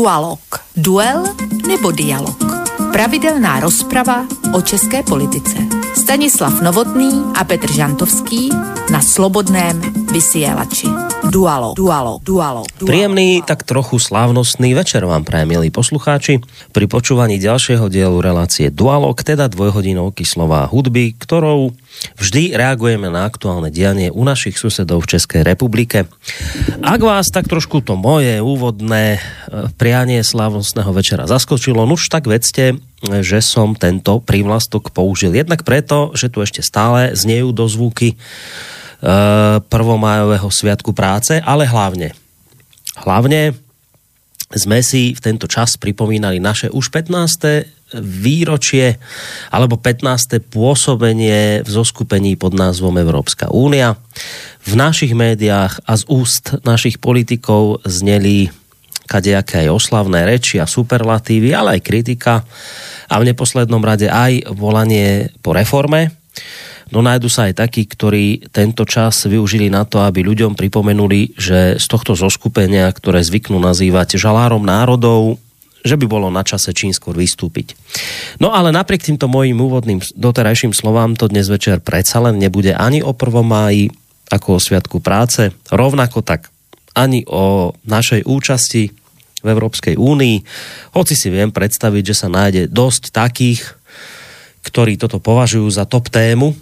Dualog. 0.00 0.40
Duel 0.76 1.24
nebo 1.68 1.90
dialog. 1.92 2.40
Pravidelná 2.92 3.60
rozprava 3.60 4.24
o 4.54 4.62
české 4.62 5.02
politice. 5.02 5.56
Stanislav 5.94 6.60
Novotný 6.60 7.24
a 7.34 7.44
Petr 7.44 7.72
Žantovský 7.72 8.50
na 8.90 9.00
Slobodném 9.02 9.80
vysielači. 10.12 10.88
Dualo, 11.30 11.78
dualo, 11.78 12.18
dualo, 12.18 12.66
dualo. 12.66 12.90
Príjemný, 12.90 13.46
tak 13.46 13.62
trochu 13.62 14.02
slávnostný 14.02 14.74
večer 14.74 15.06
vám 15.06 15.22
prajem, 15.22 15.54
milí 15.54 15.70
poslucháči, 15.70 16.42
pri 16.74 16.90
počúvaní 16.90 17.38
ďalšieho 17.38 17.86
dielu 17.86 18.18
relácie 18.18 18.66
Dualog, 18.66 19.14
teda 19.22 19.46
dvojhodinovky 19.46 20.26
slová 20.26 20.66
hudby, 20.66 21.14
ktorou 21.14 21.70
vždy 22.18 22.58
reagujeme 22.58 23.14
na 23.14 23.30
aktuálne 23.30 23.70
dianie 23.70 24.10
u 24.10 24.26
našich 24.26 24.58
susedov 24.58 25.06
v 25.06 25.14
Českej 25.14 25.46
republike. 25.46 26.10
Ak 26.82 26.98
vás 26.98 27.30
tak 27.30 27.46
trošku 27.46 27.78
to 27.86 27.94
moje 27.94 28.42
úvodné 28.42 29.22
e, 29.22 29.70
prianie 29.78 30.26
slávnostného 30.26 30.90
večera 30.90 31.30
zaskočilo, 31.30 31.86
nuž 31.86 32.10
tak 32.10 32.26
vedzte, 32.26 32.74
že 33.06 33.38
som 33.38 33.78
tento 33.78 34.18
prívlastok 34.18 34.90
použil 34.90 35.38
jednak 35.38 35.62
preto, 35.62 36.10
že 36.18 36.26
tu 36.26 36.42
ešte 36.42 36.66
stále 36.66 37.14
znejú 37.14 37.54
dozvuky 37.54 38.18
Eh, 38.18 38.79
prvomájového 39.66 40.48
sviatku 40.52 40.92
práce, 40.92 41.40
ale 41.40 41.64
hlavne, 41.64 42.12
hlavne 43.00 43.56
sme 44.50 44.82
si 44.82 45.14
v 45.14 45.20
tento 45.22 45.46
čas 45.46 45.78
pripomínali 45.78 46.42
naše 46.42 46.68
už 46.68 46.90
15. 46.90 47.96
výročie 48.02 48.98
alebo 49.50 49.78
15. 49.78 50.42
pôsobenie 50.50 51.62
v 51.62 51.70
zoskupení 51.70 52.34
pod 52.34 52.54
názvom 52.54 52.98
Európska 52.98 53.50
únia. 53.50 53.94
V 54.66 54.74
našich 54.76 55.14
médiách 55.14 55.80
a 55.86 55.92
z 55.96 56.04
úst 56.10 56.60
našich 56.66 56.98
politikov 56.98 57.80
zneli 57.86 58.50
kadejaké 59.10 59.66
aj 59.66 59.74
oslavné 59.74 60.22
reči 60.22 60.62
a 60.62 60.70
superlatívy, 60.70 61.50
ale 61.50 61.78
aj 61.78 61.86
kritika 61.86 62.46
a 63.10 63.14
v 63.18 63.26
neposlednom 63.34 63.82
rade 63.82 64.06
aj 64.06 64.54
volanie 64.54 65.34
po 65.42 65.50
reforme 65.50 66.14
No 66.90 67.06
nájdu 67.06 67.30
sa 67.30 67.46
aj 67.46 67.62
takí, 67.62 67.86
ktorí 67.86 68.50
tento 68.50 68.82
čas 68.82 69.22
využili 69.30 69.70
na 69.70 69.86
to, 69.86 70.02
aby 70.02 70.26
ľuďom 70.26 70.58
pripomenuli, 70.58 71.38
že 71.38 71.78
z 71.78 71.86
tohto 71.86 72.18
zoskupenia, 72.18 72.90
ktoré 72.90 73.22
zvyknú 73.22 73.62
nazývať 73.62 74.18
žalárom 74.18 74.66
národov, 74.66 75.38
že 75.86 75.96
by 75.96 76.06
bolo 76.10 76.28
na 76.28 76.42
čase 76.42 76.74
čím 76.74 76.92
skôr 76.92 77.16
vystúpiť. 77.16 77.78
No 78.42 78.52
ale 78.52 78.74
napriek 78.74 79.06
týmto 79.06 79.30
mojim 79.30 79.56
úvodným 79.56 80.02
doterajším 80.18 80.76
slovám 80.76 81.16
to 81.16 81.30
dnes 81.30 81.48
večer 81.48 81.80
predsa 81.80 82.20
len 82.20 82.36
nebude 82.36 82.74
ani 82.76 83.00
o 83.00 83.14
1. 83.16 83.40
máji 83.46 83.88
ako 84.30 84.58
o 84.58 84.62
Sviatku 84.62 84.98
práce, 85.02 85.50
rovnako 85.72 86.22
tak 86.22 86.52
ani 86.94 87.26
o 87.26 87.74
našej 87.86 88.26
účasti 88.26 88.82
v 89.40 89.46
Európskej 89.46 89.96
únii, 89.96 90.36
hoci 90.94 91.14
si 91.16 91.32
viem 91.32 91.48
predstaviť, 91.50 92.02
že 92.12 92.18
sa 92.18 92.28
nájde 92.28 92.68
dosť 92.68 93.10
takých, 93.10 93.74
ktorí 94.60 95.00
toto 95.00 95.16
považujú 95.16 95.66
za 95.72 95.88
top 95.88 96.12
tému 96.12 96.52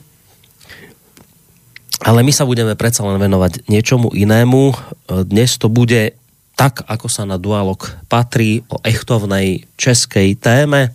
ale 2.03 2.23
my 2.23 2.31
sa 2.31 2.47
budeme 2.47 2.79
predsa 2.79 3.03
len 3.03 3.19
venovať 3.19 3.67
niečomu 3.67 4.15
inému. 4.15 4.75
Dnes 5.27 5.59
to 5.59 5.67
bude 5.67 6.15
tak, 6.59 6.83
ako 6.91 7.07
sa 7.07 7.23
na 7.23 7.39
dualog 7.39 7.87
patrí 8.11 8.67
o 8.67 8.83
echtovnej 8.83 9.67
českej 9.79 10.35
téme, 10.35 10.95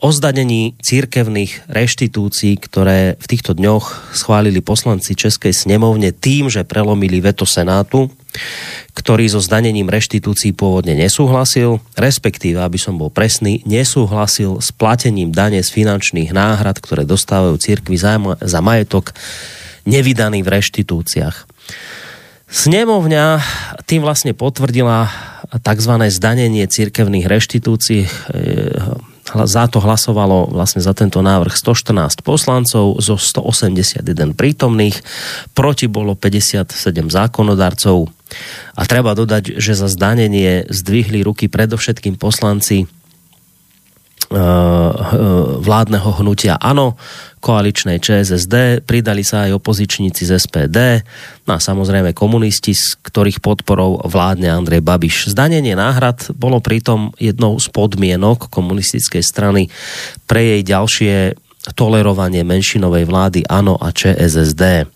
o 0.00 0.08
zdanení 0.08 0.72
církevných 0.80 1.68
reštitúcií, 1.68 2.56
ktoré 2.56 3.20
v 3.20 3.26
týchto 3.28 3.52
dňoch 3.52 4.16
schválili 4.16 4.64
poslanci 4.64 5.12
Českej 5.12 5.52
snemovne 5.52 6.08
tým, 6.08 6.48
že 6.48 6.64
prelomili 6.64 7.20
veto 7.20 7.44
Senátu, 7.44 8.08
ktorý 8.96 9.28
so 9.28 9.44
zdanením 9.44 9.92
reštitúcií 9.92 10.56
pôvodne 10.56 10.96
nesúhlasil, 10.96 11.84
respektíve, 12.00 12.56
aby 12.64 12.80
som 12.80 12.96
bol 12.96 13.12
presný, 13.12 13.60
nesúhlasil 13.68 14.64
s 14.64 14.72
platením 14.72 15.36
dane 15.36 15.60
z 15.60 15.68
finančných 15.68 16.32
náhrad, 16.32 16.80
ktoré 16.80 17.04
dostávajú 17.04 17.60
církvy 17.60 18.00
za 18.40 18.60
majetok 18.64 19.12
nevydaný 19.84 20.42
v 20.44 20.52
reštitúciách. 20.60 21.36
Snemovňa 22.50 23.38
tým 23.86 24.02
vlastne 24.02 24.34
potvrdila 24.34 25.06
tzv. 25.62 25.92
zdanenie 26.10 26.66
církevných 26.66 27.26
reštitúcií. 27.30 28.10
Za 29.30 29.70
to 29.70 29.78
hlasovalo 29.78 30.50
vlastne 30.50 30.82
za 30.82 30.90
tento 30.90 31.22
návrh 31.22 31.54
114 31.54 32.26
poslancov 32.26 32.98
zo 32.98 33.14
181 33.14 34.02
prítomných, 34.34 34.98
proti 35.54 35.86
bolo 35.86 36.18
57 36.18 36.74
zákonodarcov. 37.06 38.10
A 38.74 38.82
treba 38.90 39.14
dodať, 39.14 39.62
že 39.62 39.78
za 39.78 39.86
zdanenie 39.86 40.66
zdvihli 40.66 41.22
ruky 41.22 41.46
predovšetkým 41.46 42.18
poslanci 42.18 42.90
Eh, 42.90 42.99
vládneho 44.30 46.22
hnutia 46.22 46.54
ANO, 46.54 46.94
koaličnej 47.42 47.98
ČSSD, 47.98 48.86
pridali 48.86 49.26
sa 49.26 49.50
aj 49.50 49.58
opozičníci 49.58 50.22
z 50.22 50.38
SPD, 50.38 51.02
no 51.50 51.56
a 51.56 51.58
samozrejme 51.58 52.14
komunisti, 52.14 52.70
s 52.70 52.94
ktorých 52.94 53.42
podporou 53.42 53.98
vládne 54.06 54.46
Andrej 54.46 54.86
Babiš. 54.86 55.34
Zdanenie 55.34 55.74
náhrad 55.74 56.30
bolo 56.38 56.62
pritom 56.62 57.10
jednou 57.18 57.58
z 57.58 57.66
podmienok 57.74 58.46
komunistickej 58.54 59.24
strany 59.26 59.66
pre 60.30 60.56
jej 60.56 60.62
ďalšie 60.62 61.14
tolerovanie 61.74 62.46
menšinovej 62.46 63.04
vlády 63.10 63.40
ANO 63.50 63.82
a 63.82 63.90
ČSSD. 63.90 64.86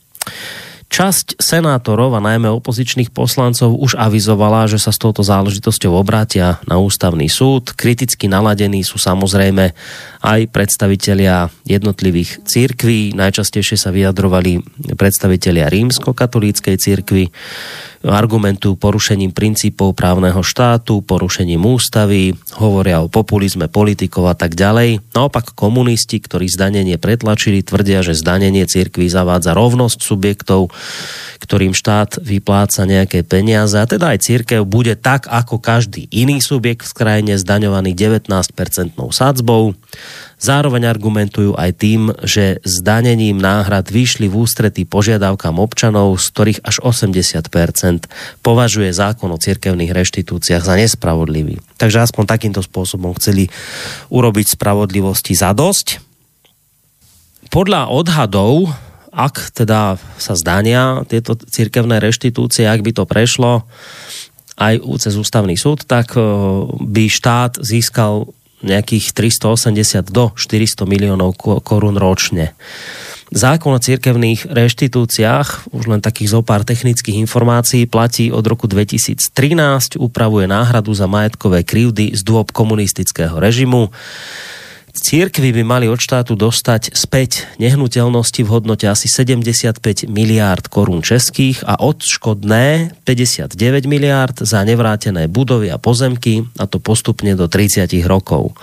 Časť 0.94 1.42
senátorov 1.42 2.14
a 2.14 2.22
najmä 2.22 2.46
opozičných 2.54 3.10
poslancov 3.10 3.74
už 3.82 3.98
avizovala, 3.98 4.70
že 4.70 4.78
sa 4.78 4.94
s 4.94 5.02
touto 5.02 5.26
záležitosťou 5.26 5.90
obrátia 5.90 6.62
na 6.70 6.78
ústavný 6.78 7.26
súd. 7.26 7.74
Kriticky 7.74 8.30
naladení 8.30 8.86
sú 8.86 9.02
samozrejme 9.02 9.74
aj 10.22 10.40
predstavitelia 10.54 11.50
jednotlivých 11.66 12.46
církví. 12.46 13.10
Najčastejšie 13.10 13.74
sa 13.74 13.90
vyjadrovali 13.90 14.62
predstavitelia 14.94 15.66
rímsko-katolíckej 15.66 16.78
církvy 16.78 17.26
argumentu 18.04 18.76
porušením 18.76 19.32
princípov 19.32 19.96
právneho 19.96 20.44
štátu, 20.44 21.00
porušením 21.00 21.64
ústavy, 21.64 22.36
hovoria 22.60 23.00
o 23.00 23.08
populizme 23.08 23.72
politikov 23.72 24.28
a 24.28 24.36
tak 24.36 24.52
ďalej. 24.52 25.00
Naopak 25.16 25.56
komunisti, 25.56 26.20
ktorí 26.20 26.46
zdanenie 26.52 27.00
pretlačili, 27.00 27.64
tvrdia, 27.64 28.04
že 28.04 28.12
zdanenie 28.12 28.68
cirkví 28.68 29.08
zavádza 29.08 29.56
rovnosť 29.56 29.98
subjektov, 30.04 30.68
ktorým 31.40 31.72
štát 31.72 32.20
vypláca 32.20 32.84
nejaké 32.84 33.24
peniaze 33.24 33.76
a 33.80 33.88
teda 33.88 34.12
aj 34.12 34.24
církev 34.24 34.64
bude 34.68 34.96
tak 35.00 35.28
ako 35.28 35.60
každý 35.60 36.08
iný 36.12 36.44
subjekt 36.44 36.84
v 36.84 36.96
krajine 36.96 37.34
zdaňovaný 37.40 37.96
19% 37.96 38.28
sadzbou. 39.12 39.72
Zároveň 40.38 40.90
argumentujú 40.90 41.54
aj 41.54 41.70
tým, 41.78 42.10
že 42.26 42.58
zdanením 42.66 43.38
náhrad 43.38 43.88
vyšli 43.88 44.26
v 44.26 44.44
ústretí 44.44 44.82
požiadavkám 44.84 45.56
občanov, 45.56 46.18
z 46.18 46.26
ktorých 46.34 46.60
až 46.66 46.76
80% 46.82 48.10
považuje 48.42 48.90
zákon 48.90 49.30
o 49.30 49.38
cirkevných 49.38 49.94
reštitúciách 49.94 50.62
za 50.62 50.74
nespravodlivý. 50.74 51.62
Takže 51.78 52.04
aspoň 52.04 52.24
takýmto 52.26 52.60
spôsobom 52.60 53.14
chceli 53.16 53.48
urobiť 54.10 54.58
spravodlivosti 54.58 55.38
za 55.38 55.54
dosť. 55.54 56.02
Podľa 57.48 57.94
odhadov, 57.94 58.74
ak 59.14 59.54
teda 59.54 59.94
sa 60.18 60.34
zdania 60.34 61.06
tieto 61.06 61.38
cirkevné 61.38 62.02
reštitúcie, 62.02 62.66
ak 62.66 62.82
by 62.82 62.90
to 62.90 63.04
prešlo 63.06 63.62
aj 64.58 64.82
cez 65.02 65.14
ústavný 65.18 65.54
súd, 65.58 65.86
tak 65.86 66.14
eh, 66.18 66.22
by 66.68 67.04
štát 67.10 67.62
získal 67.62 68.30
nejakých 68.64 69.12
380 69.12 70.08
do 70.08 70.32
400 70.32 70.88
miliónov 70.88 71.36
korun 71.38 72.00
ročne. 72.00 72.56
Zákon 73.34 73.74
o 73.74 73.80
cirkevných 73.82 74.46
reštitúciách, 74.46 75.74
už 75.74 75.84
len 75.90 75.98
takých 75.98 76.38
zo 76.38 76.40
pár 76.44 76.62
technických 76.62 77.18
informácií, 77.18 77.88
platí 77.88 78.30
od 78.30 78.44
roku 78.46 78.70
2013, 78.70 79.98
upravuje 79.98 80.46
náhradu 80.46 80.94
za 80.94 81.10
majetkové 81.10 81.66
krivdy 81.66 82.14
z 82.14 82.20
dôb 82.22 82.52
komunistického 82.54 83.34
režimu. 83.40 83.90
Církvy 84.94 85.50
by 85.50 85.62
mali 85.66 85.86
od 85.90 85.98
štátu 85.98 86.38
dostať 86.38 86.94
späť 86.94 87.50
nehnuteľnosti 87.58 88.46
v 88.46 88.46
hodnote 88.46 88.86
asi 88.86 89.10
75 89.10 90.06
miliárd 90.06 90.70
korún 90.70 91.02
českých 91.02 91.66
a 91.66 91.82
odškodné 91.82 92.94
59 93.02 93.58
miliárd 93.90 94.46
za 94.46 94.62
nevrátené 94.62 95.26
budovy 95.26 95.74
a 95.74 95.82
pozemky 95.82 96.46
a 96.62 96.70
to 96.70 96.78
postupne 96.78 97.34
do 97.34 97.50
30 97.50 97.90
rokov. 98.06 98.54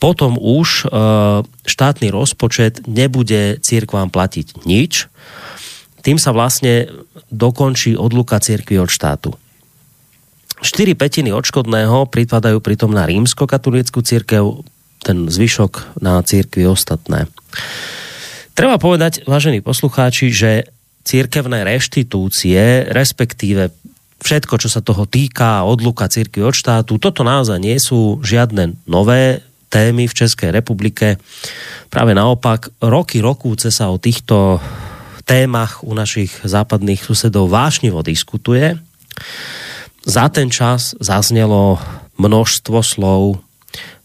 Potom 0.00 0.40
už 0.40 0.88
e, 0.88 0.96
štátny 1.68 2.08
rozpočet 2.08 2.88
nebude 2.88 3.60
církvám 3.60 4.08
platiť 4.08 4.64
nič. 4.64 5.12
Tým 6.00 6.16
sa 6.16 6.32
vlastne 6.32 6.88
dokončí 7.28 8.00
odluka 8.00 8.40
církvy 8.40 8.80
od 8.80 8.88
štátu. 8.88 9.36
4 10.64 10.96
petiny 10.96 11.36
odškodného 11.36 12.08
pripadajú 12.08 12.64
pritom 12.64 12.96
na 12.96 13.04
rímsko-katolícku 13.04 14.00
církev, 14.00 14.64
ten 15.00 15.28
zvyšok 15.28 16.00
na 16.04 16.20
církvi 16.20 16.68
ostatné. 16.68 17.26
Treba 18.54 18.76
povedať, 18.76 19.24
vážení 19.24 19.64
poslucháči, 19.64 20.28
že 20.28 20.68
církevné 21.04 21.64
reštitúcie, 21.64 22.84
respektíve 22.92 23.72
všetko, 24.20 24.54
čo 24.60 24.68
sa 24.68 24.84
toho 24.84 25.08
týka, 25.08 25.64
odluka 25.64 26.12
církvy 26.12 26.44
od 26.44 26.52
štátu, 26.52 27.00
toto 27.00 27.24
naozaj 27.24 27.56
nie 27.56 27.80
sú 27.80 28.20
žiadne 28.20 28.76
nové 28.84 29.40
témy 29.72 30.10
v 30.10 30.16
Českej 30.16 30.52
republike. 30.52 31.16
Práve 31.88 32.12
naopak, 32.12 32.68
roky, 32.84 33.24
rokúce 33.24 33.72
sa 33.72 33.88
o 33.88 34.02
týchto 34.02 34.60
témach 35.24 35.86
u 35.86 35.94
našich 35.94 36.42
západných 36.42 37.00
susedov 37.06 37.48
vášnivo 37.48 38.02
diskutuje. 38.02 38.76
Za 40.02 40.26
ten 40.28 40.50
čas 40.50 40.98
zaznelo 40.98 41.78
množstvo 42.18 42.78
slov, 42.82 43.40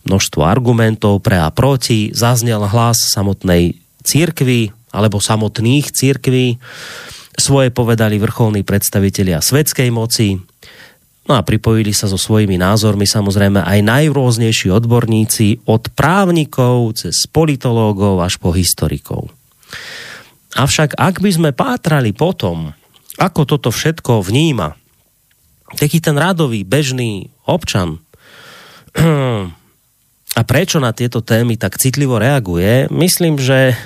množstvo 0.06 0.42
argumentov 0.46 1.26
pre 1.26 1.42
a 1.42 1.50
proti, 1.50 2.14
zaznel 2.14 2.66
hlas 2.70 3.10
samotnej 3.12 3.78
církvy 4.06 4.72
alebo 4.96 5.20
samotných 5.20 5.92
církví, 5.92 6.62
svoje 7.36 7.68
povedali 7.68 8.16
vrcholní 8.16 8.64
predstavitelia 8.64 9.44
svetskej 9.44 9.92
moci, 9.92 10.40
No 11.26 11.34
a 11.34 11.42
pripojili 11.42 11.90
sa 11.90 12.06
so 12.06 12.22
svojimi 12.22 12.62
názormi 12.62 13.10
samozrejme 13.10 13.66
aj 13.66 13.82
najrôznejší 13.82 14.70
odborníci 14.70 15.66
od 15.66 15.90
právnikov 15.98 17.02
cez 17.02 17.26
politológov 17.26 18.22
až 18.22 18.38
po 18.38 18.54
historikov. 18.54 19.34
Avšak 20.54 20.94
ak 20.94 21.26
by 21.26 21.32
sme 21.34 21.50
pátrali 21.50 22.14
potom, 22.14 22.78
ako 23.18 23.42
toto 23.50 23.74
všetko 23.74 24.22
vníma 24.22 24.78
taký 25.82 25.98
ten 25.98 26.14
radový, 26.14 26.62
bežný 26.62 27.34
občan 27.50 27.98
a 30.36 30.42
prečo 30.44 30.84
na 30.84 30.92
tieto 30.92 31.24
témy 31.24 31.56
tak 31.56 31.80
citlivo 31.80 32.20
reaguje, 32.20 32.92
myslím, 32.92 33.40
že 33.40 33.80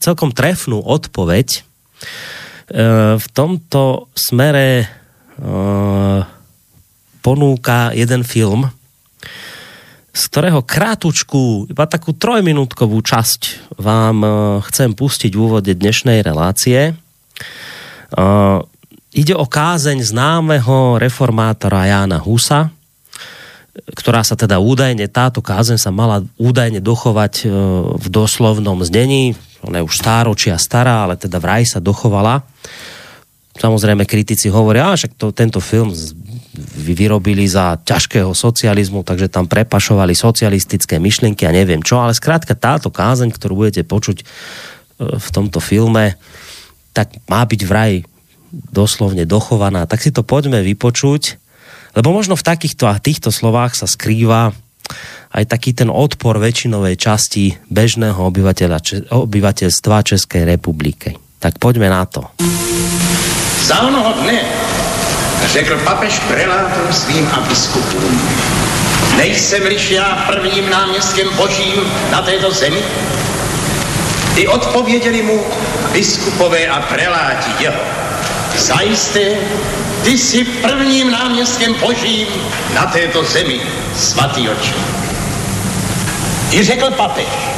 celkom 0.00 0.32
trefnú 0.32 0.80
odpoveď 0.80 1.48
e, 1.52 1.60
v 3.20 3.26
tomto 3.36 4.08
smere 4.16 4.68
e, 4.82 4.86
ponúka 7.22 7.92
jeden 7.92 8.24
film, 8.24 8.72
z 10.12 10.22
ktorého 10.28 10.60
krátučku, 10.60 11.72
iba 11.72 11.88
takú 11.88 12.12
trojminútkovú 12.12 13.00
časť 13.00 13.72
vám 13.80 14.16
uh, 14.20 14.32
chcem 14.68 14.92
pustiť 14.92 15.32
v 15.32 15.40
úvode 15.40 15.72
dnešnej 15.72 16.20
relácie. 16.20 16.92
Ide 19.12 19.34
o 19.36 19.46
kázeň 19.48 20.04
známeho 20.04 21.00
reformátora 21.00 21.88
Jána 21.88 22.20
Husa, 22.20 22.68
ktorá 23.72 24.20
sa 24.20 24.36
teda 24.36 24.60
údajne, 24.60 25.08
táto 25.08 25.40
kázeň 25.40 25.80
sa 25.80 25.88
mala 25.88 26.24
údajne 26.36 26.84
dochovať 26.84 27.34
uh, 27.44 27.50
v 27.96 28.06
doslovnom 28.12 28.80
znení, 28.84 29.32
ona 29.62 29.80
je 29.80 29.86
už 29.86 29.94
stáročia 29.94 30.58
stará, 30.58 31.06
ale 31.06 31.14
teda 31.14 31.38
vraj 31.38 31.62
sa 31.62 31.78
dochovala. 31.78 32.42
Samozrejme 33.52 34.08
kritici 34.08 34.50
hovoria, 34.50 34.96
že 34.98 35.12
to, 35.12 35.30
tento 35.30 35.60
film 35.62 35.92
vyrobili 36.72 37.44
za 37.44 37.78
ťažkého 37.80 38.32
socializmu, 38.32 39.04
takže 39.04 39.28
tam 39.28 39.44
prepašovali 39.44 40.16
socialistické 40.16 40.96
myšlienky 40.96 41.44
a 41.44 41.54
neviem 41.54 41.84
čo, 41.84 42.00
ale 42.00 42.16
zkrátka 42.16 42.56
táto 42.56 42.88
kázeň, 42.88 43.28
ktorú 43.32 43.64
budete 43.64 43.84
počuť 43.84 44.18
e, 44.20 44.24
v 45.20 45.28
tomto 45.32 45.60
filme, 45.60 46.16
tak 46.96 47.12
má 47.28 47.44
byť 47.44 47.60
vraj 47.64 47.92
doslovne 48.52 49.24
dochovaná. 49.24 49.88
Tak 49.88 50.00
si 50.00 50.12
to 50.12 50.24
poďme 50.24 50.60
vypočuť, 50.60 51.40
lebo 51.92 52.08
možno 52.12 52.36
v 52.36 52.46
takýchto 52.46 52.88
a 52.88 53.00
týchto 53.00 53.28
slovách 53.28 53.76
sa 53.76 53.86
skrýva 53.88 54.52
aj 55.32 55.44
taký 55.48 55.72
ten 55.72 55.88
odpor 55.88 56.36
väčšinovej 56.36 56.96
časti 57.00 57.56
bežného 57.72 58.20
obyvateľstva 59.08 59.96
Českej 60.04 60.44
republiky. 60.44 61.16
Tak 61.40 61.56
poďme 61.56 61.88
na 61.88 62.04
to. 62.04 62.28
Za 63.64 63.80
onoho 63.88 64.12
dne 64.20 64.40
řekl 65.52 65.78
papež 65.84 66.18
prelátor 66.28 66.92
svým 66.92 67.26
a 67.32 67.40
biskupům. 67.48 68.20
Nejsem-liž 69.16 69.90
já 69.90 70.24
prvním 70.26 70.70
náměstkem 70.70 71.28
božím 71.36 71.74
na 72.12 72.22
této 72.22 72.52
zemi? 72.52 72.82
I 74.36 74.48
odpověděli 74.48 75.22
mu 75.22 75.40
biskupové 75.92 76.66
a 76.66 76.80
preláti 76.80 77.62
jeho. 77.62 78.01
Zajisté, 78.56 79.36
ty 80.02 80.18
jsi 80.18 80.44
prvním 80.44 81.10
náměstkem 81.10 81.74
božím 81.74 82.26
na 82.74 82.86
této 82.86 83.24
zemi, 83.24 83.60
svatý 83.96 84.48
oči. 84.48 84.74
I 86.50 86.64
řekl 86.64 86.90
papež, 86.90 87.52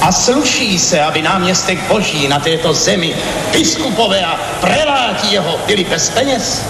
a 0.00 0.12
sluší 0.12 0.78
se, 0.78 1.00
aby 1.00 1.22
náměstek 1.22 1.88
boží 1.88 2.28
na 2.28 2.38
této 2.38 2.74
zemi, 2.74 3.14
biskupové 3.52 4.24
a 4.24 4.40
preláti 4.60 5.26
jeho 5.34 5.60
byli 5.66 5.84
bez 5.84 6.10
peněz? 6.10 6.62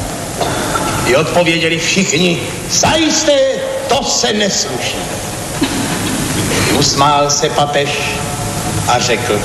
I 1.06 1.16
odpověděli 1.16 1.78
všichni, 1.78 2.42
zajisté, 2.70 3.38
to 3.88 4.04
se 4.04 4.32
nesluší. 4.32 4.96
Usmál 6.78 7.30
se 7.30 7.48
papež 7.48 7.88
a 8.88 8.98
řekl, 8.98 9.40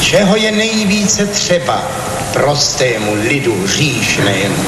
čeho 0.00 0.36
je 0.36 0.52
nejvíce 0.52 1.26
třeba 1.26 1.82
prostému 2.32 3.14
lidu 3.14 3.66
říšnému. 3.66 4.64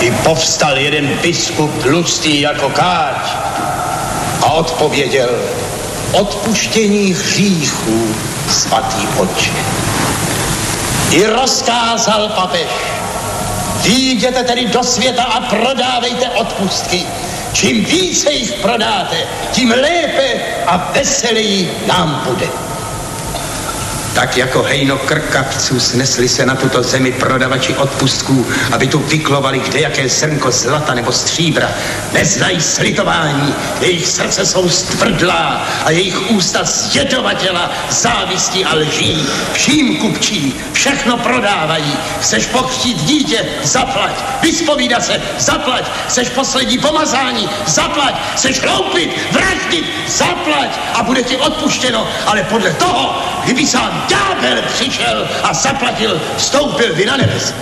I 0.00 0.10
povstal 0.10 0.78
jeden 0.78 1.08
biskup 1.22 1.82
tlustý 1.82 2.40
jako 2.40 2.68
káč 2.68 3.30
a 4.42 4.52
odpověděl, 4.52 5.30
odpuštění 6.12 7.12
hříchů, 7.12 8.14
svatý 8.48 9.08
oče. 9.18 9.52
I 11.10 11.26
rozkázal 11.26 12.28
papež, 12.28 12.68
Výjděte 13.82 14.44
tedy 14.44 14.66
do 14.66 14.82
světa 14.82 15.22
a 15.22 15.40
prodávejte 15.40 16.30
odpustky. 16.30 17.06
Čím 17.52 17.84
více 17.84 18.32
jich 18.32 18.52
prodáte, 18.52 19.16
tím 19.52 19.70
lépe 19.70 20.40
a 20.66 20.90
veseleji 20.92 21.70
nám 21.86 22.22
bude 22.28 22.65
tak 24.16 24.36
jako 24.36 24.62
hejno 24.62 24.98
krkavců 24.98 25.80
snesli 25.80 26.28
se 26.28 26.46
na 26.46 26.54
tuto 26.54 26.82
zemi 26.82 27.12
prodavači 27.12 27.74
odpustků, 27.74 28.46
aby 28.72 28.86
tu 28.86 28.98
vyklovali 28.98 29.60
kde 29.60 29.80
jaké 29.80 30.08
srnko 30.08 30.50
zlata 30.50 30.94
nebo 30.94 31.12
stříbra. 31.12 31.70
Neznají 32.12 32.60
slitování, 32.60 33.54
jejich 33.80 34.08
srdce 34.08 34.46
jsou 34.46 34.68
stvrdlá 34.68 35.68
a 35.84 35.90
jejich 35.90 36.30
ústa 36.30 36.64
zjedovatěla 36.64 37.72
závistí 37.90 38.64
a 38.64 38.74
lží. 38.74 39.26
Vším 39.52 39.96
kupčí, 39.96 40.54
všechno 40.72 41.16
prodávají. 41.16 41.92
Chceš 42.20 42.46
pokřtít 42.46 42.96
dítě? 43.02 43.44
Zaplať. 43.62 44.12
Vyspovídat 44.42 45.04
se? 45.04 45.22
Zaplať. 45.38 45.84
Chceš 46.08 46.28
poslední 46.28 46.78
pomazání? 46.78 47.48
Zaplať. 47.66 48.14
Chceš 48.34 48.60
hloupit? 48.60 49.10
Vraždit? 49.32 49.84
Zaplať. 50.08 50.70
A 50.94 51.02
bude 51.02 51.22
ti 51.22 51.36
odpuštěno, 51.36 52.08
ale 52.26 52.42
podle 52.42 52.70
toho, 52.70 53.22
kdyby 53.44 53.66
sám 53.66 54.05
ďábel 54.08 54.62
přišel 54.74 55.28
a 55.42 55.54
zaplatil, 55.54 56.20
vstoupil 56.36 56.94
vy 56.94 57.06
na 57.06 57.16
nebes. 57.16 57.54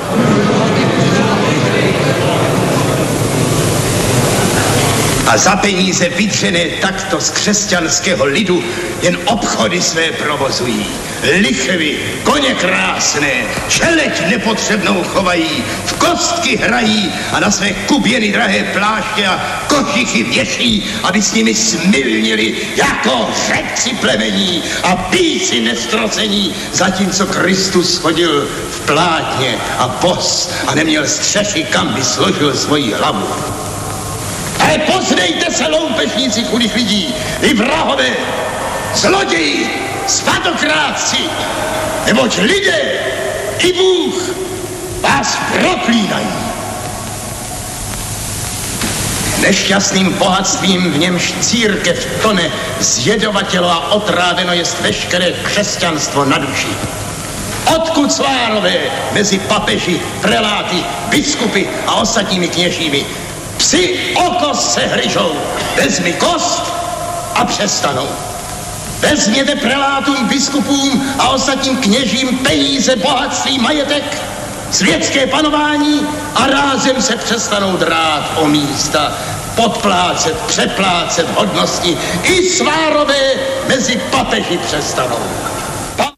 A 5.27 5.37
za 5.37 5.57
peníze 5.57 6.09
vytřené 6.09 6.65
takto 6.81 7.21
z 7.21 7.31
křesťanského 7.31 8.25
lidu 8.25 8.65
jen 9.03 9.19
obchody 9.27 9.83
své 9.83 10.13
provozují 10.13 10.87
lichvy, 11.33 11.99
koně 12.23 12.55
krásné, 12.55 13.33
čeleť 13.69 14.27
nepotřebnou 14.27 15.03
chovají, 15.03 15.65
v 15.85 15.93
kostky 15.93 16.57
hrají 16.57 17.13
a 17.33 17.41
na 17.41 17.51
své 17.51 17.71
kuběny 17.73 18.33
drahé 18.33 18.65
pláště 18.73 19.27
a 19.27 19.63
košichy 19.67 20.23
věší, 20.23 20.87
aby 21.03 21.23
s 21.23 21.33
nimi 21.33 21.55
smilnili 21.55 22.55
jako 22.77 23.29
řepci 23.47 23.95
plemení 23.95 24.63
a 24.83 24.97
píci 24.97 25.61
nestrocení, 25.61 26.55
zatímco 26.73 27.27
Kristus 27.27 27.99
chodil 27.99 28.49
v 28.71 28.81
plátně 28.81 29.55
a 29.79 29.89
bos 30.01 30.51
a 30.67 30.75
neměl 30.75 31.07
střechy, 31.07 31.65
kam 31.65 31.89
by 31.89 32.05
složil 32.05 32.57
svoji 32.57 32.93
hlavu. 32.93 33.29
Ale 34.61 34.79
poznejte 34.79 35.51
se, 35.51 35.67
loupešníci 35.67 36.45
chudých 36.45 36.75
lidí, 36.75 37.15
i 37.43 37.55
vrahové, 37.55 38.11
zloději, 38.95 39.94
svatokrátci, 40.07 41.17
neboť 42.07 42.39
lidé 42.39 42.81
i 43.59 43.73
Bůh 43.73 44.31
vás 45.01 45.39
proklínají. 45.53 46.27
Nešťastným 49.39 50.13
bohatstvím, 50.13 50.93
v 50.93 50.99
němž 50.99 51.35
církev 51.41 52.07
tone 52.23 52.53
zjedovatělo 52.81 53.71
a 53.71 53.93
otráveno 53.93 54.53
jest 54.53 54.81
veškeré 54.81 55.33
křesťanstvo 55.33 56.25
na 56.25 56.39
duši. 56.39 56.69
Odkud 57.77 58.13
svárové 58.13 58.75
mezi 59.13 59.39
papeži, 59.39 60.01
preláty, 60.21 60.85
biskupy 61.09 61.67
a 61.87 61.95
ostatními 61.95 62.49
kněžími. 62.49 63.07
Psi 63.57 63.99
oko 64.15 64.55
se 64.55 64.81
hryžou, 64.81 65.33
vezmi 65.77 66.13
kost 66.13 66.73
a 67.35 67.45
přestanou. 67.45 68.09
Vezměte 69.01 69.55
prelátům, 69.55 70.29
biskupům 70.29 71.15
a 71.19 71.29
ostatním 71.29 71.77
kněžím 71.77 72.39
peníze, 72.39 72.97
bohatství, 72.97 73.59
majetek 73.59 74.23
světské 74.71 75.27
panování 75.27 76.01
a 76.35 76.47
rázem 76.47 77.03
se 77.03 77.17
přestanou 77.17 77.77
drát 77.77 78.39
o 78.43 78.49
místa, 78.49 79.13
podplácet, 79.57 80.37
přeplácet 80.47 81.27
hodnosti 81.37 81.97
i 82.25 82.49
svárové 82.49 83.35
mezi 83.69 84.01
papeži 84.11 84.59
přestanou. 84.59 85.19
Pa... 85.97 86.13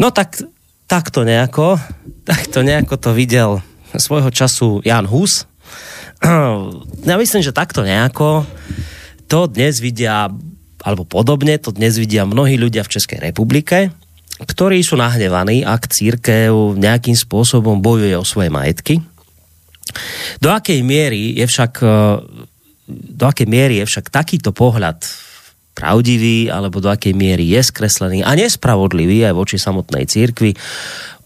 No 0.00 0.10
tak, 0.10 0.36
tak 0.86 1.10
to 1.10 1.24
nejako, 1.24 1.80
tak 2.24 2.46
to 2.46 2.62
nejako 2.62 2.96
to 2.96 3.14
viděl 3.14 3.60
svojho 3.98 4.30
času 4.30 4.80
Jan 4.84 5.06
Hus. 5.06 5.46
Ja 7.04 7.20
myslím, 7.20 7.44
že 7.44 7.52
takto 7.52 7.84
nejako 7.84 8.48
to 9.28 9.44
dnes 9.44 9.76
vidia, 9.76 10.32
alebo 10.84 11.08
podobne 11.08 11.56
to 11.56 11.72
dnes 11.72 11.96
vidia 11.96 12.28
mnohí 12.28 12.60
ľudia 12.60 12.84
v 12.84 12.92
Českej 13.00 13.32
republike, 13.32 13.88
ktorí 14.44 14.84
sú 14.84 15.00
nahnevaní, 15.00 15.64
ak 15.64 15.88
církev 15.88 16.76
nejakým 16.76 17.16
spôsobom 17.16 17.80
bojuje 17.80 18.12
o 18.14 18.28
svoje 18.28 18.52
majetky. 18.52 19.00
Do 20.44 20.52
akej 20.52 20.84
miery 20.84 21.40
je 21.40 21.46
však 21.48 21.72
do 22.84 23.24
akej 23.24 23.48
miery 23.48 23.80
je 23.80 23.88
však 23.88 24.12
takýto 24.12 24.52
pohľad 24.52 25.00
pravdivý, 25.74 26.52
alebo 26.52 26.78
do 26.78 26.92
akej 26.92 27.16
miery 27.16 27.48
je 27.50 27.60
skreslený 27.64 28.22
a 28.22 28.36
nespravodlivý 28.36 29.26
aj 29.26 29.34
voči 29.34 29.56
samotnej 29.58 30.06
církvi. 30.06 30.54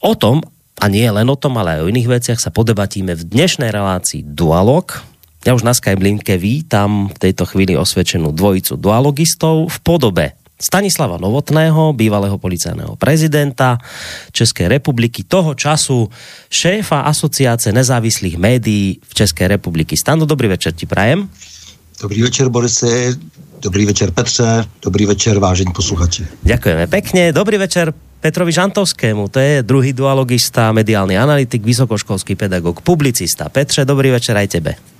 O 0.00 0.14
tom, 0.14 0.40
a 0.78 0.86
nie 0.86 1.04
len 1.10 1.26
o 1.26 1.36
tom, 1.36 1.58
ale 1.58 1.78
aj 1.78 1.80
o 1.84 1.90
iných 1.90 2.08
veciach 2.08 2.38
sa 2.38 2.54
podebatíme 2.54 3.12
v 3.12 3.26
dnešnej 3.26 3.74
relácii 3.74 4.22
Dualog. 4.22 5.02
Ja 5.48 5.56
už 5.56 5.64
na 5.64 5.72
Skype 5.72 6.04
linke 6.04 6.36
vítam 6.36 7.08
v 7.08 7.16
tejto 7.24 7.48
chvíli 7.48 7.72
osvedčenú 7.72 8.36
dvojicu 8.36 8.76
dualogistov 8.76 9.72
v 9.72 9.76
podobe 9.80 10.36
Stanislava 10.60 11.16
Novotného, 11.16 11.96
bývalého 11.96 12.36
policajného 12.36 13.00
prezidenta 13.00 13.80
České 14.28 14.68
republiky, 14.68 15.24
toho 15.24 15.56
času 15.56 16.12
šéfa 16.52 17.08
asociace 17.08 17.72
nezávislých 17.72 18.36
médií 18.36 19.00
v 19.00 19.12
České 19.16 19.48
republiky. 19.48 19.96
Stando, 19.96 20.28
dobrý 20.28 20.52
večer 20.52 20.76
ti 20.76 20.84
prajem. 20.84 21.32
Dobrý 21.96 22.28
večer, 22.28 22.52
Borisy. 22.52 23.16
Dobrý 23.64 23.88
večer, 23.88 24.12
Petře. 24.12 24.68
Dobrý 24.84 25.08
večer, 25.08 25.40
vážení 25.40 25.72
posluchači. 25.72 26.28
Ďakujeme 26.44 26.84
pekne. 26.92 27.32
Dobrý 27.32 27.56
večer 27.56 27.96
Petrovi 28.20 28.52
Žantovskému, 28.52 29.32
to 29.32 29.40
je 29.40 29.64
druhý 29.64 29.96
dualogista, 29.96 30.76
mediálny 30.76 31.16
analytik, 31.16 31.64
vysokoškolský 31.64 32.36
pedagog, 32.36 32.84
publicista. 32.84 33.48
Petře, 33.48 33.88
dobrý 33.88 34.12
večer 34.12 34.36
aj 34.36 34.48
tebe. 34.52 34.97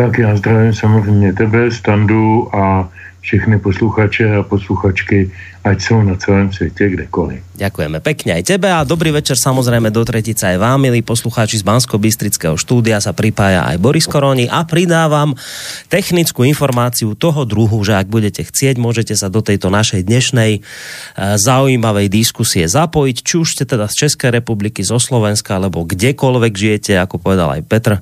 Tak 0.00 0.18
já 0.18 0.36
zdravím 0.36 0.74
samozřejmě 0.74 1.32
tebe, 1.32 1.70
Standu 1.70 2.48
a 2.56 2.88
všechny 3.20 3.58
posluchače 3.58 4.36
a 4.36 4.42
posluchačky, 4.42 5.30
ať 5.64 5.82
jsou 5.82 6.02
na 6.02 6.16
celém 6.16 6.52
světě 6.52 6.88
kdekoliv. 6.88 7.44
Ďakujeme 7.60 8.00
pekne 8.00 8.40
aj 8.40 8.48
tebe 8.48 8.72
a 8.72 8.80
dobrý 8.88 9.12
večer 9.12 9.36
samozrejme 9.36 9.92
do 9.92 10.00
tretice 10.00 10.48
aj 10.48 10.56
vám, 10.56 10.80
milí 10.80 11.04
poslucháči 11.04 11.60
z 11.60 11.68
Bansko-Bystrického 11.68 12.56
štúdia 12.56 12.96
sa 12.96 13.12
pripája 13.12 13.68
aj 13.68 13.76
Boris 13.76 14.08
Koroni 14.08 14.48
a 14.48 14.64
pridávam 14.64 15.36
technickú 15.92 16.48
informáciu 16.48 17.12
toho 17.12 17.44
druhu, 17.44 17.84
že 17.84 18.00
ak 18.00 18.08
budete 18.08 18.40
chcieť, 18.40 18.80
môžete 18.80 19.12
sa 19.12 19.28
do 19.28 19.44
tejto 19.44 19.68
našej 19.68 20.08
dnešnej 20.08 20.52
e, 20.56 20.60
zaujímavej 21.36 22.08
diskusie 22.08 22.64
zapojiť, 22.64 23.16
či 23.20 23.34
už 23.36 23.48
ste 23.52 23.68
teda 23.68 23.84
z 23.92 24.08
Českej 24.08 24.40
republiky, 24.40 24.80
zo 24.80 24.96
Slovenska, 24.96 25.60
alebo 25.60 25.84
kdekoľvek 25.84 26.52
žijete, 26.56 26.96
ako 26.96 27.20
povedal 27.20 27.60
aj 27.60 27.68
Petr, 27.68 28.00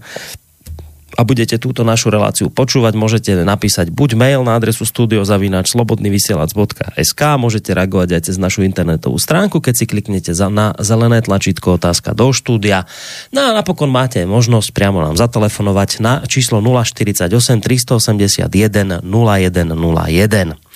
a 1.18 1.26
budete 1.26 1.58
túto 1.58 1.82
našu 1.82 2.14
reláciu 2.14 2.46
počúvať, 2.46 2.94
môžete 2.94 3.34
napísať 3.42 3.90
buď 3.90 4.14
mail 4.14 4.46
na 4.46 4.54
adresu 4.54 4.87
studiozavinačslobodnyvysielac.sk, 4.87 7.20
môžete 7.34 7.75
reagovať 7.75 8.14
aj 8.14 8.30
cez 8.30 8.38
našu 8.38 8.62
internetovú 8.62 9.18
stránku, 9.18 9.58
keď 9.58 9.82
si 9.82 9.90
kliknete 9.90 10.30
za, 10.30 10.46
na 10.46 10.78
zelené 10.78 11.18
tlačítko 11.18 11.75
otázka 11.75 12.14
do 12.14 12.30
štúdia. 12.30 12.87
No 13.34 13.50
a 13.50 13.52
napokon 13.58 13.90
máte 13.90 14.22
možnosť 14.22 14.70
priamo 14.70 15.02
nám 15.02 15.18
zatelefonovať 15.18 15.98
na 15.98 16.22
číslo 16.30 16.62
048 16.62 17.66
381 17.66 19.02
0101. 19.02 20.67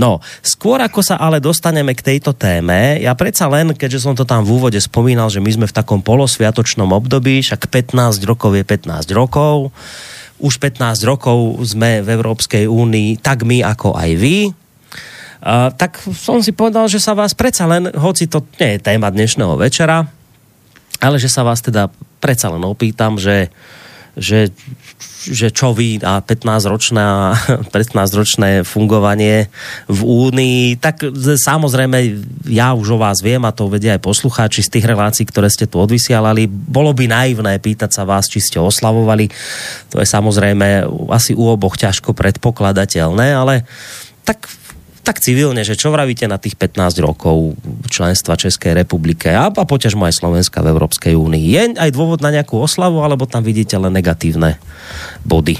No, 0.00 0.24
skôr 0.40 0.80
ako 0.80 1.04
sa 1.04 1.20
ale 1.20 1.42
dostaneme 1.42 1.92
k 1.92 2.14
tejto 2.14 2.32
téme, 2.32 3.00
ja 3.00 3.12
predsa 3.12 3.46
len, 3.52 3.76
keďže 3.76 4.08
som 4.08 4.14
to 4.16 4.24
tam 4.24 4.44
v 4.44 4.56
úvode 4.56 4.80
spomínal, 4.80 5.28
že 5.28 5.44
my 5.44 5.50
sme 5.50 5.66
v 5.68 5.76
takom 5.76 6.00
polosviatočnom 6.00 6.88
období, 6.88 7.44
však 7.44 7.68
15 7.68 8.24
rokov 8.24 8.56
je 8.56 8.64
15 8.64 9.12
rokov, 9.12 9.74
už 10.40 10.54
15 10.56 11.04
rokov 11.04 11.60
sme 11.68 12.00
v 12.00 12.08
Európskej 12.08 12.64
únii, 12.64 13.20
tak 13.20 13.44
my 13.44 13.60
ako 13.64 13.96
aj 13.96 14.12
vy, 14.16 14.38
Uh, 15.40 15.72
tak 15.72 15.96
som 16.12 16.44
si 16.44 16.52
povedal, 16.52 16.84
že 16.84 17.00
sa 17.00 17.16
vás 17.16 17.32
predsa 17.32 17.64
len, 17.64 17.88
hoci 17.96 18.28
to 18.28 18.44
nie 18.60 18.76
je 18.76 18.84
téma 18.84 19.08
dnešného 19.08 19.56
večera, 19.56 20.04
ale 21.00 21.16
že 21.16 21.32
sa 21.32 21.40
vás 21.40 21.64
teda 21.64 21.88
predsa 22.20 22.52
len 22.52 22.60
opýtam, 22.60 23.16
že, 23.16 23.48
že 24.20 24.52
že 25.20 25.52
čo 25.52 25.76
vy 25.76 26.00
a 26.00 26.22
15-ročné, 26.30 27.04
15-ročné 27.68 28.64
fungovanie 28.64 29.52
v 29.90 30.00
Únii, 30.00 30.80
tak 30.80 31.04
samozrejme 31.36 31.98
ja 32.48 32.72
už 32.72 32.96
o 32.96 32.98
vás 33.00 33.20
viem 33.20 33.42
a 33.44 33.52
to 33.52 33.68
vedia 33.68 33.96
aj 33.96 34.04
poslucháči 34.04 34.64
z 34.64 34.80
tých 34.80 34.88
relácií, 34.88 35.28
ktoré 35.28 35.52
ste 35.52 35.68
tu 35.68 35.76
odvysielali. 35.76 36.48
Bolo 36.48 36.96
by 36.96 37.04
naivné 37.10 37.60
pýtať 37.60 37.90
sa 37.92 38.02
vás, 38.08 38.30
či 38.30 38.40
ste 38.40 38.56
oslavovali. 38.56 39.28
To 39.92 40.00
je 40.00 40.06
samozrejme 40.08 40.88
asi 41.12 41.36
u 41.36 41.44
oboch 41.50 41.76
ťažko 41.76 42.16
predpokladateľné, 42.16 43.26
ale 43.36 43.68
tak 44.24 44.59
tak 45.10 45.18
civilne, 45.18 45.66
že 45.66 45.74
čo 45.74 45.90
vravíte 45.90 46.30
na 46.30 46.38
tých 46.38 46.54
15 46.54 47.02
rokov 47.02 47.58
členstva 47.90 48.38
Českej 48.38 48.78
republike 48.78 49.26
a, 49.26 49.50
a 49.50 49.64
poťažmo 49.66 50.06
aj 50.06 50.22
Slovenska 50.22 50.62
v 50.62 50.70
Európskej 50.70 51.18
únii. 51.18 51.44
Je 51.50 51.62
aj 51.74 51.90
dôvod 51.90 52.22
na 52.22 52.30
nejakú 52.30 52.54
oslavu, 52.62 53.02
alebo 53.02 53.26
tam 53.26 53.42
vidíte 53.42 53.74
len 53.74 53.90
negatívne 53.90 54.62
body? 55.26 55.58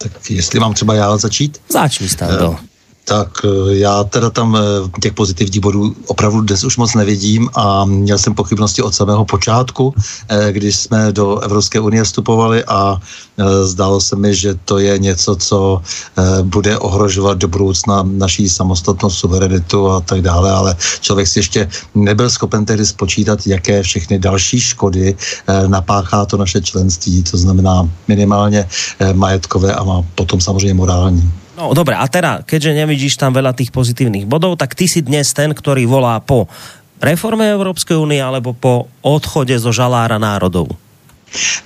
Tak 0.00 0.12
jestli 0.24 0.56
mám 0.56 0.72
třeba 0.74 0.94
já 0.94 1.16
začít? 1.16 1.60
Začni, 1.68 2.08
Stando. 2.08 2.50
Uh, 2.50 2.71
tak 3.04 3.28
eh, 3.44 3.76
já 3.76 4.04
teda 4.04 4.30
tam 4.30 4.56
eh, 4.56 5.00
těch 5.00 5.12
pozitivních 5.12 5.60
bodů 5.60 5.94
opravdu 6.06 6.40
dnes 6.40 6.64
už 6.64 6.76
moc 6.76 6.94
nevidím 6.94 7.50
a 7.54 7.84
měl 7.84 8.18
jsem 8.18 8.34
pochybnosti 8.34 8.82
od 8.82 8.94
samého 8.94 9.24
počátku, 9.24 9.94
eh, 10.28 10.52
když 10.52 10.76
jsme 10.76 11.12
do 11.12 11.38
Evropské 11.38 11.80
unie 11.80 12.04
vstupovali 12.04 12.64
a 12.64 13.00
zdálo 13.64 14.00
se 14.00 14.16
mi, 14.16 14.34
že 14.34 14.54
to 14.64 14.78
je 14.78 14.98
něco, 14.98 15.36
co 15.36 15.82
bude 16.42 16.78
ohrožovat 16.78 17.38
do 17.38 17.48
budoucna 17.48 18.02
naší 18.02 18.48
samostatnost, 18.48 19.18
suverenitu 19.18 19.90
a 19.90 20.00
tak 20.00 20.20
dále, 20.22 20.50
ale 20.52 20.76
člověk 21.00 21.26
si 21.26 21.38
ještě 21.38 21.68
nebyl 21.94 22.30
schopen 22.30 22.64
tehdy 22.64 22.86
spočítat, 22.86 23.46
jaké 23.46 23.82
všechny 23.82 24.18
další 24.18 24.60
škody 24.60 25.16
napáchá 25.66 26.26
to 26.26 26.36
naše 26.36 26.60
členství, 26.60 27.22
to 27.22 27.36
znamená 27.36 27.88
minimálně 28.08 28.68
majetkové 29.12 29.74
a 29.74 29.84
má 29.84 30.04
potom 30.14 30.40
samozřejmě 30.40 30.74
morální. 30.74 31.41
No 31.52 31.76
dobre, 31.76 31.92
a 31.92 32.08
teda, 32.08 32.40
keďže 32.48 32.72
nevidíš 32.72 33.20
tam 33.20 33.36
veľa 33.36 33.52
tých 33.52 33.68
pozitívnych 33.68 34.24
bodov, 34.24 34.56
tak 34.56 34.72
ty 34.72 34.88
si 34.88 35.04
dnes 35.04 35.36
ten, 35.36 35.52
ktorý 35.52 35.84
volá 35.84 36.16
po 36.20 36.48
reforme 37.02 37.44
Európskej 37.50 37.98
únie 37.98 38.22
alebo 38.22 38.56
po 38.56 38.88
odchode 39.04 39.52
zo 39.60 39.68
žalára 39.68 40.16
národov. 40.16 40.72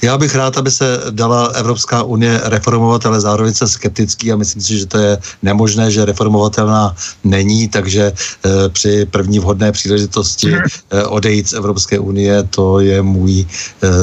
Já 0.02 0.18
bych 0.18 0.34
rád, 0.34 0.58
aby 0.58 0.70
se 0.70 1.00
dala 1.10 1.46
Evropská 1.46 2.02
unie 2.02 2.40
reformovat, 2.44 3.06
ale 3.06 3.20
zároveň 3.20 3.54
se 3.54 3.68
skeptický 3.68 4.32
a 4.32 4.36
myslím 4.36 4.62
si, 4.62 4.78
že 4.78 4.86
to 4.86 4.98
je 4.98 5.18
nemožné, 5.42 5.90
že 5.90 6.04
reformovatelná 6.04 6.96
není, 7.24 7.68
takže 7.68 8.12
e, 8.12 8.68
při 8.68 9.06
první 9.10 9.38
vhodné 9.38 9.72
příležitosti 9.72 10.54
e, 10.54 11.04
odejít 11.04 11.48
z 11.48 11.52
Evropské 11.52 11.98
unie, 11.98 12.42
to 12.42 12.80
je 12.80 13.02
můj 13.02 13.40
e, 13.40 13.46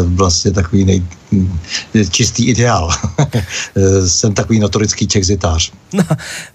vlastně 0.03 0.51
takový 0.51 0.85
nej, 0.85 1.03
čistý 2.09 2.49
ideál. 2.49 2.89
Jsem 4.07 4.33
takový 4.33 4.59
notorický 4.59 5.07
čexitář. 5.07 5.71
No, 5.93 6.03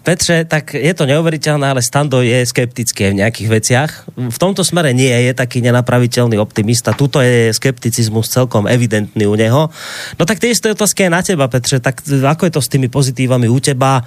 Petře, 0.03 0.45
tak 0.45 0.75
je 0.75 0.95
to 0.95 1.07
neuveriteľné, 1.07 1.71
ale 1.71 1.83
Stando 1.83 2.19
je 2.23 2.43
skeptický 2.43 3.15
v 3.15 3.23
nejakých 3.23 3.49
veciach. 3.49 3.91
V 4.19 4.39
tomto 4.39 4.67
smere 4.67 4.91
nie 4.91 5.15
je 5.31 5.33
taký 5.35 5.63
nenapraviteľný 5.63 6.43
optimista. 6.43 6.91
Tuto 6.91 7.23
je 7.23 7.55
skepticizmus 7.55 8.35
celkom 8.35 8.67
evidentný 8.67 9.31
u 9.31 9.39
neho. 9.39 9.71
No 10.19 10.23
tak 10.27 10.43
tie 10.43 10.51
isté 10.51 10.75
otázky 10.75 11.07
je 11.07 11.15
na 11.15 11.23
teba, 11.23 11.47
Petře. 11.47 11.79
Tak 11.79 12.03
ako 12.03 12.43
je 12.51 12.53
to 12.53 12.63
s 12.63 12.73
tými 12.73 12.89
pozitívami 12.91 13.47
u 13.47 13.59
teba? 13.63 14.03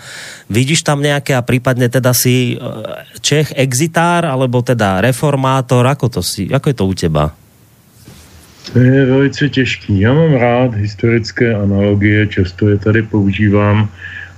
Vidíš 0.51 0.83
tam 0.83 0.99
nejaké 0.99 1.31
a 1.31 1.45
prípadne 1.45 1.87
teda 1.87 2.11
si 2.11 2.55
eh, 2.55 2.61
Čech 3.23 3.55
exitár, 3.55 4.27
alebo 4.27 4.59
teda 4.59 4.99
reformátor? 4.99 5.87
Ako, 5.87 6.11
to 6.11 6.21
si, 6.25 6.51
ako 6.51 6.65
je 6.71 6.75
to 6.75 6.85
u 6.87 6.93
teba? 6.93 7.40
To 8.73 8.79
je 8.79 9.05
velice 9.05 9.49
těžký. 9.49 9.99
Já 9.99 10.13
mám 10.13 10.33
rád 10.33 10.73
historické 10.75 11.55
analogie, 11.55 12.27
často 12.27 12.69
je 12.69 12.77
tady 12.77 13.01
používám 13.01 13.89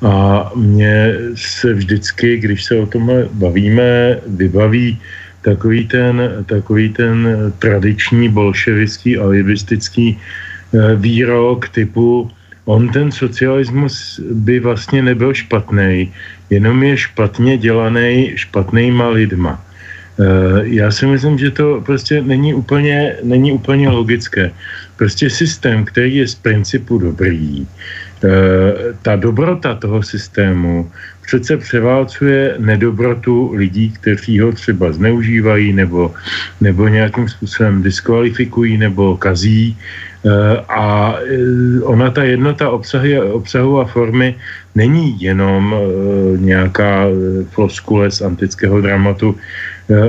a 0.02 0.52
mně 0.56 1.16
se 1.36 1.74
vždycky, 1.74 2.38
když 2.38 2.64
se 2.64 2.76
o 2.76 2.86
tom 2.86 3.12
bavíme, 3.34 4.18
vybaví 4.28 5.00
takový 5.42 5.88
ten, 5.88 6.22
takový 6.46 6.90
ten 6.90 7.28
tradiční 7.60 8.30
bolševický 8.30 9.18
alibistický 9.18 10.18
eh, 10.18 10.96
výrok 10.96 11.70
typu 11.70 12.32
on 12.66 12.90
ten 12.90 13.12
socialismus 13.12 14.20
by 14.32 14.60
vlastně 14.60 15.02
nebyl 15.02 15.34
špatný, 15.34 16.14
jenom 16.50 16.84
je 16.84 16.98
špatně 16.98 17.58
dělaný 17.58 18.32
špatnýma 18.36 19.08
lidma. 19.10 19.66
Já 20.64 20.92
si 20.92 21.06
myslím, 21.06 21.38
že 21.38 21.52
to 21.52 21.82
prostě 21.86 22.22
není 22.22 22.54
úplně, 22.54 23.16
není 23.24 23.52
úplně 23.52 23.90
logické. 23.90 24.52
Prostě 24.98 25.30
systém, 25.30 25.86
který 25.86 26.16
je 26.16 26.28
z 26.28 26.36
principu 26.36 26.98
dobrý, 26.98 27.68
ta 29.02 29.16
dobrota 29.16 29.76
toho 29.76 30.04
systému 30.04 30.92
přece 31.26 31.58
převálcuje 31.58 32.56
nedobrotu 32.58 33.52
lidí, 33.54 33.92
kteří 33.92 34.40
ho 34.40 34.52
třeba 34.52 34.92
zneužívají 34.92 35.74
nebo, 35.74 36.14
nebo 36.62 36.88
nějakým 36.88 37.30
způsobem 37.30 37.84
diskvalifikují 37.84 38.78
nebo 38.78 39.18
kazí. 39.18 39.78
Eh, 40.24 40.58
a 40.70 41.16
eh, 41.20 41.84
ona 41.84 42.12
ta 42.12 42.24
jednota 42.24 42.70
obsahy, 42.70 43.20
obsahu 43.22 43.80
a 43.80 43.86
formy 43.86 44.36
není 44.76 45.20
jenom 45.20 45.76
eh, 45.76 46.38
nějaká 46.38 47.08
floskule 47.50 48.12
z 48.12 48.22
antického 48.22 48.82
dramatu. 48.82 49.36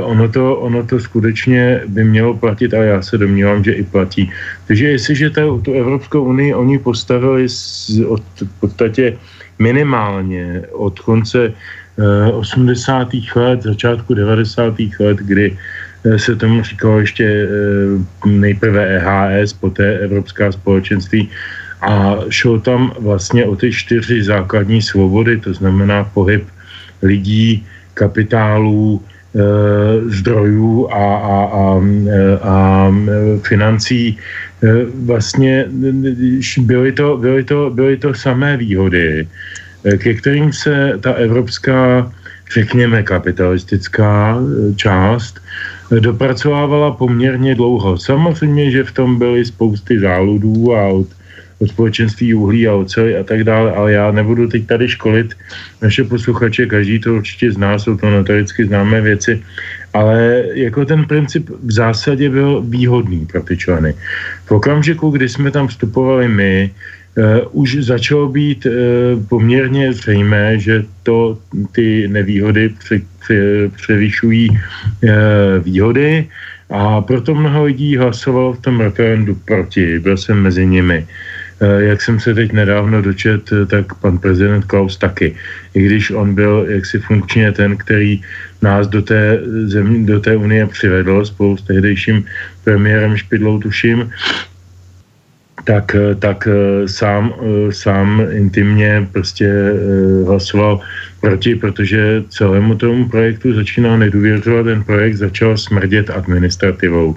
Ono 0.03 0.29
to, 0.29 0.57
ono 0.57 0.87
to 0.87 1.01
skutečně 1.01 1.81
by 1.87 2.05
mělo 2.05 2.35
platit 2.35 2.75
a 2.75 2.83
já 2.83 3.03
se 3.03 3.19
domnívám, 3.19 3.65
že 3.65 3.73
i 3.73 3.83
platí. 3.83 4.31
Takže 4.67 4.87
jestliže 4.89 5.31
tu, 5.31 5.61
tu 5.65 5.73
Evropskou 5.75 6.25
unii 6.25 6.55
oni 6.55 6.79
postavili 6.79 7.49
z, 7.49 7.91
od, 8.07 8.23
v 8.41 8.61
podstatě 8.61 9.19
minimálně 9.59 10.63
od 10.73 11.01
konce 11.01 11.53
80. 12.33 13.09
let, 13.37 13.63
začátku 13.63 14.15
90. 14.15 14.75
let, 15.01 15.19
kdy 15.19 15.57
Eh, 16.05 16.19
se 16.19 16.37
tomu 16.37 16.63
říkalo 16.63 17.01
ještě 17.01 17.25
eh, 17.25 18.29
nejprve 18.29 18.87
EHS, 18.87 19.53
poté 19.53 19.99
Evropská 19.99 20.53
společenství 20.53 21.29
a 21.81 22.17
šlo 22.29 22.61
tam 22.61 22.93
vlastně 22.99 23.45
o 23.45 23.57
ty 23.57 23.73
čtyři 23.73 24.23
základní 24.23 24.83
svobody, 24.83 25.41
to 25.41 25.55
znamená 25.55 26.05
pohyb 26.05 26.45
lidí, 27.03 27.67
kapitálů, 27.95 29.01
eh, 29.01 29.14
zdrojů 30.07 30.89
a, 30.91 31.17
a, 31.17 31.39
a, 31.53 31.81
a 32.43 32.93
financí. 33.43 34.19
Vlastně 35.05 35.67
byly 36.61 36.93
to, 36.93 37.17
byly, 37.17 37.45
to, 37.45 37.71
byly 37.71 37.97
to 37.97 38.15
samé 38.15 38.57
výhody, 38.57 39.29
ke 39.99 40.15
kterým 40.15 40.53
se 40.53 40.93
ta 41.01 41.13
evropská, 41.13 42.13
řekněme, 42.55 43.03
kapitalistická 43.03 44.39
část 44.77 45.41
dopracovávala 46.01 46.91
poměrně 46.91 47.55
dlouho. 47.55 47.99
Samozřejmě, 47.99 48.71
že 48.71 48.85
v 48.85 48.93
tom 48.93 49.19
byly 49.19 49.45
spousty 49.45 50.01
záludů 50.01 50.75
a 50.75 50.89
od, 50.89 51.07
od 51.59 51.69
společenství 51.69 52.35
uhlí 52.35 52.69
a 52.69 52.75
oceli 52.75 53.17
a 53.17 53.23
tak 53.23 53.45
dále, 53.45 53.73
ale 53.73 53.93
já 53.93 54.11
nebudu 54.11 54.49
teď 54.49 54.67
tady 54.67 54.89
školit 54.89 55.35
naše 55.83 56.05
posluchače, 56.05 56.67
každý 56.67 56.99
to 56.99 57.15
určitě 57.15 57.53
zná, 57.53 57.79
jsou 57.79 57.97
to 57.97 58.11
notoricky 58.11 58.67
známé 58.67 59.01
věci, 59.01 59.43
ale 59.93 60.45
jako 60.55 60.85
ten 60.85 61.05
princip 61.05 61.51
v 61.51 61.73
zásadě 61.73 62.31
byl 62.31 62.63
výhodný 62.67 63.27
pro 63.27 63.43
ty 63.43 63.57
členy. 63.57 63.95
V 64.45 64.51
okamžiku, 64.51 65.11
kdy 65.11 65.29
jsme 65.29 65.51
tam 65.51 65.69
vstupovali 65.69 66.29
my, 66.29 66.71
Uh, 67.15 67.63
už 67.63 67.87
začalo 67.87 68.29
být 68.29 68.67
uh, 68.67 68.73
poměrně 69.31 69.93
zřejmé, 69.93 70.59
že 70.59 70.83
to 71.03 71.39
ty 71.73 72.09
nevýhody 72.09 72.75
při, 72.79 73.07
převyšují 73.77 74.51
eh, 74.51 75.09
výhody 75.59 76.29
a 76.71 77.01
proto 77.01 77.35
mnoho 77.35 77.65
lidí 77.65 77.97
hlasovalo 77.97 78.53
v 78.53 78.61
tom 78.61 78.81
referendu 78.81 79.39
proti. 79.45 79.99
Byl 79.99 80.17
jsem 80.17 80.43
mezi 80.43 80.67
nimi. 80.67 81.07
Eh, 81.07 81.09
jak 81.79 82.03
jsem 82.03 82.21
se 82.21 82.35
teď 82.35 82.53
nedávno 82.53 83.03
dočet, 83.03 83.53
eh, 83.53 83.67
tak 83.67 83.95
pan 83.95 84.19
prezident 84.19 84.65
Klaus 84.65 84.97
taky. 84.97 85.37
I 85.75 85.83
když 85.83 86.11
on 86.11 86.35
byl 86.35 86.67
jaksi 86.69 86.99
funkčně 86.99 87.53
ten, 87.53 87.77
který 87.77 88.23
nás 88.63 88.87
do 88.87 89.03
té, 89.03 89.41
země, 89.67 90.07
do 90.07 90.21
té 90.21 90.37
unie 90.37 90.67
přivedl 90.67 91.25
spolu 91.25 91.57
s 91.57 91.63
tehdejším 91.63 92.25
premiérem 92.65 93.17
Špidlou, 93.17 93.59
tuším, 93.59 94.11
tak, 95.65 95.97
tak 96.19 96.49
sám, 96.87 97.35
sám 97.71 98.23
intimně 98.31 99.09
prostě 99.13 99.49
hlasoval 100.27 100.81
proti, 101.21 101.55
protože 101.57 102.25
celému 102.29 102.75
tomu 102.75 103.09
projektu 103.09 103.55
začíná 103.55 103.97
nedůvěřovat, 103.97 104.67
ten 104.67 104.85
projekt 104.85 105.17
začal 105.17 105.57
smrdět 105.57 106.11
administrativou. 106.11 107.17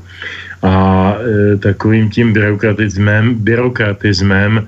A 0.61 1.15
e, 1.53 1.57
takovým 1.57 2.09
tím 2.09 2.33
byrokratismem, 2.33 3.35
byrokratismem 3.35 4.57
e, 4.57 4.65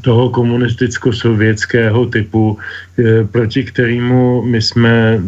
toho 0.00 0.30
komunisticko-sovětského 0.30 2.06
typu, 2.06 2.58
e, 2.98 3.24
proti 3.24 3.64
kterému 3.64 4.42
my 4.42 4.62
jsme, 4.62 5.20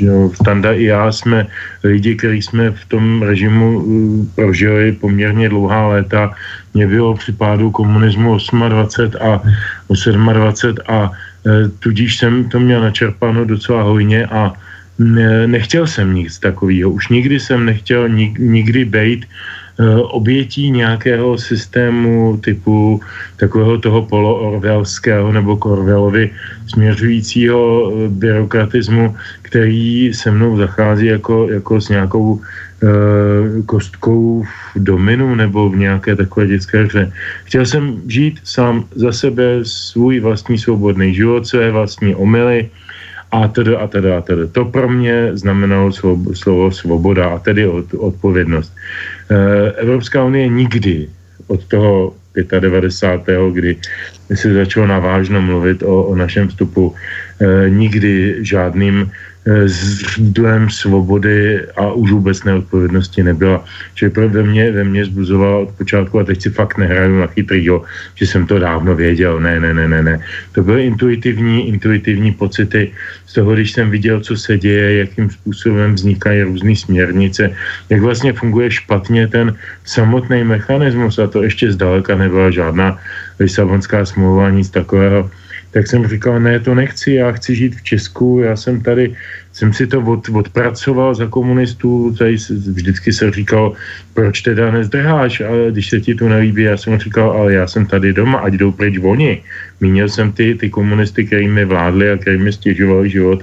jo, 0.00 0.30
Standa 0.34 0.72
i 0.72 0.84
já 0.84 1.12
jsme 1.12 1.46
lidi, 1.84 2.14
kteří 2.14 2.42
jsme 2.42 2.70
v 2.70 2.84
tom 2.88 3.22
režimu 3.22 3.66
e, 3.66 3.84
prožili 4.34 4.92
poměrně 4.92 5.48
dlouhá 5.48 5.88
léta. 5.88 6.34
Mě 6.74 6.86
bylo 6.86 7.14
při 7.14 7.32
pádu 7.32 7.70
komunismu 7.70 8.38
28 8.68 10.28
a 10.28 10.32
27 10.32 10.78
a 10.88 11.12
Eh, 11.46 11.68
tudíž 11.78 12.18
jsem 12.18 12.48
to 12.48 12.60
měl 12.60 12.80
načerpáno 12.80 13.44
docela 13.44 13.82
hojně 13.82 14.26
a 14.26 14.52
nechtěl 15.46 15.86
jsem 15.86 16.14
nic 16.14 16.38
takového. 16.38 16.90
Už 16.90 17.08
nikdy 17.08 17.40
jsem 17.40 17.66
nechtěl 17.66 18.08
nikdy 18.38 18.84
být 18.84 19.26
eh, 19.26 19.96
obětí 19.96 20.70
nějakého 20.70 21.38
systému 21.38 22.38
typu 22.44 23.00
takového 23.36 23.78
toho 23.78 24.02
poloorvelského 24.02 25.32
nebo 25.32 25.56
korvelovi 25.56 26.30
směřujícího 26.66 27.60
eh, 27.90 28.08
byrokratismu, 28.08 29.16
který 29.42 30.14
se 30.14 30.30
mnou 30.30 30.56
zachází 30.56 31.06
jako, 31.06 31.48
jako 31.50 31.80
s 31.80 31.88
nějakou 31.88 32.40
Eh, 32.84 33.62
kostkou 33.64 34.44
v 34.44 34.84
dominu 34.84 35.34
nebo 35.34 35.70
v 35.70 35.76
nějaké 35.76 36.16
takové 36.16 36.46
dětské 36.46 36.84
hře. 36.84 37.12
Chtěl 37.44 37.66
jsem 37.66 38.02
žít 38.06 38.40
sám 38.44 38.84
za 38.94 39.12
sebe 39.12 39.62
svůj 39.62 40.20
vlastní 40.20 40.58
svobodný 40.58 41.14
život, 41.14 41.46
své 41.46 41.70
vlastní 41.70 42.14
omily 42.14 42.68
a 43.34 43.48
tedy 43.48 43.76
a 43.76 43.86
tedy 43.86 44.10
a 44.14 44.20
tedy. 44.20 44.46
To 44.46 44.64
pro 44.64 44.88
mě 44.88 45.30
znamenalo 45.34 45.92
slovo, 45.92 46.34
slovo 46.34 46.70
svoboda 46.70 47.28
a 47.34 47.38
tedy 47.38 47.66
od, 47.66 47.94
odpovědnost. 47.94 48.70
Eh, 49.30 49.72
Evropská 49.82 50.24
unie 50.24 50.48
nikdy 50.48 51.08
od 51.46 51.64
toho 51.66 52.14
95. 52.34 53.38
kdy 53.52 53.76
se 54.34 54.54
začalo 54.54 54.86
navážno 54.86 55.42
mluvit 55.42 55.82
o, 55.82 56.02
o 56.04 56.14
našem 56.14 56.48
vstupu, 56.48 56.94
eh, 56.94 57.70
nikdy 57.70 58.36
žádným 58.40 59.10
zdrojem 60.16 60.70
svobody 60.70 61.60
a 61.76 61.92
už 61.92 62.10
vůbec 62.10 62.44
neodpovědnosti 62.44 63.22
nebyla. 63.22 63.64
Že 63.94 64.08
ve 64.08 64.42
mně, 64.42 64.72
ve 64.72 64.84
mně 64.84 65.04
zbuzovala 65.04 65.58
od 65.58 65.70
počátku, 65.70 66.18
a 66.18 66.24
teď 66.24 66.42
si 66.42 66.50
fakt 66.50 66.78
nehraju 66.78 67.20
na 67.20 67.26
chytrýho, 67.26 67.84
že 68.14 68.26
jsem 68.26 68.46
to 68.46 68.58
dávno 68.58 68.96
věděl. 68.96 69.40
Ne, 69.40 69.60
ne, 69.60 69.74
ne, 69.74 69.88
ne, 69.88 70.02
ne. 70.02 70.20
To 70.52 70.62
byly 70.62 70.86
intuitivní, 70.86 71.68
intuitivní 71.68 72.32
pocity 72.32 72.92
z 73.26 73.32
toho, 73.32 73.54
když 73.54 73.72
jsem 73.72 73.90
viděl, 73.90 74.20
co 74.20 74.36
se 74.36 74.58
děje, 74.58 74.98
jakým 74.98 75.30
způsobem 75.30 75.94
vznikají 75.94 76.42
různé 76.42 76.76
směrnice, 76.76 77.50
jak 77.90 78.00
vlastně 78.00 78.32
funguje 78.32 78.70
špatně 78.70 79.28
ten 79.28 79.54
samotný 79.84 80.44
mechanismus 80.44 81.18
a 81.18 81.26
to 81.26 81.42
ještě 81.42 81.72
zdaleka 81.72 82.16
nebyla 82.16 82.50
žádná 82.50 82.98
Lisabonská 83.40 84.04
smlouva, 84.04 84.50
nic 84.50 84.70
takového 84.70 85.30
tak 85.74 85.86
jsem 85.86 86.06
říkal, 86.06 86.40
ne, 86.40 86.60
to 86.60 86.74
nechci, 86.74 87.18
já 87.18 87.32
chci 87.32 87.54
žít 87.54 87.74
v 87.74 87.82
Česku, 87.82 88.40
já 88.46 88.56
jsem 88.56 88.80
tady, 88.80 89.10
jsem 89.52 89.72
si 89.74 89.86
to 89.86 90.00
od, 90.00 90.28
odpracoval 90.28 91.14
za 91.14 91.26
komunistů, 91.26 92.14
tady 92.18 92.36
vždycky 92.78 93.12
se 93.12 93.30
říkal, 93.30 93.74
proč 94.14 94.40
teda 94.40 94.70
nezdrháš, 94.70 95.40
ale 95.40 95.74
když 95.74 95.90
se 95.90 96.00
ti 96.00 96.14
to 96.14 96.28
nelíbí, 96.28 96.62
já 96.62 96.76
jsem 96.76 96.98
říkal, 96.98 97.30
ale 97.30 97.58
já 97.58 97.66
jsem 97.66 97.86
tady 97.86 98.12
doma, 98.12 98.38
ať 98.38 98.52
jdou 98.54 98.72
pryč 98.72 98.98
oni. 99.02 99.42
Mínil 99.80 100.08
jsem 100.08 100.32
ty, 100.32 100.54
ty 100.54 100.70
komunisty, 100.70 101.26
který 101.26 101.48
mi 101.48 101.64
vládli 101.64 102.10
a 102.10 102.16
který 102.16 102.38
mi 102.38 102.52
stěžovali 102.52 103.10
život 103.10 103.42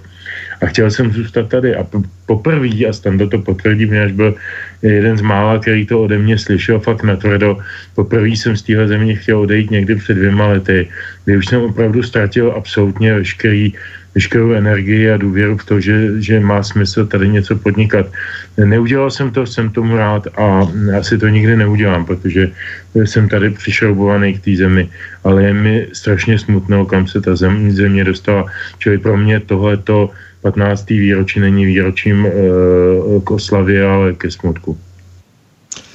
a 0.62 0.66
chtěl 0.66 0.92
jsem 0.92 1.12
zůstat 1.12 1.50
tady 1.50 1.76
a 1.76 1.88
poprvé, 2.26 2.86
a 2.90 2.94
Standa 2.94 3.28
to 3.28 3.40
potvrdí, 3.40 3.86
mě 3.86 4.02
až 4.02 4.12
byl 4.12 4.36
jeden 4.82 5.18
z 5.18 5.22
mála, 5.22 5.60
který 5.60 5.86
to 5.86 6.02
ode 6.02 6.18
mě 6.18 6.38
slyšel 6.38 6.80
fakt 6.80 7.04
natvrdo, 7.04 7.58
poprvé 7.96 8.30
jsem 8.30 8.58
z 8.58 8.62
téhle 8.62 8.88
země 8.88 9.16
chtěl 9.16 9.40
odejít 9.40 9.72
někdy 9.72 9.96
před 9.96 10.14
dvěma 10.14 10.48
lety, 10.48 10.88
kdy 11.26 11.38
už 11.38 11.46
jsem 11.46 11.62
opravdu 11.62 12.04
ztratil 12.04 12.54
absolutně 12.56 13.14
veškerý 13.14 13.74
veškerou 14.16 14.52
energii 14.52 15.12
a 15.12 15.18
důvěru 15.18 15.58
v 15.58 15.66
to, 15.66 15.80
že, 15.80 16.22
že 16.22 16.40
má 16.40 16.64
smysl 16.64 17.06
tady 17.06 17.30
něco 17.30 17.56
podnikat. 17.56 18.12
Neudělal 18.60 19.12
jsem 19.12 19.32
to, 19.32 19.46
jsem 19.48 19.70
tomu 19.70 19.96
rád 19.96 20.28
a 20.38 20.68
asi 21.00 21.18
to 21.18 21.28
nikdy 21.28 21.56
neudělám, 21.56 22.06
protože 22.06 22.52
jsem 22.96 23.30
tady 23.30 23.50
přišroubovaný 23.50 24.34
k 24.34 24.44
té 24.44 24.56
zemi, 24.56 24.90
ale 25.24 25.44
je 25.44 25.54
mi 25.54 25.88
strašně 25.94 26.40
smutno, 26.40 26.86
kam 26.86 27.08
se 27.08 27.22
ta 27.22 27.36
zem, 27.36 27.72
země 27.72 28.04
dostala. 28.04 28.46
Čili 28.80 28.98
pro 28.98 29.18
mě 29.18 29.40
tohleto 29.40 30.12
15. 30.42 30.90
výročí 30.90 31.40
není 31.40 31.66
výročím 31.66 32.26
e, 32.26 32.32
k 33.24 33.32
oslavě, 33.32 33.86
ale 33.86 34.14
ke 34.14 34.32
smutku. 34.32 34.78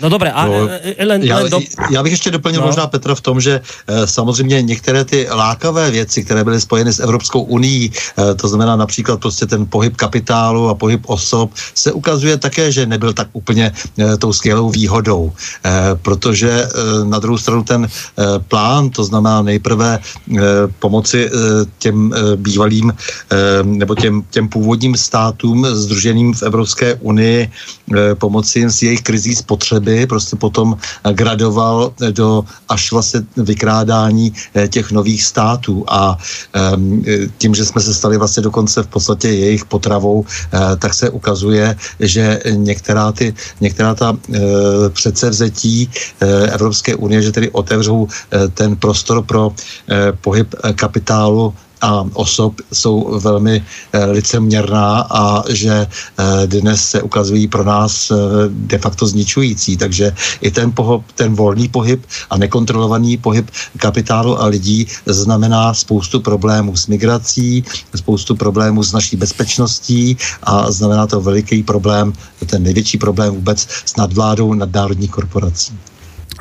No 0.00 0.08
dobré, 0.08 0.30
a 0.30 0.46
no, 0.46 0.68
len, 1.06 1.22
já, 1.22 1.36
len 1.36 1.50
do... 1.50 1.60
já 1.90 2.02
bych 2.02 2.12
ještě 2.12 2.30
doplnil 2.30 2.60
no. 2.60 2.66
možná 2.66 2.86
Petra 2.86 3.14
v 3.14 3.20
tom, 3.20 3.40
že 3.40 3.60
e, 3.86 4.06
samozřejmě 4.06 4.62
některé 4.62 5.04
ty 5.04 5.26
lákavé 5.30 5.90
věci, 5.90 6.24
které 6.24 6.44
byly 6.44 6.60
spojeny 6.60 6.92
s 6.92 7.00
Evropskou 7.00 7.40
unii, 7.42 7.90
e, 7.90 8.34
to 8.34 8.48
znamená 8.48 8.76
například 8.76 9.20
prostě 9.20 9.46
ten 9.46 9.66
pohyb 9.66 9.96
kapitálu 9.96 10.68
a 10.68 10.74
pohyb 10.74 11.00
osob, 11.06 11.50
se 11.74 11.92
ukazuje 11.92 12.36
také, 12.36 12.72
že 12.72 12.86
nebyl 12.86 13.12
tak 13.12 13.28
úplně 13.32 13.72
e, 13.98 14.16
tou 14.16 14.32
skvělou 14.32 14.70
výhodou, 14.70 15.32
e, 15.64 15.70
protože 16.02 16.50
e, 16.50 16.68
na 17.04 17.18
druhou 17.18 17.38
stranu 17.38 17.62
ten 17.64 17.84
e, 17.84 17.88
plán, 18.38 18.90
to 18.90 19.04
znamená 19.04 19.42
nejprve 19.42 19.98
e, 19.98 20.40
pomoci 20.78 21.26
e, 21.26 21.30
těm 21.78 22.12
e, 22.12 22.36
bývalým 22.36 22.90
e, 22.90 22.96
nebo 23.62 23.94
těm, 23.94 24.22
těm 24.30 24.48
původním 24.48 24.96
státům 24.96 25.66
združeným 25.66 26.34
v 26.34 26.42
Evropské 26.42 26.94
unii, 26.94 27.50
e, 27.96 28.14
pomoci 28.14 28.58
jim 28.58 28.70
s 28.70 28.82
jejich 28.82 29.02
krizí 29.02 29.34
spotřeby, 29.34 29.85
prostě 30.08 30.36
potom 30.36 30.76
gradoval 31.12 31.92
do 32.10 32.44
až 32.68 32.92
vlastně 32.92 33.20
vykrádání 33.36 34.32
e, 34.54 34.68
těch 34.68 34.92
nových 34.92 35.24
států. 35.24 35.84
A 35.88 36.18
e, 36.54 36.72
tím, 37.38 37.54
že 37.54 37.64
jsme 37.64 37.80
se 37.80 37.94
stali 37.94 38.16
vlastně 38.18 38.42
dokonce 38.42 38.82
v 38.82 38.86
podstatě 38.86 39.28
jejich 39.28 39.64
potravou, 39.64 40.24
tak 40.78 40.94
se 40.94 41.10
ukazuje, 41.10 41.76
že 42.00 42.40
některá, 42.50 43.12
ty, 43.12 43.34
některá 43.60 43.94
ta 43.94 44.16
předsevzetí 44.92 45.90
Evropské 46.52 46.94
unie, 46.94 47.22
že 47.22 47.32
tedy 47.32 47.50
otevřou 47.50 48.08
ten 48.54 48.76
prostor 48.76 49.22
pro 49.22 49.52
pohyb 50.20 50.54
kapitálu 50.74 51.54
a 51.86 52.04
osob 52.12 52.60
jsou 52.72 53.20
velmi 53.20 53.64
e, 53.92 54.04
liceměrná 54.04 55.00
a 55.00 55.44
že 55.52 55.70
e, 55.72 55.86
dnes 56.46 56.88
se 56.88 57.02
ukazují 57.02 57.48
pro 57.48 57.64
nás 57.64 58.10
e, 58.10 58.14
de 58.48 58.78
facto 58.78 59.06
zničující. 59.06 59.76
Takže 59.76 60.12
i 60.40 60.50
ten, 60.50 60.72
pohyb, 60.72 61.02
ten 61.14 61.34
volný 61.34 61.68
pohyb 61.68 62.06
a 62.30 62.38
nekontrolovaný 62.38 63.16
pohyb 63.16 63.50
kapitálu 63.76 64.40
a 64.40 64.46
lidí 64.46 64.86
znamená 65.06 65.74
spoustu 65.74 66.20
problémů 66.20 66.76
s 66.76 66.86
migrací, 66.86 67.64
spoustu 67.94 68.36
problémů 68.36 68.82
s 68.82 68.92
naší 68.92 69.16
bezpečností 69.16 70.16
a 70.42 70.70
znamená 70.70 71.06
to 71.06 71.20
veliký 71.20 71.62
problém, 71.62 72.12
ten 72.46 72.62
největší 72.62 72.98
problém 72.98 73.34
vůbec 73.34 73.68
s 73.84 73.96
nadvládou 73.96 74.54
nadnárodních 74.54 75.10
korporací. 75.10 75.78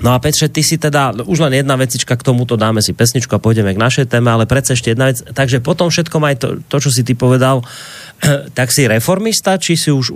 No 0.03 0.12
a 0.12 0.19
Petře, 0.19 0.51
ty 0.51 0.63
si 0.63 0.77
teda, 0.77 1.15
už 1.23 1.39
len 1.39 1.53
jedna 1.53 1.79
vecička 1.79 2.19
k 2.19 2.23
tomuto, 2.23 2.60
dáme 2.60 2.84
si 2.84 2.91
pesničku 2.91 3.31
a 3.31 3.39
pôjdeme 3.39 3.71
k 3.71 3.79
našej 3.79 4.12
téme, 4.12 4.27
ale 4.27 4.43
predsa 4.43 4.75
ešte 4.75 4.91
jedna 4.91 5.08
vec. 5.08 5.23
Takže 5.23 5.63
potom 5.63 5.88
všetkom 5.88 6.19
aj 6.19 6.36
to, 6.36 6.47
to 6.67 6.77
čo 6.84 6.89
si 6.91 7.08
ty 7.08 7.15
povedal, 7.15 7.63
tak 8.58 8.75
si 8.75 8.91
reformista, 8.91 9.55
či 9.55 9.79
si 9.79 9.95
už 9.95 10.12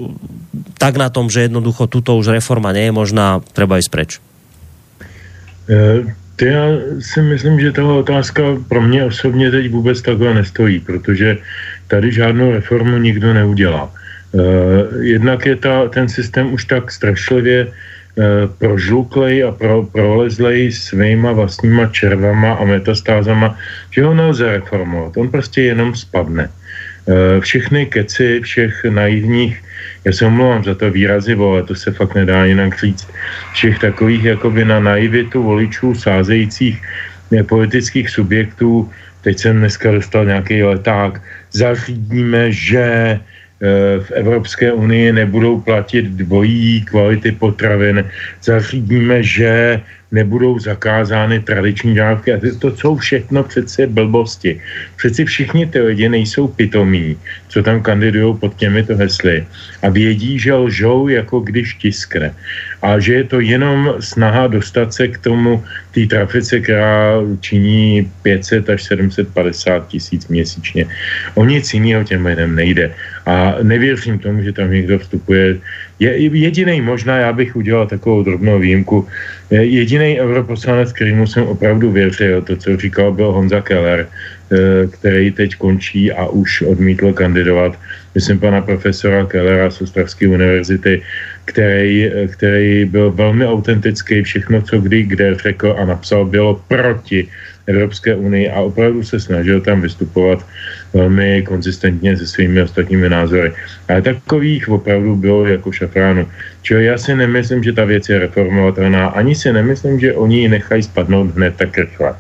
tak 0.76 1.00
na 1.00 1.08
tom, 1.08 1.32
že 1.32 1.48
jednoducho 1.48 1.88
tuto 1.88 2.20
už 2.20 2.36
reforma 2.36 2.76
nie 2.76 2.92
je 2.92 2.94
možná, 2.96 3.40
treba 3.56 3.80
ísť 3.80 3.92
preč? 3.92 4.12
E, 5.72 6.04
já 6.46 6.66
si 7.00 7.22
myslím, 7.22 7.60
že 7.60 7.72
tahle 7.72 7.94
otázka 7.94 8.44
pro 8.68 8.82
mě 8.82 9.06
osobně 9.06 9.52
teď 9.52 9.72
vůbec 9.72 10.02
takhle 10.02 10.34
nestojí, 10.34 10.80
protože 10.80 11.38
tady 11.88 12.12
žádnou 12.12 12.52
reformu 12.52 12.98
nikdo 12.98 13.34
neudělá. 13.34 13.92
E, 13.92 14.40
jednak 15.04 15.46
je 15.46 15.56
ta, 15.56 15.88
ten 15.88 16.10
systém 16.10 16.54
už 16.54 16.66
tak 16.66 16.92
strašlivě 16.92 17.68
prožluklej 18.58 19.44
a 19.48 19.52
pro, 19.52 19.84
prolezlej 19.84 20.72
svýma 20.72 21.32
vlastníma 21.32 21.88
červama 21.88 22.60
a 22.60 22.64
metastázama, 22.66 23.56
že 23.92 24.04
ho 24.04 24.14
nelze 24.14 24.52
reformovat. 24.60 25.18
On 25.18 25.32
prostě 25.32 25.62
jenom 25.62 25.96
spadne. 25.96 26.50
Eh, 27.10 27.40
všechny 27.42 27.86
keci 27.86 28.40
všech 28.44 28.86
naivních, 28.86 29.64
já 30.06 30.12
se 30.12 30.26
omlouvám 30.26 30.64
za 30.64 30.76
to 30.76 30.92
výrazy, 30.92 31.34
ale 31.34 31.64
to 31.64 31.76
se 31.76 31.92
fakt 31.92 32.16
nedá 32.16 32.46
jinak 32.46 32.80
říct, 32.80 33.08
všech 33.54 33.80
takových 33.80 34.24
jakoby 34.24 34.66
na 34.66 34.80
naivitu 34.80 35.44
voličů 35.44 35.96
sázejících 35.96 36.78
eh, 37.34 37.44
politických 37.44 38.10
subjektů, 38.10 38.90
teď 39.22 39.40
jsem 39.40 39.58
dneska 39.58 39.92
dostal 39.92 40.26
nějaký 40.26 40.64
leták, 40.64 41.22
zařídíme, 41.52 42.52
že 42.52 42.84
Eh, 42.84 43.20
v 44.00 44.12
Evropské 44.12 44.72
unii 44.72 45.12
nebudou 45.12 45.60
platit 45.62 46.06
dvojí 46.06 46.82
kvality 46.82 47.32
potravin. 47.32 48.06
Zařídíme, 48.44 49.24
že 49.24 49.82
nebudou 50.12 50.60
zakázány 50.60 51.40
tradiční 51.40 51.96
dávky. 51.96 52.34
A 52.34 52.40
to 52.60 52.76
jsou 52.76 52.96
všechno 52.96 53.44
přece 53.44 53.88
blbosti. 53.88 54.62
Přeci 54.96 55.26
všichni 55.26 55.66
ty 55.66 55.82
lidi 55.82 56.10
nejsou 56.10 56.48
pitomí, 56.48 57.18
co 57.48 57.64
tam 57.64 57.82
kandidují 57.82 58.38
pod 58.38 58.56
těmito 58.56 58.96
hesly 58.96 59.46
a 59.82 59.90
vědí, 59.90 60.40
že 60.40 60.54
lžou, 60.54 61.08
jako 61.08 61.40
když 61.40 61.74
tiskne. 61.74 62.34
A 62.82 63.00
že 63.00 63.14
je 63.14 63.24
to 63.24 63.40
jenom 63.40 63.96
snaha 64.00 64.48
dostat 64.48 64.94
se 64.94 65.08
k 65.08 65.18
tomu, 65.18 65.64
té 65.92 66.06
trafice, 66.06 66.60
která 66.60 67.14
činí 67.40 68.12
500 68.22 68.70
až 68.70 68.84
750 68.84 69.88
tisíc 69.88 70.28
měsíčně. 70.28 70.86
O 71.36 71.46
nic 71.46 71.74
jiného 71.74 72.04
těm 72.04 72.26
lidem 72.26 72.56
nejde. 72.56 72.94
A 73.30 73.62
nevěřím 73.62 74.20
tomu, 74.20 74.42
že 74.42 74.54
tam 74.54 74.74
někdo 74.74 75.00
vstupuje. 75.00 75.62
Je 76.00 76.10
jediný 76.18 76.82
možná, 76.82 77.18
já 77.18 77.34
bych 77.34 77.56
udělal 77.56 77.88
takovou 77.88 78.24
drobnou 78.24 78.60
výjimku, 78.60 79.06
Jediný 79.52 80.22
europoslanec, 80.22 80.94
kterýmu 80.94 81.28
jsem 81.28 81.44
opravdu 81.44 81.92
věřil, 81.92 82.42
to, 82.42 82.56
co 82.56 82.78
říkal, 82.78 83.12
byl 83.12 83.32
Honza 83.32 83.62
Keller, 83.62 84.06
eh, 84.06 84.88
který 84.88 85.32
teď 85.32 85.56
končí 85.56 86.12
a 86.12 86.26
už 86.30 86.62
odmítl 86.62 87.14
kandidovat. 87.14 87.74
Myslím 88.16 88.40
pana 88.40 88.62
profesora 88.62 89.26
Kellera 89.26 89.70
z 89.70 89.82
Ostravské 89.82 90.28
univerzity, 90.30 91.02
který, 91.46 92.06
eh, 92.06 92.28
který 92.28 92.86
byl 92.86 93.12
velmi 93.12 93.46
autentický, 93.46 94.22
všechno, 94.22 94.62
co 94.62 94.78
kdy 94.78 95.04
kde 95.04 95.36
řekl 95.36 95.76
a 95.78 95.86
napsal, 95.86 96.26
bylo 96.26 96.62
proti 96.70 97.26
Evropské 97.70 98.16
unii 98.16 98.50
a 98.50 98.62
opravdu 98.62 99.04
se 99.04 99.20
snažil 99.20 99.62
tam 99.62 99.82
vystupovat 99.82 100.46
velmi 100.94 101.46
konzistentně 101.46 102.18
se 102.18 102.28
svými 102.28 102.62
ostatními 102.62 103.10
názory. 103.10 103.54
Ale 103.88 104.02
takových 104.02 104.70
opravdu 104.70 105.16
bylo 105.16 105.46
jako 105.48 105.72
šafránu. 105.72 106.28
Čili 106.62 106.86
já 106.86 106.98
si 106.98 107.16
nemyslím, 107.16 107.64
že 107.64 107.74
ta 107.74 107.86
věc 107.86 108.10
je 108.10 108.20
reformovatelná, 108.20 109.08
ani 109.08 109.36
si 109.36 109.54
nemyslím, 109.54 110.00
že 110.00 110.14
oni 110.14 110.42
ji 110.42 110.50
nechají 110.50 110.84
spadnout 110.84 111.36
hned 111.36 111.54
tak 111.56 111.78
rychle. 111.78 112.16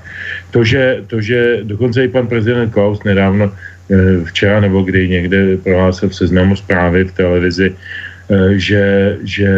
To, 0.51 0.63
že, 0.63 1.03
to, 1.07 1.21
že 1.21 1.59
dokonce 1.63 2.05
i 2.05 2.07
pan 2.07 2.27
prezident 2.27 2.69
Klaus 2.69 3.03
nedávno 3.03 3.49
eh, 3.49 4.25
včera 4.25 4.59
nebo 4.59 4.81
kdy 4.81 5.09
někde 5.09 5.57
prohlásil 5.57 6.09
v 6.09 6.15
seznamu 6.15 6.55
zprávy 6.55 7.03
v 7.03 7.12
televizi, 7.12 7.69
eh, 7.73 8.53
že, 8.57 9.17
že 9.23 9.51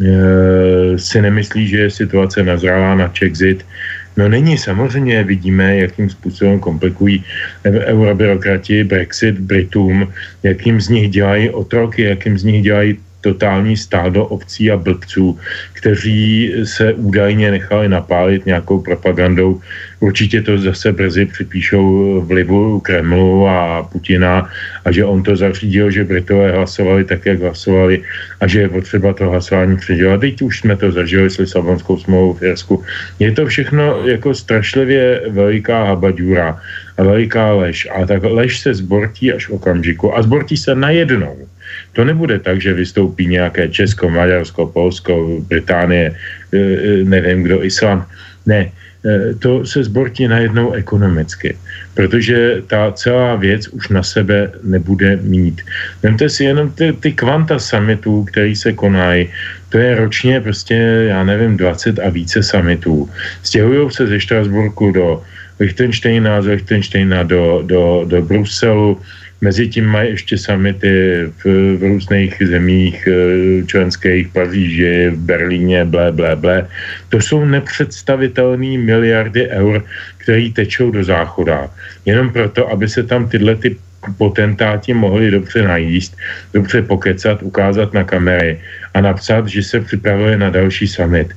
eh, 0.00 0.98
si 0.98 1.18
nemyslí, 1.22 1.68
že 1.68 1.78
je 1.78 1.90
situace 1.90 2.42
nazrálá 2.42 2.94
na 2.94 3.08
Czexit, 3.08 3.66
No 4.16 4.28
není, 4.28 4.58
samozřejmě 4.58 5.24
vidíme, 5.24 5.76
jakým 5.76 6.10
způsobem 6.10 6.60
komplikují 6.60 7.24
eurobyrokrati 7.64 8.84
Brexit 8.84 9.38
Britům, 9.38 10.12
jakým 10.42 10.80
z 10.80 10.88
nich 10.88 11.10
dělají 11.10 11.50
otroky, 11.50 12.02
jakým 12.02 12.38
z 12.38 12.44
nich 12.44 12.62
dělají 12.62 12.98
totální 13.22 13.76
stádo 13.76 14.26
ovcí 14.26 14.70
a 14.70 14.76
blbců, 14.76 15.38
kteří 15.72 16.52
se 16.64 16.92
údajně 16.92 17.50
nechali 17.50 17.88
napálit 17.88 18.46
nějakou 18.46 18.80
propagandou. 18.80 19.60
Určitě 20.00 20.42
to 20.42 20.58
zase 20.58 20.92
brzy 20.92 21.26
připíšou 21.26 22.20
vlivu 22.26 22.80
Kremlu 22.80 23.48
a 23.48 23.86
Putina 23.92 24.50
a 24.84 24.92
že 24.92 25.04
on 25.04 25.22
to 25.22 25.36
zařídil, 25.36 25.90
že 25.90 26.04
Britové 26.04 26.52
hlasovali 26.52 27.04
tak, 27.04 27.26
jak 27.26 27.40
hlasovali 27.40 28.02
a 28.40 28.46
že 28.46 28.60
je 28.60 28.68
potřeba 28.68 29.12
to 29.12 29.30
hlasování 29.30 29.76
předělat. 29.76 30.20
Teď 30.20 30.42
už 30.42 30.58
jsme 30.58 30.76
to 30.76 30.92
zažili 30.92 31.30
s 31.30 31.38
Lisabonskou 31.38 31.98
smlouvou 31.98 32.34
v 32.34 32.42
Irsku. 32.42 32.82
Je 33.18 33.32
to 33.32 33.46
všechno 33.46 34.08
jako 34.08 34.34
strašlivě 34.34 35.22
veliká 35.30 35.84
habaďura 35.84 36.58
a 36.98 37.02
veliká 37.02 37.52
lež. 37.54 37.88
A 37.94 38.06
tak 38.06 38.22
lež 38.26 38.60
se 38.60 38.74
zbortí 38.74 39.32
až 39.32 39.48
okamžiku 39.48 40.16
a 40.16 40.22
zbortí 40.22 40.56
se 40.56 40.74
najednou. 40.74 41.46
To 41.92 42.04
nebude 42.04 42.38
tak, 42.38 42.60
že 42.60 42.74
vystoupí 42.74 43.26
nějaké 43.26 43.68
Česko, 43.68 44.10
Maďarsko, 44.10 44.66
Polsko, 44.66 45.40
Británie, 45.48 46.16
e, 46.52 46.56
e, 46.56 47.04
nevím 47.04 47.42
kdo, 47.42 47.64
Island. 47.64 48.04
Ne, 48.46 48.72
e, 49.04 49.34
to 49.38 49.66
se 49.66 49.84
zbortí 49.84 50.28
najednou 50.28 50.72
ekonomicky, 50.72 51.56
protože 51.94 52.62
ta 52.66 52.92
celá 52.92 53.36
věc 53.36 53.68
už 53.68 53.88
na 53.88 54.02
sebe 54.02 54.52
nebude 54.62 55.16
mít. 55.16 55.60
Vemte 56.02 56.28
si 56.28 56.44
jenom 56.44 56.70
ty, 56.72 56.92
ty 56.92 57.12
kvanta 57.12 57.58
summitů, 57.58 58.24
které 58.24 58.56
se 58.56 58.72
konají, 58.72 59.28
to 59.68 59.78
je 59.78 59.94
ročně 59.94 60.40
prostě, 60.40 60.74
já 61.08 61.24
nevím, 61.24 61.56
20 61.56 61.98
a 61.98 62.08
více 62.08 62.42
summitů. 62.42 63.08
Stěhují 63.42 63.90
se 63.90 64.06
ze 64.06 64.20
Štrasburku 64.20 64.92
do 64.92 65.22
Lichtensteina, 65.60 66.42
z 66.42 66.46
Lichtensteina 66.46 67.22
do, 67.22 67.62
do, 67.66 68.04
do 68.08 68.22
Bruselu, 68.22 69.00
Mezitím 69.42 69.86
mají 69.90 70.10
ještě 70.10 70.38
samity 70.38 71.26
v, 71.26 71.44
v 71.76 71.82
různých 71.82 72.42
zemích 72.46 73.08
eh, 73.10 73.66
členských, 73.66 74.28
Paříži, 74.28 75.10
v 75.10 75.18
Berlíně, 75.18 75.84
blé, 75.84 76.12
blé, 76.12 76.36
blé. 76.36 76.68
To 77.08 77.18
jsou 77.20 77.44
nepředstavitelné 77.44 78.78
miliardy 78.78 79.48
eur, 79.50 79.82
které 80.18 80.54
tečou 80.54 80.90
do 80.90 81.04
záchoda. 81.04 81.70
Jenom 82.06 82.30
proto, 82.30 82.70
aby 82.70 82.88
se 82.88 83.02
tam 83.02 83.28
tyhle 83.28 83.58
ty 83.58 83.76
potentáti 84.18 84.94
mohli 84.94 85.30
dobře 85.30 85.62
najíst, 85.62 86.16
dobře 86.54 86.82
pokecat, 86.82 87.42
ukázat 87.42 87.94
na 87.94 88.04
kamery 88.04 88.60
a 88.94 89.00
napsat, 89.00 89.48
že 89.48 89.62
se 89.62 89.80
připravuje 89.80 90.38
na 90.38 90.50
další 90.50 90.88
summit 90.88 91.34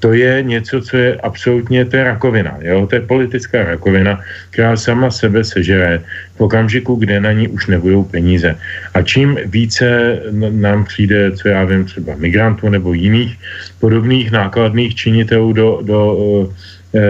to 0.00 0.12
je 0.12 0.42
něco, 0.42 0.80
co 0.80 0.96
je 0.96 1.16
absolutně, 1.22 1.84
to 1.84 1.96
je 1.96 2.04
rakovina, 2.04 2.58
jo? 2.62 2.86
to 2.86 2.94
je 2.94 3.00
politická 3.00 3.64
rakovina, 3.64 4.20
která 4.50 4.76
sama 4.76 5.10
sebe 5.10 5.44
sežere 5.44 6.02
v 6.36 6.40
okamžiku, 6.40 6.94
kde 6.94 7.20
na 7.20 7.32
ní 7.32 7.48
už 7.48 7.66
nebudou 7.66 8.04
peníze. 8.04 8.56
A 8.94 9.02
čím 9.02 9.38
více 9.46 10.18
nám 10.50 10.84
přijde, 10.84 11.32
co 11.32 11.48
já 11.48 11.64
vím, 11.64 11.84
třeba 11.84 12.16
migrantů 12.16 12.68
nebo 12.68 12.92
jiných 12.92 13.38
podobných 13.80 14.30
nákladných 14.30 14.94
činitelů 14.94 15.52
do, 15.52 15.80
do 15.82 15.98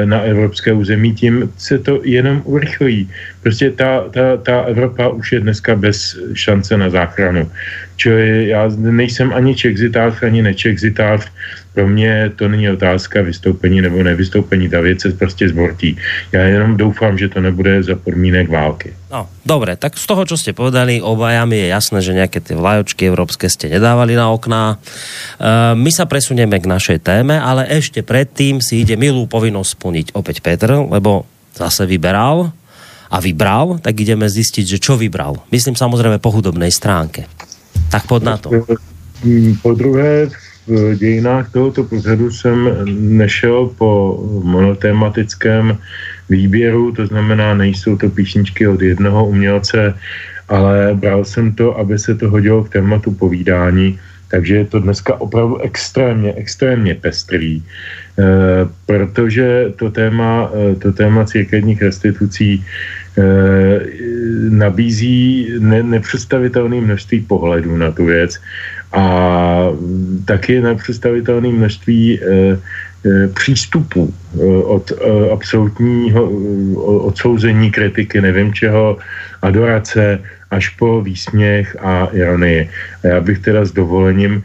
na 0.04 0.20
evropské 0.20 0.72
území, 0.72 1.14
tím 1.14 1.52
se 1.56 1.78
to 1.78 2.00
jenom 2.04 2.42
urychlí. 2.44 3.10
Prostě 3.42 3.70
ta, 3.70 4.08
ta, 4.10 4.36
ta 4.36 4.60
Evropa 4.60 5.08
už 5.08 5.32
je 5.32 5.40
dneska 5.40 5.76
bez 5.76 6.18
šance 6.34 6.76
na 6.76 6.90
záchranu. 6.90 7.50
Čili 7.96 8.48
já 8.48 8.70
nejsem 8.76 9.32
ani 9.34 9.54
čexitář, 9.54 10.22
ani 10.22 10.42
nečexitář. 10.42 11.30
Pro 11.78 11.86
mě 11.86 12.34
to 12.36 12.48
není 12.48 12.70
otázka 12.70 13.22
vystoupení 13.22 13.80
nebo 13.80 14.02
nevystoupení. 14.02 14.68
Ta 14.68 14.80
věc 14.80 15.00
se 15.00 15.12
prostě 15.14 15.48
zbortí. 15.48 15.96
Já 16.32 16.42
jenom 16.42 16.76
doufám, 16.76 17.18
že 17.18 17.28
to 17.28 17.40
nebude 17.40 17.82
za 17.82 17.94
podmínek 17.94 18.50
války. 18.50 18.98
No, 19.14 19.30
dobre, 19.46 19.78
tak 19.78 19.94
z 19.94 20.02
toho, 20.02 20.26
čo 20.26 20.34
ste 20.34 20.50
povedali, 20.50 20.98
obaja 20.98 21.46
mi 21.46 21.62
je 21.62 21.70
jasné, 21.70 22.02
že 22.02 22.18
nejaké 22.18 22.42
tie 22.42 22.58
vlajočky 22.58 23.06
európske 23.06 23.46
ste 23.46 23.70
nedávali 23.70 24.18
na 24.18 24.26
okná. 24.34 24.74
E, 24.74 24.76
my 25.78 25.90
sa 25.94 26.10
presunieme 26.10 26.58
k 26.58 26.66
našej 26.66 26.98
téme, 26.98 27.38
ale 27.38 27.70
ešte 27.70 28.02
predtým 28.02 28.58
si 28.58 28.82
ide 28.82 28.98
milú 28.98 29.30
povinnosť 29.30 29.70
splniť 29.78 30.06
opäť 30.18 30.42
Petr, 30.42 30.82
lebo 30.82 31.30
zase 31.54 31.86
vyberal 31.86 32.50
a 33.06 33.16
vybral, 33.22 33.78
tak 33.78 34.02
ideme 34.02 34.26
zistiť, 34.26 34.66
že 34.66 34.82
čo 34.82 34.98
vybral. 34.98 35.46
Myslím 35.54 35.78
samozrejme 35.78 36.18
po 36.18 36.34
hudobnej 36.34 36.74
stránke. 36.74 37.30
Tak 37.94 38.10
pod 38.10 38.26
na 38.26 38.34
to. 38.34 38.50
Po 39.62 39.72
druhé, 39.78 40.26
v 40.68 40.94
dějinách 40.94 41.52
tohoto 41.52 41.84
pořadu 41.84 42.30
jsem 42.30 42.70
nešel 43.16 43.72
po 43.78 44.20
monotematickém 44.44 45.78
výběru, 46.28 46.92
to 46.92 47.06
znamená, 47.06 47.54
nejsou 47.54 47.96
to 47.96 48.08
písničky 48.08 48.68
od 48.68 48.82
jednoho 48.82 49.26
umělce, 49.26 49.94
ale 50.48 50.90
bral 50.94 51.24
jsem 51.24 51.52
to, 51.52 51.78
aby 51.78 51.98
se 51.98 52.14
to 52.14 52.30
hodilo 52.30 52.64
k 52.64 52.68
tématu 52.68 53.12
povídání, 53.12 53.98
takže 54.30 54.54
je 54.56 54.64
to 54.64 54.78
dneska 54.80 55.20
opravdu 55.20 55.58
extrémně, 55.60 56.32
extrémně 56.36 56.94
pestrý, 56.94 57.56
e, 57.56 57.62
protože 58.86 59.72
to 59.76 59.90
téma, 59.90 60.50
e, 60.52 60.74
to 60.74 60.92
téma 60.92 61.24
církevních 61.24 61.82
restitucí 61.82 62.64
nabízí 64.50 65.48
ne, 65.58 65.82
nepředstavitelné 65.82 66.80
množství 66.80 67.20
pohledů 67.20 67.76
na 67.76 67.90
tu 67.90 68.04
věc 68.04 68.40
a 68.92 69.04
taky 70.24 70.60
nepředstavitelné 70.60 71.48
množství 71.48 72.20
e, 72.20 72.58
E, 73.06 73.28
přístupů 73.28 74.14
od 74.64 74.92
absolutního 75.32 76.30
odsouzení 76.98 77.70
kritiky, 77.70 78.20
nevím 78.20 78.52
čeho, 78.52 78.98
adorace, 79.42 80.18
až 80.50 80.68
po 80.68 81.02
výsměch 81.02 81.76
a 81.80 82.08
ironii. 82.12 82.70
A 83.04 83.06
já 83.06 83.20
bych 83.20 83.38
teda 83.38 83.64
s 83.64 83.72
dovolením 83.72 84.42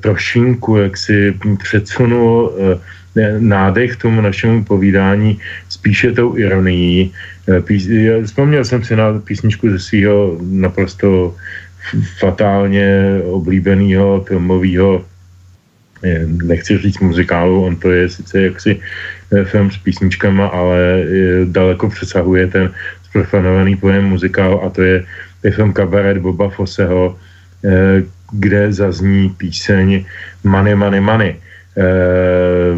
trošinku, 0.00 0.76
jak 0.76 0.96
si 0.96 1.34
předsunul 1.58 2.52
nádech 3.38 3.96
tomu 3.96 4.20
našemu 4.20 4.64
povídání 4.64 5.38
spíše 5.68 6.12
tou 6.12 6.36
ironií. 6.36 7.12
Vzpomněl 8.24 8.64
jsem 8.64 8.84
si 8.84 8.96
na 8.96 9.18
písničku 9.18 9.70
ze 9.70 9.78
svého 9.78 10.38
naprosto 10.42 11.34
fatálně 12.18 13.18
oblíbeného 13.24 14.24
filmového 14.28 15.04
nechci 16.26 16.78
říct 16.78 16.98
muzikálu, 16.98 17.64
on 17.64 17.76
to 17.76 17.90
je 17.90 18.08
sice 18.08 18.42
jaksi 18.42 18.80
eh, 19.32 19.44
film 19.44 19.70
s 19.70 19.78
písničkama, 19.78 20.46
ale 20.46 21.04
daleko 21.44 21.88
přesahuje 21.88 22.46
ten 22.46 22.70
zprofanovaný 23.04 23.76
pojem 23.76 24.04
muzikál 24.04 24.60
a 24.62 24.70
to 24.70 24.82
je, 24.82 25.04
je 25.42 25.50
film 25.50 25.72
Kabaret 25.72 26.18
Boba 26.18 26.48
Fosseho, 26.48 27.18
eh, 27.64 28.02
kde 28.32 28.72
zazní 28.72 29.30
píseň 29.30 30.04
Money, 30.44 30.74
Money, 30.74 31.00
Money. 31.00 31.36
Eh, 31.76 32.74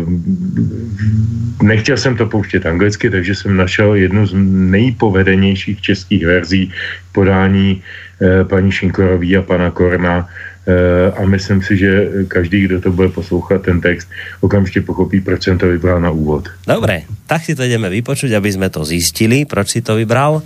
nechtěl 1.63 1.97
jsem 1.97 2.17
to 2.17 2.27
pouštět 2.27 2.67
anglicky, 2.67 3.11
takže 3.11 3.35
jsem 3.35 3.57
našel 3.57 3.95
jednu 3.95 4.27
z 4.27 4.33
nejpovedenějších 4.71 5.81
českých 5.81 6.27
verzí 6.27 6.73
podání 7.13 7.83
paní 8.49 8.73
Šinkorový 8.73 9.37
a 9.37 9.43
pana 9.43 9.71
Korna 9.71 10.29
Eh, 10.61 11.09
a 11.17 11.25
myslím 11.25 11.65
si, 11.65 11.73
že 11.77 11.91
každý, 12.29 12.69
kdo 12.69 12.81
to 12.81 12.91
bude 12.93 13.09
poslouchat, 13.09 13.63
ten 13.63 13.81
text, 13.81 14.09
okamžitě 14.41 14.81
pochopí, 14.81 15.21
proč 15.21 15.43
jsem 15.43 15.59
to 15.59 15.67
vybral 15.67 16.01
na 16.01 16.11
úvod. 16.11 16.53
Dobre, 16.69 17.09
tak 17.25 17.41
si 17.49 17.57
to 17.57 17.65
ideme 17.65 17.89
vypočuť, 17.89 18.29
aby 18.37 18.51
sme 18.53 18.69
to 18.69 18.85
zistili, 18.85 19.49
proč 19.49 19.73
si 19.73 19.81
to 19.81 19.97
vybral. 19.97 20.45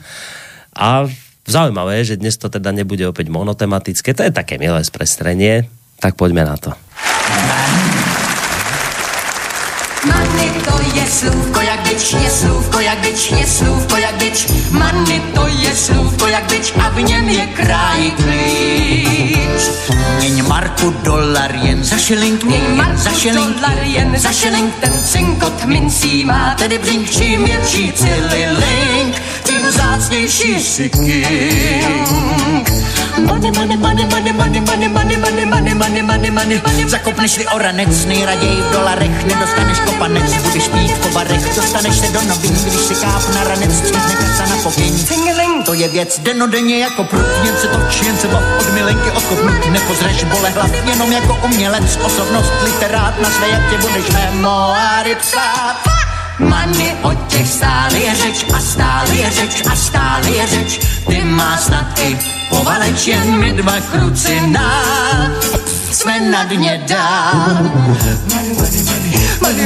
A 0.71 1.11
zaujímavé 1.43 1.99
je, 2.03 2.15
že 2.15 2.21
dnes 2.23 2.39
to 2.39 2.47
teda 2.47 2.71
nebude 2.71 3.03
opäť 3.11 3.27
monotematické, 3.27 4.15
to 4.15 4.23
je 4.23 4.31
také 4.31 4.55
milé 4.55 4.87
sprestrenie, 4.87 5.67
tak 5.99 6.15
poďme 6.15 6.47
na 6.47 6.57
to. 6.63 6.71
Money 10.07 10.51
to 10.65 10.99
je 10.99 11.07
slůvko 11.07 11.61
jak 11.61 11.81
bič, 11.81 12.13
je 12.13 12.31
slůvko 12.31 12.81
jak 12.81 12.99
bič, 12.99 13.31
je 13.31 13.47
slůvko 13.47 13.97
jak 13.97 14.15
bič. 14.15 14.47
Money 14.71 15.21
to 15.35 15.47
je 15.47 15.77
slůvko 15.77 16.27
jak 16.27 16.45
bič 16.45 16.73
a 16.85 16.89
v 16.89 17.03
něm 17.03 17.29
je 17.29 17.47
kráj 17.47 18.11
klíč. 18.11 19.63
Měň 20.19 20.47
marku 20.47 20.95
dolar 21.03 21.55
jen 21.55 21.85
za 21.85 21.99
šilink, 21.99 22.45
měň 22.45 22.77
marku 22.77 22.97
za 22.97 23.11
šilink, 23.11 23.57
dolar 23.57 23.79
jen 23.83 24.19
za 24.19 24.33
šilink. 24.33 24.75
Ten 24.81 24.93
cinkot 25.05 25.65
mincí 25.65 26.25
má 26.25 26.55
tedy 26.59 26.79
blink, 26.79 27.11
čím 27.11 27.45
větší 27.45 27.93
cililink, 27.93 29.23
tím 29.45 29.71
zácnější 29.71 30.63
si 30.63 30.91
king. 30.91 32.71
Money, 33.19 33.51
money, 33.51 33.77
money, 33.77 34.05
money, 34.07 34.33
money, 34.33 34.61
money, 34.61 34.89
money, 34.89 35.17
money, 35.17 35.45
money, 35.45 35.75
money, 35.75 36.03
money, 36.03 36.31
money, 36.31 36.61
money. 36.67 36.89
Zakopneš-li 36.89 37.47
oranec, 37.47 38.05
nejraději 38.05 38.63
v 38.63 38.73
dolarech, 38.73 39.25
nedostaneš 39.25 39.79
kopanec, 39.81 40.35
budeš 40.43 40.71
mít 40.71 40.93
v 40.93 40.99
kovarech, 40.99 41.57
dostaneš 41.57 41.97
se 41.97 42.13
do 42.13 42.23
novin, 42.23 42.53
když 42.53 42.81
si 42.81 42.95
káp 42.95 43.35
na 43.35 43.45
ranec, 43.45 43.79
střízne 43.79 44.15
kaca 44.15 44.55
na 44.55 44.63
pokyň. 44.63 45.05
Cingeling, 45.05 45.65
to 45.65 45.75
je 45.75 45.89
věc 45.89 46.19
denodenně 46.19 46.79
jako 46.79 47.05
prut, 47.05 47.27
jen 47.45 47.57
se 47.57 47.69
točí, 47.69 48.07
jen 48.07 48.19
se 48.19 48.29
bav 48.29 48.43
od 48.61 48.75
milenky 48.75 49.11
odkopnut, 49.11 49.67
nepozřeš 49.71 50.25
bole 50.25 50.51
hlav, 50.51 50.71
jenom 50.87 51.13
jako 51.13 51.39
umělec, 51.45 51.99
osobnost, 52.03 52.53
literát, 52.65 53.21
na 53.21 53.31
své 53.31 53.49
jak 53.49 53.71
tě 53.71 53.79
budeš 53.79 54.11
memoáry 54.11 55.15
psát. 55.15 55.94
Mani 56.39 56.93
o 57.03 57.15
těch 57.15 57.49
stále 57.49 57.99
je 57.99 58.15
řeč 58.15 58.47
a 58.55 58.61
stále 58.61 59.15
je 59.15 59.31
řeč 59.31 59.63
a 59.73 59.77
stále 59.77 60.31
je 60.31 60.47
řeč. 60.47 60.79
Ty 61.09 61.25
má 61.25 61.57
snad 61.57 61.99
i 61.99 62.19
povaleč, 62.49 63.07
jen 63.07 63.39
my 63.39 63.53
dva 63.53 63.81
kruci 63.81 64.41
na 64.47 64.85
jsme 65.91 66.21
na 66.21 66.45
dně 66.45 66.85
dál. 66.89 67.59
Money, 69.41 69.59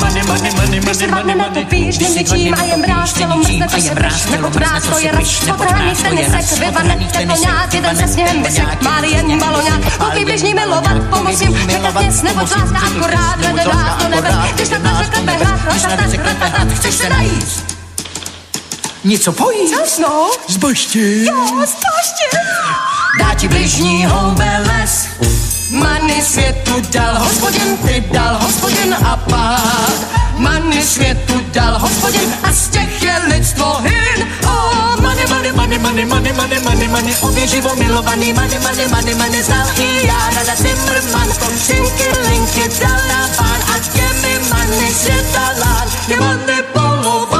money, 0.00 0.22
money, 0.22 0.52
money, 0.54 0.80
Když 0.80 0.96
si 0.96 1.06
vadne 1.06 1.34
na 1.34 1.48
topíš, 1.48 1.98
neměčím 1.98 2.54
a 2.54 2.62
jen 2.62 2.82
brástilo, 2.82 3.36
mrzne 3.36 3.68
to 3.68 3.80
se 3.80 3.94
brž, 3.94 4.26
nebo 4.26 4.50
bráslo 4.50 4.98
je 4.98 5.12
rž, 5.12 5.40
potrhaných 5.56 6.02
tenisek, 6.02 6.58
vyvaných 6.58 7.12
tetoňák, 7.12 7.74
jeden 7.74 7.96
se 7.96 8.08
sněhem 8.08 8.42
vysek, 8.42 8.82
máli 8.82 9.10
jen 9.10 9.38
baloňák, 9.38 10.00
holky 10.00 10.24
běžní 10.24 10.54
milovat, 10.54 11.02
pomožím, 11.10 11.68
čekat 11.70 11.94
dnes 11.94 12.22
nebo 12.22 12.40
dláska, 12.40 12.78
akorát 12.86 13.36
vede 13.36 13.64
nás 13.64 14.02
do 14.02 14.08
nebe, 14.08 14.34
když 14.54 14.68
na 14.68 14.78
nás 14.78 14.98
zaklepe 14.98 15.32
hrát, 15.32 15.60
ratatat, 15.82 16.14
ratatat, 16.14 16.68
chceš 16.72 16.94
se 16.94 17.08
najíst. 17.08 17.76
Něco 19.04 19.32
pojíš? 19.32 19.70
Což 19.70 19.98
no? 19.98 20.30
Zbaště. 20.48 21.24
Jo, 21.24 21.46
zbaště. 21.48 22.38
Dá 23.18 23.34
ti 23.34 23.48
bližní 23.48 24.06
houbeles. 24.06 25.08
les. 25.20 25.45
Many 25.70 26.22
světu 26.22 26.80
dal 26.92 27.18
hospodin, 27.18 27.76
ty 27.76 28.04
dal 28.12 28.38
hospodin 28.38 28.96
a 29.04 29.16
pák. 29.16 29.94
Many 30.38 30.82
světu 30.82 31.40
dal 31.52 31.78
hospodin 31.78 32.34
a 32.42 32.52
z 32.52 32.68
těch 32.68 33.02
je 33.02 33.18
lidstvo 33.28 33.80
hin. 33.82 34.28
Oh, 34.46 35.00
many, 35.02 35.26
many, 35.26 35.52
many, 35.52 35.78
many, 35.78 36.04
many, 36.04 36.32
many, 36.32 36.60
many, 36.60 36.88
many, 36.88 37.16
obě 37.20 37.46
živo 37.46 37.74
milovaný, 37.76 38.32
many, 38.32 38.58
many, 38.58 38.88
many, 38.88 39.14
many, 39.14 39.42
znal 39.42 39.66
i 39.78 40.06
já, 40.06 40.30
rada 40.30 40.54
Zimmerman, 40.56 41.28
činky, 41.66 42.18
linky 42.28 42.70
dal 42.80 43.00
na 43.08 43.28
pán 43.36 43.60
a 43.74 43.78
těmi 43.78 44.38
many 44.50 44.94
světa 44.94 45.50
lán, 45.60 45.88
je 46.08 46.16
many 46.16 46.62
polován. 46.72 47.35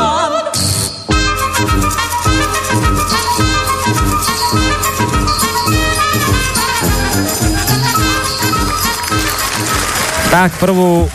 Tak 10.37 10.61
prvú 10.61 11.09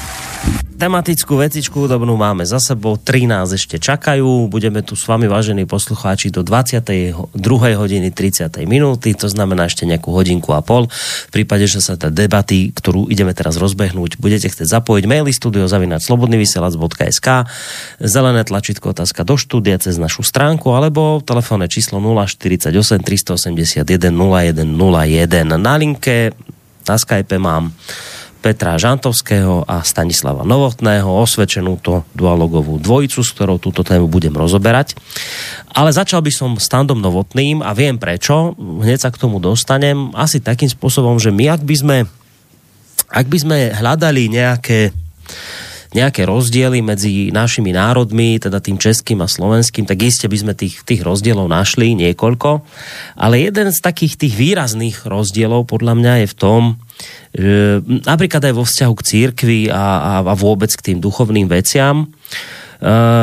tematickú 0.81 1.37
vecičku 1.37 1.85
hudobnú 1.85 2.17
máme 2.17 2.41
za 2.41 2.57
sebou, 2.57 2.97
13 2.97 3.53
ešte 3.53 3.77
čakajú, 3.77 4.49
budeme 4.49 4.81
tu 4.81 4.97
s 4.97 5.05
vami, 5.05 5.29
vážení 5.29 5.69
poslucháči, 5.69 6.33
do 6.33 6.41
22. 6.41 7.37
hodiny 7.53 8.09
30. 8.09 8.49
minúty, 8.65 9.13
to 9.13 9.29
znamená 9.29 9.69
ešte 9.69 9.85
nejakú 9.85 10.09
hodinku 10.09 10.57
a 10.57 10.65
pol. 10.65 10.89
V 10.89 11.29
prípade, 11.29 11.69
že 11.69 11.85
sa 11.85 12.01
tá 12.01 12.09
debaty, 12.09 12.73
ktorú 12.73 13.13
ideme 13.13 13.29
teraz 13.37 13.61
rozbehnúť, 13.61 14.17
budete 14.17 14.49
chcieť 14.49 14.65
zapojiť, 14.81 15.05
maily 15.05 15.29
studio 15.29 15.69
zavinať 15.69 16.01
slobodnyvysielac.sk, 16.01 17.45
zelené 18.01 18.41
tlačítko 18.41 18.97
otázka 18.97 19.21
do 19.21 19.37
štúdia 19.37 19.77
cez 19.77 20.01
našu 20.01 20.25
stránku, 20.25 20.73
alebo 20.73 21.21
telefónne 21.21 21.69
číslo 21.69 22.01
048 22.01 22.73
381 23.05 23.85
0101. 23.85 25.61
Na 25.61 25.77
linke 25.77 26.33
na 26.89 26.97
Skype 26.97 27.37
mám 27.37 27.69
Petra 28.41 28.73
Žantovského 28.73 29.69
a 29.69 29.85
Stanislava 29.85 30.41
Novotného, 30.41 31.05
osvedčenú 31.05 31.77
to 31.77 32.01
dualogovú 32.17 32.81
dvojicu, 32.81 33.21
s 33.21 33.33
ktorou 33.37 33.61
túto 33.61 33.85
tému 33.85 34.09
budem 34.09 34.33
rozoberať. 34.33 34.97
Ale 35.77 35.93
začal 35.93 36.25
by 36.25 36.33
som 36.33 36.57
Standom 36.57 36.97
Novotným 36.97 37.61
a 37.61 37.77
viem 37.77 38.01
prečo, 38.01 38.57
hneď 38.57 38.97
sa 38.97 39.13
k 39.13 39.21
tomu 39.21 39.37
dostanem, 39.37 40.09
asi 40.17 40.41
takým 40.41 40.67
spôsobom, 40.67 41.21
že 41.21 41.29
my 41.29 41.53
ak 41.53 41.61
by 41.61 41.75
sme, 41.77 41.97
ak 43.13 43.25
by 43.29 43.37
sme 43.37 43.57
hľadali 43.77 44.25
nejaké 44.33 44.89
nejaké 45.91 46.23
rozdiely 46.23 46.79
medzi 46.79 47.35
našimi 47.35 47.75
národmi, 47.75 48.39
teda 48.39 48.63
tým 48.63 48.79
českým 48.79 49.19
a 49.19 49.27
slovenským, 49.27 49.83
tak 49.83 49.99
iste 49.99 50.31
by 50.31 50.37
sme 50.39 50.53
tých, 50.55 50.87
tých 50.87 51.03
rozdielov 51.03 51.51
našli 51.51 51.91
niekoľko. 51.99 52.63
Ale 53.19 53.43
jeden 53.43 53.67
z 53.75 53.79
takých 53.83 54.15
tých 54.15 54.33
výrazných 54.39 55.03
rozdielov 55.03 55.67
podľa 55.67 55.93
mňa 55.99 56.13
je 56.23 56.27
v 56.31 56.35
tom, 56.39 56.61
že 57.35 57.83
napríklad 58.07 58.43
aj 58.43 58.53
vo 58.55 58.63
vzťahu 58.63 58.93
k 58.95 59.07
církvi 59.07 59.59
a, 59.67 59.75
a, 59.75 60.13
a 60.23 60.33
vôbec 60.35 60.71
k 60.71 60.91
tým 60.91 60.97
duchovným 61.03 61.51
veciam, 61.51 62.07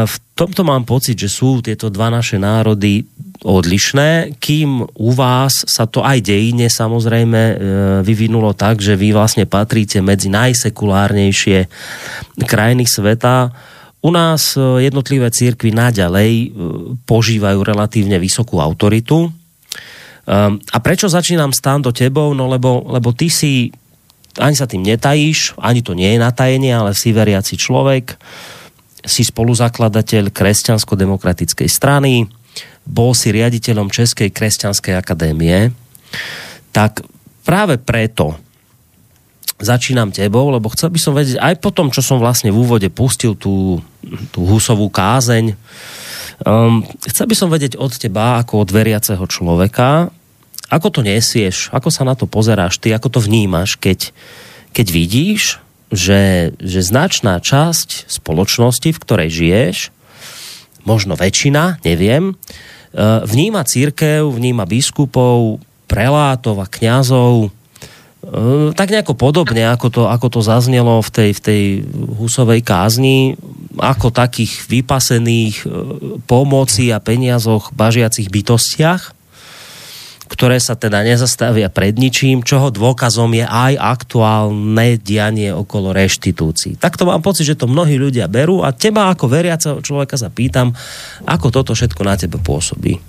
v 0.07 0.17
tomto 0.39 0.63
mám 0.63 0.87
pocit, 0.87 1.19
že 1.19 1.27
sú 1.27 1.59
tieto 1.59 1.91
dva 1.91 2.15
naše 2.15 2.39
národy 2.39 3.03
odlišné, 3.43 4.39
kým 4.39 4.87
u 4.87 5.11
vás 5.11 5.67
sa 5.67 5.87
to 5.87 6.03
aj 6.03 6.23
dejine 6.23 6.71
samozrejme 6.71 7.41
e, 7.43 7.55
vyvinulo 8.03 8.55
tak, 8.55 8.79
že 8.79 8.99
vy 8.99 9.15
vlastne 9.15 9.47
patríte 9.51 9.99
medzi 9.99 10.31
najsekulárnejšie 10.31 11.67
krajiny 12.47 12.87
sveta. 12.87 13.51
U 14.03 14.11
nás 14.15 14.55
e, 14.55 14.87
jednotlivé 14.87 15.31
církvy 15.31 15.75
naďalej 15.75 16.55
požívajú 17.07 17.59
relatívne 17.63 18.19
vysokú 18.23 18.63
autoritu. 18.63 19.31
A 20.69 20.77
prečo 20.85 21.09
začínam 21.09 21.57
stán 21.57 21.81
do 21.81 21.89
tebou? 21.89 22.37
No 22.37 22.53
lebo, 22.53 22.85
lebo 22.85 23.17
ty 23.17 23.33
si 23.33 23.73
ani 24.37 24.55
sa 24.55 24.69
tým 24.69 24.87
netajíš, 24.87 25.57
ani 25.59 25.83
to 25.83 25.97
nie 25.97 26.15
je 26.15 26.19
natajenie, 26.21 26.71
ale 26.71 26.93
si 26.95 27.11
veriaci 27.11 27.59
človek, 27.59 28.15
si 29.09 29.25
spoluzakladateľ 29.25 30.31
kresťansko-demokratickej 30.31 31.69
strany, 31.69 32.29
bol 32.85 33.13
si 33.13 33.33
riaditeľom 33.33 33.93
Českej 33.93 34.33
kresťanskej 34.33 34.95
akadémie, 34.97 35.73
tak 36.73 37.05
práve 37.45 37.81
preto 37.81 38.37
začínam 39.59 40.15
tebou, 40.15 40.55
lebo 40.55 40.71
chcel 40.71 40.95
by 40.95 41.01
som 41.03 41.13
vedieť, 41.19 41.43
aj 41.43 41.55
po 41.59 41.75
tom, 41.75 41.91
čo 41.91 41.99
som 42.01 42.23
vlastne 42.23 42.55
v 42.55 42.61
úvode 42.63 42.87
pustil 42.95 43.35
tú, 43.35 43.83
tú 44.31 44.47
husovú 44.47 44.87
kázeň, 44.87 45.59
um, 46.47 46.87
chcel 47.03 47.27
by 47.27 47.35
som 47.35 47.51
vedieť 47.51 47.75
od 47.75 47.91
teba, 47.99 48.39
ako 48.39 48.63
od 48.63 48.71
veriaceho 48.71 49.25
človeka, 49.27 50.15
ako 50.69 50.87
to 50.93 51.01
nesieš, 51.03 51.73
ako 51.75 51.89
sa 51.91 52.07
na 52.07 52.15
to 52.15 52.31
pozeráš 52.31 52.79
ty, 52.79 52.95
ako 52.95 53.19
to 53.19 53.21
vnímaš, 53.25 53.75
keď, 53.81 54.15
keď 54.71 54.87
vidíš, 54.95 55.59
že, 55.89 56.53
že 56.61 56.81
značná 56.85 57.41
časť 57.41 58.09
spoločnosti, 58.09 58.91
v 58.93 59.03
ktorej 59.03 59.29
žiješ, 59.33 59.77
možno 60.85 61.17
väčšina, 61.17 61.81
neviem, 61.85 62.37
Eh, 62.89 63.21
vníma 63.29 63.69
církev, 63.69 64.33
vníma 64.33 64.65
biskupov, 64.65 65.61
prelátov 65.85 66.57
a 66.57 66.67
kňazov 66.67 67.53
eh, 67.53 68.73
tak 68.73 68.89
nejako 68.89 69.13
podobne, 69.13 69.69
ako 69.69 69.87
to, 69.93 70.03
ako 70.09 70.27
to 70.33 70.41
zaznelo 70.41 71.05
v 71.05 71.11
tej, 71.13 71.31
v 71.37 71.41
tej 71.41 71.63
husovej 72.17 72.65
kázni, 72.65 73.37
ako 73.77 74.09
takých 74.09 74.65
vypasených 74.73 75.57
eh, 75.63 75.71
pomoci 76.25 76.89
a 76.89 76.97
peniazoch 76.97 77.77
bažiacich 77.77 78.33
bytostiach 78.33 79.13
ktoré 80.39 80.63
sa 80.63 80.79
teda 80.79 81.03
nezastavia 81.03 81.67
pred 81.67 81.99
ničím, 81.99 82.47
čoho 82.47 82.71
dôkazom 82.71 83.35
je 83.35 83.43
aj 83.43 83.75
aktuálne 83.75 84.95
dianie 85.03 85.51
okolo 85.51 85.91
reštitúcií. 85.91 86.79
Takto 86.79 87.11
mám 87.11 87.27
pocit, 87.27 87.43
že 87.43 87.59
to 87.59 87.67
mnohí 87.67 87.99
ľudia 87.99 88.31
berú 88.31 88.63
a 88.63 88.71
teba 88.71 89.11
ako 89.11 89.27
veriaceho 89.27 89.83
človeka 89.83 90.15
sa 90.15 90.31
pýtam, 90.31 90.71
ako 91.27 91.51
toto 91.51 91.75
všetko 91.75 92.07
na 92.07 92.15
tebe 92.15 92.39
pôsobí. 92.39 93.03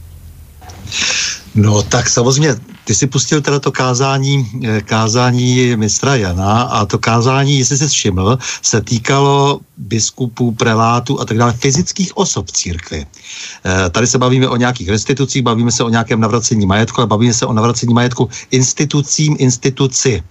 No 1.55 1.83
tak 1.83 2.09
samozřejmě, 2.09 2.55
ty 2.85 2.95
si 2.95 3.07
pustil 3.07 3.41
teda 3.41 3.59
to 3.59 3.71
kázání, 3.71 4.51
eh, 4.65 4.81
kázání 4.81 5.75
mistra 5.75 6.15
Jana 6.15 6.61
a 6.61 6.85
to 6.85 6.97
kázání, 6.97 7.59
jestli 7.59 7.77
se 7.77 7.87
všiml, 7.87 8.37
se 8.61 8.81
týkalo 8.81 9.59
biskupů, 9.77 10.51
prelátů 10.51 11.19
a 11.19 11.25
tak 11.25 11.37
dále, 11.37 11.53
fyzických 11.53 12.17
osob 12.17 12.47
v 12.47 12.51
církvi. 12.51 13.05
E, 13.05 13.89
tady 13.89 14.07
se 14.07 14.17
bavíme 14.17 14.47
o 14.47 14.55
nějakých 14.55 14.89
restitucích, 14.89 15.41
bavíme 15.41 15.71
se 15.71 15.83
o 15.83 15.89
nějakém 15.89 16.19
navracení 16.19 16.65
majetku, 16.65 17.01
ale 17.01 17.07
bavíme 17.07 17.33
se 17.33 17.45
o 17.45 17.53
navracení 17.53 17.93
majetku 17.93 18.29
institucím, 18.51 19.35
instituci. 19.39 20.23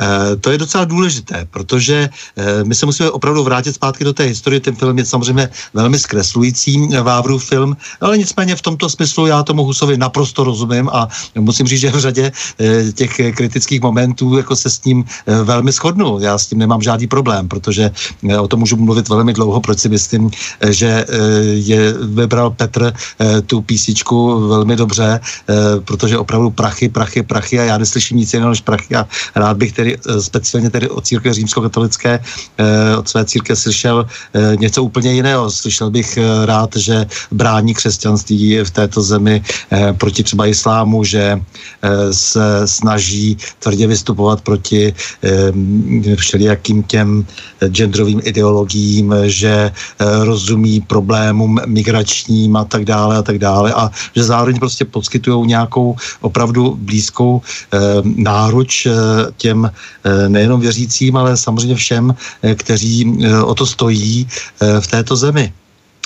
Eh, 0.00 0.36
to 0.36 0.50
je 0.50 0.58
docela 0.58 0.84
důležité, 0.84 1.46
protože 1.50 2.08
eh, 2.36 2.64
my 2.64 2.74
se 2.74 2.86
musíme 2.86 3.10
opravdu 3.10 3.44
vrátit 3.44 3.72
zpátky 3.72 4.04
do 4.04 4.12
té 4.12 4.24
historie. 4.24 4.60
Ten 4.60 4.74
film 4.74 4.98
je 4.98 5.04
samozřejmě 5.04 5.48
velmi 5.74 5.98
zkreslující 5.98 6.88
eh, 6.92 7.00
Vávru 7.02 7.38
film, 7.38 7.76
ale 8.00 8.18
nicméně 8.18 8.56
v 8.56 8.62
tomto 8.62 8.88
smyslu 8.88 9.26
já 9.26 9.42
tomu 9.42 9.64
Husovi 9.64 9.96
naprosto 9.96 10.44
rozumím 10.44 10.88
a 10.92 11.08
musím 11.38 11.66
říct, 11.66 11.80
že 11.80 11.90
v 11.90 11.98
řadě 11.98 12.32
těch 12.94 13.20
kritických 13.34 13.80
momentů 13.82 14.36
jako 14.36 14.56
se 14.56 14.70
s 14.70 14.84
ním 14.84 15.04
velmi 15.26 15.72
shodnu. 15.72 16.18
Já 16.20 16.38
s 16.38 16.46
tím 16.46 16.58
nemám 16.58 16.82
žádný 16.82 17.06
problém, 17.06 17.48
protože 17.48 17.90
o 18.40 18.48
tom 18.48 18.60
můžu 18.60 18.76
mluvit 18.76 19.08
velmi 19.08 19.32
dlouho, 19.32 19.60
proč 19.60 19.78
si 19.78 19.88
myslím, 19.88 20.30
že 20.68 21.06
je 21.52 21.92
vybral 21.92 22.50
Petr 22.50 22.92
tu 23.46 23.62
písničku 23.62 24.48
velmi 24.48 24.76
dobře, 24.76 25.20
protože 25.84 26.18
opravdu 26.18 26.50
prachy, 26.50 26.88
prachy, 26.88 27.22
prachy 27.22 27.60
a 27.60 27.62
já 27.62 27.78
neslyším 27.78 28.16
nic 28.16 28.34
jiného 28.34 28.50
než 28.50 28.60
prachy 28.60 28.96
a 28.96 29.08
rád 29.34 29.51
bych 29.54 29.72
tedy 29.72 29.96
eh, 29.96 30.22
speciálně 30.22 30.70
tedy 30.70 30.88
od 30.88 31.06
církve 31.06 31.34
římskokatolické, 31.34 32.20
eh, 32.58 32.96
od 32.96 33.08
své 33.08 33.24
církve 33.24 33.56
slyšel 33.56 34.06
eh, 34.06 34.56
něco 34.56 34.84
úplně 34.84 35.12
jiného. 35.12 35.50
Slyšel 35.50 35.90
bych 35.90 36.18
rád, 36.44 36.76
že 36.76 37.06
brání 37.30 37.74
křesťanství 37.74 38.58
v 38.64 38.70
této 38.70 39.02
zemi 39.02 39.42
proti 39.98 40.22
třeba 40.22 40.46
islámu, 40.46 41.04
že 41.04 41.40
se 42.12 42.62
snaží 42.64 43.36
tvrdě 43.58 43.86
vystupovat 43.86 44.40
proti 44.40 44.94
všelijakým 46.16 46.82
těm 46.82 47.26
genderovým 47.66 48.20
ideologiím, 48.24 49.14
že 49.24 49.72
rozumí 50.22 50.80
problémům 50.80 51.60
migračním 51.66 52.56
a 52.56 52.64
tak 52.64 52.84
dále 52.84 53.16
a 53.16 53.22
tak 53.22 53.38
dále 53.38 53.72
a 53.74 53.90
že 54.16 54.22
zároveň 54.24 54.58
prostě 54.58 54.84
poskytují 54.84 55.46
nějakou 55.46 55.96
opravdu 56.20 56.78
blízkou 56.80 57.42
náruč 58.04 58.86
těm 59.42 59.66
eh, 59.66 60.28
nejenom 60.28 60.60
věřícím, 60.60 61.16
ale 61.18 61.36
samozřejmě 61.36 61.74
všem, 61.74 62.14
eh, 62.14 62.54
kteří 62.54 63.02
eh, 63.02 63.42
o 63.42 63.54
to 63.54 63.66
stojí 63.66 64.28
v 64.80 64.86
této 64.86 65.16
zemi. 65.16 65.52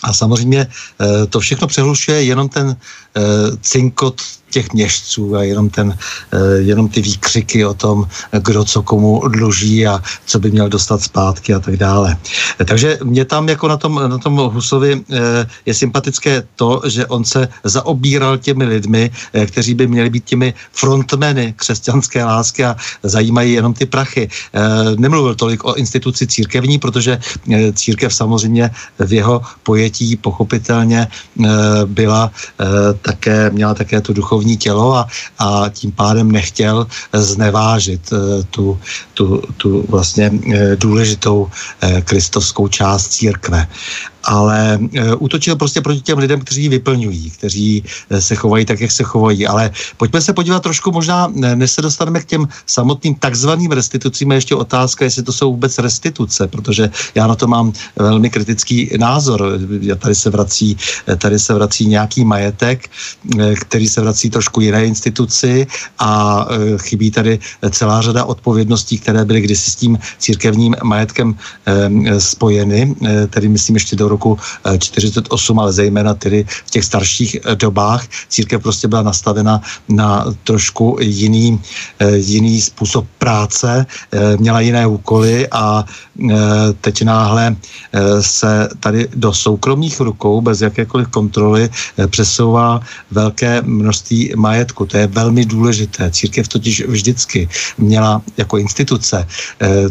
A 0.03 0.13
samozřejmě 0.13 0.67
to 1.29 1.41
všechno 1.41 1.67
přehlušuje 1.67 2.23
jenom 2.23 2.49
ten 2.49 2.77
cinkot 3.61 4.21
těch 4.51 4.73
měšců 4.73 5.37
a 5.37 5.43
jenom, 5.43 5.69
ten, 5.69 5.93
eh, 6.33 6.65
jenom 6.65 6.89
ty 6.89 7.03
výkřiky 7.03 7.67
o 7.67 7.75
tom, 7.75 8.09
kdo 8.33 8.65
co 8.65 8.83
komu 8.83 9.21
dluží 9.29 9.87
a 9.87 10.01
co 10.27 10.37
by 10.39 10.51
měl 10.51 10.69
dostat 10.69 11.03
zpátky 11.03 11.55
a 11.55 11.61
tak 11.61 11.77
dále. 11.77 12.17
Takže 12.65 12.99
mě 13.05 13.25
tam 13.25 13.49
jako 13.49 13.69
na 13.69 13.77
tom, 13.77 14.01
na 14.09 14.19
tom 14.19 14.37
Husovi 14.37 14.93
eh, 14.97 15.47
je 15.67 15.75
sympatické 15.75 16.47
to, 16.57 16.81
že 16.87 17.07
on 17.07 17.25
se 17.25 17.49
zaobíral 17.65 18.39
těmi 18.39 18.65
lidmi, 18.65 19.11
eh, 19.13 19.47
kteří 19.47 19.75
by 19.75 19.87
měli 19.87 20.09
být 20.11 20.25
těmi 20.25 20.55
frontmeny 20.73 21.53
křesťanské 21.57 22.25
lásky 22.25 22.65
a 22.65 22.77
zajímají 23.03 23.53
jenom 23.53 23.75
ty 23.75 23.87
prachy. 23.87 24.29
Nemluvil 24.99 25.35
tolik 25.35 25.65
o 25.65 25.75
instituci 25.75 26.27
církevní, 26.27 26.79
protože 26.79 27.19
církev 27.75 28.15
samozřejmě 28.15 28.71
v 28.99 29.13
jeho 29.13 29.43
pojetí 29.63 30.17
pochopitelně 30.17 31.09
byla 31.87 32.31
také, 33.03 33.51
měla 33.51 33.75
také 33.75 34.01
tu 34.01 34.13
duchovní 34.13 34.36
duchovní 34.37 34.57
tělo 34.57 34.95
a, 34.95 35.07
a 35.39 35.69
tím 35.69 35.93
pádem 35.93 36.33
nechtěl 36.33 36.87
znevážit 37.13 38.13
eh, 38.13 38.45
tu, 38.51 38.81
tu, 39.15 39.43
tu 39.57 39.85
vlastně 39.89 40.31
eh, 40.31 40.77
důležitou 40.77 41.49
eh, 41.81 42.03
kristovskou 42.03 42.69
část 42.69 43.09
církve 43.09 43.69
ale 44.27 44.79
e, 44.93 45.15
útočil 45.15 45.57
prostě 45.57 45.81
proti 45.81 46.01
těm 46.01 46.19
lidem, 46.19 46.41
kteří 46.41 46.69
vyplňují, 46.69 47.31
kteří 47.31 47.85
e, 48.11 48.21
se 48.21 48.35
chovají 48.35 48.65
tak, 48.65 48.81
jak 48.81 48.91
se 48.91 49.03
chovají. 49.03 49.47
Ale 49.47 49.71
pojďme 49.97 50.21
se 50.21 50.33
podívat 50.33 50.63
trošku 50.63 50.93
možná, 50.93 51.33
než 51.35 51.71
se 51.71 51.83
dostaneme 51.83 52.21
k 52.21 52.25
těm 52.25 52.49
samotným 52.67 53.15
takzvaným 53.15 53.73
restitucím, 53.73 54.33
ještě 54.33 54.55
otázka, 54.55 55.05
jestli 55.05 55.23
to 55.23 55.33
jsou 55.33 55.51
vůbec 55.51 55.79
restituce, 55.79 56.47
protože 56.47 56.91
já 57.15 57.27
na 57.27 57.35
to 57.35 57.47
mám 57.47 57.73
velmi 57.97 58.31
kritický 58.31 58.91
názor. 58.99 59.59
Tady 59.99 60.15
se 60.15 60.31
vrací, 60.31 60.77
tady 61.19 61.39
se 61.39 61.55
vrací 61.55 61.87
nějaký 61.87 62.25
majetek, 62.25 62.91
který 63.61 63.89
se 63.89 64.01
vrací 64.01 64.31
trošku 64.31 64.61
jiné 64.61 64.87
instituci 64.87 65.67
a 65.99 66.47
chybí 66.77 67.11
tady 67.11 67.39
celá 67.71 68.03
řada 68.03 68.25
odpovědností, 68.25 68.99
které 68.99 69.25
byly 69.25 69.41
kdysi 69.41 69.71
s 69.71 69.77
tím 69.77 69.99
církevním 70.19 70.77
majetkem 70.83 71.35
spojeny, 72.19 72.95
tedy 73.31 73.49
myslím 73.49 73.77
ještě 73.77 73.97
do 73.97 74.09
roku 74.17 74.39
48, 74.79 75.29
eh, 75.29 75.63
ale 75.63 75.71
zejména 75.73 76.15
tedy 76.15 76.45
v 76.49 76.71
těch 76.71 76.85
starších 76.85 77.33
eh, 77.45 77.57
dobách 77.57 78.09
církev 78.29 78.63
prostě 78.63 78.89
byla 78.89 79.03
nastavena 79.05 79.61
na 79.89 80.25
trošku 80.45 80.97
jiný, 81.01 81.61
eh, 82.01 82.17
jiný 82.17 82.61
způsob 82.61 83.05
práce, 83.19 83.87
měla 84.39 84.61
jiné 84.61 84.87
úkoly 84.87 85.49
a 85.51 85.85
teď 86.81 87.03
náhle 87.03 87.57
se 88.21 88.69
tady 88.81 89.09
do 89.15 89.33
soukromých 89.33 90.01
rukou 90.01 90.41
bez 90.41 90.61
jakékoliv 90.61 91.09
kontroly 91.09 91.69
přesouvá 92.09 92.81
velké 93.11 93.63
množství 93.63 94.33
majetku. 94.37 94.87
To 94.87 94.97
je 94.97 95.07
velmi 95.07 95.45
důležité. 95.45 96.11
Církev 96.11 96.49
totiž 96.49 96.87
vždycky 96.87 97.49
měla 97.79 98.23
jako 98.37 98.59
instituce 98.59 99.27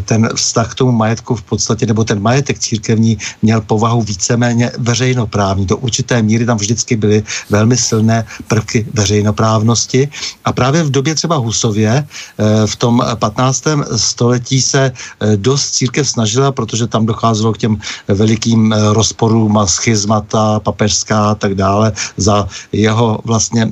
ten 0.04 0.28
vztah 0.34 0.66
k 0.72 0.74
tomu 0.74 0.92
majetku 0.92 1.36
v 1.36 1.42
podstatě, 1.42 1.86
nebo 1.86 2.04
ten 2.04 2.18
majetek 2.22 2.58
církevní 2.58 3.18
měl 3.42 3.60
povahu 3.60 4.02
víceméně 4.06 4.70
veřejnoprávní. 4.78 5.66
Do 5.66 5.76
určité 5.76 6.22
míry 6.22 6.46
tam 6.46 6.58
vždycky 6.58 6.96
byly 6.96 7.22
velmi 7.50 7.76
silné 7.76 8.24
prvky 8.48 8.86
veřejnoprávnosti 8.94 10.08
a 10.44 10.52
právě 10.52 10.82
v 10.82 10.90
době 10.90 11.14
třeba 11.14 11.36
Husově 11.36 11.90
eh, 11.90 12.66
v 12.66 12.76
tom 12.76 13.02
15. 13.18 13.64
století 13.96 14.62
se 14.62 14.92
eh, 14.92 15.36
dost 15.36 15.74
církev 15.74 16.08
snažila, 16.08 16.52
protože 16.52 16.86
tam 16.86 17.06
docházelo 17.06 17.52
k 17.52 17.58
těm 17.58 17.74
velikým 18.08 18.72
eh, 18.72 18.76
rozporům 18.94 19.58
a 19.58 19.66
schizmata 19.66 20.60
papežská 20.60 21.30
a 21.30 21.34
tak 21.34 21.54
dále 21.54 21.92
za 22.16 22.48
jeho 22.72 23.18
vlastně 23.24 23.70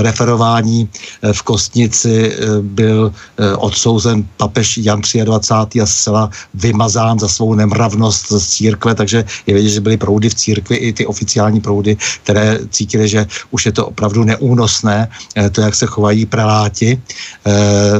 referování 0.00 0.88
v 1.32 1.42
Kostnici 1.42 2.36
byl 2.62 3.12
odsouzen 3.58 4.24
papež 4.36 4.78
Jan 4.78 5.00
23. 5.24 5.80
a 5.80 5.86
zcela 5.86 6.30
vymazán 6.54 7.18
za 7.18 7.28
svou 7.28 7.54
nemravnost 7.54 8.32
z 8.32 8.46
církve, 8.46 8.94
takže 8.94 9.24
je 9.46 9.54
vidět, 9.54 9.70
že 9.70 9.80
byly 9.80 9.96
proudy 9.96 10.28
v 10.28 10.34
církvi, 10.34 10.76
i 10.76 10.92
ty 10.92 11.06
oficiální 11.06 11.60
proudy, 11.60 11.96
které 12.22 12.58
cítili, 12.70 13.08
že 13.08 13.26
už 13.50 13.66
je 13.66 13.72
to 13.72 13.86
opravdu 13.86 14.24
neúnosné, 14.24 15.08
eh, 15.36 15.50
to, 15.50 15.60
jak 15.60 15.74
se 15.74 15.86
chovají 15.86 16.26
preláti. 16.26 17.00
Eh, 17.46 17.52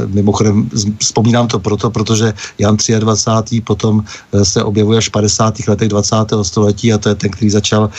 mimochodem, 0.06 0.70
vzpomínám 0.98 1.48
to 1.48 1.58
proto, 1.58 1.90
protože 1.90 2.34
Jan 2.58 2.76
23. 2.76 3.60
potom 3.60 4.04
eh, 4.04 4.44
se 4.44 4.62
objevuje 4.62 4.98
až 4.98 5.08
v 5.08 5.12
50. 5.12 5.68
letech 5.68 5.88
20. 5.88 6.14
století 6.42 6.92
a 6.92 6.98
to 6.98 7.08
je 7.08 7.14
ten, 7.14 7.30
který 7.30 7.50
začal 7.50 7.90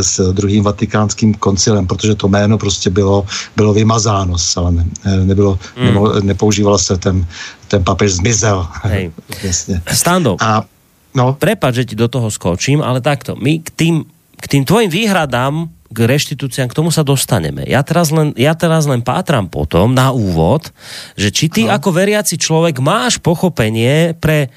s 0.00 0.32
druhým 0.32 0.64
vatikánským 0.64 1.34
koncilem, 1.34 1.86
protože 1.86 2.14
to 2.14 2.28
jméno 2.28 2.58
prostě 2.58 2.90
bylo, 2.90 3.26
bylo 3.56 3.74
vymazáno 3.74 4.38
s 4.38 4.44
Salemem. 4.44 4.90
Nebylo, 5.24 5.58
hmm. 5.76 6.26
nepoužívalo 6.26 6.78
se 6.78 6.96
ten, 6.96 7.26
ten 7.68 7.84
papež 7.84 8.12
zmizel. 8.12 8.66
Hej. 8.82 9.12
Stando. 9.92 10.36
A 10.40 10.64
No. 11.12 11.36
Prepač, 11.36 11.84
že 11.84 11.88
ti 11.92 11.94
do 11.96 12.08
toho 12.08 12.32
skočím, 12.32 12.80
ale 12.80 13.04
takto. 13.04 13.36
My 13.36 13.60
k 13.60 13.68
tým, 13.72 13.94
k 14.40 14.46
tým 14.48 14.64
tvojim 14.64 14.88
výhradám 14.88 15.68
k 15.92 15.98
reštitúciám, 16.08 16.72
k 16.72 16.76
tomu 16.80 16.88
sa 16.88 17.04
dostaneme. 17.04 17.68
Ja 17.68 17.84
teraz 17.84 18.08
len, 18.08 18.32
ja 18.34 18.56
teraz 18.56 18.88
len 18.88 19.04
pátram 19.04 19.44
potom 19.44 19.92
na 19.92 20.08
úvod, 20.08 20.72
že 21.20 21.28
či 21.28 21.52
ty 21.52 21.68
no. 21.68 21.76
ako 21.76 21.92
veriaci 21.92 22.40
človek 22.40 22.80
máš 22.80 23.20
pochopenie 23.20 24.16
pre 24.16 24.48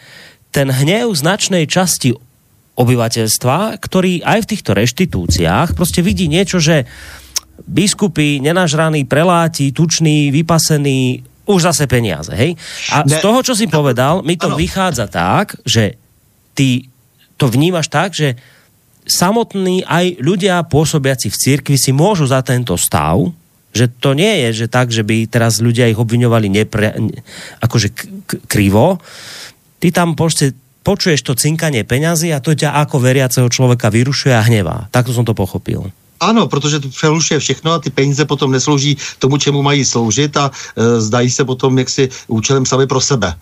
ten 0.55 0.71
hnev 0.71 1.11
značnej 1.11 1.67
časti 1.67 2.15
obyvateľstva, 2.79 3.75
ktorý 3.83 4.23
aj 4.23 4.39
v 4.47 4.49
týchto 4.55 4.71
reštitúciách 4.75 5.75
prostě 5.75 5.99
vidí 6.01 6.27
niečo, 6.27 6.59
že 6.59 6.87
biskupy, 7.67 8.39
nenažraní, 8.43 9.07
preláti, 9.07 9.71
tuční, 9.71 10.31
vypasení, 10.31 11.23
už 11.45 11.61
zase 11.61 11.87
peniaze, 11.87 12.35
hej? 12.35 12.59
A 12.91 13.07
ne, 13.07 13.15
z 13.15 13.21
toho, 13.23 13.39
čo 13.45 13.55
si 13.55 13.69
povedal, 13.69 14.25
mi 14.25 14.35
to 14.35 14.51
ano. 14.51 14.59
vychádza 14.59 15.07
tak, 15.07 15.55
že 15.63 15.95
ty 16.55 16.87
to 17.35 17.51
vnímaš 17.51 17.91
tak, 17.91 18.15
že 18.15 18.39
samotní 19.05 19.85
aj 19.85 20.17
ľudia 20.23 20.65
pôsobiaci 20.65 21.29
v 21.29 21.37
cirkvi 21.37 21.77
si 21.77 21.93
môžu 21.93 22.25
za 22.25 22.41
tento 22.41 22.73
stav, 22.79 23.21
že 23.75 23.91
to 23.91 24.15
nie 24.15 24.47
je, 24.47 24.65
že 24.65 24.67
tak, 24.71 24.87
že 24.89 25.03
by 25.03 25.27
teraz 25.27 25.59
ľudia 25.59 25.91
ich 25.91 25.99
obviňovali 25.99 26.47
nepre, 26.47 26.95
akože 27.59 27.91
krivo. 28.47 29.03
Ty 29.83 29.91
tam 29.91 30.15
prostě 30.15 30.55
počuješ 30.85 31.21
to 31.21 31.33
cinkanie 31.35 31.81
peňazí 31.83 32.29
a 32.29 32.39
to 32.39 32.53
ťa 32.53 32.77
ako 32.85 33.01
veriaceho 33.01 33.49
človeka 33.49 33.89
vyrušuje 33.89 34.33
a 34.37 34.45
hnevá. 34.45 34.87
Takto 34.93 35.11
som 35.11 35.25
to 35.25 35.33
pochopil. 35.33 35.89
Ano, 36.19 36.47
protože 36.47 36.79
to 36.79 36.89
přelušuje 36.89 37.39
všechno 37.39 37.71
a 37.71 37.79
ty 37.79 37.89
peníze 37.89 38.25
potom 38.25 38.51
neslouží 38.51 38.97
tomu, 39.19 39.37
čemu 39.37 39.61
mají 39.61 39.85
sloužit 39.85 40.37
a 40.37 40.51
e, 40.75 41.01
zdají 41.01 41.31
se 41.31 41.45
potom 41.45 41.77
jaksi 41.77 42.09
účelem 42.27 42.65
sami 42.65 42.87
pro 42.87 43.01
sebe. 43.01 43.27
E, 43.27 43.35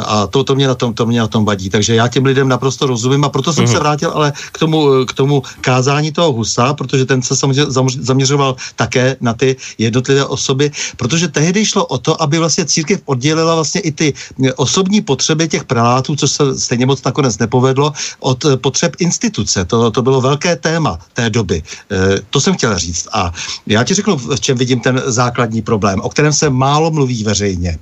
a 0.00 0.26
to, 0.26 0.44
to, 0.44 0.54
mě 0.54 0.68
na 0.68 0.74
tom, 0.74 0.94
to 0.94 1.06
mě 1.06 1.20
na 1.20 1.28
tom 1.28 1.44
vadí. 1.44 1.70
Takže 1.70 1.94
já 1.94 2.08
těm 2.08 2.24
lidem 2.24 2.48
naprosto 2.48 2.86
rozumím 2.86 3.24
a 3.24 3.28
proto 3.28 3.52
jsem 3.52 3.64
mm. 3.64 3.72
se 3.72 3.78
vrátil 3.78 4.10
ale 4.10 4.32
k 4.52 4.58
tomu, 4.58 5.04
k 5.06 5.12
tomu 5.12 5.42
kázání 5.60 6.12
toho 6.12 6.32
Husa, 6.32 6.74
protože 6.74 7.06
ten 7.06 7.22
se 7.22 7.36
samozřejmě 7.36 7.72
zaměřoval 7.88 8.56
také 8.76 9.16
na 9.20 9.34
ty 9.34 9.56
jednotlivé 9.78 10.24
osoby, 10.24 10.70
protože 10.96 11.28
tehdy 11.28 11.66
šlo 11.66 11.86
o 11.86 11.98
to, 11.98 12.22
aby 12.22 12.38
vlastně 12.38 12.64
církev 12.64 13.00
oddělila 13.04 13.54
vlastně 13.54 13.80
i 13.80 13.92
ty 13.92 14.14
osobní 14.56 15.00
potřeby 15.00 15.48
těch 15.48 15.64
prelátů, 15.64 16.16
co 16.16 16.28
se 16.28 16.58
stejně 16.58 16.86
moc 16.86 17.02
nakonec 17.04 17.38
nepovedlo, 17.38 17.92
od 18.20 18.44
potřeb 18.60 18.96
instituce. 18.98 19.64
To, 19.64 19.90
to 19.90 20.02
bylo 20.02 20.20
velké 20.20 20.56
téma 20.56 20.98
té 21.12 21.30
doby. 21.30 21.62
E, 21.90 22.09
to 22.30 22.40
jsem 22.40 22.54
chtěl 22.54 22.78
říct. 22.78 23.08
A 23.12 23.32
já 23.66 23.84
ti 23.84 23.94
řeknu, 23.94 24.16
v 24.16 24.40
čem 24.40 24.58
vidím 24.58 24.80
ten 24.80 25.02
základní 25.06 25.62
problém, 25.62 26.00
o 26.00 26.08
kterém 26.08 26.32
se 26.32 26.50
málo 26.50 26.90
mluví 26.90 27.24
veřejně. 27.24 27.78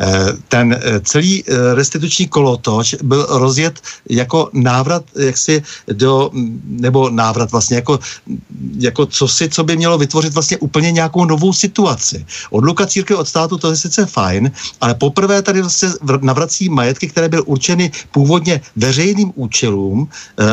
Eh, 0.00 0.32
ten 0.48 0.72
eh, 0.72 1.00
celý 1.00 1.44
eh, 1.44 1.74
restituční 1.74 2.28
kolotoč 2.28 2.94
byl 3.02 3.26
rozjet 3.30 3.80
jako 4.10 4.50
návrat 4.52 5.04
jaksi 5.16 5.62
do, 5.92 6.30
nebo 6.66 7.10
návrat 7.10 7.52
vlastně 7.52 7.76
jako, 7.76 7.98
jako 8.78 9.06
co 9.06 9.28
si, 9.28 9.48
co 9.48 9.64
by 9.64 9.76
mělo 9.76 9.98
vytvořit 9.98 10.34
vlastně 10.34 10.56
úplně 10.56 10.92
nějakou 10.92 11.24
novou 11.24 11.52
situaci. 11.52 12.26
Odluka 12.50 12.86
církve 12.86 13.16
od 13.16 13.28
státu, 13.28 13.58
to 13.58 13.70
je 13.70 13.76
sice 13.76 14.06
fajn, 14.06 14.50
ale 14.80 14.94
poprvé 14.94 15.42
tady 15.42 15.60
vlastně 15.60 15.88
navrací 16.20 16.68
majetky, 16.68 17.08
které 17.08 17.28
byly 17.28 17.42
určeny 17.42 17.90
původně 18.12 18.60
veřejným 18.76 19.32
účelům 19.34 20.08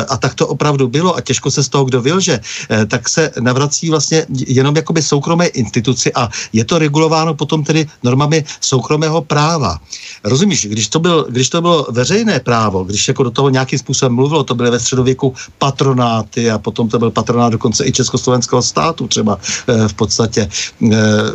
a 0.08 0.16
tak 0.16 0.34
to 0.34 0.46
opravdu 0.46 0.88
bylo 0.88 1.16
a 1.16 1.20
těžko 1.20 1.50
se 1.50 1.62
z 1.62 1.68
toho 1.68 1.84
kdo 1.84 2.02
vylže, 2.02 2.40
tak 2.88 3.08
se 3.08 3.19
se 3.20 3.40
navrací 3.40 3.90
vlastně 3.90 4.26
jenom 4.46 4.76
jakoby 4.76 5.02
soukromé 5.02 5.46
instituci 5.46 6.12
a 6.14 6.28
je 6.52 6.64
to 6.64 6.78
regulováno 6.78 7.34
potom 7.34 7.64
tedy 7.64 7.86
normami 8.02 8.44
soukromého 8.60 9.20
práva. 9.22 9.76
Rozumíš, 10.24 10.66
když 10.66 10.88
to, 10.88 10.98
byl, 11.00 11.26
když 11.28 11.48
to 11.48 11.60
bylo 11.60 11.86
veřejné 11.90 12.40
právo, 12.40 12.84
když 12.84 13.08
jako 13.08 13.22
do 13.22 13.30
toho 13.30 13.48
nějakým 13.48 13.78
způsobem 13.78 14.14
mluvilo, 14.14 14.44
to 14.44 14.54
byly 14.54 14.70
ve 14.70 14.80
středověku 14.80 15.34
patronáty 15.58 16.50
a 16.50 16.58
potom 16.58 16.88
to 16.88 16.98
byl 16.98 17.10
patronát 17.10 17.52
dokonce 17.52 17.86
i 17.86 17.92
československého 17.92 18.62
státu 18.62 19.08
třeba 19.08 19.36
e, 19.36 19.88
v 19.88 19.94
podstatě. 19.94 20.48
E, 20.48 20.48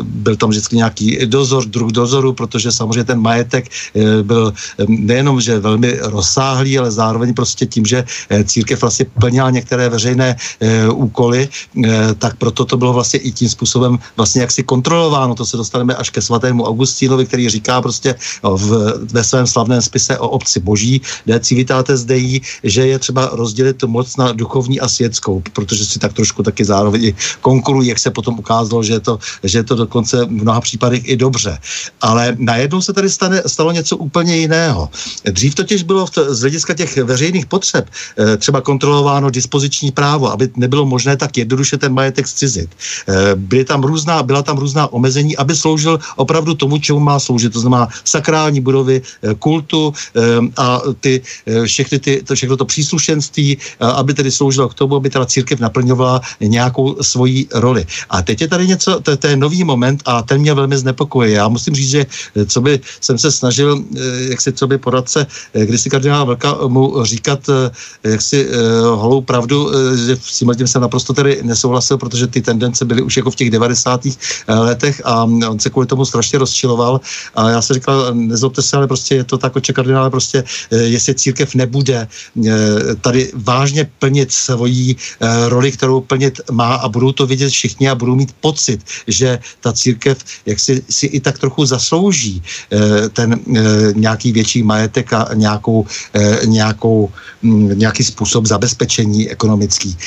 byl 0.01 0.35
tam 0.35 0.49
vždycky 0.49 0.75
nějaký 0.75 1.25
dozor, 1.25 1.65
druh 1.65 1.91
dozoru, 1.91 2.33
protože 2.33 2.71
samozřejmě 2.71 3.03
ten 3.03 3.19
majetek 3.19 3.65
e, 3.67 4.23
byl 4.23 4.53
nejenom, 4.87 5.41
že 5.41 5.59
velmi 5.59 5.97
rozsáhlý, 6.01 6.79
ale 6.79 6.91
zároveň 6.91 7.33
prostě 7.33 7.65
tím, 7.65 7.85
že 7.85 8.05
církev 8.45 8.81
vlastně 8.81 9.05
plnila 9.19 9.49
některé 9.49 9.89
veřejné 9.89 10.35
úkoly, 10.93 11.49
tak 12.17 12.35
proto 12.35 12.65
to 12.65 12.77
bylo 12.77 12.93
vlastně 12.93 13.19
i 13.19 13.31
tím 13.31 13.49
způsobem 13.49 13.99
vlastně 14.17 14.41
jaksi 14.41 14.63
kontrolováno. 14.63 15.35
To 15.35 15.45
se 15.45 15.57
dostaneme 15.57 15.95
až 15.95 16.09
ke 16.09 16.21
svatému 16.21 16.63
Augustínovi, 16.63 17.25
který 17.25 17.49
říká 17.49 17.81
prostě 17.81 18.15
v, 18.43 18.93
ve 19.11 19.23
svém 19.23 19.47
slavném 19.47 19.81
spise 19.81 20.17
o 20.19 20.29
obci 20.29 20.59
boží, 20.59 21.01
de 21.25 21.39
civitate 21.39 21.97
zdejí, 21.97 22.41
že 22.63 22.87
je 22.87 22.99
třeba 22.99 23.29
rozdělit 23.33 23.77
tu 23.77 23.87
moc 23.87 24.17
na 24.17 24.31
duchovní 24.31 24.79
a 24.79 24.87
světskou, 24.87 25.43
protože 25.53 25.85
si 25.85 25.99
tak 25.99 26.13
trošku 26.13 26.43
taky 26.43 26.65
zároveň 26.65 27.13
konkurují, 27.41 27.89
jak 27.89 27.99
se 27.99 28.11
potom 28.11 28.39
ukázalo, 28.39 28.83
že 28.83 28.93
je 28.93 28.99
to, 28.99 29.19
že 29.43 29.57
je 29.59 29.63
to 29.63 29.75
dokonce 29.75 30.25
v 30.25 30.31
mnoha 30.31 30.61
případech 30.61 31.01
i 31.03 31.15
dobře. 31.17 31.57
Ale 32.01 32.35
najednou 32.39 32.81
se 32.81 32.93
tady 32.93 33.09
stane, 33.09 33.43
stalo 33.47 33.71
něco 33.71 33.97
úplně 33.97 34.37
jiného. 34.37 34.89
Dřív 35.25 35.55
totiž 35.55 35.83
bylo 35.83 36.07
z 36.27 36.39
hlediska 36.41 36.73
těch 36.73 36.97
veřejných 36.97 37.45
potřeb 37.45 37.89
eh, 38.17 38.37
třeba 38.37 38.61
kontrolováno 38.61 39.29
dispoziční 39.29 39.91
právo, 39.91 40.31
aby 40.31 40.49
nebylo 40.55 40.85
možné 40.85 41.17
tak 41.17 41.37
jednoduše 41.37 41.64
ten 41.73 41.89
majetek 41.93 42.27
zcizit. 42.27 42.69
Eh, 42.69 43.33
byly 43.35 43.65
tam 43.65 43.81
různá, 43.83 44.23
byla 44.23 44.45
tam 44.45 44.57
různá 44.57 44.93
omezení, 44.93 45.33
aby 45.37 45.55
sloužil 45.55 45.99
opravdu 46.15 46.53
tomu, 46.53 46.77
čemu 46.77 46.99
má 46.99 47.17
sloužit. 47.19 47.53
To 47.53 47.59
znamená 47.59 47.89
sakrální 48.05 48.61
budovy, 48.61 49.01
eh, 49.01 49.33
kultu 49.39 49.93
a 50.57 50.81
ty, 50.99 51.21
všechny 51.65 51.99
ty, 51.99 52.23
to, 52.23 52.35
všechno 52.35 52.57
to 52.57 52.65
příslušenství, 52.65 53.57
aby 53.79 54.13
tedy 54.13 54.31
sloužilo 54.31 54.69
k 54.69 54.73
tomu, 54.73 54.95
aby 54.95 55.09
teda 55.09 55.25
církev 55.25 55.59
naplňovala 55.59 56.21
nějakou 56.39 56.95
svoji 57.01 57.47
roli. 57.53 57.85
A 58.09 58.21
teď 58.21 58.41
je 58.41 58.47
tady 58.47 58.67
něco, 58.67 58.99
to, 58.99 59.17
to 59.17 59.27
je 59.27 59.35
nový 59.35 59.63
moment 59.63 60.01
a 60.05 60.21
ten 60.21 60.41
mě 60.41 60.53
velmi 60.53 60.77
znepokojuje. 60.77 61.35
Já 61.35 61.47
musím 61.47 61.75
říct, 61.75 61.89
že 61.89 62.05
co 62.47 62.61
by 62.61 62.79
jsem 63.01 63.17
se 63.17 63.31
snažil, 63.31 63.83
jak 64.29 64.41
si 64.41 64.53
co 64.53 64.67
by 64.67 64.77
poradce, 64.77 65.27
když 65.53 65.81
si 65.81 65.89
kardinál 65.89 66.25
Velka 66.25 66.57
mu 66.67 67.03
říkat, 67.03 67.39
jak 68.03 68.21
si 68.21 68.47
holou 68.95 69.21
pravdu, 69.21 69.71
že 70.05 70.17
s 70.21 70.39
tím 70.39 70.67
jsem 70.67 70.81
naprosto 70.81 71.13
tedy 71.13 71.39
nesouhlasil, 71.55 71.97
protože 71.97 72.27
ty 72.27 72.41
tendence 72.43 72.83
byly 72.85 73.01
už 73.01 73.17
jako 73.17 73.31
v 73.31 73.35
těch 73.35 73.49
90. 73.49 74.01
letech 74.47 75.01
a 75.07 75.23
on 75.23 75.59
se 75.59 75.71
kvůli 75.71 75.87
tomu 75.87 76.05
strašně 76.05 76.43
rozčiloval 76.43 76.99
a 77.35 77.49
já 77.49 77.61
jsem 77.61 77.73
říkal, 77.73 78.11
nezlobte 78.13 78.61
se, 78.61 78.77
ale 78.77 78.87
prostě 78.87 79.15
je 79.15 79.23
to 79.23 79.37
tak, 79.39 79.55
oče 79.55 79.73
kardinále, 79.73 80.11
prostě 80.11 80.43
jestli 80.71 81.15
církev 81.15 81.55
nebude 81.55 82.07
tady 83.01 83.31
vážně 83.31 83.87
plnit 83.99 84.31
svoji 84.31 84.95
roli, 85.47 85.71
kterou 85.71 86.01
plnit 86.03 86.41
má 86.51 86.75
a 86.75 86.89
budou 86.91 87.11
to 87.15 87.23
vidět 87.23 87.49
všichni 87.49 87.89
a 87.89 87.95
budou 87.95 88.15
mít 88.15 88.35
pocit, 88.43 88.83
že 89.07 89.39
ta 89.63 89.71
církev 89.71 90.17
jak 90.45 90.59
si, 90.59 90.83
si 90.89 91.05
i 91.05 91.19
tak 91.23 91.39
trochu 91.39 91.65
zaslouží 91.65 92.43
ten 93.13 93.39
nějaký 93.95 94.31
větší 94.31 94.63
majetek 94.63 95.13
a 95.13 95.29
nějakou, 95.33 95.85
nějakou, 96.45 97.09
nějaký 97.73 98.03
způsob 98.03 98.45
zabezpečení 98.45 99.29
ekonomický, 99.29 99.97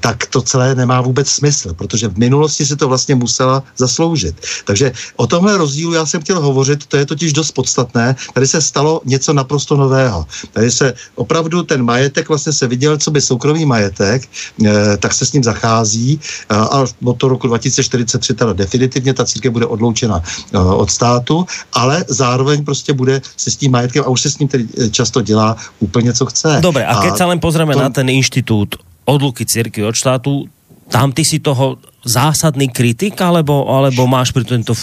tak 0.00 0.26
to 0.30 0.42
celé 0.42 0.74
nemá 0.86 1.02
vůbec 1.02 1.26
smysl, 1.26 1.74
protože 1.74 2.08
v 2.08 2.18
minulosti 2.18 2.62
si 2.62 2.76
to 2.78 2.86
vlastně 2.86 3.18
musela 3.18 3.62
zasloužit. 3.74 4.38
Takže 4.64 4.92
o 5.18 5.26
tomhle 5.26 5.58
rozdílu 5.58 5.98
já 5.98 6.06
jsem 6.06 6.22
chtěl 6.22 6.38
hovořit, 6.38 6.86
to 6.86 6.96
je 6.96 7.06
totiž 7.06 7.34
dost 7.34 7.50
podstatné. 7.50 8.14
Tady 8.34 8.46
se 8.46 8.62
stalo 8.62 9.02
něco 9.04 9.34
naprosto 9.34 9.74
nového. 9.76 10.26
Tady 10.54 10.70
se 10.70 10.94
opravdu 11.18 11.66
ten 11.66 11.82
majetek 11.82 12.28
vlastně 12.28 12.52
se 12.52 12.66
viděl, 12.70 12.98
co 13.02 13.10
by 13.10 13.20
soukromý 13.20 13.66
majetek, 13.66 14.22
eh, 14.22 14.96
tak 15.02 15.10
se 15.10 15.26
s 15.26 15.32
ním 15.34 15.42
zachází 15.42 16.20
eh, 16.22 16.54
a 16.54 16.86
od 16.86 17.16
toho 17.18 17.34
roku 17.34 17.50
2043 17.50 18.34
teda 18.34 18.52
definitivně 18.52 19.10
ta 19.14 19.24
církev 19.26 19.50
bude 19.52 19.66
odloučena 19.66 20.22
eh, 20.22 20.58
od 20.58 20.90
státu, 20.90 21.46
ale 21.72 22.04
zároveň 22.08 22.62
prostě 22.62 22.92
bude 22.92 23.20
se 23.36 23.50
s 23.50 23.56
tím 23.56 23.72
majetkem 23.72 24.06
a 24.06 24.08
už 24.08 24.20
se 24.20 24.30
s 24.30 24.38
ním 24.38 24.48
tedy 24.48 24.64
často 24.94 25.22
dělá 25.22 25.56
úplně 25.80 26.12
co 26.12 26.26
chce. 26.30 26.62
Dobre, 26.62 26.86
a 26.86 27.02
keď 27.02 27.12
a 27.12 27.18
sa 27.18 27.26
len 27.26 27.42
pozrieme 27.42 27.74
to... 27.74 27.82
na 27.82 27.90
ten 27.90 28.06
inštitút 28.06 28.78
odluky 29.06 29.46
církvy 29.46 29.86
od 29.86 29.94
štátu, 29.94 30.50
tam 30.88 31.12
ty 31.12 31.24
si 31.26 31.42
toho 31.42 31.78
zásadný 32.06 32.70
kritik, 32.70 33.18
alebo, 33.18 33.66
alebo 33.66 34.06
máš 34.06 34.30
pri 34.30 34.46
tento 34.46 34.74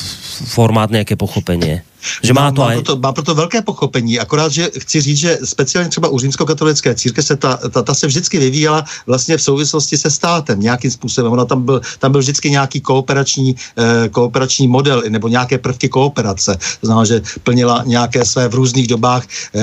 formát 0.51 0.91
nějaké 0.91 1.15
pochopení? 1.15 1.92
Že 2.23 2.33
má, 2.33 2.51
to 2.51 2.61
má, 2.61 2.67
aj... 2.67 2.75
proto, 2.75 2.93
má 2.99 3.11
proto 3.11 3.35
velké 3.35 3.61
pochopení, 3.61 4.19
akorát, 4.19 4.51
že 4.51 4.71
chci 4.79 5.01
říct, 5.01 5.17
že 5.17 5.37
speciálně 5.43 5.89
třeba 5.89 6.07
u 6.09 6.19
římskokatolické 6.19 6.95
církve 6.95 7.23
se 7.23 7.35
ta, 7.35 7.57
ta, 7.57 7.81
ta 7.81 7.93
se 7.93 8.07
vždycky 8.07 8.39
vyvíjela 8.39 8.83
vlastně 9.07 9.37
v 9.37 9.41
souvislosti 9.41 9.97
se 9.97 10.11
státem 10.11 10.59
nějakým 10.59 10.91
způsobem. 10.91 11.31
Ona 11.31 11.45
tam 11.45 11.63
byl, 11.63 11.81
tam 11.99 12.11
byl 12.11 12.21
vždycky 12.21 12.49
nějaký 12.49 12.81
kooperační, 12.81 13.55
eh, 13.77 14.09
kooperační 14.09 14.67
model 14.67 15.03
nebo 15.09 15.27
nějaké 15.27 15.57
prvky 15.57 15.89
kooperace. 15.89 16.57
To 16.81 16.85
znamená, 16.87 17.05
že 17.05 17.21
plnila 17.43 17.83
nějaké 17.85 18.25
své 18.25 18.47
v 18.47 18.55
různých 18.55 18.87
dobách, 18.87 19.23
eh, 19.55 19.61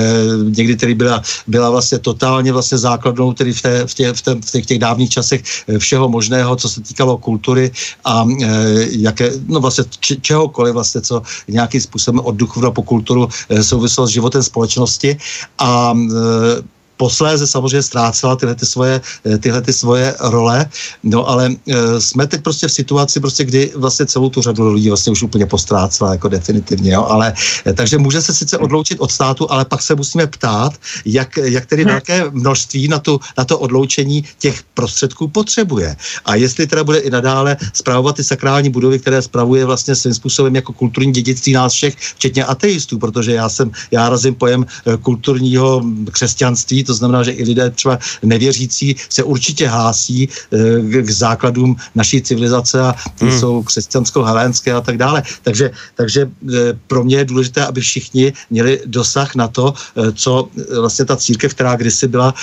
někdy 0.55 0.75
tedy 0.75 0.93
byla, 0.95 1.21
byla 1.47 1.69
vlastně 1.69 1.99
totálně 1.99 2.53
vlastně 2.53 2.77
základnou 2.77 3.33
tedy 3.33 3.53
v, 3.53 3.61
té, 3.61 3.87
v, 3.87 3.93
tě, 3.93 4.13
v, 4.13 4.21
tě, 4.21 4.31
v 4.35 4.51
těch, 4.51 4.65
těch 4.65 4.79
dávných 4.79 5.09
časech 5.09 5.41
eh, 5.67 5.79
všeho 5.79 6.09
možného, 6.09 6.55
co 6.55 6.69
se 6.69 6.81
týkalo 6.81 7.17
kultury 7.17 7.71
a 8.05 8.25
eh, 8.25 8.47
jaké, 8.91 9.31
no 9.47 9.59
vlastně 9.59 9.83
č, 9.99 10.15
čehokoliv 10.21 10.73
vlastně, 10.73 11.01
co 11.01 11.21
nějakým 11.47 11.81
způsobem 11.81 12.21
od 12.31 12.37
duchovna 12.39 12.71
po 12.71 12.81
kulturu 12.81 13.27
eh, 13.27 13.63
souviselo 13.63 14.07
s 14.07 14.15
životem 14.15 14.43
společnosti. 14.43 15.17
A 15.59 15.93
eh, 15.93 16.80
posléze 17.01 17.47
samozřejmě 17.47 17.81
ztrácela 17.81 18.35
tyhle 18.37 18.53
ty 18.55 18.65
svoje, 18.65 19.01
eh, 19.25 19.37
tyhle 19.41 19.61
ty 19.65 19.73
svoje 19.73 20.13
role, 20.21 20.69
no 21.01 21.25
ale 21.25 21.49
e, 21.49 21.97
jsme 21.97 22.27
teď 22.29 22.45
prostě 22.45 22.69
v 22.69 22.77
situaci, 22.77 23.17
prostě, 23.17 23.41
kdy 23.43 23.73
vlastně 23.73 24.05
celou 24.05 24.29
tu 24.29 24.41
řadu 24.41 24.77
lidí 24.77 24.93
vlastně 24.93 25.09
už 25.09 25.25
úplně 25.25 25.49
postrácela 25.49 26.13
jako 26.13 26.29
definitivně, 26.29 26.93
jo, 26.93 27.03
ale 27.09 27.33
e, 27.65 27.73
takže 27.73 27.97
může 27.97 28.21
se 28.21 28.33
sice 28.37 28.53
odloučit 28.61 29.01
od 29.01 29.09
státu, 29.09 29.49
ale 29.49 29.65
pak 29.65 29.81
se 29.81 29.97
musíme 29.97 30.27
ptát, 30.29 30.77
jak, 31.05 31.41
jak 31.41 31.65
tedy 31.65 31.89
velké 31.89 32.29
množství 32.29 32.85
na, 32.85 32.99
tu, 33.01 33.17
na 33.33 33.43
to 33.49 33.57
odloučení 33.57 34.21
těch 34.37 34.61
prostředků 34.77 35.33
potřebuje. 35.33 35.97
A 36.25 36.37
jestli 36.37 36.67
teda 36.69 36.83
bude 36.85 37.01
i 37.01 37.09
nadále 37.09 37.57
zpravovat 37.73 38.21
ty 38.21 38.23
sakrální 38.23 38.69
budovy, 38.69 38.99
které 39.01 39.25
spravuje 39.25 39.65
vlastně 39.65 39.95
svým 39.97 40.13
způsobem 40.13 40.53
jako 40.61 40.73
kulturní 40.77 41.17
dědictví 41.17 41.57
nás 41.57 41.73
všech, 41.73 41.97
včetně 41.97 42.45
ateistů, 42.45 43.01
protože 43.01 43.31
já 43.41 43.49
jsem, 43.49 43.71
já 43.89 44.05
razím 44.05 44.35
pojem 44.35 44.65
kulturního 45.01 45.81
křesťanství, 46.11 46.83
to 46.90 46.90
znamená, 46.93 47.23
že 47.23 47.31
i 47.31 47.43
lidé 47.43 47.69
třeba 47.69 47.99
nevěřící 48.23 48.95
se 49.09 49.23
určitě 49.23 49.67
hlásí 49.67 50.29
eh, 50.29 51.01
k 51.01 51.09
základům 51.09 51.75
naší 51.95 52.21
civilizace 52.21 52.81
a 52.81 52.95
ty 53.19 53.25
hmm. 53.25 53.39
jsou 53.39 53.63
křesťansko-helénské 53.63 54.73
a 54.73 54.81
tak 54.81 54.97
dále. 54.97 55.23
Takže, 55.43 55.71
takže 55.95 56.21
eh, 56.25 56.77
pro 56.87 57.03
mě 57.03 57.17
je 57.17 57.25
důležité, 57.25 57.65
aby 57.65 57.81
všichni 57.81 58.33
měli 58.49 58.81
dosah 58.85 59.35
na 59.35 59.47
to, 59.47 59.73
eh, 59.73 60.11
co 60.11 60.47
vlastně 60.79 61.05
ta 61.05 61.15
církev, 61.15 61.53
která 61.53 61.75
kdysi 61.75 62.07
byla 62.07 62.33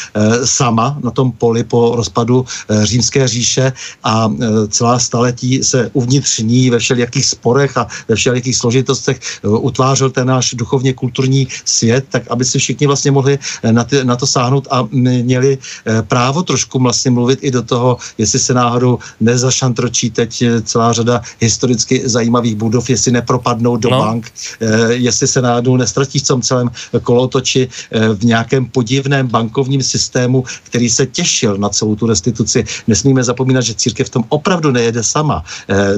sama 0.45 0.99
na 1.03 1.11
tom 1.11 1.33
poli 1.33 1.65
po 1.65 1.97
rozpadu 1.97 2.45
římské 2.83 3.29
říše 3.29 3.73
a 4.05 4.31
celá 4.69 4.99
staletí 4.99 5.65
se 5.65 5.91
uvnitř 5.93 6.39
ní 6.39 6.71
ve 6.71 6.79
všelijakých 6.79 7.27
sporech 7.27 7.77
a 7.77 7.87
ve 8.09 8.15
všelijakých 8.15 8.57
složitostech 8.57 9.21
utvářel 9.43 10.11
ten 10.11 10.27
náš 10.27 10.55
duchovně 10.55 10.93
kulturní 10.93 11.49
svět, 11.65 12.05
tak 12.11 12.23
aby 12.31 12.45
si 12.45 12.59
všichni 12.59 12.87
vlastně 12.87 13.11
mohli 13.11 13.39
na, 13.71 13.85
ty, 13.85 14.05
na 14.05 14.17
to 14.17 14.27
sáhnout 14.29 14.69
a 14.71 14.89
měli 14.93 15.59
eh, 15.59 16.03
právo 16.03 16.43
trošku 16.43 16.79
vlastně 16.79 17.11
mluvit 17.11 17.39
i 17.43 17.51
do 17.51 17.63
toho, 17.63 17.97
jestli 18.19 18.39
se 18.39 18.55
náhodou 18.55 18.99
nezašantročí 19.21 20.11
teď 20.11 20.43
eh, 20.43 20.63
celá 20.63 20.93
řada 20.93 21.23
historicky 21.41 22.03
zajímavých 22.05 22.57
budov, 22.57 22.91
jestli 22.91 23.13
nepropadnou 23.13 23.77
do 23.77 23.91
no. 23.91 23.99
bank, 23.99 24.33
eh, 24.61 24.95
jestli 25.01 25.27
se 25.27 25.41
náhodou 25.43 25.77
nestratí 25.77 26.19
v 26.19 26.27
tom 26.27 26.43
celém 26.43 26.71
kolotoči 27.03 27.69
v 28.15 28.25
nějakém 28.25 28.67
podivném 28.67 29.27
bankovním 29.27 29.83
systému, 29.83 30.45
který 30.65 30.91
se 30.91 31.07
těšil 31.07 31.57
na 31.57 31.69
celou 31.69 31.97
tu 31.97 32.07
restituci. 32.07 32.65
Nesmíme 32.87 33.25
zapomínat, 33.25 33.65
že 33.65 33.75
církev 33.75 34.07
v 34.07 34.11
tom 34.11 34.25
opravdu 34.29 34.71
nejede 34.71 35.03
sama. 35.03 35.45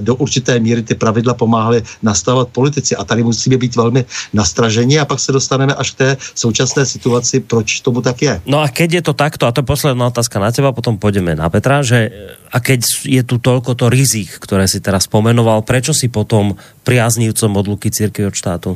Do 0.01 0.15
určité 0.15 0.61
míry 0.61 0.83
ty 0.83 0.95
pravidla 0.95 1.35
pomáhaly 1.35 1.83
nastavovat 2.03 2.49
politici 2.49 2.97
a 2.97 3.05
tady 3.05 3.23
musíme 3.23 3.57
být 3.57 3.77
velmi 3.77 4.05
nastraženi 4.33 5.01
a 5.01 5.05
pak 5.05 5.21
se 5.21 5.33
dostaneme 5.33 5.75
až 5.75 5.91
k 5.91 5.99
té 5.99 6.17
současné 6.35 6.87
situaci, 6.87 7.41
proč 7.41 7.81
tomu 7.81 8.01
tak 8.01 8.20
je 8.21 8.31
je. 8.31 8.35
No 8.47 8.63
a 8.63 8.71
keď 8.71 9.01
je 9.01 9.03
to 9.11 9.15
takto, 9.17 9.45
a 9.49 9.53
to 9.53 9.65
je 9.65 9.71
posledná 9.71 10.09
otázka 10.09 10.39
na 10.39 10.53
teba, 10.55 10.77
potom 10.77 11.01
pôjdeme 11.01 11.35
na 11.35 11.49
Petra, 11.51 11.83
že 11.83 12.13
a 12.53 12.59
keď 12.63 12.81
je 13.09 13.23
tu 13.27 13.41
toľko 13.41 13.75
to 13.75 13.87
rizik, 13.91 14.39
ktoré 14.39 14.71
si 14.71 14.79
teraz 14.79 15.09
spomenoval, 15.11 15.67
prečo 15.67 15.91
si 15.97 16.07
potom 16.13 16.55
priaznívcom 16.87 17.51
odluky 17.57 17.91
církvy 17.91 18.31
od 18.31 18.37
štátu? 18.37 18.71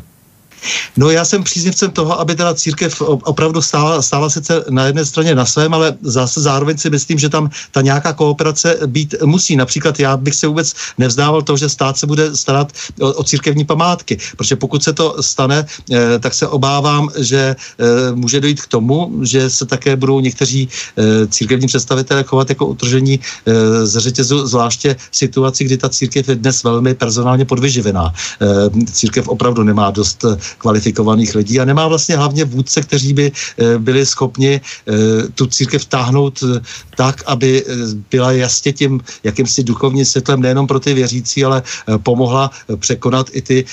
No 0.96 1.10
já 1.10 1.24
jsem 1.24 1.42
příznivcem 1.42 1.90
toho, 1.90 2.20
aby 2.20 2.34
teda 2.34 2.54
církev 2.54 3.00
opravdu 3.02 3.62
stála, 3.62 4.02
stála 4.02 4.30
sice 4.30 4.64
na 4.70 4.86
jedné 4.86 5.04
straně 5.04 5.34
na 5.34 5.44
svém, 5.44 5.74
ale 5.74 5.96
zase 6.02 6.40
zároveň 6.40 6.78
si 6.78 6.90
myslím, 6.90 7.18
že 7.18 7.28
tam 7.28 7.50
ta 7.70 7.80
nějaká 7.80 8.12
kooperace 8.12 8.78
být 8.86 9.14
musí. 9.24 9.56
Například 9.56 10.00
já 10.00 10.16
bych 10.16 10.34
se 10.34 10.46
vůbec 10.46 10.74
nevzdával 10.98 11.42
toho, 11.42 11.56
že 11.56 11.68
stát 11.68 11.98
se 11.98 12.06
bude 12.06 12.36
starat 12.36 12.72
o, 13.00 13.12
o 13.12 13.24
církevní 13.24 13.64
památky, 13.64 14.18
protože 14.36 14.56
pokud 14.56 14.82
se 14.82 14.92
to 14.92 15.22
stane, 15.22 15.66
eh, 15.92 16.18
tak 16.18 16.34
se 16.34 16.48
obávám, 16.48 17.08
že 17.18 17.56
eh, 17.56 18.14
může 18.14 18.40
dojít 18.40 18.62
k 18.62 18.66
tomu, 18.66 19.12
že 19.22 19.50
se 19.50 19.66
také 19.66 19.96
budou 19.96 20.20
někteří 20.20 20.68
eh, 20.68 21.26
církevní 21.26 21.66
představitelé 21.66 22.22
chovat 22.22 22.48
jako 22.48 22.66
utržení 22.66 23.20
eh, 23.20 23.86
z 23.86 23.98
řetězu, 23.98 24.46
zvláště 24.46 24.96
v 25.10 25.16
situaci, 25.16 25.64
kdy 25.64 25.76
ta 25.76 25.88
církev 25.88 26.28
je 26.28 26.34
dnes 26.34 26.62
velmi 26.62 26.94
personálně 26.94 27.44
podvyživená. 27.44 28.12
Eh, 28.42 28.84
církev 28.92 29.28
opravdu 29.28 29.62
nemá 29.62 29.90
dost 29.90 30.24
eh, 30.24 30.36
kvalifikovaných 30.58 31.34
lidí 31.34 31.60
a 31.60 31.64
nemá 31.64 31.88
vlastně 31.88 32.16
hlavně 32.16 32.44
vůdce, 32.44 32.82
kteří 32.82 33.12
by 33.12 33.32
eh, 33.32 33.78
byli 33.78 34.06
schopni 34.06 34.60
eh, 34.60 34.92
tu 35.34 35.46
církev 35.46 35.84
táhnout 35.84 36.42
eh, 36.42 36.60
tak, 36.96 37.22
aby 37.26 37.64
byla 38.10 38.32
jasně 38.32 38.72
tím 38.72 39.00
jakýmsi 39.24 39.64
duchovním 39.64 40.04
světlem 40.04 40.40
nejenom 40.42 40.66
pro 40.66 40.80
ty 40.80 40.94
věřící, 40.94 41.44
ale 41.44 41.62
pomohla 42.02 42.50
překonat 42.76 43.26
i 43.32 43.42
ty 43.42 43.64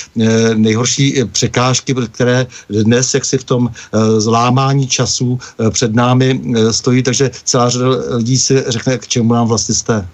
nejhorší 0.55 1.23
překážky, 1.31 1.95
které 2.11 2.47
dnes, 2.69 3.13
jak 3.13 3.25
si 3.25 3.37
v 3.37 3.43
tom 3.43 3.71
zlámání 4.17 4.87
časů 4.87 5.39
před 5.69 5.93
námi 5.95 6.41
stojí, 6.71 7.03
takže 7.03 7.31
celá 7.43 7.69
řada 7.69 7.85
lidí 8.17 8.37
si 8.37 8.63
řekne, 8.67 8.97
k 8.97 9.07
čemu 9.07 9.33
nám 9.33 9.47
vlastně 9.47 9.75
jste. 9.75 10.07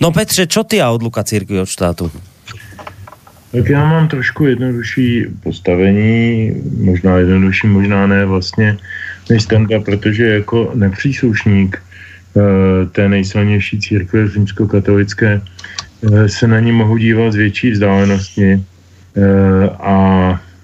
No 0.00 0.12
Petře, 0.12 0.46
čo 0.46 0.64
ty 0.64 0.82
a 0.82 0.90
odluka 0.90 1.24
církvy 1.24 1.60
od 1.60 1.66
štátu? 1.66 2.10
Tak 3.52 3.68
já 3.68 3.80
mám 3.84 4.08
trošku 4.08 4.46
jednodušší 4.46 5.26
postavení, 5.42 6.52
možná 6.80 7.16
jednodušší, 7.18 7.66
možná 7.66 8.06
ne 8.06 8.26
vlastně 8.26 8.76
než 9.30 9.42
Standa, 9.42 9.80
protože 9.80 10.24
jako 10.24 10.72
nepříslušník 10.74 11.82
uh, 12.34 12.42
té 12.92 13.08
nejsilnější 13.08 13.80
církve 13.80 14.28
římskokatolické 14.28 15.40
uh, 16.00 16.26
se 16.26 16.46
na 16.46 16.60
ní 16.60 16.72
mohu 16.72 16.96
dívat 16.96 17.32
z 17.32 17.36
větší 17.36 17.70
vzdálenosti 17.70 18.54
uh, 18.54 18.62
a 19.80 19.96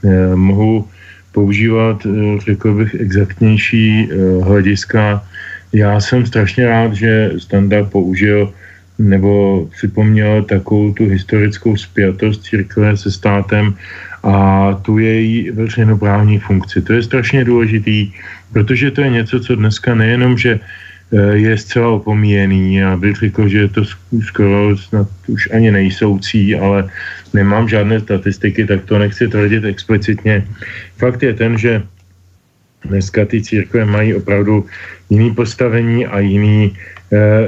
uh, 0.02 0.36
mohu 0.36 0.88
používat, 1.32 2.06
uh, 2.06 2.40
řekl 2.40 2.74
bych, 2.74 2.94
exaktnější 2.94 4.08
uh, 4.08 4.44
hlediska. 4.44 5.24
Já 5.72 6.00
jsem 6.00 6.26
strašně 6.26 6.66
rád, 6.66 6.92
že 6.92 7.32
Standa 7.38 7.84
použil 7.84 8.52
nebo 8.98 9.66
připomněl 9.72 10.42
takovou 10.42 10.92
tu 10.92 11.04
historickou 11.08 11.76
spjatost 11.76 12.42
církve 12.42 12.96
se 12.96 13.10
státem 13.10 13.74
a 14.22 14.34
tu 14.82 14.98
její 14.98 15.50
veřejnoprávní 15.50 16.38
funkci. 16.38 16.82
To 16.82 16.92
je 16.92 17.02
strašně 17.02 17.44
důležitý, 17.44 18.12
protože 18.52 18.90
to 18.90 19.00
je 19.00 19.10
něco, 19.10 19.40
co 19.40 19.56
dneska 19.56 19.94
nejenom, 19.94 20.38
že 20.38 20.60
eh, 20.60 21.36
je 21.36 21.58
zcela 21.58 21.88
opomíjený. 21.90 22.76
Já 22.76 22.96
bych 22.96 23.16
řekl, 23.16 23.48
že 23.48 23.58
je 23.58 23.68
to 23.68 23.82
skoro 24.22 24.76
snad 24.76 25.08
už 25.26 25.50
ani 25.52 25.70
nejsoucí, 25.70 26.54
ale 26.56 26.88
nemám 27.34 27.68
žádné 27.68 28.00
statistiky, 28.00 28.66
tak 28.66 28.84
to 28.84 28.98
nechci 28.98 29.28
tvrdit 29.28 29.64
explicitně. 29.64 30.46
Fakt 30.96 31.22
je 31.22 31.34
ten, 31.34 31.58
že 31.58 31.82
dneska 32.84 33.24
ty 33.24 33.42
církve 33.42 33.84
mají 33.84 34.14
opravdu 34.14 34.66
jiný 35.10 35.34
postavení 35.34 36.06
a 36.06 36.20
jiný 36.20 36.76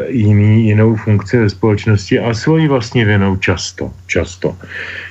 jiný, 0.08 0.66
jinou 0.66 0.96
funkci 0.96 1.38
ve 1.38 1.50
společnosti 1.50 2.18
a 2.18 2.34
svoji 2.34 2.68
vlastní 2.68 3.04
vinou 3.04 3.36
často. 3.36 3.92
často. 4.06 4.56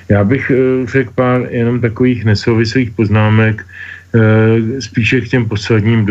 Já 0.09 0.23
bych 0.23 0.51
eh, 0.51 0.87
řekl 0.87 1.11
pár 1.15 1.47
jenom 1.49 1.81
takových 1.81 2.25
nesouvislých 2.25 2.91
poznámek 2.91 3.65
eh, 3.65 4.81
spíše 4.81 5.21
k 5.21 5.29
těm 5.29 5.45
posledním 5.45 6.05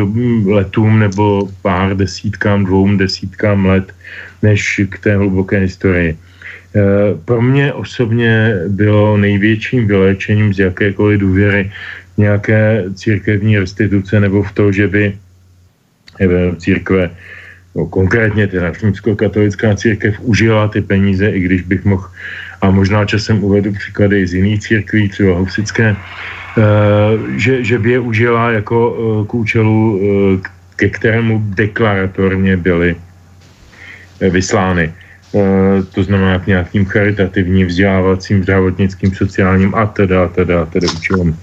letům 0.47 0.99
nebo 0.99 1.49
pár 1.63 1.97
desítkám, 1.97 2.65
dvou 2.65 2.97
desítkám 2.97 3.67
let, 3.67 3.93
než 4.43 4.81
k 4.89 4.99
té 4.99 5.17
hluboké 5.17 5.59
historii. 5.59 6.17
Pro 7.25 7.43
mě 7.43 7.73
osobně 7.73 8.55
bylo 8.69 9.17
největším 9.17 9.87
vyléčením 9.87 10.55
z 10.55 10.59
jakékoliv 10.59 11.21
důvěry 11.21 11.71
nějaké 12.19 12.85
církevní 12.95 13.59
restituce 13.59 14.21
nebo 14.21 14.43
v 14.43 14.53
to, 14.53 14.73
že 14.73 14.89
by 14.89 15.15
církve 16.59 17.11
no, 17.75 17.87
konkrétně 17.87 18.47
teda 18.47 18.73
římskokatolická 18.73 19.75
církev 19.75 20.15
užila 20.21 20.69
ty 20.69 20.81
peníze, 20.81 21.29
i 21.29 21.41
když 21.41 21.63
bych 21.63 21.85
mohl, 21.85 22.07
a 22.65 22.71
možná 22.71 23.05
časem 23.05 23.45
uvedu 23.45 23.73
příklady 23.73 24.27
z 24.27 24.35
jiných 24.35 24.61
církví, 24.61 25.09
třeba 25.09 25.39
husické, 25.39 25.93
eh, 25.93 26.63
že, 27.37 27.65
že 27.65 27.79
by 27.79 27.91
je 27.91 27.99
užila 27.99 28.51
jako 28.51 28.77
eh, 28.97 29.27
k 29.27 29.35
účelu, 29.35 29.77
eh, 30.01 30.49
ke 30.77 30.89
kterému 30.89 31.43
deklaratorně 31.55 32.57
byly 32.57 32.97
vyslány. 34.21 34.93
To 35.95 36.01
znamená 36.03 36.39
k 36.39 36.47
nějakým 36.47 36.85
charitativním, 36.87 37.67
vzdělávacím, 37.67 38.43
zdravotnickým, 38.43 39.15
sociálním 39.15 39.75
a 39.75 39.87
teda, 39.87 40.31
teda, 40.31 40.67
teda 40.67 40.87
účelům. 40.95 41.35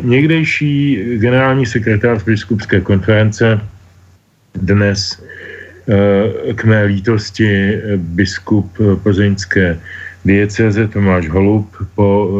Někdejší 0.00 1.00
generální 1.16 1.66
sekretář 1.66 2.24
biskupské 2.24 2.80
konference 2.80 3.60
dnes 4.54 5.18
eh, 5.88 6.54
k 6.54 6.60
mé 6.64 6.84
lítosti 6.84 7.46
eh, 7.46 7.96
biskup 7.96 8.70
eh, 8.80 8.96
plzeňské 9.02 9.78
dieceze 10.24 10.88
Tomáš 10.88 11.28
Holub. 11.28 11.68
Po, 11.94 12.32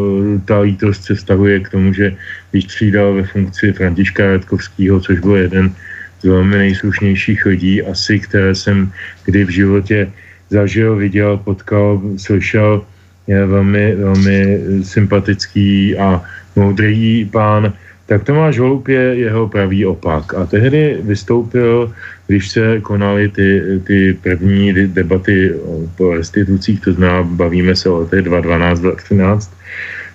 ta 0.49 0.61
lítost 0.61 1.05
se 1.05 1.15
vztahuje 1.15 1.61
k 1.61 1.69
tomu, 1.69 1.93
že 1.93 2.17
vystřídal 2.53 3.15
ve 3.15 3.23
funkci 3.29 3.73
Františka 3.73 4.27
Radkovského, 4.27 5.01
což 5.01 5.21
byl 5.21 5.37
jeden 5.37 5.73
z 6.21 6.25
velmi 6.25 6.57
nejslušnějších 6.57 7.47
lidí 7.47 7.83
asi, 7.83 8.21
které 8.21 8.55
jsem 8.55 8.93
kdy 9.25 9.45
v 9.45 9.49
životě 9.49 10.13
zažil, 10.51 10.97
viděl, 10.97 11.37
potkal, 11.37 12.01
slyšel. 12.17 12.83
Je 13.27 13.47
velmi, 13.47 13.95
velmi 13.95 14.61
sympatický 14.83 15.97
a 15.97 16.25
moudrý 16.57 17.25
pán 17.25 17.73
tak 18.07 18.25
Tomáš 18.25 18.59
Holub 18.59 18.89
je 18.89 19.25
jeho 19.25 19.49
pravý 19.49 19.87
opak. 19.87 20.35
A 20.35 20.47
tehdy 20.47 20.99
vystoupil, 21.01 21.93
když 22.27 22.51
se 22.51 22.81
konaly 22.81 23.29
ty, 23.29 23.63
ty 23.87 24.19
první 24.23 24.73
debaty 24.73 25.55
po 25.97 26.15
restitucích, 26.15 26.81
to 26.81 26.93
znamená, 26.93 27.23
bavíme 27.23 27.77
se 27.77 27.89
o 27.89 27.99
letech 27.99 28.23
2012, 28.23 28.81
2013, 28.81 29.53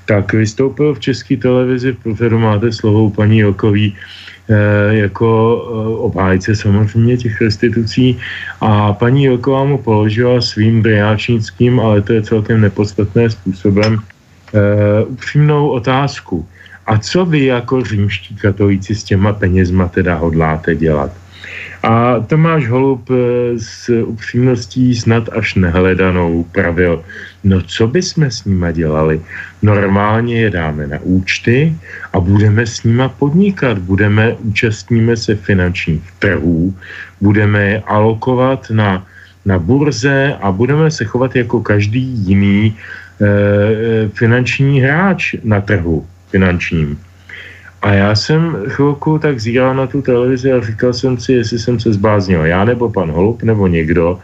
tak 0.05 0.33
vystoupil 0.33 0.93
v 0.93 0.99
české 0.99 1.37
televizi, 1.37 1.97
v 2.05 2.29
máte 2.37 2.71
slovo 2.71 3.09
paní 3.09 3.39
Jokový, 3.39 3.93
eh, 3.93 4.95
jako 5.05 5.29
eh, 5.29 5.97
obhájce 5.97 6.55
samozřejmě 6.55 7.17
těch 7.17 7.41
restitucí 7.41 8.17
a 8.61 8.93
paní 8.93 9.25
Joková 9.25 9.65
mu 9.65 9.77
položila 9.77 10.41
svým 10.41 10.81
briáčnickým, 10.81 11.79
ale 11.79 12.01
to 12.01 12.13
je 12.13 12.21
celkem 12.21 12.61
nepodstatné 12.61 13.29
způsobem, 13.29 13.97
uh, 13.97 15.13
upřímnou 15.13 15.69
otázku 15.69 16.45
a 16.89 16.97
co 16.97 17.25
vy 17.25 17.45
jako 17.45 17.83
římští 17.83 18.35
katolíci 18.35 18.95
s 18.95 19.03
těma 19.03 19.33
penězma 19.33 19.87
teda 19.87 20.15
hodláte 20.15 20.75
dělat? 20.75 21.11
A 21.83 22.19
Tomáš 22.19 22.67
Holub 22.67 23.09
eh, 23.09 23.13
s 23.57 23.89
upřímností 24.03 24.95
snad 24.95 25.29
až 25.29 25.55
nehledanou 25.55 26.43
pravil, 26.51 27.03
no 27.43 27.61
co 27.61 27.87
by 27.87 28.01
jsme 28.01 28.31
s 28.31 28.45
nima 28.45 28.71
dělali? 28.71 29.21
Normálně 29.61 30.41
je 30.41 30.49
dáme 30.49 30.87
na 30.87 30.97
účty 31.01 31.75
a 32.13 32.19
budeme 32.19 32.65
s 32.65 32.83
nima 32.83 33.09
podnikat, 33.09 33.77
budeme, 33.79 34.33
účastníme 34.33 35.17
se 35.17 35.35
finančních 35.35 36.03
trhů, 36.19 36.73
budeme 37.21 37.65
je 37.65 37.83
alokovat 37.85 38.67
na, 38.73 39.05
na 39.45 39.59
burze 39.59 40.35
a 40.41 40.51
budeme 40.51 40.91
se 40.91 41.05
chovat 41.05 41.35
jako 41.35 41.61
každý 41.61 42.01
jiný 42.01 42.73
e, 42.73 44.09
finanční 44.09 44.81
hráč 44.81 45.35
na 45.43 45.61
trhu 45.61 46.05
finančním. 46.29 46.99
A 47.81 47.93
já 47.93 48.15
jsem 48.15 48.57
chvilku 48.67 49.19
tak 49.19 49.39
zíral 49.39 49.75
na 49.75 49.87
tu 49.87 50.01
televizi 50.01 50.51
a 50.51 50.61
říkal 50.61 50.93
jsem 50.93 51.17
si, 51.17 51.33
jestli 51.33 51.59
jsem 51.59 51.79
se 51.79 51.93
zbáznil 51.93 52.45
já 52.45 52.65
nebo 52.65 52.89
pan 52.89 53.11
Holub 53.11 53.43
nebo 53.43 53.67
někdo, 53.67 54.19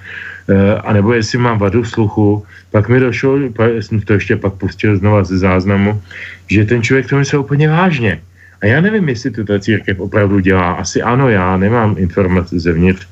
eh, 0.49 0.75
a 0.75 0.93
nebo 0.93 1.13
jestli 1.13 1.37
mám 1.37 1.57
vadu 1.57 1.83
sluchu, 1.83 2.43
pak 2.71 2.89
mi 2.89 2.99
došlo, 2.99 3.39
jsem 3.79 4.01
to 4.01 4.13
ještě 4.13 4.35
pak 4.35 4.53
pustil 4.53 4.97
znova 4.97 5.23
ze 5.23 5.37
záznamu, 5.37 6.01
že 6.51 6.65
ten 6.65 6.83
člověk 6.83 7.07
to 7.07 7.15
myslel 7.15 7.41
úplně 7.41 7.69
vážně. 7.69 8.19
A 8.61 8.65
já 8.65 8.81
nevím, 8.81 9.09
jestli 9.09 9.31
to 9.31 9.43
ta 9.43 9.59
církev 9.59 9.99
opravdu 9.99 10.39
dělá. 10.39 10.71
Asi 10.83 11.01
ano, 11.01 11.29
já 11.29 11.57
nemám 11.57 11.95
informace 11.97 12.59
zevnitř 12.59 13.07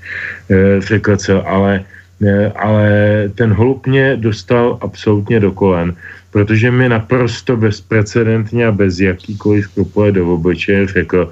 e, 0.51 1.41
ale, 1.45 1.83
e, 2.23 2.51
ale 2.55 2.87
ten 3.35 3.53
holub 3.53 3.87
mě 3.87 4.15
dostal 4.15 4.77
absolutně 4.81 5.39
do 5.39 5.51
kolen 5.51 5.95
protože 6.33 6.71
mi 6.71 6.89
naprosto 6.89 7.57
bezprecedentně 7.57 8.67
a 8.67 8.71
bez 8.71 8.99
jakýkoliv 8.99 9.65
skrupule 9.65 10.11
do 10.11 10.33
obličeje 10.33 10.87
řekl, 10.87 11.31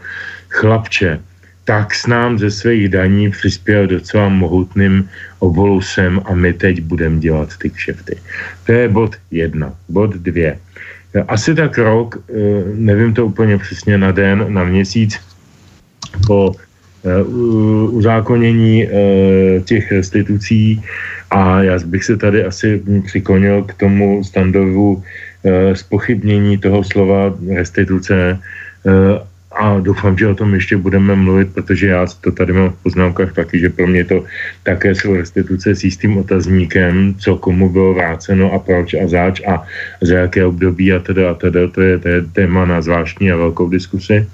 chlapče, 0.49 1.19
tak 1.65 1.95
s 1.95 2.07
nám 2.07 2.39
ze 2.39 2.51
svých 2.51 2.89
daní 2.89 3.31
přispěl 3.31 3.87
docela 3.87 4.29
mohutným 4.29 5.09
obolusem 5.39 6.21
a 6.25 6.33
my 6.33 6.53
teď 6.53 6.81
budeme 6.81 7.19
dělat 7.19 7.57
ty 7.57 7.69
kšefty. 7.69 8.17
To 8.65 8.71
je 8.71 8.89
bod 8.89 9.15
jedna. 9.31 9.73
Bod 9.89 10.15
dvě. 10.15 10.59
Asi 11.27 11.55
tak 11.55 11.77
rok, 11.77 12.23
nevím 12.75 13.13
to 13.13 13.25
úplně 13.25 13.57
přesně 13.57 13.97
na 13.97 14.11
den, 14.11 14.45
na 14.53 14.63
měsíc, 14.63 15.19
po 16.27 16.55
uzákonění 17.89 18.87
těch 19.65 19.91
restitucí. 19.91 20.81
A 21.31 21.63
já 21.63 21.79
bych 21.85 22.03
se 22.03 22.17
tady 22.17 22.43
asi 22.43 22.81
přiklonil 23.05 23.63
k 23.63 23.73
tomu 23.73 24.23
standardu 24.23 25.03
spochybnění 25.73 26.57
toho 26.57 26.83
slova 26.83 27.33
restituce 27.53 28.39
a 29.51 29.79
doufám, 29.79 30.17
že 30.17 30.27
o 30.27 30.35
tom 30.35 30.53
ještě 30.53 30.77
budeme 30.77 31.15
mluvit, 31.15 31.53
protože 31.53 31.87
já 31.87 32.05
to 32.21 32.31
tady 32.31 32.53
mám 32.53 32.69
v 32.69 32.83
poznámkách 32.83 33.33
taky, 33.33 33.59
že 33.59 33.69
pro 33.69 33.87
mě 33.87 34.05
to 34.05 34.23
také 34.63 34.95
jsou 34.95 35.15
restituce 35.15 35.75
s 35.75 35.83
jistým 35.83 36.17
otazníkem, 36.17 37.15
co 37.19 37.37
komu 37.37 37.69
bylo 37.69 37.93
vráceno 37.93 38.53
a 38.53 38.59
proč 38.59 38.93
a 38.93 39.07
zač 39.07 39.41
a 39.47 39.63
za 40.01 40.15
jaké 40.17 40.45
období 40.45 40.93
a 40.93 40.99
teda 40.99 41.31
a 41.31 41.33
teda, 41.33 41.67
to 41.67 41.81
je, 41.81 41.99
to 41.99 42.07
je 42.07 42.21
téma 42.21 42.65
na 42.65 42.81
zvláštní 42.81 43.31
a 43.31 43.35
velkou 43.35 43.69
diskusi. 43.69 44.27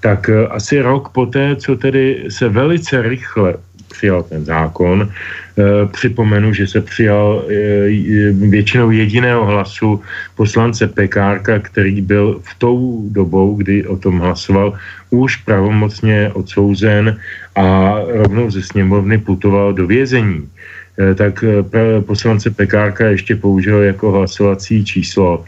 Tak 0.00 0.28
eh, 0.28 0.46
asi 0.46 0.80
rok 0.80 1.08
poté, 1.08 1.56
co 1.56 1.76
tedy 1.76 2.24
se 2.28 2.48
velice 2.48 3.02
rychle 3.02 3.54
přijal 3.96 4.22
ten 4.22 4.44
zákon, 4.44 5.08
Eh, 5.56 5.88
připomenu, 5.88 6.52
že 6.52 6.66
se 6.66 6.80
přijal 6.80 7.48
eh, 7.48 7.88
většinou 8.32 8.90
jediného 8.90 9.46
hlasu 9.46 10.04
poslance 10.36 10.84
Pekárka, 10.84 11.58
který 11.58 12.04
byl 12.04 12.44
v 12.44 12.52
tou 12.58 13.08
dobou, 13.08 13.56
kdy 13.56 13.86
o 13.88 13.96
tom 13.96 14.20
hlasoval, 14.20 14.76
už 15.10 15.36
pravomocně 15.48 16.30
odsouzen 16.36 17.16
a 17.56 17.96
rovnou 18.04 18.50
ze 18.52 18.62
sněmovny 18.62 19.18
putoval 19.18 19.72
do 19.72 19.86
vězení. 19.86 20.44
Tak 20.96 21.44
poslance 22.04 22.50
Pekárka 22.50 23.06
ještě 23.16 23.36
použil 23.36 23.82
jako 23.82 24.12
hlasovací 24.12 24.84
číslo 24.84 25.44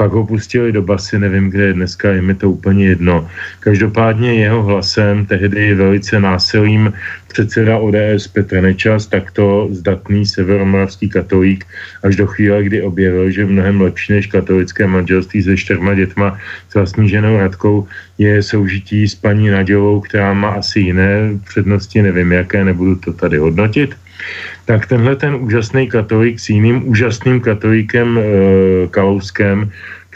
pak 0.00 0.16
ho 0.16 0.24
pustili 0.24 0.72
do 0.72 0.80
basy, 0.82 1.18
nevím, 1.18 1.50
kde 1.52 1.64
je 1.64 1.72
dneska, 1.72 2.10
je 2.10 2.22
mi 2.22 2.34
to 2.34 2.50
úplně 2.50 2.96
jedno. 2.96 3.28
Každopádně 3.60 4.34
jeho 4.34 4.62
hlasem, 4.62 5.26
tehdy 5.26 5.74
velice 5.74 6.20
násilím 6.20 6.92
předseda 7.28 7.76
ODS 7.78 8.28
Petr 8.32 8.60
Nečas, 8.60 9.06
takto 9.06 9.68
zdatný 9.70 10.26
severomoravský 10.26 11.08
katolík, 11.08 11.68
až 12.02 12.16
do 12.16 12.26
chvíle, 12.26 12.64
kdy 12.64 12.82
objevil, 12.82 13.30
že 13.30 13.46
mnohem 13.46 13.80
lepší 13.80 14.12
než 14.12 14.26
katolické 14.26 14.86
manželství 14.86 15.42
se 15.42 15.56
čtyřma 15.56 15.94
dětma 15.94 16.38
s 16.68 16.74
vlastní 16.74 17.08
ženou 17.08 17.36
Radkou 17.36 17.84
je 18.20 18.42
soužití 18.42 19.08
s 19.08 19.14
paní 19.14 19.48
Nadělovou, 19.48 20.00
která 20.00 20.32
má 20.32 20.60
asi 20.60 20.80
jiné 20.80 21.40
přednosti, 21.48 22.02
nevím 22.02 22.32
jaké, 22.32 22.64
nebudu 22.64 22.94
to 22.96 23.12
tady 23.12 23.38
hodnotit. 23.38 23.96
Tak 24.64 24.86
tenhle 24.86 25.16
ten 25.16 25.34
úžasný 25.34 25.88
katolík 25.88 26.40
s 26.40 26.48
jiným 26.48 26.88
úžasným 26.88 27.40
katolíkem 27.40 28.18
e, 28.18 28.22
Kalouskem, 28.88 29.70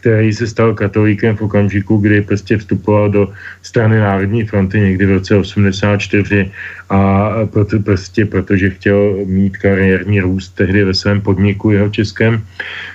který 0.04 0.32
se 0.32 0.46
stal 0.46 0.74
katolíkem 0.76 1.36
v 1.36 1.48
okamžiku, 1.48 1.96
kdy 1.96 2.20
prostě 2.28 2.60
vstupoval 2.60 3.08
do 3.10 3.32
strany 3.62 3.96
Národní 3.98 4.44
fronty 4.44 4.80
někdy 4.80 5.06
v 5.06 5.10
roce 5.16 5.36
84 5.36 6.50
a 6.92 7.30
proto, 7.48 7.80
prostě 7.80 8.28
protože 8.28 8.70
chtěl 8.70 9.24
mít 9.24 9.56
kariérní 9.56 10.20
růst 10.20 10.60
tehdy 10.60 10.84
ve 10.84 10.94
svém 10.94 11.20
podniku 11.20 11.70
jeho 11.70 11.88
českém, 11.88 12.44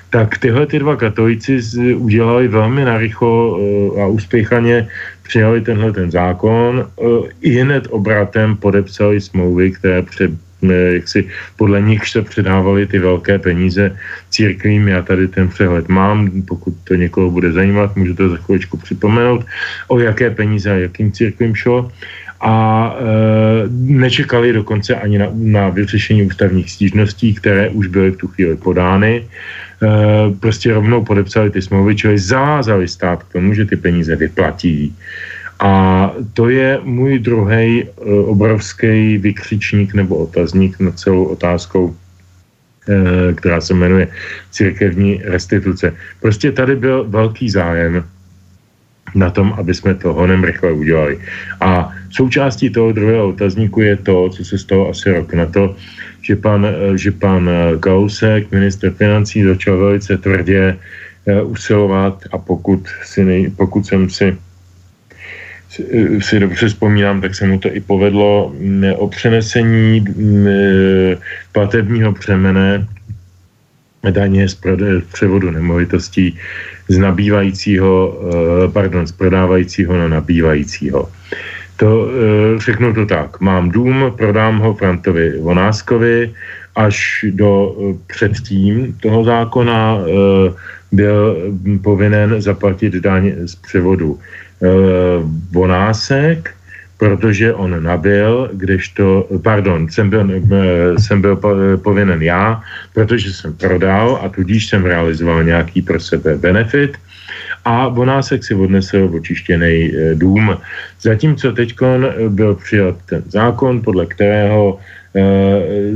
tak 0.09 0.37
tyhle 0.37 0.69
ty 0.69 0.79
dva 0.79 0.95
katolíci 0.95 1.57
udělali 1.97 2.47
velmi 2.47 2.85
narychlo 2.85 3.57
e, 3.57 3.61
a 4.01 4.07
uspěchaně 4.07 4.87
přijali 5.25 5.61
tenhle 5.61 5.91
ten 5.91 6.11
zákon, 6.13 6.85
e, 6.85 7.03
i 7.41 7.49
hned 7.57 7.89
obratem 7.89 8.55
podepsali 8.55 9.21
smlouvy, 9.21 9.71
které 9.71 10.01
před 10.01 10.31
jak 10.67 11.07
si 11.07 11.27
podle 11.57 11.81
nich 11.81 12.07
se 12.07 12.21
předávaly 12.21 12.87
ty 12.87 12.99
velké 12.99 13.39
peníze 13.39 13.95
církvím. 14.29 14.87
Já 14.87 15.01
tady 15.01 15.27
ten 15.27 15.47
přehled 15.47 15.89
mám, 15.89 16.41
pokud 16.47 16.73
to 16.83 16.95
někoho 16.95 17.31
bude 17.31 17.51
zajímat, 17.51 17.95
můžu 17.95 18.15
to 18.15 18.29
za 18.29 18.37
chvíličku 18.37 18.77
připomenout, 18.77 19.45
o 19.87 19.99
jaké 19.99 20.29
peníze 20.29 20.71
a 20.71 20.75
jakým 20.75 21.11
církvím 21.11 21.55
šlo 21.55 21.91
a 22.39 22.95
e, 22.95 23.03
nečekali 23.69 24.53
dokonce 24.53 24.95
ani 24.95 25.17
na, 25.17 25.27
na 25.33 25.69
vyřešení 25.69 26.23
ústavních 26.23 26.71
stížností, 26.71 27.33
které 27.33 27.69
už 27.69 27.87
byly 27.87 28.11
v 28.11 28.17
tu 28.17 28.27
chvíli 28.27 28.55
podány. 28.55 29.23
E, 29.23 29.27
prostě 30.39 30.73
rovnou 30.73 31.03
podepsali 31.03 31.49
ty 31.49 31.61
smlouvy, 31.61 31.95
čili 31.95 32.19
zavázali 32.19 32.87
stát 32.87 33.23
k 33.23 33.31
tomu, 33.33 33.53
že 33.53 33.65
ty 33.65 33.75
peníze 33.75 34.15
vyplatí. 34.15 34.95
A 35.59 36.11
to 36.33 36.49
je 36.49 36.79
můj 36.83 37.19
druhý 37.19 37.83
uh, 37.83 38.07
e, 38.07 38.19
obrovský 38.31 39.17
vykřičník 39.17 39.93
nebo 39.93 40.15
otazník 40.15 40.79
na 40.79 40.91
celou 40.91 41.23
otázkou, 41.23 41.85
uh, 41.85 41.95
která 43.35 43.61
se 43.61 43.73
jmenuje 43.73 44.07
církevní 44.51 45.21
restituce. 45.23 45.93
Prostě 46.21 46.51
tady 46.51 46.75
byl 46.75 47.03
velký 47.09 47.49
zájem 47.49 48.03
na 49.15 49.29
tom, 49.29 49.53
aby 49.57 49.73
jsme 49.73 49.95
to 49.95 50.13
honem 50.13 50.43
rychle 50.43 50.71
udělali. 50.71 51.19
A 51.61 51.91
součástí 52.09 52.69
toho 52.69 52.91
druhého 52.91 53.27
otazníku 53.29 53.81
je 53.81 53.95
to, 53.97 54.29
co 54.29 54.45
se 54.45 54.57
stalo 54.57 54.89
asi 54.89 55.11
rok 55.11 55.33
na 55.33 55.45
to, 55.45 55.75
že 56.21 56.35
pan, 56.35 56.65
e, 56.65 56.97
že 56.97 57.11
pan 57.11 57.49
Kausek, 57.79 58.51
minister 58.51 58.91
financí, 58.91 59.43
začal 59.43 59.77
velice 59.77 60.17
tvrdě 60.17 60.77
usilovat 61.43 62.23
a 62.31 62.37
pokud, 62.37 62.87
si 63.03 63.25
nej, 63.25 63.51
pokud 63.53 63.85
jsem 63.85 64.09
si 64.09 64.37
si 66.19 66.39
dobře 66.39 66.67
vzpomínám, 66.67 67.21
tak 67.21 67.35
se 67.35 67.47
mu 67.47 67.59
to 67.59 67.69
i 67.75 67.79
povedlo 67.79 68.53
o 68.95 69.07
přenesení 69.07 70.05
platebního 71.51 72.13
přemene 72.13 72.87
daně 74.09 74.49
z 74.49 74.57
převodu 75.13 75.51
nemovitostí 75.51 76.37
z 76.87 76.97
nabývajícího, 76.97 78.19
e, 78.65 78.71
pardon, 78.71 79.07
z 79.07 79.11
prodávajícího 79.11 79.97
na 79.97 80.07
nabývajícího. 80.07 81.09
To 81.77 82.07
řeknu 82.57 82.93
to 82.93 83.05
tak. 83.05 83.39
Mám 83.39 83.71
dům, 83.71 84.13
prodám 84.17 84.59
ho 84.59 84.73
Frantovi 84.73 85.39
Vonáskovi, 85.39 86.33
až 86.75 87.25
do 87.29 87.75
předtím 88.07 88.97
toho 89.01 89.23
zákona 89.23 89.97
byl 90.91 91.37
povinen 91.83 92.41
zaplatit 92.41 92.93
daň 92.93 93.31
z 93.45 93.55
převodu 93.55 94.19
Eh, 94.19 94.48
Bonásek, 95.51 96.51
protože 96.99 97.53
on 97.53 97.83
nabil, 97.83 98.51
kdežto, 98.53 99.27
pardon, 99.43 99.87
jsem 99.87 100.09
byl, 100.09 100.27
eh, 100.27 100.99
jsem 100.99 101.21
byl 101.21 101.39
povinen 101.79 102.21
já, 102.21 102.61
protože 102.93 103.33
jsem 103.33 103.55
prodal 103.55 104.19
a 104.19 104.29
tudíž 104.29 104.67
jsem 104.67 104.83
realizoval 104.83 105.43
nějaký 105.43 105.81
pro 105.81 105.99
sebe 105.99 106.35
benefit 106.35 106.99
a 107.65 107.89
Bonásek 107.89 108.43
si 108.43 108.51
odnesl 108.51 109.09
očištěný 109.15 109.75
eh, 109.95 110.15
dům. 110.15 110.57
Zatímco 111.01 111.51
teď 111.55 111.75
byl 112.29 112.55
přijat 112.55 112.95
ten 113.07 113.23
zákon, 113.31 113.81
podle 113.81 114.05
kterého 114.05 114.79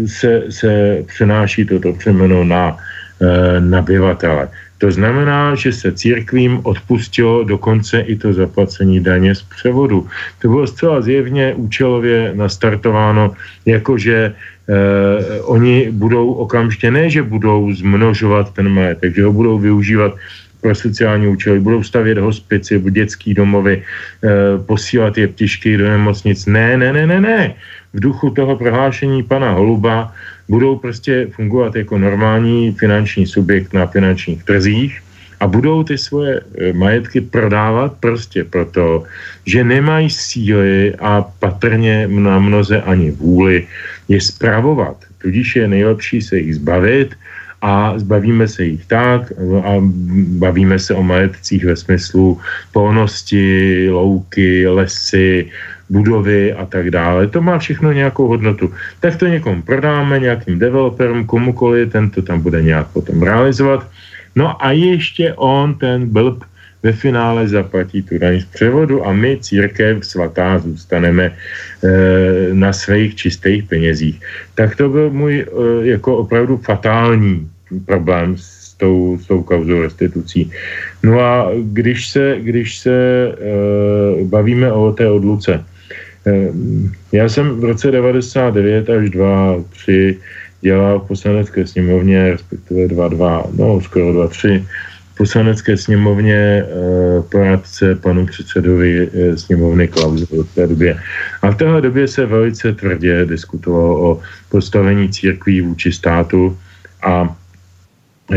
se, 0.10 0.50
se 0.50 1.04
přenáší 1.06 1.70
toto 1.70 1.94
přemeno 1.94 2.44
na 2.44 2.78
nabyvatele. 3.60 4.50
To 4.84 4.92
znamená, 4.92 5.56
že 5.56 5.72
se 5.72 5.96
církvím 5.96 6.60
odpustilo 6.68 7.48
dokonce 7.48 8.04
i 8.04 8.20
to 8.20 8.36
zaplacení 8.36 9.00
daně 9.00 9.32
z 9.32 9.42
převodu. 9.42 10.08
To 10.44 10.48
bylo 10.52 10.68
zcela 10.68 11.02
zjevně 11.02 11.56
účelově 11.56 12.36
nastartováno, 12.36 13.32
jakože 13.64 14.36
eh, 14.36 15.42
oni 15.48 15.88
budou 15.88 16.36
okamžitě, 16.36 16.92
ne, 16.92 17.08
že 17.08 17.24
budou 17.24 17.72
zmnožovat 17.72 18.52
ten 18.52 18.68
majetek, 18.68 19.16
že 19.16 19.24
ho 19.24 19.32
budou 19.32 19.56
využívat 19.56 20.20
pro 20.60 20.76
sociální 20.76 21.32
účely, 21.32 21.64
budou 21.64 21.84
stavět 21.84 22.20
hospici, 22.20 22.76
dětský 22.76 23.40
domovy, 23.40 23.80
eh, 23.80 24.28
posílat 24.68 25.16
je 25.16 25.32
ptišky 25.32 25.80
do 25.80 25.88
nemocnic. 25.88 26.44
Ne, 26.46 26.76
ne, 26.76 26.92
ne, 26.92 27.08
ne, 27.08 27.20
ne. 27.24 27.56
V 27.96 28.00
duchu 28.04 28.36
toho 28.36 28.60
prohlášení 28.60 29.24
pana 29.24 29.56
Holuba 29.56 30.12
budou 30.50 30.76
prostě 30.78 31.28
fungovat 31.32 31.76
jako 31.76 31.98
normální 31.98 32.72
finanční 32.72 33.28
subjekt 33.28 33.74
na 33.74 33.88
finančních 33.88 34.44
trzích 34.44 35.02
a 35.40 35.48
budou 35.48 35.84
ty 35.84 35.98
svoje 35.98 36.40
e, 36.40 36.74
majetky 36.74 37.22
prodávat 37.22 37.94
prostě 38.00 38.44
proto, 38.44 39.04
že 39.46 39.64
nemají 39.64 40.10
síly 40.10 40.96
a 41.00 41.22
patrně 41.40 42.08
na 42.08 42.40
mnoze 42.40 42.82
ani 42.82 43.12
vůli 43.12 43.68
je 44.08 44.22
spravovat. 44.22 44.98
Tudíž 45.18 45.56
je 45.56 45.68
nejlepší 45.68 46.22
se 46.22 46.38
jich 46.38 46.56
zbavit 46.56 47.16
a 47.62 48.00
zbavíme 48.00 48.48
se 48.48 48.64
jich 48.64 48.86
tak 48.86 49.32
a 49.64 49.72
bavíme 50.40 50.80
se 50.80 50.96
o 50.96 51.04
majetcích 51.04 51.66
ve 51.66 51.76
smyslu 51.76 52.40
polnosti, 52.72 53.88
louky, 53.92 54.68
lesy, 54.68 55.52
budovy 55.90 56.54
a 56.54 56.66
tak 56.66 56.92
dále. 56.92 57.28
To 57.28 57.42
má 57.42 57.58
všechno 57.58 57.92
nějakou 57.92 58.28
hodnotu. 58.28 58.74
Tak 59.00 59.16
to 59.16 59.28
někomu 59.28 59.62
prodáme, 59.62 60.20
nějakým 60.20 60.60
developerům, 60.60 61.26
komukoli, 61.26 61.86
ten 61.86 62.10
to 62.10 62.22
tam 62.22 62.42
bude 62.42 62.62
nějak 62.62 62.88
potom 62.88 63.24
realizovat. 63.24 63.88
No 64.36 64.66
a 64.66 64.72
ještě 64.72 65.34
on, 65.34 65.76
ten 65.76 66.10
blb, 66.10 66.44
ve 66.84 66.92
finále 66.92 67.48
zaplatí 67.48 68.02
tu 68.04 68.18
daň 68.18 68.40
z 68.40 68.46
převodu 68.46 69.06
a 69.08 69.14
my, 69.14 69.38
církev 69.42 70.06
svatá, 70.06 70.60
zůstaneme 70.60 71.26
e, 71.26 71.34
na 72.54 72.74
svých 72.74 73.16
čistých 73.16 73.64
penězích. 73.64 74.20
Tak 74.56 74.76
to 74.76 74.90
byl 74.90 75.10
můj 75.10 75.40
e, 75.40 75.46
jako 75.96 76.18
opravdu 76.18 76.58
fatální 76.58 77.48
problém 77.86 78.36
s 78.38 78.74
tou, 78.74 79.18
s 79.22 79.28
tou 79.28 79.44
kauzou 79.44 79.82
restitucí. 79.82 80.52
No 81.04 81.20
a 81.20 81.52
když 81.64 82.08
se, 82.08 82.36
když 82.40 82.78
se 82.78 82.92
e, 82.92 83.32
bavíme 84.24 84.72
o 84.72 84.92
té 84.92 85.08
odluce, 85.08 85.64
já 87.12 87.30
jsem 87.30 87.60
v 87.60 87.64
roce 87.64 87.92
99 87.92 88.90
až 88.90 89.10
2, 89.10 89.56
3 89.70 90.20
dělal 90.62 91.00
v 91.00 91.08
poslanecké 91.08 91.68
sněmovně, 91.68 92.32
respektive 92.32 92.88
2, 92.88 93.08
2, 93.08 93.44
no 93.58 93.82
skoro 93.82 94.14
2, 94.14 94.28
3, 94.28 94.66
poslanecké 95.18 95.78
sněmovně 95.78 96.36
e, 96.36 96.66
poradce 97.32 97.96
panu 97.96 98.26
předsedovi 98.26 99.10
e, 99.14 99.38
sněmovny 99.38 99.88
Klauze 99.88 100.26
v 100.26 100.56
té 100.56 100.68
době. 100.68 101.00
A 101.42 101.52
v 101.52 101.56
téhle 101.56 101.82
době 101.82 102.08
se 102.08 102.26
velice 102.26 102.74
tvrdě 102.74 103.26
diskutovalo 103.26 104.12
o 104.12 104.20
postavení 104.50 105.10
církví 105.10 105.62
vůči 105.62 105.92
státu 105.92 106.58
a 107.04 107.36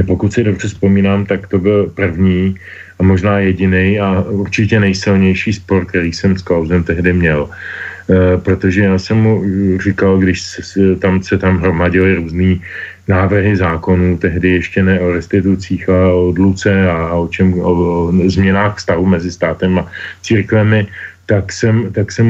pokud 0.07 0.33
si 0.33 0.45
dobře 0.45 0.69
vzpomínám, 0.69 1.27
tak 1.27 1.47
to 1.47 1.59
byl 1.59 1.87
první 1.95 2.55
a 2.99 3.03
možná 3.03 3.39
jediný 3.39 4.01
a 4.01 4.25
určitě 4.29 4.81
nejsilnější 4.81 5.53
spor, 5.53 5.87
který 5.87 6.13
jsem 6.13 6.39
s 6.39 6.43
Klausem 6.43 6.85
tehdy 6.85 7.13
měl. 7.13 7.49
E, 8.11 8.37
protože 8.39 8.83
já 8.83 8.99
jsem 8.99 9.17
mu 9.17 9.43
říkal, 9.83 10.19
když 10.19 10.43
se, 10.43 10.97
tam 10.97 11.23
se 11.23 11.39
tam 11.39 11.59
hromadily 11.59 12.15
různý 12.15 12.63
návrhy 13.09 13.57
zákonů, 13.57 14.19
tehdy 14.19 14.51
ještě 14.51 14.83
ne 14.83 15.01
o 15.01 15.13
restitucích, 15.13 15.89
ale 15.89 16.13
o 16.13 16.29
odluce 16.29 16.91
a 16.91 17.15
o, 17.15 17.29
čem, 17.29 17.55
o, 17.55 17.73
o 17.73 18.13
změnách 18.27 18.81
stavu 18.81 19.07
mezi 19.07 19.31
státem 19.33 19.79
a 19.79 19.87
církvemi, 20.23 20.87
tak 21.27 21.53
jsem, 21.53 21.93
tak 21.93 22.13
jsem 22.13 22.27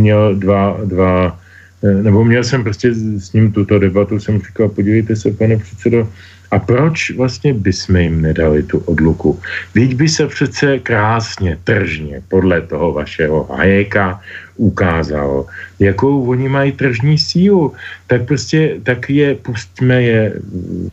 měl 0.00 0.34
dva, 0.34 0.80
dva 0.84 1.38
e, 1.82 2.02
nebo 2.02 2.24
měl 2.24 2.44
jsem 2.44 2.64
prostě 2.64 2.94
s 2.94 3.32
ním 3.32 3.52
tuto 3.52 3.78
debatu, 3.78 4.20
jsem 4.20 4.40
říkal, 4.40 4.68
podívejte 4.68 5.16
se, 5.16 5.32
pane 5.32 5.56
předsedo, 5.56 6.08
a 6.54 6.58
proč 6.58 7.10
vlastně 7.10 7.54
bychom 7.54 7.96
jim 7.96 8.22
nedali 8.22 8.62
tu 8.62 8.78
odluku? 8.78 9.40
Teď 9.74 9.94
by 9.94 10.08
se 10.08 10.26
přece 10.26 10.78
krásně, 10.78 11.58
tržně, 11.64 12.22
podle 12.28 12.60
toho 12.60 12.92
vašeho 12.92 13.50
hajeka 13.50 14.20
ukázalo, 14.56 15.46
jakou 15.82 16.30
oni 16.30 16.48
mají 16.48 16.72
tržní 16.72 17.18
sílu. 17.18 17.74
Tak 18.06 18.30
prostě, 18.30 18.78
tak 18.82 19.10
je, 19.10 19.34
pustíme 19.34 20.02
je, 20.02 20.32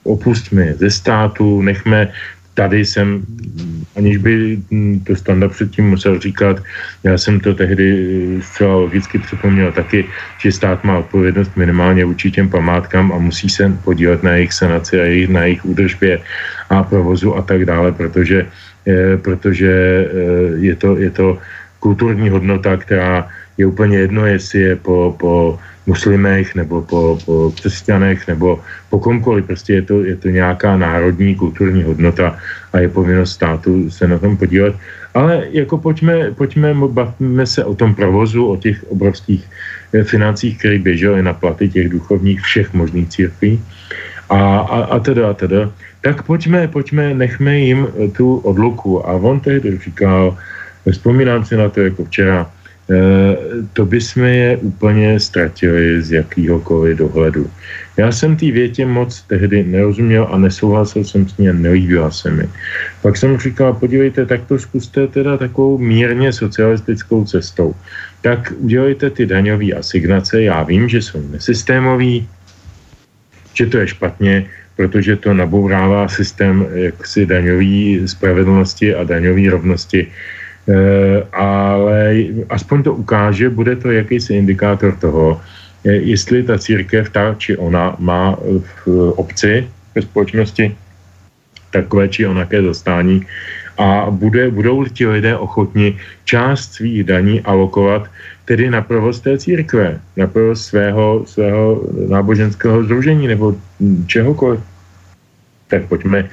opustíme 0.04 0.66
je 0.66 0.74
ze 0.74 0.90
státu, 0.90 1.62
nechme 1.62 2.10
tady 2.54 2.86
jsem, 2.86 3.24
aniž 3.96 4.18
by 4.18 4.60
to 5.08 5.16
standa 5.16 5.48
předtím 5.48 5.90
musel 5.90 6.20
říkat, 6.20 6.60
já 7.04 7.18
jsem 7.18 7.40
to 7.40 7.54
tehdy 7.54 7.88
zcela 8.42 8.76
logicky 8.76 9.20
připomněl 9.20 9.72
taky, 9.72 10.06
že 10.42 10.52
stát 10.52 10.84
má 10.84 10.98
odpovědnost 10.98 11.52
minimálně 11.56 12.06
vůči 12.06 12.32
těm 12.32 12.50
památkám 12.50 13.12
a 13.12 13.18
musí 13.18 13.50
se 13.50 13.72
podílet 13.84 14.24
na 14.24 14.32
jejich 14.36 14.54
sanaci 14.54 15.00
a 15.00 15.04
jejich, 15.04 15.30
na 15.30 15.42
jejich 15.44 15.66
údržbě 15.66 16.20
a 16.70 16.84
provozu 16.84 17.36
a 17.36 17.42
tak 17.42 17.66
dále, 17.66 17.92
protože, 17.92 18.48
eh, 18.88 19.18
protože 19.18 19.72
eh, 19.72 20.10
je, 20.60 20.76
to, 20.76 20.98
je 20.98 21.10
to 21.10 21.38
kulturní 21.80 22.30
hodnota, 22.30 22.78
která 22.78 23.28
je 23.62 23.66
úplně 23.70 23.98
jedno, 23.98 24.26
jestli 24.26 24.60
je 24.60 24.76
po, 24.76 25.16
po 25.20 25.60
muslimech 25.86 26.56
nebo 26.56 26.82
po, 26.82 27.18
po 27.26 27.54
křesťanech 27.56 28.28
nebo 28.28 28.58
po 28.90 28.98
komkoliv. 29.00 29.46
Prostě 29.46 29.74
je 29.74 29.82
to, 29.82 29.96
je 30.04 30.16
to 30.18 30.28
nějaká 30.30 30.78
národní 30.78 31.36
kulturní 31.36 31.84
hodnota 31.84 32.42
a 32.74 32.80
je 32.80 32.90
povinnost 32.90 33.38
státu 33.38 33.90
se 33.90 34.08
na 34.08 34.18
tom 34.18 34.38
podílet. 34.38 34.74
Ale 35.14 35.46
jako 35.52 35.78
pojďme, 35.78 36.32
pojďme 36.34 36.74
bavíme 36.74 37.46
se 37.46 37.62
o 37.62 37.76
tom 37.76 37.94
provozu, 37.94 38.46
o 38.50 38.58
těch 38.58 38.82
obrovských 38.90 39.46
eh, 39.94 40.04
financích, 40.04 40.58
které 40.58 40.80
běžely 40.80 41.22
na 41.22 41.34
platy 41.34 41.70
těch 41.70 41.90
duchovních 41.90 42.42
všech 42.42 42.74
možných 42.74 43.10
církví 43.10 43.62
a, 44.30 44.40
a, 44.58 44.78
a 44.96 45.00
teda 45.00 45.30
a 45.30 45.34
teda. 45.34 45.70
Tak 46.02 46.24
pojďme, 46.26 46.68
pojďme, 46.68 47.14
nechme 47.14 47.60
jim 47.60 47.88
tu 48.18 48.42
odluku. 48.42 49.06
A 49.06 49.22
on 49.22 49.38
tehdy 49.40 49.78
říkal, 49.78 50.34
vzpomínám 50.90 51.46
si 51.46 51.54
na 51.58 51.70
to 51.70 51.82
jako 51.82 52.10
včera, 52.10 52.50
Eh, 52.92 53.38
to 53.74 53.86
bychom 53.86 54.24
je 54.24 54.58
úplně 54.58 55.20
ztratili 55.20 56.02
z 56.02 56.12
jakýhokoliv 56.12 56.98
dohledu. 56.98 57.48
Já 57.98 58.12
jsem 58.12 58.36
té 58.36 58.52
větě 58.52 58.86
moc 58.86 59.22
tehdy 59.32 59.64
nerozuměl 59.64 60.28
a 60.32 60.38
nesouhlasil 60.38 61.04
jsem 61.04 61.30
s 61.30 61.38
ní 61.38 61.50
a 61.50 61.54
nelíbila 61.54 62.12
se 62.12 62.32
mi. 62.32 62.50
Pak 63.02 63.18
jsem 63.18 63.38
říkal, 63.38 63.74
podívejte, 63.74 64.26
tak 64.26 64.44
to 64.44 64.60
zkuste 64.60 65.08
teda 65.08 65.38
takovou 65.38 65.78
mírně 65.78 66.34
socialistickou 66.34 67.24
cestou. 67.26 67.76
Tak 68.22 68.54
udělejte 68.58 69.10
ty 69.10 69.26
daňové 69.26 69.72
asignace, 69.72 70.42
já 70.42 70.64
vím, 70.64 70.90
že 70.90 71.02
jsou 71.02 71.24
nesystémový, 71.32 72.28
že 73.54 73.66
to 73.66 73.78
je 73.78 73.88
špatně, 73.88 74.46
protože 74.76 75.16
to 75.16 75.34
nabourává 75.34 76.08
systém 76.08 76.68
jaksi 76.74 77.26
daňové 77.26 78.08
spravedlnosti 78.08 78.96
a 78.96 79.04
daňové 79.04 79.50
rovnosti 79.50 80.12
ale 81.34 82.26
aspoň 82.50 82.84
to 82.84 82.94
ukáže, 82.94 83.50
bude 83.50 83.76
to 83.76 83.92
jakýsi 83.92 84.34
indikátor 84.34 84.96
toho, 84.96 85.42
eh, 85.86 85.92
jestli 85.92 86.44
ta 86.44 86.58
církev, 86.58 87.10
ta 87.10 87.36
či 87.38 87.58
ona, 87.58 87.96
má 88.00 88.38
v 88.86 89.12
obci, 89.18 89.68
ve 89.96 90.02
společnosti 90.02 90.76
takové 91.72 92.08
či 92.08 92.28
onaké 92.28 92.62
zastání 92.62 93.26
a 93.78 94.12
bude, 94.12 94.52
budou 94.52 94.86
ti 94.86 95.08
lidé 95.08 95.38
ochotni 95.38 95.98
část 96.26 96.74
svých 96.74 97.04
daní 97.04 97.42
alokovat 97.42 98.12
tedy 98.46 98.70
na 98.70 98.82
provoz 98.82 99.20
té 99.20 99.38
církve, 99.38 100.00
na 100.18 100.28
provoz 100.28 100.66
svého, 100.66 101.24
svého 101.26 101.82
náboženského 102.08 102.84
združení 102.84 103.28
nebo 103.28 103.56
čehokoliv. 104.08 104.60
Tak 105.68 105.88
pojďme 105.88 106.30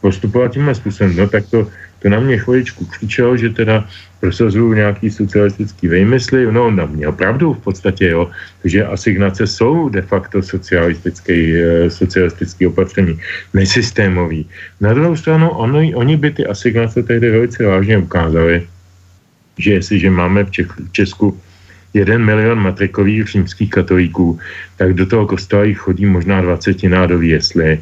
postupovat 0.00 0.52
tímhle 0.52 0.74
způsobem. 0.74 1.16
No 1.16 1.28
tak 1.28 1.44
to 1.50 1.66
to 2.02 2.08
na 2.08 2.20
mě 2.20 2.38
chviličku 2.38 2.84
křičel, 2.84 3.36
že 3.36 3.50
teda 3.50 3.86
prosazuju 4.20 4.74
nějaký 4.74 5.10
socialistický 5.10 5.88
vejmysly. 5.88 6.46
No, 6.50 6.66
on 6.66 6.90
měl 6.90 7.12
pravdu 7.12 7.54
v 7.54 7.62
podstatě, 7.62 8.08
jo, 8.08 8.30
že 8.64 8.86
asignace 8.86 9.46
jsou 9.46 9.88
de 9.88 10.02
facto 10.02 10.42
socialistické, 10.42 11.34
eh, 11.34 11.90
socialistické 11.90 12.66
opatření, 12.66 13.18
nesystémový. 13.54 14.46
Na 14.80 14.94
druhou 14.94 15.16
stranu, 15.16 15.50
oni, 15.50 15.94
oni 15.94 16.16
by 16.16 16.30
ty 16.30 16.42
asignace 16.46 17.02
tehdy 17.02 17.30
velice 17.30 17.66
vážně 17.66 17.98
ukázali, 17.98 18.66
že 19.58 19.70
jestliže 19.78 20.10
máme 20.10 20.44
v, 20.44 20.50
Česku 20.92 21.38
jeden 21.94 22.24
milion 22.24 22.58
matrikových 22.58 23.28
římských 23.28 23.70
katolíků, 23.70 24.38
tak 24.76 24.94
do 24.94 25.06
toho 25.06 25.26
kostela 25.26 25.64
jich 25.64 25.78
chodí 25.78 26.06
možná 26.06 26.40
dvacetina 26.40 27.06
do 27.06 27.20
jesli 27.20 27.78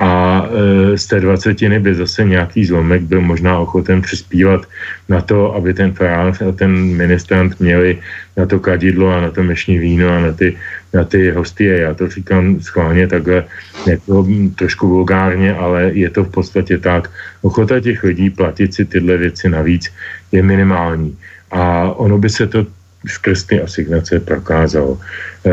a 0.00 0.44
e, 0.48 0.98
z 0.98 1.06
té 1.06 1.20
dvacetiny 1.20 1.80
by 1.80 1.94
zase 1.94 2.24
nějaký 2.24 2.64
zlomek 2.64 3.02
byl 3.02 3.20
možná 3.20 3.58
ochoten 3.58 4.02
přispívat 4.02 4.64
na 5.08 5.20
to, 5.20 5.54
aby 5.54 5.74
ten 5.74 5.92
farář 5.92 6.42
a 6.42 6.52
ten 6.52 6.72
ministrant 6.72 7.60
měli 7.60 7.98
na 8.36 8.46
to 8.46 8.60
kadidlo 8.60 9.12
a 9.12 9.20
na 9.20 9.30
to 9.30 9.42
mešní 9.42 9.78
víno 9.78 10.08
a 10.08 10.20
na 10.20 10.32
ty, 10.32 10.56
na 10.94 11.04
ty 11.04 11.30
hostie. 11.30 11.80
Já 11.80 11.94
to 11.94 12.08
říkám 12.08 12.60
schválně 12.60 13.06
takhle 13.06 13.44
jako 13.86 14.26
trošku 14.56 14.88
vulgárně, 14.88 15.54
ale 15.54 15.92
je 15.92 16.10
to 16.10 16.24
v 16.24 16.30
podstatě 16.30 16.78
tak. 16.78 17.10
Ochota 17.42 17.80
těch 17.80 18.02
lidí 18.02 18.30
platit 18.30 18.74
si 18.74 18.84
tyhle 18.84 19.16
věci 19.16 19.48
navíc 19.48 19.92
je 20.32 20.42
minimální. 20.42 21.16
A 21.50 21.92
ono 21.92 22.18
by 22.18 22.30
se 22.30 22.46
to 22.46 22.66
skrz 23.06 23.44
ty 23.44 23.60
asignace 23.60 24.20
prokázalo. 24.20 24.98
E, 25.44 25.50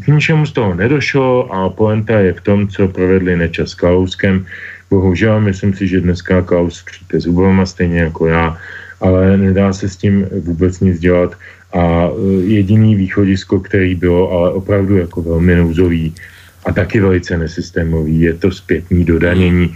k 0.00 0.04
ničemu 0.08 0.46
z 0.46 0.52
toho 0.52 0.74
nedošlo 0.74 1.52
a 1.52 1.68
poenta 1.70 2.20
je 2.20 2.32
v 2.32 2.40
tom, 2.40 2.68
co 2.68 2.88
provedli 2.88 3.36
Nečas 3.36 3.70
s 3.70 3.74
Klauskem. 3.74 4.46
Bohužel, 4.90 5.40
myslím 5.40 5.74
si, 5.74 5.88
že 5.88 6.00
dneska 6.00 6.42
Klaus 6.42 6.82
křípe 6.82 7.20
zubama 7.20 7.66
stejně 7.66 8.00
jako 8.00 8.26
já, 8.26 8.56
ale 9.00 9.36
nedá 9.36 9.72
se 9.72 9.88
s 9.88 9.96
tím 9.96 10.26
vůbec 10.44 10.80
nic 10.80 10.98
dělat 10.98 11.36
a 11.72 12.08
e, 12.08 12.10
jediný 12.44 12.96
východisko, 12.96 13.60
který 13.60 13.94
bylo, 13.94 14.32
ale 14.32 14.50
opravdu 14.50 14.96
jako 14.96 15.22
velmi 15.22 15.56
nouzový 15.56 16.14
a 16.64 16.72
taky 16.72 17.00
velice 17.00 17.38
nesystémový, 17.38 18.20
je 18.20 18.34
to 18.34 18.50
zpětní 18.50 19.04
dodanění 19.04 19.74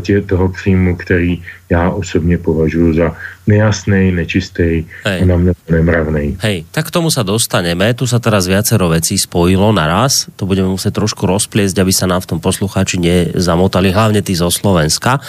tě, 0.00 0.20
toho 0.20 0.48
příjmu, 0.48 0.96
který 0.96 1.42
já 1.70 1.90
osobně 1.90 2.38
považuji 2.38 2.92
za 2.92 3.16
nejasný, 3.46 4.12
nečistý 4.12 4.84
a 5.04 5.24
na 5.24 5.36
mňa 5.36 5.52
nemravný. 5.68 6.36
Hej, 6.40 6.64
tak 6.72 6.88
k 6.88 6.94
tomu 6.96 7.08
sa 7.12 7.24
dostaneme. 7.24 7.92
Tu 7.96 8.04
sa 8.08 8.20
teraz 8.20 8.48
viacero 8.48 8.88
vecí 8.92 9.16
spojilo 9.16 9.72
naraz. 9.72 10.28
To 10.36 10.48
budeme 10.48 10.68
musieť 10.68 11.00
trošku 11.00 11.24
rozpliesť, 11.24 11.76
aby 11.80 11.92
sa 11.92 12.08
nám 12.08 12.24
v 12.24 12.36
tom 12.36 12.40
poslucháči 12.40 13.00
nezamotali, 13.00 13.92
hlavne 13.92 14.20
tí 14.20 14.36
zo 14.36 14.48
Slovenska. 14.52 15.20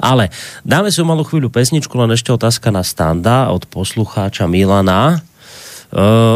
Ale 0.00 0.28
dáme 0.64 0.88
si 0.88 1.04
malú 1.04 1.24
chvíľu 1.24 1.52
pesničku, 1.52 1.92
len 1.96 2.12
ešte 2.12 2.32
otázka 2.32 2.68
na 2.72 2.84
standa 2.84 3.52
od 3.52 3.68
poslucháča 3.68 4.48
Milana 4.48 5.24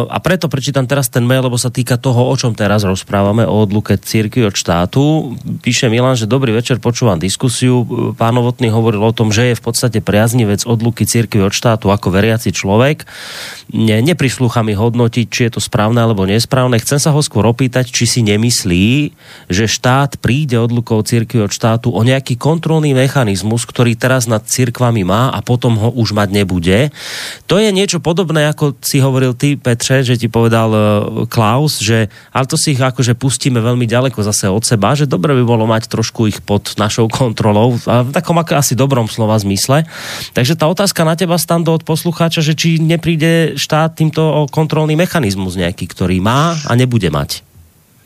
a 0.08 0.16
preto 0.22 0.46
prečítam 0.46 0.86
teraz 0.86 1.10
ten 1.10 1.26
mail, 1.26 1.42
lebo 1.42 1.58
sa 1.58 1.68
týka 1.68 1.98
toho, 1.98 2.30
o 2.30 2.34
čom 2.38 2.54
teraz 2.54 2.86
rozprávame, 2.86 3.42
o 3.42 3.66
odluke 3.66 3.98
církvy 3.98 4.46
od 4.46 4.54
štátu. 4.54 5.34
Píše 5.66 5.90
Milan, 5.90 6.14
že 6.14 6.30
dobrý 6.30 6.54
večer, 6.54 6.78
počúvam 6.78 7.18
diskusiu. 7.18 7.82
Pán 8.14 8.38
Novotný 8.38 8.70
hovoril 8.70 9.02
o 9.02 9.10
tom, 9.10 9.34
že 9.34 9.50
je 9.50 9.58
v 9.58 9.64
podstate 9.66 9.98
priaznivec 9.98 10.62
odluky 10.62 11.02
církvy 11.02 11.42
od 11.42 11.50
štátu 11.50 11.90
ako 11.90 12.14
veriaci 12.14 12.54
človek. 12.54 13.02
Ne, 13.74 13.98
neprislúcha 13.98 14.62
mi 14.62 14.78
hodnotiť, 14.78 15.26
či 15.26 15.40
je 15.50 15.58
to 15.58 15.60
správne 15.60 15.98
alebo 15.98 16.22
nesprávne. 16.22 16.78
Chcem 16.78 17.02
sa 17.02 17.10
ho 17.10 17.18
skôr 17.18 17.42
opýtať, 17.48 17.90
či 17.90 18.06
si 18.06 18.20
nemyslí, 18.22 19.10
že 19.50 19.64
štát 19.66 20.22
príde 20.22 20.60
odlukou 20.60 21.02
církvy 21.02 21.48
od 21.48 21.52
štátu 21.52 21.90
o 21.90 22.00
nejaký 22.06 22.38
kontrolný 22.38 22.92
mechanizmus, 22.92 23.64
ktorý 23.64 23.96
teraz 23.96 24.30
nad 24.30 24.44
církvami 24.44 25.02
má 25.02 25.32
a 25.32 25.40
potom 25.40 25.80
ho 25.80 25.88
už 25.96 26.14
mať 26.14 26.28
nebude. 26.30 26.94
To 27.48 27.56
je 27.56 27.72
niečo 27.72 27.98
podobné, 27.98 28.46
ako 28.52 28.76
si 28.84 29.00
hovoril 29.00 29.32
ty, 29.32 29.47
Petře, 29.56 30.04
že 30.04 30.20
ti 30.20 30.28
povedal 30.28 30.68
uh, 30.68 30.82
Klaus, 31.24 31.80
že 31.80 32.12
ale 32.34 32.44
to 32.44 32.60
si 32.60 32.76
ich 32.76 32.82
akože 32.82 33.16
pustíme 33.16 33.56
veľmi 33.56 33.88
ďaleko 33.88 34.20
zase 34.20 34.52
od 34.52 34.60
seba, 34.66 34.92
že 34.92 35.08
dobre 35.08 35.32
by 35.38 35.44
bolo 35.48 35.64
mať 35.64 35.88
trošku 35.88 36.28
ich 36.28 36.44
pod 36.44 36.76
našou 36.76 37.08
kontrolou, 37.08 37.80
a 37.88 38.04
v 38.04 38.12
takom 38.12 38.36
ako 38.36 38.60
asi 38.60 38.76
dobrom 38.76 39.08
slova 39.08 39.40
zmysle. 39.40 39.88
Takže 40.36 40.60
tá 40.60 40.68
otázka 40.68 41.08
na 41.08 41.16
teba, 41.16 41.40
Stando, 41.40 41.72
od 41.72 41.86
poslucháča, 41.88 42.44
že 42.44 42.52
či 42.52 42.76
nepríde 42.76 43.56
štát 43.56 43.96
týmto 43.96 44.20
o 44.20 44.40
kontrolný 44.44 44.92
mechanizmus 44.98 45.56
nejaký, 45.56 45.88
ktorý 45.88 46.20
má 46.20 46.52
a 46.68 46.72
nebude 46.76 47.08
mať. 47.08 47.47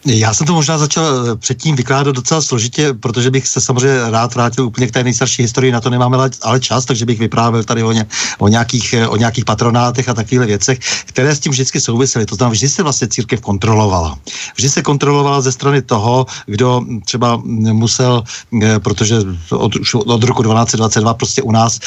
Já 0.06 0.34
jsem 0.34 0.46
to 0.46 0.54
možná 0.54 0.78
začal 0.78 1.04
eh, 1.06 1.36
předtím 1.36 1.76
vykládat 1.76 2.12
docela 2.12 2.42
složitě, 2.42 2.94
protože 2.94 3.30
bych 3.30 3.48
se 3.48 3.60
samozřejmě 3.60 4.10
rád 4.10 4.34
vrátil 4.34 4.66
úplně 4.66 4.86
k 4.86 4.90
té 4.90 5.04
nejstarší 5.04 5.42
historii, 5.42 5.72
na 5.72 5.80
to 5.80 5.90
nemáme 5.90 6.18
ale 6.42 6.60
čas, 6.60 6.84
takže 6.84 7.06
bych 7.06 7.18
vyprávěl 7.18 7.64
tady 7.64 7.82
o, 7.82 7.92
ně, 7.92 8.06
o, 8.38 8.48
nějakých, 8.48 8.92
eh, 8.92 9.08
o 9.08 9.16
nějakých 9.16 9.44
patronátech 9.44 10.08
a 10.08 10.14
takových 10.14 10.46
věcech, 10.46 10.78
které 11.06 11.34
s 11.34 11.40
tím 11.40 11.52
vždycky 11.52 11.80
souvisely. 11.80 12.26
To 12.26 12.34
znamená, 12.34 12.52
vždy 12.52 12.68
se 12.68 12.82
vlastně 12.82 13.08
církev 13.08 13.40
kontrolovala. 13.40 14.18
Vždy 14.56 14.70
se 14.70 14.82
kontrolovala 14.82 15.40
ze 15.40 15.52
strany 15.52 15.82
toho, 15.82 16.26
kdo 16.46 16.82
třeba 17.04 17.42
musel, 17.44 18.24
eh, 18.62 18.78
protože 18.78 19.16
od, 19.50 19.72
od 19.94 20.24
roku 20.24 20.42
1222 20.42 21.14
prostě 21.14 21.42
u 21.42 21.52
nás 21.52 21.78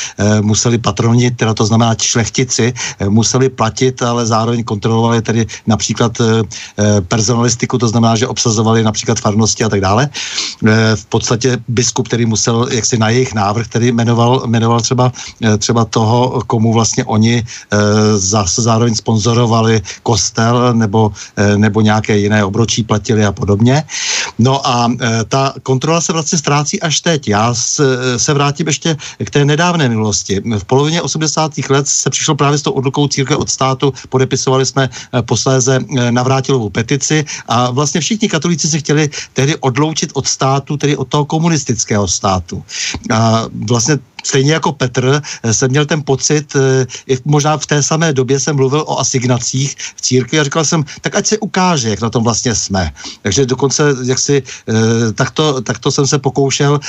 museli 0.42 0.78
patronit, 0.78 1.38
teda 1.38 1.54
to 1.54 1.66
znamená 1.66 1.96
šlechtici, 2.02 2.74
museli 3.10 3.50
platit, 3.50 4.02
ale 4.02 4.26
zároveň 4.26 4.64
kontrolovali 4.64 5.22
tedy 5.22 5.48
například 5.68 6.18
personalistiku, 7.08 7.78
to 7.78 7.88
znamená 7.88 8.05
znamená, 8.06 8.16
že 8.16 8.28
obsazovali 8.28 8.84
například 8.84 9.20
farnosti 9.20 9.64
a 9.64 9.70
tak 9.70 9.82
dále. 9.82 10.10
E, 10.10 10.96
v 10.96 11.06
podstatě 11.06 11.58
biskup, 11.68 12.08
který 12.08 12.26
musel 12.26 12.68
jaksi 12.72 12.98
na 12.98 13.10
jejich 13.10 13.34
návrh, 13.34 13.66
který 13.66 13.92
jmenoval, 13.92 14.46
jmenoval 14.46 14.80
třeba, 14.82 15.12
e, 15.42 15.58
třeba 15.58 15.86
toho, 15.86 16.44
komu 16.48 16.74
vlastně 16.74 17.06
oni 17.06 17.42
e, 17.42 17.44
zase 18.18 18.62
zároveň 18.62 18.96
sponzorovali 18.96 19.82
kostel 20.04 20.74
nebo, 20.74 21.12
nebo 21.58 21.82
nějaké 21.82 22.18
jiné 22.18 22.46
obročí 22.46 22.84
platili 22.84 23.26
a 23.26 23.32
podobně. 23.32 23.84
No 24.40 24.62
a 24.62 24.92
ta 25.28 25.54
kontrola 25.64 26.02
se 26.02 26.14
vlastně 26.14 26.38
ztrácí 26.38 26.82
až 26.82 27.02
teď. 27.02 27.28
Já 27.28 27.54
se 28.18 28.34
vrátím 28.34 28.68
ještě 28.68 28.98
k 29.24 29.30
té 29.30 29.46
nedávné 29.46 29.90
minulosti. 29.90 30.42
V 30.42 30.66
polovině 30.66 31.02
80. 31.02 31.52
let 31.70 31.88
se 31.88 32.10
přišlo 32.10 32.36
právě 32.36 32.58
s 32.58 32.62
tou 32.62 32.72
odlukou 32.72 33.08
církve 33.08 33.36
od 33.36 33.50
státu, 33.50 33.94
podepisovali 34.10 34.66
jsme 34.66 34.90
posléze 35.26 35.80
navrátilovou 36.12 36.70
petici 36.70 37.26
a 37.48 37.72
vlastně 37.72 37.95
vlastně 37.96 38.02
všichni 38.02 38.30
katolíci 38.30 38.68
se 38.68 38.80
chtěli 38.80 39.10
tehdy 39.34 39.56
odloučit 39.56 40.12
od 40.14 40.28
státu, 40.28 40.78
tedy 40.78 40.98
od 40.98 41.08
toho 41.08 41.26
komunistického 41.26 42.08
státu. 42.08 42.64
A 43.12 43.48
vlastně 43.68 44.00
stejně 44.26 44.54
jako 44.54 44.72
Petr 44.72 45.22
eh, 45.22 45.54
jsem 45.54 45.70
měl 45.70 45.86
ten 45.86 46.02
pocit, 46.02 46.56
eh, 46.56 47.16
možná 47.26 47.58
v 47.58 47.66
té 47.66 47.84
samé 47.84 48.14
době 48.14 48.40
jsem 48.40 48.56
mluvil 48.56 48.84
o 48.88 49.00
asignacích 49.00 49.76
v 49.96 50.02
církvi 50.02 50.40
a 50.40 50.44
říkal 50.44 50.66
jsem, 50.66 50.84
tak 51.02 51.16
ať 51.16 51.26
se 51.26 51.38
ukáže, 51.38 51.90
jak 51.90 52.02
na 52.02 52.10
tom 52.10 52.24
vlastně 52.24 52.56
jsme. 52.56 52.92
Takže 53.22 53.46
dokonce, 53.46 53.84
jak 54.04 54.20
si, 54.20 54.42
eh, 54.42 55.14
takto, 55.14 55.62
takto 55.62 55.92
jsem 55.92 56.08
se 56.08 56.18
pokoušel 56.20 56.80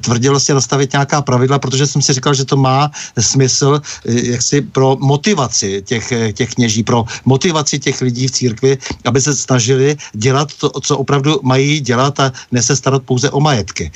tvrdě 0.00 0.30
vlastně 0.30 0.54
nastavit 0.54 0.92
nějaká 0.92 1.22
pravidla, 1.22 1.58
protože 1.58 1.86
jsem 1.86 2.02
si 2.02 2.12
říkal, 2.12 2.34
že 2.34 2.44
to 2.44 2.56
má 2.56 2.90
smysl 3.18 3.80
jak 4.04 4.42
si 4.42 4.60
pro 4.60 4.96
motivaci 5.00 5.82
těch, 5.86 6.12
těch 6.32 6.50
kněží, 6.54 6.82
pro 6.82 7.04
motivaci 7.24 7.78
těch 7.78 8.00
lidí 8.00 8.28
v 8.28 8.30
církvi, 8.30 8.78
aby 9.04 9.20
se 9.20 9.36
snažili 9.36 9.96
dělat 10.12 10.48
to, 10.60 10.70
co 10.80 10.98
opravdu 10.98 11.40
mají 11.42 11.80
dělat 11.80 12.20
a 12.20 12.32
ne 12.52 12.62
se 12.62 12.76
starat 12.76 13.02
pouze 13.02 13.30
o 13.30 13.40
majetky. 13.40 13.90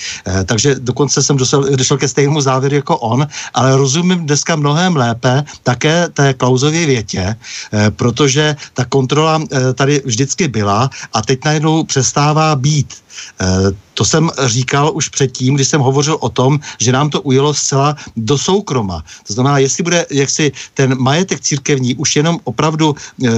Takže 0.44 0.74
dokonce 0.78 1.22
jsem 1.22 1.36
došel, 1.36 1.76
došel 1.76 1.98
ke 1.98 2.08
stejnému 2.08 2.40
závěru, 2.40 2.85
jako 2.86 2.98
on, 2.98 3.26
ale 3.54 3.76
rozumím 3.76 4.26
dneska 4.26 4.56
mnohem 4.56 4.96
lépe 4.96 5.44
také 5.62 6.08
té 6.08 6.34
Klauzově 6.34 6.86
větě, 6.86 7.34
eh, 7.34 7.90
protože 7.90 8.56
ta 8.74 8.84
kontrola 8.84 9.42
eh, 9.42 9.72
tady 9.74 10.02
vždycky 10.04 10.48
byla 10.48 10.90
a 11.12 11.22
teď 11.22 11.44
najednou 11.44 11.84
přestává 11.84 12.54
být. 12.56 13.05
Eh, 13.40 13.86
to 13.96 14.04
jsem 14.04 14.30
říkal 14.46 14.90
už 14.94 15.08
předtím, 15.08 15.54
když 15.54 15.68
jsem 15.68 15.80
hovořil 15.80 16.18
o 16.20 16.28
tom, 16.28 16.60
že 16.80 16.92
nám 16.92 17.10
to 17.10 17.20
ujelo 17.20 17.54
zcela 17.54 17.96
do 18.16 18.38
soukroma. 18.38 19.04
To 19.26 19.32
znamená, 19.32 19.58
jestli 19.58 19.82
bude 19.82 20.06
jaksi 20.10 20.52
ten 20.74 20.98
majetek 21.00 21.40
církevní 21.40 21.94
už 21.94 22.16
jenom 22.16 22.38
opravdu 22.44 22.92
e, 22.92 23.28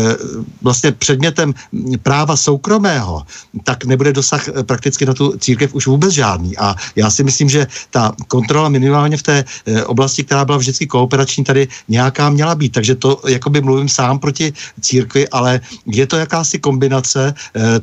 vlastně 0.63 0.93
předmětem 0.93 1.55
práva 2.03 2.37
soukromého, 2.37 3.23
tak 3.65 3.85
nebude 3.85 4.13
dosah 4.13 4.49
eh, 4.49 4.63
prakticky 4.67 5.07
na 5.07 5.15
tu 5.15 5.39
církev 5.39 5.75
už 5.75 5.87
vůbec 5.87 6.13
žádný. 6.13 6.59
A 6.59 6.75
já 6.97 7.11
si 7.11 7.25
myslím, 7.25 7.49
že 7.49 7.67
ta 7.91 8.13
kontrola 8.29 8.69
minimálně 8.69 9.17
v 9.17 9.23
té 9.23 9.45
oblasti, 9.87 10.25
která 10.25 10.45
byla 10.45 10.59
vždycky 10.59 10.87
kooperační, 10.87 11.45
tady 11.45 11.69
nějaká 11.89 12.31
měla 12.31 12.55
být. 12.55 12.73
Takže 12.73 12.95
to 12.95 13.21
jakoby 13.29 13.61
mluvím 13.61 13.89
sám 13.89 14.19
proti 14.19 14.53
církvi, 14.81 15.29
ale 15.29 15.61
je 15.87 16.07
to 16.07 16.17
jakási 16.17 16.59
kombinace 16.59 17.35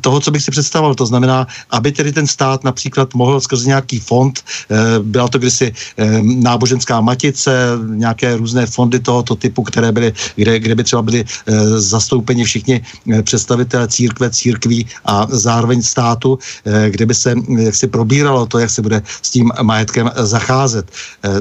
toho, 0.01 0.19
co 0.19 0.31
bych 0.31 0.43
si 0.43 0.51
představoval. 0.51 0.95
To 0.95 1.05
znamená, 1.05 1.47
aby 1.71 1.84
tedy 1.91 2.11
ten 2.11 2.27
stát 2.27 2.63
například 2.63 3.13
mohl 3.13 3.41
skrze 3.41 3.67
nějaký 3.67 3.99
fond, 3.99 4.39
eh, 4.39 4.75
byla 4.99 5.27
to 5.27 5.37
kdysi 5.37 5.73
eh, 5.97 6.21
náboženská 6.23 7.01
matice, 7.01 7.77
nějaké 7.85 8.37
různé 8.37 8.65
fondy 8.65 8.99
tohoto 8.99 9.35
typu, 9.35 9.63
které 9.63 9.91
byly, 9.91 10.13
kde, 10.35 10.59
kde 10.59 10.75
by 10.75 10.83
třeba 10.83 11.01
byly 11.01 11.21
eh, 11.21 11.79
zastoupeni 11.79 12.43
všichni 12.43 12.81
představitelé 13.23 13.87
církve, 13.87 14.29
církví 14.29 14.87
a 15.05 15.27
zároveň 15.29 15.81
státu, 15.81 16.39
kde 16.63 17.05
by 17.05 17.13
se 17.13 17.33
jak 17.57 17.75
si 17.75 17.87
probíralo 17.87 18.45
to, 18.45 18.59
jak 18.59 18.69
se 18.69 18.81
bude 18.81 19.01
s 19.21 19.29
tím 19.29 19.51
majetkem 19.61 20.11
zacházet. 20.15 20.91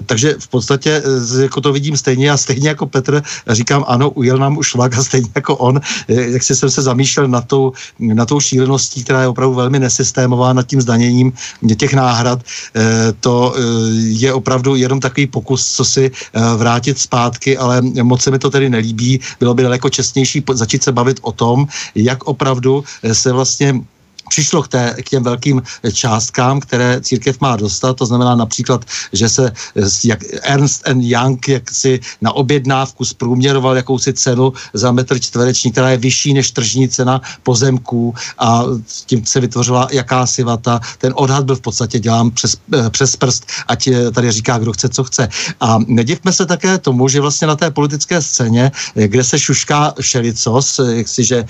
Takže 0.06 0.36
v 0.38 0.48
podstatě 0.48 1.02
jako 1.40 1.60
to 1.60 1.72
vidím 1.72 1.96
stejně 1.96 2.30
a 2.30 2.36
stejně 2.36 2.68
jako 2.68 2.86
Petr 2.86 3.22
říkám, 3.48 3.84
ano, 3.88 4.10
ujel 4.10 4.38
nám 4.38 4.58
už 4.58 4.74
vlak 4.74 4.94
a 4.98 5.02
stejně 5.02 5.28
jako 5.34 5.56
on, 5.56 5.80
jak 6.08 6.42
si 6.42 6.56
jsem 6.56 6.70
se 6.70 6.82
zamýšlel 6.82 7.28
na 7.28 7.40
tou, 7.40 7.72
na 7.98 8.26
tou 8.26 8.40
šíleností, 8.40 9.04
která 9.04 9.20
je 9.22 9.28
opravdu 9.28 9.54
velmi 9.54 9.78
nesystémová 9.78 10.33
nad 10.52 10.66
tím 10.66 10.80
zdaněním 10.80 11.32
těch 11.76 11.94
náhrad, 11.94 12.42
eh, 12.42 13.12
to 13.20 13.54
eh, 13.56 13.60
je 13.98 14.32
opravdu 14.32 14.76
jenom 14.76 15.00
takový 15.00 15.26
pokus, 15.26 15.76
co 15.76 15.84
si 15.84 16.10
eh, 16.10 16.40
vrátit 16.56 16.98
zpátky, 16.98 17.58
ale 17.58 17.82
moc 17.82 18.22
se 18.22 18.30
mi 18.30 18.38
to 18.38 18.50
tedy 18.50 18.70
nelíbí. 18.70 19.20
Bylo 19.40 19.54
by 19.54 19.62
daleko 19.62 19.90
čestnější 19.90 20.44
začít 20.52 20.82
se 20.82 20.92
bavit 20.92 21.18
o 21.22 21.32
tom, 21.32 21.66
jak 21.94 22.24
opravdu 22.24 22.84
se 23.12 23.32
vlastně 23.32 23.80
přišlo 24.28 24.62
k, 24.62 24.68
té, 24.68 24.94
k 25.02 25.08
těm 25.08 25.22
velkým 25.22 25.62
částkám, 25.92 26.60
které 26.60 27.00
církev 27.00 27.40
má 27.40 27.56
dostat. 27.56 27.96
To 27.96 28.06
znamená 28.06 28.34
například, 28.34 28.84
že 29.12 29.28
se 29.28 29.52
jak 30.04 30.20
Ernst 30.42 30.82
Young 30.98 31.48
jak 31.48 31.70
si 31.70 32.00
na 32.20 32.32
objednávku 32.32 33.04
zprůměroval 33.04 33.76
jakousi 33.76 34.12
cenu 34.12 34.52
za 34.72 34.92
metr 34.92 35.18
čtvereční, 35.18 35.72
která 35.72 35.90
je 35.90 35.96
vyšší 35.96 36.34
než 36.34 36.50
tržní 36.50 36.88
cena 36.88 37.20
pozemků 37.42 38.14
a 38.38 38.62
tím 39.06 39.26
se 39.26 39.40
vytvořila 39.40 39.88
jakási 39.92 40.42
vata. 40.42 40.80
Ten 40.98 41.12
odhad 41.16 41.44
byl 41.44 41.56
v 41.56 41.60
podstatě 41.60 41.98
dělán 41.98 42.30
přes, 42.30 42.56
eh, 42.74 42.90
přes 42.90 43.16
prst, 43.16 43.46
ať 43.68 43.88
tady 44.14 44.32
říká, 44.32 44.58
kdo 44.58 44.72
chce, 44.72 44.88
co 44.88 45.04
chce. 45.04 45.28
A 45.60 45.78
nedivme 45.86 46.32
se 46.32 46.46
také 46.46 46.78
tomu, 46.78 47.08
že 47.08 47.20
vlastně 47.20 47.46
na 47.46 47.56
té 47.56 47.70
politické 47.70 48.22
scéně, 48.22 48.72
eh, 48.96 49.08
kde 49.08 49.24
se 49.24 49.38
šušká 49.38 49.94
šelicos, 50.00 50.78
eh, 50.78 50.96
jak 51.04 51.08
si, 51.08 51.24
že 51.24 51.44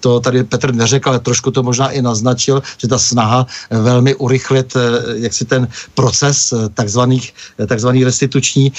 to 0.00 0.20
tady 0.20 0.44
Petr 0.44 0.74
neřekl, 0.74 1.08
ale 1.08 1.18
trošku 1.20 1.50
to 1.50 1.62
možná 1.62 1.90
i 1.90 1.99
naznačil, 2.02 2.62
že 2.78 2.88
ta 2.88 2.98
snaha 2.98 3.46
eh, 3.46 3.78
velmi 3.78 4.14
urychlit 4.14 4.76
eh, 4.76 4.80
jak 5.24 5.32
si 5.32 5.44
ten 5.44 5.68
proces 5.94 6.52
eh, 6.52 6.68
takzvaných, 6.74 7.34
takzvaný 7.66 8.04
restituční 8.04 8.72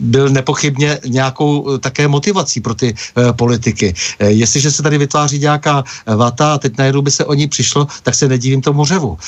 byl 0.00 0.28
nepochybně 0.28 0.98
nějakou 1.06 1.78
také 1.78 2.08
motivací 2.08 2.60
pro 2.60 2.74
ty 2.74 2.94
politiky. 3.36 3.94
Jestliže 4.18 4.70
se 4.70 4.82
tady 4.82 4.98
vytváří 4.98 5.38
nějaká 5.38 5.84
vata 6.06 6.54
a 6.54 6.58
teď 6.58 6.78
najednou 6.78 7.02
by 7.02 7.10
se 7.10 7.24
o 7.24 7.34
ní 7.34 7.46
přišlo, 7.46 7.86
tak 8.02 8.14
se 8.14 8.28
nedívím 8.28 8.62
tomu 8.62 8.84
řevu. 8.84 9.18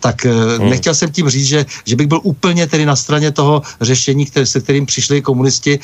Tak 0.00 0.24
hmm. 0.24 0.70
nechtěl 0.70 0.94
jsem 0.94 1.10
tím 1.10 1.28
říct, 1.28 1.46
že, 1.46 1.66
že 1.84 1.96
bych 1.96 2.06
byl 2.06 2.20
úplně 2.22 2.66
tedy 2.66 2.86
na 2.86 2.96
straně 2.96 3.30
toho 3.30 3.62
řešení, 3.80 4.26
které, 4.26 4.46
se 4.46 4.60
kterým 4.60 4.86
přišli 4.86 5.22
komunisti 5.22 5.78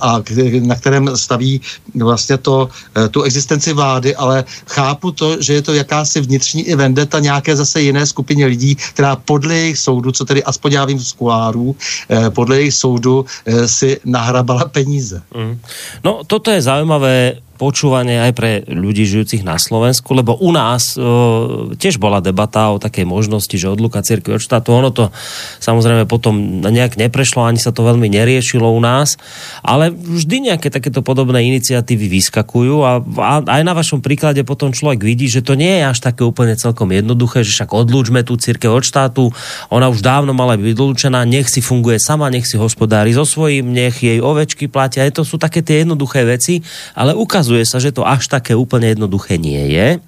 a 0.00 0.22
na 0.60 0.74
kterém 0.74 1.16
staví 1.16 1.60
vlastně 1.94 2.38
to, 2.38 2.68
tu 3.10 3.22
existenci 3.22 3.72
vlády, 3.72 4.16
ale 4.16 4.44
chápu 4.66 5.10
to, 5.12 5.42
že 5.42 5.54
je 5.54 5.62
to 5.62 5.67
jakási 5.74 6.20
vnitřní 6.20 6.62
i 6.62 6.74
vendeta 6.74 7.18
nějaké 7.18 7.56
zase 7.56 7.80
jiné 7.80 8.06
skupině 8.06 8.46
lidí, 8.46 8.74
která 8.74 9.16
podle 9.16 9.54
jejich 9.54 9.78
soudu, 9.78 10.12
co 10.12 10.24
tedy 10.24 10.44
aspoň 10.44 10.72
já 10.72 10.84
vím 10.84 11.00
z 11.00 11.12
kulárů, 11.12 11.76
eh, 12.10 12.30
podle 12.30 12.56
jejich 12.56 12.74
soudu 12.74 13.26
eh, 13.46 13.68
si 13.68 14.00
nahrabala 14.04 14.64
peníze. 14.64 15.22
Mm. 15.34 15.60
No, 16.04 16.20
toto 16.26 16.50
je 16.50 16.62
zaujímavé 16.62 17.34
počúvanie 17.58 18.22
aj 18.22 18.32
pre 18.38 18.50
ľudí 18.70 19.02
žijúcich 19.02 19.42
na 19.42 19.58
Slovensku, 19.58 20.14
lebo 20.14 20.38
u 20.38 20.54
nás 20.54 20.94
uh, 20.94 21.74
tiež 21.74 21.98
bola 21.98 22.22
debata 22.22 22.70
o 22.70 22.78
takej 22.78 23.02
možnosti, 23.02 23.52
že 23.58 23.66
odluka 23.66 23.98
cirkvi 23.98 24.38
od 24.38 24.42
štátu, 24.42 24.70
ono 24.70 24.94
to 24.94 25.10
samozrejme 25.58 26.06
potom 26.06 26.62
nejak 26.62 26.94
neprešlo, 26.94 27.42
ani 27.42 27.58
sa 27.58 27.74
to 27.74 27.82
veľmi 27.82 28.06
neriešilo 28.06 28.70
u 28.70 28.78
nás, 28.78 29.18
ale 29.66 29.90
vždy 29.90 30.54
nejaké 30.54 30.70
takéto 30.70 31.02
podobné 31.02 31.42
iniciatívy 31.50 32.06
vyskakujú 32.06 32.86
a, 32.86 33.02
a 33.02 33.32
aj 33.42 33.62
na 33.66 33.74
vašom 33.74 33.98
príklade 33.98 34.46
potom 34.46 34.70
človek 34.70 35.02
vidí, 35.02 35.26
že 35.26 35.42
to 35.42 35.58
nie 35.58 35.82
je 35.82 35.84
až 35.90 35.98
také 35.98 36.22
úplne 36.22 36.54
celkom 36.54 36.94
jednoduché, 36.94 37.42
že 37.42 37.50
však 37.58 37.74
odlúčme 37.74 38.22
tú 38.22 38.38
církev 38.38 38.70
od 38.70 38.86
štátu, 38.86 39.34
ona 39.66 39.90
už 39.90 39.98
dávno 39.98 40.30
mala 40.30 40.54
byť 40.54 40.64
vylúčená, 40.78 41.26
nech 41.26 41.50
si 41.50 41.58
funguje 41.58 41.98
sama, 41.98 42.30
nech 42.30 42.46
si 42.46 42.54
hospodári 42.54 43.10
so 43.10 43.26
svojím, 43.26 43.74
nech 43.74 43.98
jej 43.98 44.22
ovečky 44.22 44.70
platia, 44.70 45.08
to 45.10 45.26
sú 45.26 45.40
také 45.40 45.64
tie 45.64 45.82
jednoduché 45.82 46.22
veci, 46.22 46.62
ale 46.94 47.16
ukaz 47.16 47.47
ukazuje 47.48 47.64
sa, 47.64 47.80
že 47.80 47.96
to 47.96 48.04
až 48.04 48.28
také 48.28 48.52
úplne 48.52 48.92
jednoduché 48.92 49.40
nie 49.40 49.72
je. 49.72 50.04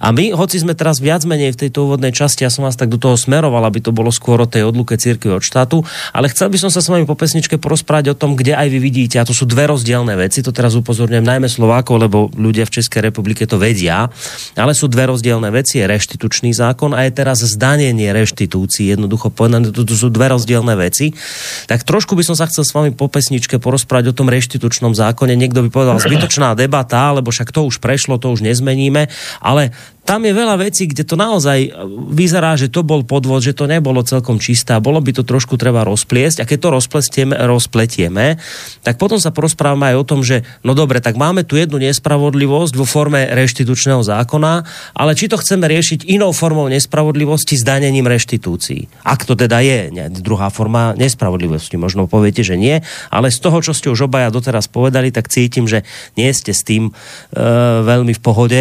A 0.00 0.16
my, 0.16 0.32
hoci 0.32 0.56
sme 0.56 0.72
teraz 0.72 0.96
viac 0.96 1.28
menej 1.28 1.52
v 1.52 1.68
tejto 1.68 1.84
úvodnej 1.84 2.08
časti, 2.08 2.48
ja 2.48 2.48
som 2.48 2.64
vás 2.64 2.72
tak 2.72 2.88
do 2.88 2.96
toho 2.96 3.20
smeroval, 3.20 3.68
aby 3.68 3.84
to 3.84 3.92
bolo 3.92 4.08
skôr 4.08 4.40
o 4.40 4.48
tej 4.48 4.64
odluke 4.64 4.96
církvy 4.96 5.36
od 5.36 5.44
štátu, 5.44 5.84
ale 6.16 6.32
chcel 6.32 6.48
by 6.48 6.56
som 6.56 6.72
sa 6.72 6.80
s 6.80 6.88
vami 6.88 7.04
po 7.04 7.12
pesničke 7.12 7.60
porozprávať 7.60 8.16
o 8.16 8.18
tom, 8.18 8.32
kde 8.32 8.56
aj 8.56 8.72
vy 8.72 8.78
vidíte, 8.80 9.20
a 9.20 9.28
to 9.28 9.36
sú 9.36 9.44
dve 9.44 9.68
rozdielne 9.68 10.16
veci, 10.16 10.40
to 10.40 10.56
teraz 10.56 10.72
upozorňujem 10.72 11.20
najmä 11.20 11.52
Slovákov, 11.52 12.00
lebo 12.00 12.32
ľudia 12.32 12.64
v 12.64 12.80
Českej 12.80 13.12
republike 13.12 13.44
to 13.44 13.60
vedia, 13.60 14.08
ale 14.56 14.72
sú 14.72 14.88
dve 14.88 15.12
rozdielne 15.12 15.52
veci, 15.52 15.84
je 15.84 15.84
reštitučný 15.84 16.56
zákon 16.56 16.96
a 16.96 17.04
je 17.04 17.12
teraz 17.12 17.44
zdanenie 17.44 18.08
reštitúcií, 18.16 18.88
jednoducho 18.96 19.28
povedané, 19.28 19.68
to, 19.68 19.84
to 19.84 19.92
sú 19.92 20.08
dve 20.08 20.32
rozdielne 20.32 20.72
veci. 20.80 21.12
Tak 21.68 21.84
trošku 21.84 22.16
by 22.16 22.24
som 22.24 22.38
sa 22.38 22.48
chcel 22.48 22.64
s 22.64 22.72
vami 22.72 22.94
po 22.96 23.10
pesničke 23.10 23.60
porozprávať 23.60 24.14
o 24.14 24.16
tom 24.16 24.32
reštitučnom 24.32 24.96
zákone. 24.96 25.34
Niekto 25.36 25.66
by 25.66 25.68
povedal, 25.68 25.98
zbytočná 25.98 26.54
debata, 26.54 26.69
lebo 27.12 27.34
však 27.34 27.52
to 27.52 27.66
už 27.66 27.82
prešlo, 27.82 28.16
to 28.16 28.30
už 28.32 28.46
nezmeníme, 28.46 29.10
ale 29.42 29.74
tam 30.10 30.26
je 30.26 30.34
veľa 30.34 30.58
vecí, 30.58 30.90
kde 30.90 31.06
to 31.06 31.14
naozaj 31.14 31.70
vyzerá, 32.10 32.58
že 32.58 32.66
to 32.66 32.82
bol 32.82 33.06
podvod, 33.06 33.46
že 33.46 33.54
to 33.54 33.70
nebolo 33.70 34.02
celkom 34.02 34.42
čisté 34.42 34.82
bolo 34.82 34.98
by 34.98 35.14
to 35.14 35.22
trošku 35.22 35.54
treba 35.54 35.86
rozpliesť 35.86 36.42
a 36.42 36.48
keď 36.50 36.58
to 36.58 36.68
rozpletieme, 36.74 37.34
rozpletieme 37.38 38.34
tak 38.82 38.98
potom 38.98 39.22
sa 39.22 39.30
porozprávame 39.30 39.94
aj 39.94 39.96
o 40.02 40.08
tom, 40.08 40.26
že 40.26 40.42
no 40.66 40.74
dobre, 40.74 40.98
tak 40.98 41.14
máme 41.14 41.46
tu 41.46 41.54
jednu 41.54 41.78
nespravodlivosť 41.78 42.74
vo 42.74 42.82
forme 42.82 43.22
reštitučného 43.30 44.02
zákona, 44.02 44.66
ale 44.98 45.14
či 45.14 45.30
to 45.30 45.38
chceme 45.38 45.70
riešiť 45.70 46.10
inou 46.10 46.34
formou 46.34 46.66
nespravodlivosti 46.66 47.54
s 47.54 47.62
danením 47.62 48.10
reštitúcií. 48.10 48.90
Ak 49.06 49.22
to 49.22 49.38
teda 49.38 49.62
je 49.62 49.94
ne, 49.94 50.10
druhá 50.10 50.50
forma 50.50 50.96
nespravodlivosti, 50.98 51.78
možno 51.78 52.10
poviete, 52.10 52.42
že 52.42 52.58
nie, 52.58 52.82
ale 53.14 53.30
z 53.30 53.38
toho, 53.38 53.62
čo 53.62 53.70
ste 53.70 53.92
už 53.92 54.10
obaja 54.10 54.34
doteraz 54.34 54.66
povedali, 54.66 55.14
tak 55.14 55.30
cítim, 55.30 55.70
že 55.70 55.86
nie 56.18 56.34
ste 56.34 56.50
s 56.50 56.66
tým 56.66 56.90
e, 56.90 56.92
veľmi 57.86 58.10
v 58.16 58.20
pohode 58.24 58.60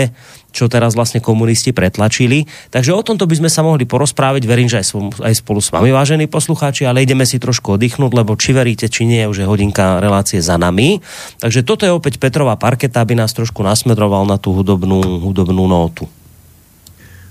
čo 0.52 0.70
teraz 0.70 0.96
vlastně 0.96 1.20
komunisti 1.20 1.72
pretlačili. 1.72 2.46
Takže 2.70 2.94
o 2.94 3.06
tomto 3.06 3.30
by 3.30 3.36
sme 3.38 3.50
sa 3.50 3.62
mohli 3.62 3.86
porozprávať, 3.86 4.42
verím, 4.50 4.70
že 4.70 4.82
aj, 4.82 4.86
aj 5.22 5.34
spolu 5.46 5.62
s 5.62 5.70
vami, 5.70 5.94
vážení 5.94 6.26
poslucháči, 6.26 6.90
ale 6.90 7.06
ideme 7.06 7.26
si 7.26 7.38
trošku 7.38 7.78
oddychnúť, 7.78 8.12
lebo 8.14 8.34
či 8.34 8.54
veríte, 8.54 8.90
či 8.90 9.06
nie, 9.06 9.22
už 9.30 9.46
je 9.46 9.50
hodinka 9.50 10.02
relácie 10.02 10.42
za 10.42 10.58
nami. 10.58 11.02
Takže 11.40 11.62
toto 11.62 11.86
je 11.86 11.94
opäť 11.94 12.18
Petrová 12.18 12.58
parketa, 12.58 13.02
aby 13.02 13.14
nás 13.14 13.34
trošku 13.34 13.62
nasmedroval 13.62 14.26
na 14.26 14.42
tu 14.42 14.52
hudobnú, 14.52 15.22
hudobnú 15.22 15.70
nótu. 15.70 16.10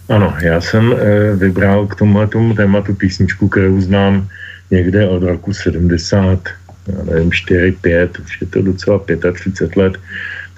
Ano, 0.08 0.34
já 0.40 0.60
jsem 0.60 0.92
e, 0.92 0.96
vybral 1.36 1.86
k 1.86 1.94
tomu 1.94 2.54
tématu 2.56 2.94
písničku, 2.94 3.48
kterou 3.48 3.80
znám 3.80 4.28
někde 4.70 5.08
od 5.08 5.22
roku 5.22 5.52
70, 5.52 6.48
já 6.88 7.04
nevím, 7.04 7.32
4, 7.32 7.72
5, 7.72 8.18
už 8.18 8.40
je 8.40 8.46
to 8.46 8.62
docela 8.62 8.98
35 9.32 9.76
let. 9.76 9.94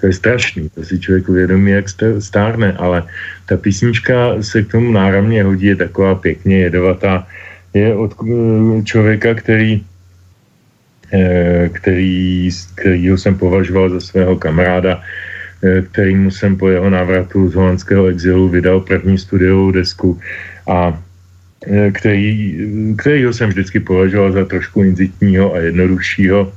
To 0.01 0.07
je 0.07 0.13
strašný, 0.13 0.69
to 0.69 0.83
si 0.83 0.99
člověk 0.99 1.29
uvědomí, 1.29 1.71
jak 1.71 1.85
stárne, 2.19 2.73
ale 2.73 3.03
ta 3.45 3.57
písnička 3.57 4.41
se 4.41 4.63
k 4.63 4.71
tomu 4.71 4.91
náramně 4.91 5.43
hodí, 5.43 5.65
je 5.65 5.75
taková 5.75 6.15
pěkně 6.15 6.57
jedovatá, 6.57 7.27
je 7.73 7.95
od 7.95 8.15
eh, 8.17 8.83
člověka, 8.83 9.33
který 9.33 9.83
eh, 11.13 11.69
který, 11.73 12.49
kterýho 12.75 13.17
jsem 13.17 13.37
považoval 13.37 13.89
za 13.89 13.99
svého 13.99 14.35
kamaráda, 14.35 15.03
eh, 15.63 15.81
kterýmu 15.81 16.31
jsem 16.31 16.57
po 16.57 16.69
jeho 16.69 16.89
návratu 16.89 17.49
z 17.49 17.53
holandského 17.53 18.05
exilu 18.07 18.49
vydal 18.49 18.81
první 18.81 19.17
studiovou 19.17 19.71
desku 19.71 20.19
a 20.67 20.97
který, 21.91 22.57
kterýho 22.97 23.33
jsem 23.33 23.49
vždycky 23.49 23.79
považoval 23.79 24.31
za 24.31 24.45
trošku 24.45 24.83
inzitního 24.83 25.53
a 25.53 25.59
jednoduššího, 25.59 26.53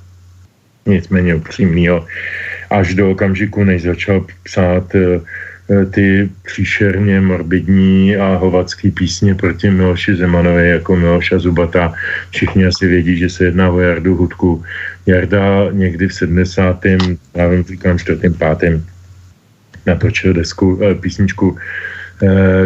nicméně 0.87 1.35
upřímného 1.35 2.07
až 2.71 2.95
do 2.95 3.11
okamžiku, 3.11 3.65
než 3.65 3.83
začal 3.83 4.27
psát 4.43 4.95
eh, 4.95 5.21
eh, 5.71 5.87
ty 5.87 6.31
příšerně 6.43 7.21
morbidní 7.21 8.17
a 8.17 8.37
hovacký 8.37 8.91
písně 8.91 9.35
proti 9.35 9.71
Miloši 9.71 10.17
Zemanovi 10.17 10.69
jako 10.69 10.97
Miloša 10.97 11.39
Zubata. 11.39 11.95
Všichni 12.31 12.67
asi 12.67 12.87
vědí, 12.87 13.17
že 13.17 13.29
se 13.29 13.45
jedná 13.45 13.71
o 13.71 13.81
Jardu 13.81 14.17
Hudku. 14.17 14.63
Jarda 15.07 15.71
někdy 15.71 16.09
v 16.09 16.15
70. 16.15 16.85
já 17.35 17.49
vím, 17.49 17.65
říkám, 17.65 17.99
4. 17.99 18.21
5. 18.59 18.81
natočil 19.87 20.33
desku, 20.33 20.81
eh, 20.83 20.95
písničku, 20.95 21.57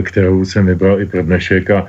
kterou 0.03 0.45
jsem 0.45 0.67
vybral 0.67 1.01
i 1.01 1.07
pro 1.07 1.23
dnešek 1.23 1.71
a 1.71 1.89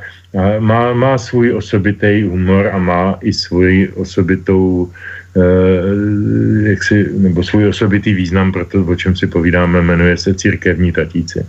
má, 0.60 0.94
má 0.94 1.18
svůj 1.18 1.54
osobitý 1.54 2.24
humor 2.24 2.70
a 2.74 2.78
má 2.78 3.18
i 3.22 3.34
svůj 3.34 3.90
osobitou 3.96 4.90
Eh, 5.38 6.70
jak 6.70 6.84
si, 6.84 7.10
nebo 7.18 7.44
svůj 7.44 7.68
osobitý 7.68 8.14
význam 8.14 8.52
pro 8.52 8.66
to, 8.66 8.86
o 8.86 8.96
čem 8.96 9.16
si 9.16 9.28
povídáme, 9.28 9.82
jmenuje 9.82 10.18
se 10.18 10.34
církevní 10.34 10.92
tatíci. 10.92 11.46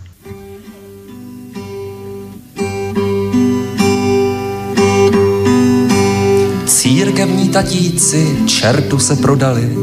Církevní 6.67 7.49
tatíci 7.49 8.37
čertu 8.47 8.99
se 8.99 9.17
prodali, 9.17 9.77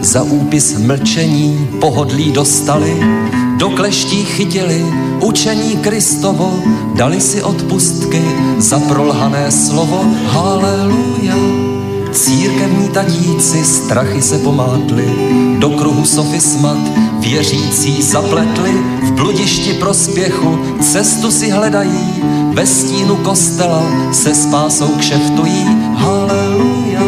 za 0.00 0.22
úpis 0.22 0.78
mlčení 0.78 1.68
pohodlí 1.80 2.32
dostali, 2.32 2.92
do 3.56 3.70
kleští 3.70 4.24
chytili 4.24 4.86
učení 5.20 5.76
Kristovo, 5.76 6.62
dali 6.94 7.20
si 7.20 7.42
odpustky 7.42 8.22
za 8.58 8.78
prolhané 8.78 9.50
slovo. 9.50 10.04
Haleluja. 10.26 11.36
Církevní 12.12 12.88
tatíci 12.88 13.64
strachy 13.64 14.22
se 14.22 14.38
pomátli, 14.38 15.04
do 15.58 15.70
kruhu 15.70 16.04
sofismat 16.04 16.78
věřící 17.20 18.02
zapletli, 18.02 18.70
v 19.02 19.12
bludišti 19.12 19.74
prospěchu 19.74 20.58
cestu 20.80 21.30
si 21.30 21.50
hledají, 21.50 22.22
ve 22.54 22.66
stínu 22.66 23.16
kostela 23.16 23.82
se 24.12 24.34
spásou 24.34 24.88
kšeftují. 24.88 25.64
Haleluja. 25.94 27.02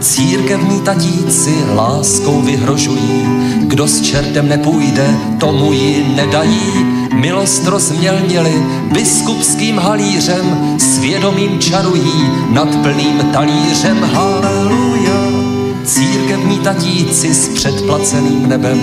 Církevní 0.00 0.80
tatíci 0.80 1.54
láskou 1.74 2.42
vyhrožují, 2.42 3.26
kdo 3.72 3.88
s 3.88 4.00
čertem 4.00 4.48
nepůjde, 4.48 5.16
tomu 5.40 5.72
ji 5.72 6.06
nedají 6.16 6.86
milost 7.14 7.66
rozmělnili 7.66 8.62
biskupským 8.92 9.78
halířem, 9.78 10.76
svědomím 10.78 11.58
čarují 11.58 12.30
nad 12.50 12.68
plným 12.82 13.18
talířem. 13.32 14.02
Haleluja! 14.02 15.12
Církevní 15.84 16.58
tatíci 16.58 17.34
s 17.34 17.48
předplaceným 17.48 18.48
nebem 18.48 18.80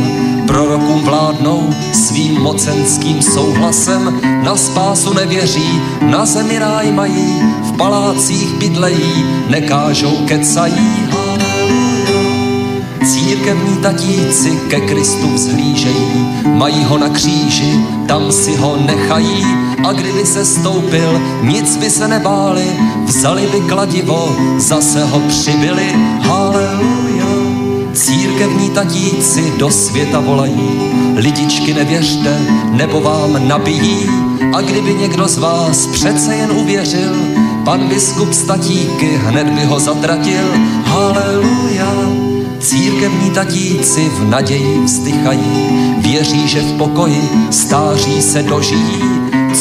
prorokům 0.48 1.04
vládnou 1.04 1.70
svým 1.94 2.42
mocenským 2.42 3.22
souhlasem, 3.22 4.22
na 4.44 4.56
spásu 4.56 5.14
nevěří, 5.14 5.82
na 6.02 6.26
zemi 6.26 6.60
ráj 6.60 6.92
mají, 6.92 7.42
v 7.64 7.78
palácích 7.78 8.54
bydlejí, 8.54 9.26
nekážou 9.50 10.26
kecají. 10.26 11.29
Církevní 13.30 13.78
tatíci 13.78 14.60
ke 14.68 14.80
Kristu 14.80 15.34
vzhlížejí, 15.34 16.28
mají 16.46 16.84
ho 16.84 16.98
na 16.98 17.10
kříži, 17.10 17.74
tam 18.08 18.32
si 18.32 18.56
ho 18.56 18.78
nechají. 18.86 19.46
A 19.88 19.92
kdyby 19.94 20.26
se 20.26 20.46
stoupil, 20.46 21.22
nic 21.42 21.78
by 21.78 21.90
se 21.90 22.08
nebáli, 22.08 22.66
vzali 23.06 23.48
by 23.52 23.62
kladivo, 23.62 24.36
zase 24.58 25.04
ho 25.04 25.20
přibyli, 25.20 25.96
haleluja. 26.20 27.26
Církevní 27.94 28.70
tatíci 28.70 29.54
do 29.58 29.70
světa 29.72 30.20
volají, 30.20 30.80
lidičky 31.16 31.74
nevěřte, 31.74 32.40
nebo 32.72 33.02
vám 33.02 33.48
nabijí, 33.48 34.10
a 34.54 34.62
kdyby 34.62 34.94
někdo 34.94 35.28
z 35.28 35.38
vás 35.38 35.88
přece 35.88 36.36
jen 36.36 36.52
uvěřil, 36.52 37.16
pan 37.66 37.88
biskup 37.88 38.34
statíky 38.34 39.20
hned 39.24 39.50
by 39.50 39.66
ho 39.66 39.80
zatratil, 39.80 40.46
haleluja. 40.84 42.29
Církevní 42.60 43.32
tatíci 43.32 44.10
v 44.10 44.30
naději 44.30 44.84
vzdychají, 44.84 45.68
věří, 45.98 46.48
že 46.48 46.62
v 46.62 46.78
pokoji 46.78 47.30
stáří 47.52 48.22
se 48.22 48.44
dožijí. 48.44 49.02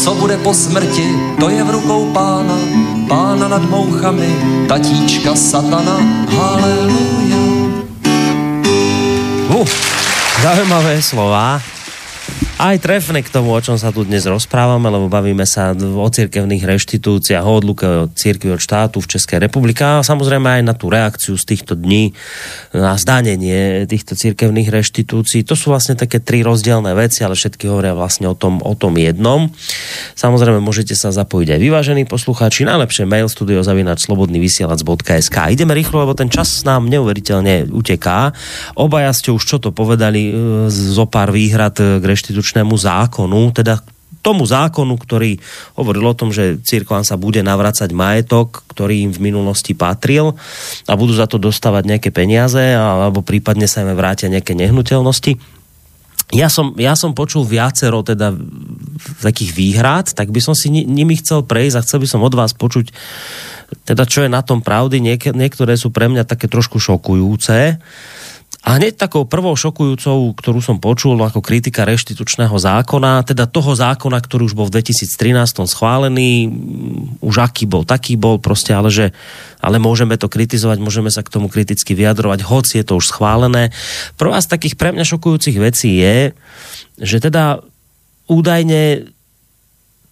Co 0.02 0.14
bude 0.14 0.36
po 0.36 0.54
smrti, 0.54 1.14
to 1.40 1.48
je 1.48 1.64
v 1.64 1.70
rukou 1.70 2.12
pána, 2.12 2.58
pána 3.08 3.48
nad 3.48 3.70
mouchami, 3.70 4.36
tatíčka 4.68 5.34
satana, 5.34 6.00
haleluja. 6.36 7.38
Uh, 9.48 9.68
zaujímavé 10.42 11.02
slova 11.02 11.62
aj 12.58 12.82
trefne 12.82 13.22
k 13.22 13.30
tomu, 13.30 13.54
o 13.54 13.62
čom 13.62 13.78
sa 13.78 13.94
tu 13.94 14.02
dnes 14.02 14.26
rozprávame, 14.26 14.90
lebo 14.90 15.06
bavíme 15.06 15.46
sa 15.46 15.78
o 15.78 16.08
cirkevných 16.10 16.66
reštitúciách, 16.66 17.46
o 17.46 17.54
odluke 17.54 17.86
od 17.86 18.18
cirkvi 18.18 18.50
od 18.50 18.58
štátu 18.58 18.98
v 18.98 19.14
Českej 19.14 19.46
republike 19.46 19.86
a 19.86 20.02
samozrejme 20.02 20.58
aj 20.58 20.62
na 20.66 20.74
tú 20.74 20.90
reakciu 20.90 21.38
z 21.38 21.54
týchto 21.54 21.78
dní 21.78 22.18
na 22.74 22.98
zdanenie 22.98 23.86
týchto 23.86 24.18
cirkevných 24.18 24.74
reštitúcií. 24.74 25.46
To 25.46 25.54
sú 25.54 25.70
vlastne 25.70 25.94
také 25.94 26.18
tri 26.18 26.42
rozdielne 26.42 26.98
veci, 26.98 27.22
ale 27.22 27.38
všetky 27.38 27.70
hovoria 27.70 27.94
vlastne 27.94 28.26
o 28.26 28.34
tom, 28.34 28.58
o 28.58 28.74
tom 28.74 28.98
jednom. 28.98 29.54
Samozrejme 30.18 30.58
môžete 30.58 30.98
sa 30.98 31.14
zapojiť 31.14 31.54
aj 31.54 31.60
vyvážení 31.62 32.10
poslucháči, 32.10 32.66
najlepšie 32.66 33.06
mail 33.06 33.30
studiozavinač.slobodnyvysielac.sk 33.30 35.36
Ideme 35.54 35.78
rýchlo, 35.78 36.02
lebo 36.02 36.18
ten 36.18 36.26
čas 36.26 36.66
nám 36.66 36.90
neuveriteľne 36.90 37.70
uteká. 37.70 38.34
Obaja 38.74 39.14
ste 39.14 39.30
už 39.30 39.46
čo 39.46 39.62
to 39.62 39.70
povedali 39.70 40.34
e, 40.34 40.66
zo 40.74 41.06
pár 41.06 41.30
výhrad 41.30 41.78
k 41.78 42.02
reštitúcii 42.02 42.47
reštitučnému 42.48 42.72
zákonu, 42.72 43.52
teda 43.52 43.84
tomu 44.24 44.42
zákonu, 44.48 44.98
ktorý 44.98 45.38
hovoril 45.78 46.10
o 46.10 46.18
tom, 46.18 46.34
že 46.34 46.58
církvám 46.58 47.06
sa 47.06 47.14
bude 47.14 47.44
navracať 47.44 47.92
majetok, 47.94 48.66
ktorý 48.72 49.06
im 49.08 49.12
v 49.14 49.30
minulosti 49.30 49.78
patril 49.78 50.34
a 50.88 50.92
budú 50.98 51.14
za 51.14 51.30
to 51.30 51.38
dostávať 51.38 51.86
nejaké 51.86 52.10
peniaze 52.10 52.74
alebo 52.74 53.22
prípadne 53.22 53.70
sa 53.70 53.86
im 53.86 53.94
vrátia 53.94 54.26
nejaké 54.26 54.58
nehnuteľnosti. 54.58 55.38
Ja 56.34 56.52
som, 56.52 56.76
ja 56.76 56.92
som 56.92 57.16
počul 57.16 57.46
viacero 57.46 58.04
teda 58.04 58.36
takých 59.24 59.54
výhrad, 59.54 60.12
tak 60.12 60.28
by 60.28 60.40
som 60.44 60.52
si 60.52 60.68
nimi 60.68 61.16
chcel 61.16 61.46
prejsť 61.46 61.76
a 61.78 61.84
chcel 61.86 62.04
by 62.04 62.08
som 62.10 62.20
od 62.20 62.34
vás 62.34 62.52
počuť 62.52 62.92
teda 63.84 64.08
čo 64.08 64.24
je 64.24 64.32
na 64.32 64.40
tom 64.40 64.64
pravdy. 64.64 64.96
Niek 65.00 65.28
niektoré 65.36 65.76
sú 65.76 65.92
pre 65.92 66.08
mňa 66.08 66.24
také 66.24 66.48
trošku 66.48 66.80
šokujúce. 66.80 67.76
A 68.66 68.74
hneď 68.74 68.98
takou 68.98 69.22
prvou 69.22 69.54
šokujúcou, 69.54 70.34
ktorú 70.34 70.58
som 70.58 70.82
počul 70.82 71.14
ako 71.22 71.38
kritika 71.38 71.86
reštitučného 71.86 72.52
zákona, 72.58 73.22
teda 73.22 73.46
toho 73.46 73.70
zákona, 73.70 74.18
ktorý 74.18 74.50
už 74.50 74.58
bol 74.58 74.66
v 74.66 74.82
2013 74.82 75.62
schválený, 75.70 76.50
už 77.22 77.38
aký 77.38 77.70
bol, 77.70 77.86
taký 77.86 78.18
bol 78.18 78.42
proste, 78.42 78.74
ale 78.74 78.90
že 78.90 79.14
ale 79.62 79.78
môžeme 79.78 80.18
to 80.18 80.26
kritizovať, 80.26 80.82
môžeme 80.82 81.06
sa 81.06 81.22
k 81.22 81.30
tomu 81.30 81.46
kriticky 81.46 81.94
vyjadrovať, 81.94 82.42
hoci 82.42 82.82
je 82.82 82.84
to 82.86 82.98
už 82.98 83.14
schválené. 83.14 83.70
Prvá 84.18 84.42
z 84.42 84.50
takých 84.50 84.74
pre 84.74 84.90
mňa 84.90 85.06
šokujúcich 85.06 85.56
vecí 85.62 86.02
je, 86.02 86.34
že 86.98 87.22
teda 87.22 87.62
údajne 88.26 89.06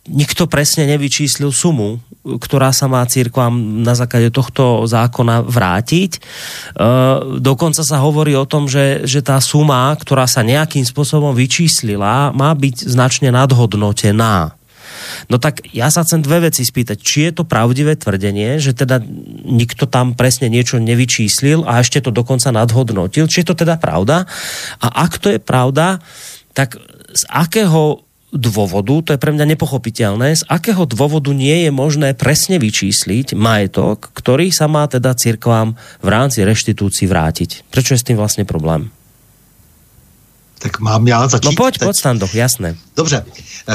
nikto 0.07 0.47
presne 0.47 0.87
nevyčíslil 0.87 1.51
sumu, 1.51 1.99
ktorá 2.27 2.75
sa 2.75 2.91
má 2.91 3.07
církvám 3.07 3.55
na 3.87 3.95
základe 3.95 4.35
tohto 4.35 4.85
zákona 4.91 5.47
vrátiť. 5.47 6.19
E, 6.19 6.21
dokonca 7.39 7.87
sa 7.87 8.03
hovorí 8.03 8.35
o 8.35 8.49
tom, 8.49 8.67
že, 8.67 9.07
že 9.07 9.23
tá 9.23 9.39
suma, 9.39 9.95
ktorá 9.95 10.27
sa 10.27 10.43
nejakým 10.43 10.83
spôsobom 10.83 11.31
vyčíslila, 11.33 12.35
má 12.35 12.51
byť 12.53 12.91
značne 12.91 13.31
nadhodnotená. 13.31 14.59
No 15.31 15.37
tak 15.39 15.63
ja 15.71 15.91
sa 15.93 16.03
chcem 16.03 16.23
dve 16.23 16.51
veci 16.51 16.63
spýtať. 16.67 16.97
Či 16.99 17.19
je 17.31 17.33
to 17.43 17.45
pravdivé 17.49 17.95
tvrdenie, 17.95 18.59
že 18.59 18.75
teda 18.75 19.03
nikto 19.47 19.87
tam 19.87 20.15
presne 20.19 20.51
niečo 20.51 20.83
nevyčíslil 20.83 21.63
a 21.67 21.83
ešte 21.83 22.03
to 22.03 22.11
dokonca 22.11 22.51
nadhodnotil? 22.51 23.31
Či 23.31 23.43
je 23.43 23.49
to 23.53 23.57
teda 23.57 23.79
pravda? 23.79 24.27
A 24.83 24.87
ak 25.07 25.19
to 25.23 25.31
je 25.31 25.41
pravda, 25.41 26.03
tak 26.57 26.81
z 27.17 27.23
akého 27.29 28.06
dôvodu, 28.37 28.95
to 29.03 29.11
je 29.13 29.21
pre 29.21 29.33
mňa 29.33 29.57
nepochopiteľné, 29.57 30.37
z 30.37 30.43
akého 30.49 30.85
dôvodu 30.85 31.33
nie 31.33 31.67
je 31.67 31.71
možné 31.75 32.13
presne 32.17 32.61
vyčísliť 32.61 33.37
majetok, 33.37 34.13
ktorý 34.15 34.53
sa 34.53 34.69
má 34.69 34.87
teda 34.89 35.17
cirkvám 35.17 35.75
v 36.05 36.09
rámci 36.09 36.45
reštitúcií 36.45 37.09
vrátiť. 37.09 37.69
Prečo 37.69 37.97
je 37.97 38.01
s 38.01 38.07
tým 38.07 38.21
vlastne 38.21 38.45
problém? 38.45 38.93
Tak 40.59 40.81
mám 40.81 41.09
já 41.09 41.29
začít? 41.29 41.45
No 41.45 41.53
pojď, 41.53 41.79
pojď 41.79 41.97
Stando, 41.97 42.29
jasné. 42.33 42.77
Dobře, 42.97 43.25
e, 43.69 43.75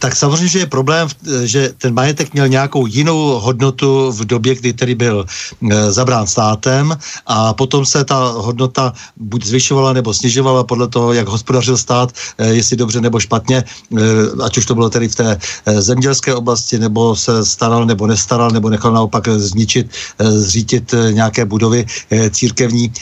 tak 0.00 0.16
samozřejmě, 0.16 0.48
že 0.48 0.58
je 0.58 0.66
problém, 0.66 1.08
že 1.44 1.76
ten 1.78 1.94
majetek 1.94 2.32
měl 2.32 2.48
nějakou 2.48 2.86
jinou 2.86 3.36
hodnotu 3.40 4.12
v 4.12 4.24
době, 4.24 4.54
kdy 4.54 4.72
tedy 4.72 4.94
byl 4.94 5.26
e, 5.28 5.92
zabrán 5.92 6.26
státem 6.26 6.96
a 7.26 7.52
potom 7.52 7.84
se 7.84 8.04
ta 8.04 8.32
hodnota 8.36 8.92
buď 9.16 9.44
zvyšovala 9.44 9.92
nebo 9.92 10.14
snižovala 10.14 10.64
podle 10.64 10.88
toho, 10.88 11.12
jak 11.12 11.28
hospodařil 11.28 11.76
stát, 11.76 12.12
e, 12.38 12.48
jestli 12.48 12.76
dobře 12.76 13.00
nebo 13.00 13.20
špatně, 13.20 13.58
e, 13.60 13.64
ať 14.42 14.58
už 14.58 14.66
to 14.66 14.74
bylo 14.74 14.90
tedy 14.90 15.08
v 15.08 15.14
té 15.14 15.38
zemědělské 15.66 16.34
oblasti, 16.34 16.78
nebo 16.78 17.16
se 17.16 17.44
staral 17.44 17.84
nebo 17.84 18.06
nestaral, 18.06 18.50
nebo 18.50 18.70
nechal 18.70 18.92
naopak 18.92 19.28
zničit, 19.28 19.90
zřítit 20.18 20.94
nějaké 21.10 21.44
budovy 21.44 21.86
církevní. 22.30 22.92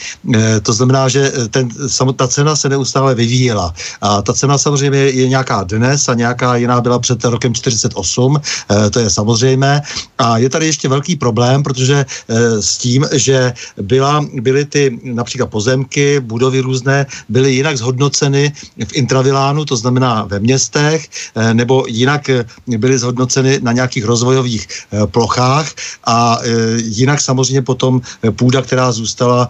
To 0.63 0.73
znamená, 0.73 1.09
že 1.09 1.31
ten, 1.49 1.69
ta 2.15 2.27
cena 2.27 2.55
se 2.55 2.69
neustále 2.69 3.15
vyvíjela. 3.15 3.73
A 4.01 4.21
ta 4.21 4.33
cena 4.33 4.57
samozřejmě 4.57 4.99
je 4.99 5.27
nějaká 5.27 5.63
dnes 5.63 6.09
a 6.09 6.13
nějaká 6.13 6.55
jiná 6.55 6.81
byla 6.89 6.99
před 6.99 7.23
rokem 7.23 7.53
48, 7.53 8.41
eh, 8.41 8.89
to 8.89 8.99
je 8.99 9.09
samozřejmé. 9.09 9.81
A 10.17 10.37
je 10.41 10.49
tady 10.49 10.65
ještě 10.65 10.89
velký 10.89 11.15
problém, 11.15 11.61
protože 11.61 12.01
eh, 12.01 12.61
s 12.61 12.81
tím, 12.81 13.05
že 13.13 13.53
byla, 13.77 14.25
byly 14.41 14.65
ty 14.65 14.97
například 15.05 15.53
pozemky, 15.53 16.17
budovy 16.19 16.65
různé, 16.65 17.05
byly 17.29 17.61
jinak 17.61 17.77
zhodnoceny 17.77 18.53
v 18.73 18.91
intravilánu, 18.97 19.65
to 19.69 19.77
znamená 19.77 20.25
ve 20.25 20.41
městech, 20.41 21.05
eh, 21.05 21.53
nebo 21.53 21.85
jinak 21.85 22.25
byly 22.65 22.97
zhodnoceny 22.97 23.61
na 23.61 23.71
nějakých 23.71 24.05
rozvojových 24.05 24.67
plochách 25.13 25.67
a 26.05 26.41
jinak 26.77 27.21
samozřejmě 27.21 27.61
potom 27.61 28.01
půda, 28.35 28.61
která 28.61 28.91
zůstala, 28.91 29.49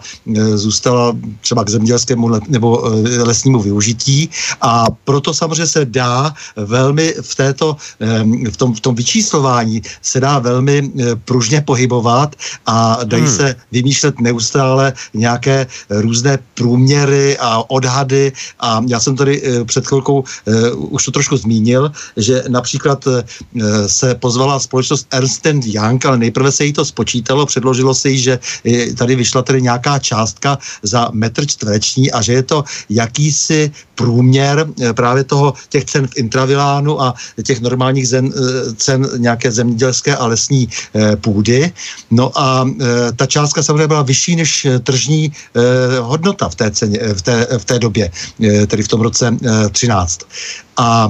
zůstala 0.54 1.16
třeba 1.40 1.64
k 1.64 1.70
zemědělskému 1.70 2.28
nebo 2.48 2.82
lesnímu 3.24 3.62
využití 3.62 4.28
a 4.60 4.86
proto 5.04 5.34
samozřejmě 5.34 5.66
se 5.66 5.84
dá 5.84 6.34
velmi 6.56 7.14
v, 7.30 7.34
této, 7.34 7.76
v, 8.50 8.56
tom, 8.56 8.74
v 8.74 8.80
tom 8.80 8.94
vyčíslování 8.94 9.82
se 10.02 10.20
dá 10.20 10.38
velmi 10.38 10.82
eh, 10.82 11.16
pružně 11.16 11.60
pohybovat 11.60 12.36
a 12.66 12.98
dají 13.04 13.22
hmm. 13.22 13.36
se 13.36 13.56
vymýšlet 13.72 14.20
neustále 14.20 14.92
nějaké 15.14 15.66
různé 15.90 16.38
průměry 16.54 17.38
a 17.38 17.70
odhady 17.70 18.32
a 18.60 18.82
já 18.86 19.00
jsem 19.00 19.16
tady 19.16 19.42
eh, 19.42 19.64
před 19.64 19.86
chvilkou 19.86 20.24
eh, 20.46 20.72
už 20.72 21.04
to 21.04 21.10
trošku 21.10 21.36
zmínil, 21.36 21.92
že 22.16 22.44
například 22.48 23.04
se 23.86 24.14
pozvala 24.14 24.60
společnost 24.60 25.06
Ernst 25.10 25.46
Young, 25.46 26.06
ale 26.06 26.18
nejprve 26.18 26.52
se 26.52 26.64
jí 26.64 26.72
to 26.72 26.84
spočítalo, 26.84 27.46
předložilo 27.46 27.94
se 27.94 28.10
jí, 28.10 28.18
že 28.18 28.38
tady 28.98 29.16
vyšla 29.16 29.42
tedy 29.42 29.62
nějaká 29.62 29.98
částka 29.98 30.58
za 30.82 31.08
metr 31.12 31.46
čtvereční 31.46 32.10
a 32.12 32.22
že 32.22 32.32
je 32.32 32.42
to 32.42 32.64
jakýsi 32.90 33.70
průměr 33.94 34.66
právě 34.96 35.24
toho 35.24 35.54
těch 35.68 35.84
cen 35.84 36.06
v 36.06 36.16
intravilánu 36.16 37.02
a 37.02 37.14
těch 37.42 37.60
normálních 37.60 38.08
zen, 38.08 38.32
eh, 38.36 38.74
cen 38.76 39.08
nějaké 39.16 39.52
zemědělské 39.52 40.16
a 40.16 40.26
lesní 40.26 40.68
eh, 40.68 41.16
půdy. 41.16 41.72
No 42.10 42.30
a 42.34 42.64
eh, 42.64 43.12
ta 43.16 43.26
částka 43.26 43.62
samozřejmě 43.62 43.86
byla 43.86 44.02
vyšší 44.02 44.36
než 44.36 44.66
tržní 44.82 45.32
hodnota 46.00 46.48
v 46.48 46.54
té, 46.54 46.70
ceně, 46.70 46.98
v 47.14 47.22
té, 47.22 47.46
v 47.58 47.64
té 47.64 47.78
době, 47.78 48.10
tedy 48.66 48.82
v 48.82 48.88
tom 48.88 49.00
roce 49.00 49.36
13. 49.72 50.20
A 50.76 51.08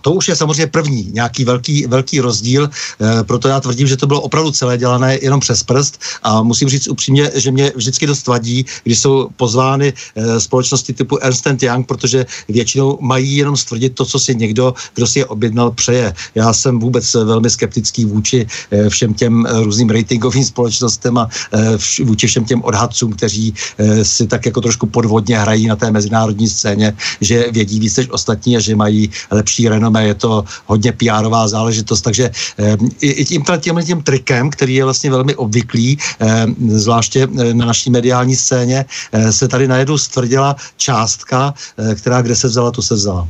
to 0.00 0.12
už 0.12 0.28
je 0.28 0.36
samozřejmě 0.36 0.66
první 0.66 1.10
nějaký 1.12 1.44
velký, 1.44 1.86
velký 1.86 2.20
rozdíl, 2.20 2.64
e, 3.00 3.24
proto 3.24 3.48
já 3.48 3.60
tvrdím, 3.60 3.86
že 3.86 3.96
to 3.96 4.06
bylo 4.06 4.20
opravdu 4.20 4.50
celé 4.50 4.78
dělané 4.78 5.18
jenom 5.22 5.40
přes 5.40 5.62
prst 5.62 6.00
a 6.22 6.42
musím 6.42 6.68
říct 6.68 6.88
upřímně, 6.88 7.30
že 7.34 7.50
mě 7.50 7.72
vždycky 7.76 8.06
dost 8.06 8.26
vadí, 8.26 8.66
když 8.84 8.98
jsou 8.98 9.28
pozvány 9.36 9.92
e, 10.16 10.40
společnosti 10.40 10.92
typu 10.92 11.18
Ernst 11.22 11.46
Young, 11.62 11.86
protože 11.86 12.26
většinou 12.48 12.98
mají 13.00 13.36
jenom 13.36 13.56
stvrdit 13.56 13.94
to, 13.94 14.04
co 14.04 14.18
si 14.18 14.34
někdo, 14.34 14.74
kdo 14.94 15.06
si 15.06 15.18
je 15.18 15.26
objednal, 15.26 15.70
přeje. 15.70 16.14
Já 16.34 16.52
jsem 16.52 16.78
vůbec 16.78 17.14
velmi 17.14 17.50
skeptický 17.50 18.04
vůči 18.04 18.46
e, 18.70 18.88
všem 18.88 19.14
těm 19.14 19.46
různým 19.50 19.90
ratingovým 19.90 20.44
společnostem 20.44 21.18
a 21.18 21.28
e, 21.52 21.78
vš, 21.78 22.00
vůči 22.00 22.26
všem 22.26 22.44
těm 22.44 22.62
odhadcům, 22.62 23.12
kteří 23.12 23.54
e, 23.78 24.04
si 24.04 24.26
tak 24.26 24.46
jako 24.46 24.60
trošku 24.60 24.86
podvodně 24.86 25.38
hrají 25.38 25.66
na 25.66 25.76
té 25.76 25.90
mezinárodní 25.90 26.48
scéně, 26.48 26.96
že 27.20 27.52
vědí 27.52 27.80
víc 27.80 27.96
než 27.96 28.10
ostatní 28.10 28.56
a 28.56 28.60
že 28.60 28.76
mají 28.76 29.10
lepší 29.30 29.68
renom 29.68 29.89
renomé, 29.90 30.06
je 30.06 30.14
to 30.14 30.44
hodně 30.66 30.92
pr 30.92 31.26
záležitost, 31.46 32.02
takže 32.02 32.30
eh, 32.58 32.76
i, 33.00 33.10
i 33.10 33.24
tím, 33.24 33.42
tím, 33.60 33.80
tím 33.82 34.02
trikem, 34.02 34.50
který 34.50 34.74
je 34.74 34.84
vlastně 34.84 35.10
velmi 35.10 35.34
obvyklý, 35.34 35.98
eh, 36.20 36.46
zvláště 36.78 37.26
eh, 37.26 37.54
na 37.54 37.66
naší 37.66 37.90
mediální 37.90 38.36
scéně, 38.36 38.84
se 39.30 39.48
tady 39.48 39.68
najednou 39.68 39.98
stvrdila 39.98 40.56
částka, 40.76 41.54
která 41.94 42.22
kde 42.22 42.36
se 42.36 42.48
vzala, 42.48 42.70
tu 42.70 42.82
se 42.82 42.94
vzala. 42.94 43.28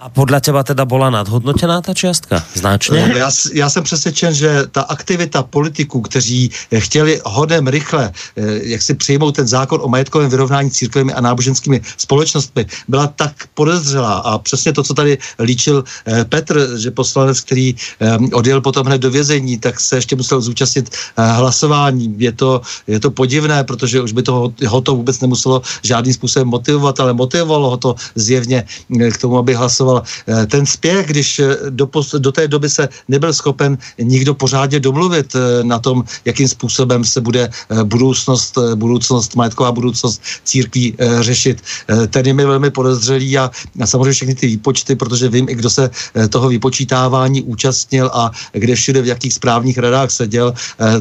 A 0.00 0.08
podle 0.08 0.40
teba 0.40 0.62
teda 0.62 0.84
byla 0.84 1.10
nadhodnotená 1.10 1.80
ta 1.80 1.94
částka? 1.94 2.44
Značně? 2.54 3.12
Já, 3.16 3.30
já 3.52 3.70
jsem 3.70 3.84
přesvědčen, 3.84 4.34
že 4.34 4.64
ta 4.72 4.82
aktivita 4.82 5.42
politiků, 5.42 6.00
kteří 6.00 6.50
chtěli 6.78 7.20
hodem 7.24 7.66
rychle, 7.66 8.12
eh, 8.36 8.42
jak 8.62 8.82
si 8.82 8.94
přijmout 8.94 9.36
ten 9.36 9.46
zákon 9.46 9.80
o 9.82 9.88
majetkovém 9.88 10.30
vyrovnání 10.30 10.70
církvemi 10.70 11.12
a 11.12 11.20
náboženskými 11.20 11.80
společnostmi, 11.96 12.66
byla 12.88 13.06
tak 13.06 13.32
podezřelá. 13.54 14.14
A 14.14 14.38
přesně 14.38 14.72
to, 14.72 14.82
co 14.82 14.94
tady 14.94 15.18
líčil 15.38 15.84
eh, 16.06 16.24
Petr, 16.24 16.78
že 16.80 16.90
poslanec, 16.90 17.40
který 17.40 17.74
eh, 18.00 18.18
odjel 18.32 18.60
potom 18.60 18.86
hned 18.86 18.98
do 18.98 19.10
vězení, 19.10 19.58
tak 19.58 19.80
se 19.80 19.96
ještě 19.96 20.16
musel 20.16 20.40
zúčastnit 20.40 20.90
hlasování. 21.16 22.14
Je 22.18 22.32
to, 22.32 22.60
je 22.86 23.00
to 23.00 23.10
podivné, 23.10 23.64
protože 23.64 24.00
už 24.00 24.12
by 24.12 24.22
to, 24.22 24.52
ho 24.66 24.80
to 24.80 24.96
vůbec 24.96 25.20
nemuselo 25.20 25.62
žádným 25.82 26.14
způsobem 26.14 26.48
motivovat, 26.48 27.00
ale 27.00 27.12
motivovalo 27.12 27.70
ho 27.70 27.76
to 27.76 27.94
zjevně 28.14 28.64
k 29.12 29.16
tomu, 29.18 29.38
aby 29.38 29.54
hlasoval 29.54 29.89
pokračoval. 29.90 30.02
Eh, 30.42 30.46
ten 30.46 30.66
spěch, 30.66 31.06
když 31.06 31.38
eh, 31.38 31.56
do, 31.70 31.88
do 32.18 32.32
té 32.32 32.48
doby 32.48 32.70
se 32.70 32.88
nebyl 33.08 33.32
schopen 33.32 33.78
nikdo 33.98 34.34
pořádně 34.34 34.80
domluvit 34.80 35.34
eh, 35.34 35.64
na 35.64 35.78
tom, 35.78 36.04
jakým 36.24 36.48
způsobem 36.48 37.04
se 37.04 37.20
bude 37.20 37.50
budoucnost, 37.84 38.58
budoucnost 38.74 39.36
majetková 39.36 39.72
budoucnost 39.72 40.22
církví 40.44 40.96
řešit. 41.20 41.62
Ten 42.10 42.26
je 42.26 42.34
mi 42.34 42.44
velmi 42.44 42.70
podezřelý 42.70 43.38
a, 43.38 43.50
a 43.80 43.86
samozřejmě 43.86 44.12
všechny 44.12 44.34
ty 44.34 44.46
výpočty, 44.46 44.96
protože 44.96 45.28
vím 45.28 45.48
i 45.48 45.54
kdo 45.54 45.70
se 45.70 45.90
toho 46.28 46.48
vypočítávání 46.48 47.42
účastnil 47.42 48.10
a 48.12 48.30
kde 48.52 48.74
všude 48.74 49.02
v 49.02 49.06
jakých 49.06 49.34
správních 49.34 49.78
radách 49.78 50.10
seděl, 50.10 50.54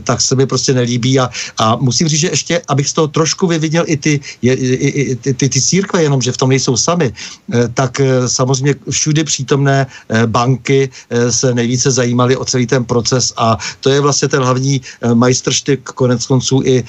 tak 0.03 0.21
se 0.21 0.35
mi 0.35 0.45
prostě 0.45 0.73
nelíbí 0.73 1.19
a, 1.19 1.29
a 1.57 1.75
musím 1.75 2.07
říct, 2.07 2.19
že 2.19 2.29
ještě, 2.29 2.61
abych 2.67 2.89
z 2.89 2.93
toho 2.93 3.07
trošku 3.07 3.47
vyviděl 3.47 3.83
i 3.87 3.97
ty, 3.97 4.19
i, 4.41 4.49
i, 4.51 5.15
ty, 5.15 5.33
ty, 5.33 5.49
ty 5.49 5.61
církve, 5.61 6.03
jenom 6.03 6.21
že 6.21 6.31
v 6.31 6.37
tom 6.37 6.49
nejsou 6.49 6.77
sami, 6.77 7.13
tak 7.73 8.01
samozřejmě 8.27 8.75
všude 8.89 9.23
přítomné 9.23 9.87
eh, 9.87 10.27
banky 10.27 10.89
eh, 11.09 11.31
se 11.31 11.53
nejvíce 11.53 11.91
zajímaly 11.91 12.37
o 12.37 12.45
celý 12.45 12.67
ten 12.67 12.85
proces 12.85 13.33
a 13.37 13.57
to 13.79 13.89
je 13.89 14.01
vlastně 14.01 14.27
ten 14.27 14.43
hlavní 14.43 14.81
eh, 14.81 15.15
majstrštyk 15.15 15.83
konec 15.83 16.25
konců 16.25 16.61
i 16.65 16.83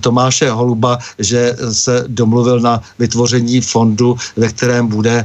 Tomáše 0.00 0.50
Holuba, 0.50 0.98
že 1.18 1.56
se 1.72 2.04
domluvil 2.06 2.60
na 2.60 2.82
vytvoření 2.98 3.60
fondu, 3.60 4.16
ve 4.36 4.48
kterém 4.48 4.86
bude 4.86 5.24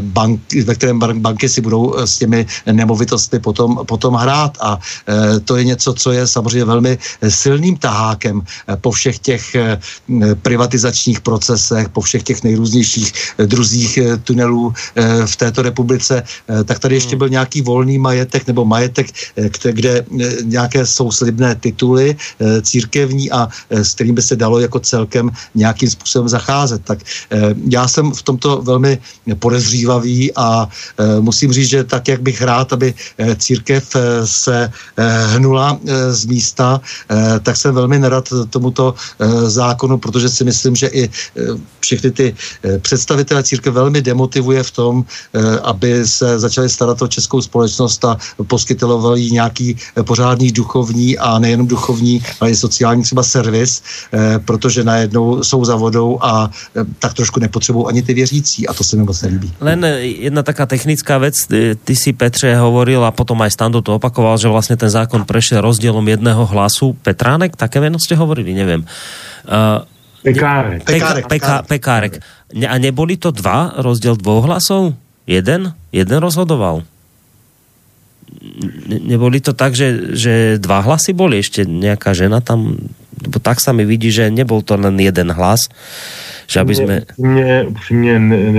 bank, 0.00 0.40
ve 0.64 0.74
kterém 0.74 0.98
banky 0.98 1.48
si 1.48 1.60
budou 1.60 1.94
s 1.98 2.18
těmi 2.18 2.46
nemovitostmi 2.66 3.38
potom, 3.38 3.80
potom 3.86 4.14
hrát 4.14 4.58
a 4.60 4.78
to 5.44 5.56
je 5.56 5.64
něco, 5.64 5.94
co 5.94 6.12
je 6.12 6.26
samozřejmě 6.26 6.64
velmi 6.64 6.98
silným 7.28 7.76
tahákem 7.76 8.42
po 8.80 8.90
všech 8.90 9.18
těch 9.18 9.56
privatizačních 10.42 11.20
procesech, 11.20 11.88
po 11.88 12.00
všech 12.00 12.22
těch 12.22 12.42
nejrůznějších 12.42 13.12
druzích 13.46 13.98
tunelů 14.24 14.72
v 15.26 15.36
této 15.36 15.62
republice, 15.62 16.22
eh, 16.22 16.64
tak 16.64 16.78
tady 16.78 16.94
ještě 16.94 17.10
hmm. 17.10 17.18
byl 17.18 17.28
nějaký 17.28 17.62
volný 17.62 17.98
majetek 17.98 18.46
nebo 18.46 18.64
majetek, 18.64 19.06
eh, 19.36 19.72
kde 19.72 19.92
eh, 19.98 20.36
nějaké 20.44 20.86
jsou 20.86 21.10
slibné 21.10 21.54
tituly 21.54 22.16
církevní 22.62 23.30
a 23.30 23.48
s 23.70 23.94
kterým 23.94 24.14
by 24.14 24.22
se 24.22 24.36
dalo 24.36 24.60
jako 24.60 24.80
celkem 24.80 25.30
nějakým 25.54 25.90
způsobem 25.90 26.28
zacházet. 26.28 26.84
Tak 26.84 26.98
já 27.68 27.88
jsem 27.88 28.12
v 28.12 28.22
tomto 28.22 28.62
velmi 28.62 28.98
podezřívavý 29.38 30.32
a 30.36 30.68
musím 31.20 31.52
říct, 31.52 31.68
že 31.68 31.84
tak, 31.84 32.08
jak 32.08 32.22
bych 32.22 32.42
rád, 32.42 32.72
aby 32.72 32.94
církev 33.36 33.96
se 34.24 34.72
hnula 35.26 35.78
z 36.10 36.24
místa, 36.26 36.80
tak 37.42 37.56
jsem 37.56 37.74
velmi 37.74 37.98
nerad 37.98 38.28
tomuto 38.50 38.94
zákonu, 39.46 39.98
protože 39.98 40.28
si 40.28 40.44
myslím, 40.44 40.76
že 40.76 40.86
i 40.86 41.10
všechny 41.80 42.10
ty 42.10 42.34
představitele 42.80 43.42
církev 43.42 43.74
velmi 43.74 44.02
demotivuje 44.02 44.62
v 44.62 44.70
tom, 44.70 45.04
aby 45.62 46.06
se 46.06 46.38
začali 46.38 46.68
starat 46.68 47.02
o 47.02 47.08
českou 47.08 47.42
společnost 47.42 48.04
a 48.04 48.16
poskytovali 48.46 49.30
nějaký 49.30 49.76
eh, 49.96 50.02
pořádný 50.02 50.52
duchovní 50.52 51.18
a 51.18 51.38
nejenom 51.38 51.66
duchovní, 51.66 52.22
ale 52.40 52.50
i 52.50 52.56
sociální 52.56 53.02
třeba 53.02 53.22
servis, 53.22 53.82
eh, 54.12 54.38
protože 54.38 54.84
najednou 54.84 55.42
jsou 55.42 55.64
za 55.64 55.76
vodou 55.76 56.18
a 56.20 56.50
tak 56.98 57.14
trošku 57.14 57.40
nepotřebují 57.40 57.86
ani 57.88 58.02
ty 58.02 58.14
věřící 58.14 58.68
a 58.68 58.74
to 58.74 58.84
se 58.84 58.96
mi 58.96 59.02
moc 59.04 59.22
nelíbí. 59.22 59.52
Len 59.60 59.84
jedna 60.00 60.42
taká 60.42 60.66
technická 60.66 61.18
věc, 61.18 61.34
ty 61.84 61.96
si 61.96 62.12
Petře 62.12 62.56
hovoril 62.56 63.04
a 63.04 63.10
potom 63.10 63.42
aj 63.42 63.50
Stando 63.50 63.82
to 63.82 63.94
opakoval, 63.94 64.38
že 64.38 64.48
vlastně 64.48 64.76
ten 64.76 64.90
zákon 64.90 65.24
prešel 65.24 65.60
rozdělom 65.60 66.08
jedného 66.08 66.46
hlasu. 66.46 66.96
Petránek, 67.02 67.56
také 67.56 67.80
jméno 67.80 67.98
ste 67.98 68.16
hovorili, 68.16 68.54
nevím. 68.54 68.86
Uh, 69.44 69.84
Pekárek. 70.22 70.84
Pekárek. 70.84 71.24
Pekárek. 71.26 71.66
Pekárek. 71.66 72.12
A 72.68 72.76
neboli 72.76 73.16
to 73.16 73.32
dva, 73.32 73.72
rozdiel 73.80 74.20
dvou 74.20 74.44
hlasov? 74.44 74.92
Jeden? 75.24 75.72
Jeden 75.92 76.18
rozhodoval? 76.20 76.82
Neboli 78.86 79.40
to 79.40 79.56
tak, 79.56 79.74
že, 79.74 80.14
že 80.14 80.32
dva 80.60 80.84
hlasy 80.84 81.16
boli? 81.16 81.40
Ešte 81.40 81.64
nejaká 81.64 82.12
žena 82.12 82.44
tam? 82.44 82.76
Lebo 83.20 83.36
tak 83.40 83.60
sa 83.60 83.72
mi 83.72 83.84
vidí, 83.84 84.08
že 84.12 84.32
nebol 84.32 84.64
to 84.64 84.76
len 84.76 84.96
jeden 85.00 85.32
hlas. 85.32 85.68
Že 86.48 86.56
aby 86.60 86.74
sme... 86.74 86.94
Upřímně, 87.00 87.64
upřímně 87.68 88.14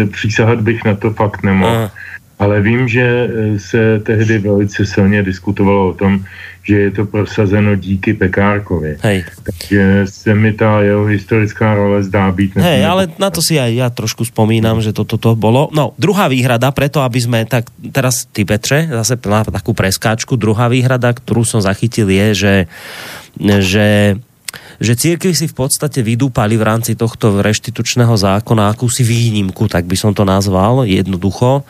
přísahat 0.06 0.62
bych 0.62 0.86
na 0.86 0.96
to 0.96 1.12
fakt 1.14 1.44
nemohl. 1.44 1.92
Ale 2.40 2.62
vím, 2.62 2.88
že 2.88 3.30
se 3.58 4.00
tehdy 4.00 4.38
velice 4.38 4.86
silně 4.86 5.24
diskutovalo 5.24 5.90
o 5.90 5.94
tom, 5.94 6.26
že 6.62 6.76
je 6.78 6.92
to 6.94 7.04
prosazeno 7.10 7.76
díky 7.76 8.14
Pekárkovi. 8.14 9.02
Hej. 9.02 9.26
Takže 9.44 9.84
se 10.06 10.32
mi 10.36 10.54
ta 10.54 10.82
jeho 10.82 11.06
historická 11.06 11.74
role 11.74 12.04
zdá 12.04 12.32
být... 12.32 12.56
Hej, 12.56 12.86
ale 12.86 13.04
na 13.18 13.30
to 13.34 13.42
si 13.42 13.58
aj 13.58 13.72
ja 13.74 13.88
trošku 13.90 14.26
spomínam, 14.26 14.78
že 14.78 14.94
toto 14.94 15.18
to, 15.18 15.18
to 15.18 15.32
bolo. 15.34 15.74
No, 15.74 15.98
druhá 15.98 16.30
výhrada, 16.30 16.70
preto 16.70 17.02
aby 17.02 17.20
sme 17.22 17.40
tak, 17.50 17.70
teraz 17.90 18.30
ty 18.30 18.46
Petre, 18.46 18.86
zase 18.90 19.18
na 19.26 19.42
takú 19.42 19.74
preskáčku, 19.74 20.38
druhá 20.38 20.70
výhrada, 20.70 21.10
ktorú 21.14 21.42
som 21.42 21.62
zachytil 21.62 22.10
je, 22.14 22.28
že, 22.38 22.56
že 23.42 23.88
že 24.82 24.98
církvy 24.98 25.38
si 25.38 25.46
v 25.46 25.54
podstate 25.54 26.02
vydúpali 26.02 26.58
v 26.58 26.66
rámci 26.66 26.98
tohto 26.98 27.38
reštitučného 27.38 28.18
zákona 28.18 28.74
akúsi 28.74 29.06
výnimku, 29.06 29.70
tak 29.70 29.86
by 29.86 29.94
som 29.94 30.12
to 30.18 30.26
nazval, 30.26 30.82
jednoducho, 30.90 31.62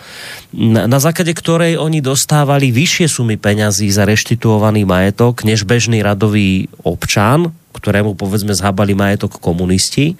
na, 0.56 0.88
na 0.88 1.00
základe 1.04 1.36
ktorej 1.36 1.76
oni 1.76 2.00
dostávali 2.00 2.72
vyššie 2.72 3.12
sumy 3.12 3.36
peňazí 3.36 3.92
za 3.92 4.08
reštituovaný 4.08 4.88
majetok, 4.88 5.44
než 5.44 5.68
bežný 5.68 6.00
radový 6.00 6.72
občan, 6.88 7.52
ktorému 7.76 8.16
povedzme 8.16 8.56
zhabali 8.56 8.96
majetok 8.96 9.44
komunisti 9.44 10.16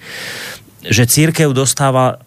že 0.82 1.06
církev 1.06 1.54
dostávala 1.54 2.18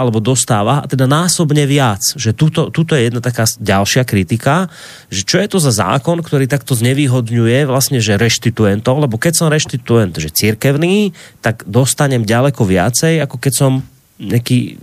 alebo 0.00 0.20
dostáva 0.20 0.84
teda 0.88 1.04
násobne 1.04 1.68
viac. 1.68 2.00
Že 2.16 2.30
tuto, 2.32 2.62
tuto 2.72 2.96
je 2.96 3.08
jedna 3.08 3.20
taká 3.20 3.44
ďalšia 3.60 4.08
kritika, 4.08 4.72
že 5.12 5.28
čo 5.28 5.36
je 5.40 5.48
to 5.48 5.58
za 5.60 5.72
zákon, 5.76 6.24
ktorý 6.24 6.48
takto 6.48 6.72
znevýhodňuje 6.72 7.68
vlastne, 7.68 8.00
že 8.00 8.16
reštituentov, 8.16 9.04
lebo 9.04 9.20
keď 9.20 9.32
som 9.44 9.52
reštituent, 9.52 10.16
že 10.16 10.32
církevný, 10.32 11.12
tak 11.44 11.68
dostanem 11.68 12.24
ďaleko 12.24 12.64
viacej, 12.64 13.20
ako 13.20 13.36
keď 13.36 13.52
som 13.52 13.72
nejaký 14.18 14.82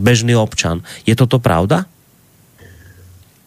bežný 0.00 0.32
občan. 0.32 0.80
Je 1.04 1.12
toto 1.12 1.36
pravda? 1.36 1.84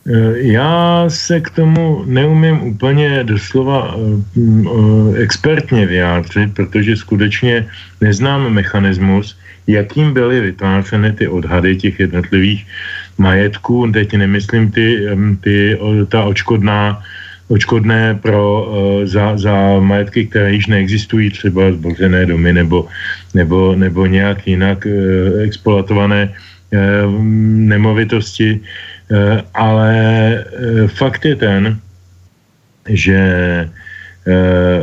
Eh, 0.06 0.54
já 0.54 1.06
se 1.10 1.42
k 1.42 1.50
tomu 1.50 2.04
neumím 2.06 2.62
úplně 2.62 3.24
doslova 3.24 3.98
eh, 3.98 4.22
eh, 4.38 5.18
expertně 5.18 5.86
vyjádřit, 5.86 6.54
protože 6.54 6.96
skutečně 6.96 7.66
neznám 8.02 8.54
mechanismus, 8.54 9.38
jakým 9.68 10.14
byly 10.14 10.42
vytvářeny 10.42 11.12
ty 11.12 11.28
odhady 11.28 11.76
těch 11.76 12.00
jednotlivých 12.00 12.66
majetků. 13.18 13.92
Teď 13.92 14.14
nemyslím 14.14 14.72
ty, 14.72 15.10
ty 15.42 15.80
ta 16.10 16.24
očkodná, 16.24 17.02
očkodné 17.48 18.16
pro, 18.22 18.70
za, 19.04 19.38
za 19.38 19.80
majetky, 19.80 20.28
které 20.30 20.54
již 20.54 20.68
neexistují, 20.68 21.30
třeba 21.30 21.72
zbořené 21.72 22.26
domy 22.26 22.54
nebo, 22.54 22.88
nebo, 23.34 23.74
nebo 23.76 24.06
nějak 24.06 24.48
jinak 24.48 24.88
exploatované 25.42 26.30
nemovitosti, 27.66 28.62
ale 29.54 29.94
eh, 29.94 30.88
fakt 30.88 31.26
je 31.26 31.36
ten, 31.36 31.80
že 32.90 33.20
eh, 34.28 34.82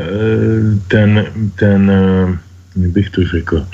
ten, 0.88 1.26
ten 1.56 1.90
jak 2.76 2.90
bych 2.90 3.10
to 3.10 3.24
řekl, 3.24 3.66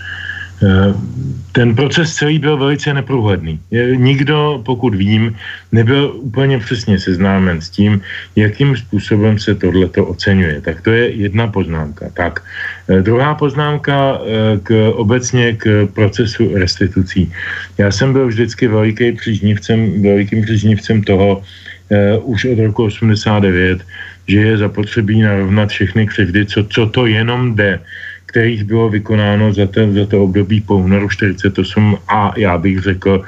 ten 1.52 1.74
proces 1.74 2.14
celý 2.14 2.38
byl 2.38 2.56
velice 2.56 2.94
neprůhledný. 2.94 3.60
Nikdo, 3.94 4.62
pokud 4.66 4.94
vím, 4.94 5.36
nebyl 5.72 6.12
úplně 6.18 6.58
přesně 6.58 6.98
seznámen 6.98 7.60
s 7.60 7.70
tím, 7.70 8.00
jakým 8.36 8.76
způsobem 8.76 9.38
se 9.38 9.54
tohleto 9.54 10.06
oceňuje. 10.06 10.60
Tak 10.60 10.80
to 10.82 10.90
je 10.90 11.10
jedna 11.10 11.46
poznámka. 11.46 12.10
Tak, 12.14 12.42
eh, 12.88 13.02
druhá 13.02 13.34
poznámka 13.34 14.18
eh, 14.18 14.58
k, 14.62 14.92
obecně 14.94 15.54
k 15.54 15.88
procesu 15.94 16.54
restitucí. 16.54 17.32
Já 17.78 17.90
jsem 17.90 18.12
byl 18.12 18.26
vždycky 18.26 18.66
veliký 18.66 19.12
příznivcem, 19.12 20.02
velikým 20.02 20.42
příznivcem 20.42 21.02
toho, 21.02 21.42
už 22.22 22.44
od 22.52 22.58
roku 22.60 22.84
89, 22.84 23.80
že 24.28 24.38
je 24.40 24.56
zapotřebí 24.60 25.24
narovnat 25.24 25.72
všechny 25.72 26.04
křivdy, 26.04 26.46
co, 26.46 26.64
co 26.64 26.86
to 26.86 27.06
jenom 27.08 27.56
jde 27.56 27.80
kterých 28.28 28.64
bylo 28.64 28.88
vykonáno 28.88 29.52
za 29.52 29.66
to, 29.66 29.80
za 29.92 30.06
to 30.06 30.24
období 30.24 30.60
po 30.60 30.76
únoru 30.76 31.08
48 31.08 31.98
a 32.08 32.32
já 32.36 32.58
bych 32.58 32.78
řekl 32.78 33.24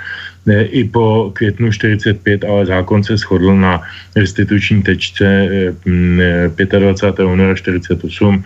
i 0.70 0.85
po 0.85 1.32
květnu 1.35 1.72
45, 1.72 2.44
ale 2.44 2.66
zákon 2.66 3.05
se 3.05 3.16
shodl 3.16 3.56
na 3.56 3.82
restituční 4.16 4.82
tečce 4.82 5.48
25. 5.85 7.24
února 7.24 7.55
48. 7.55 8.44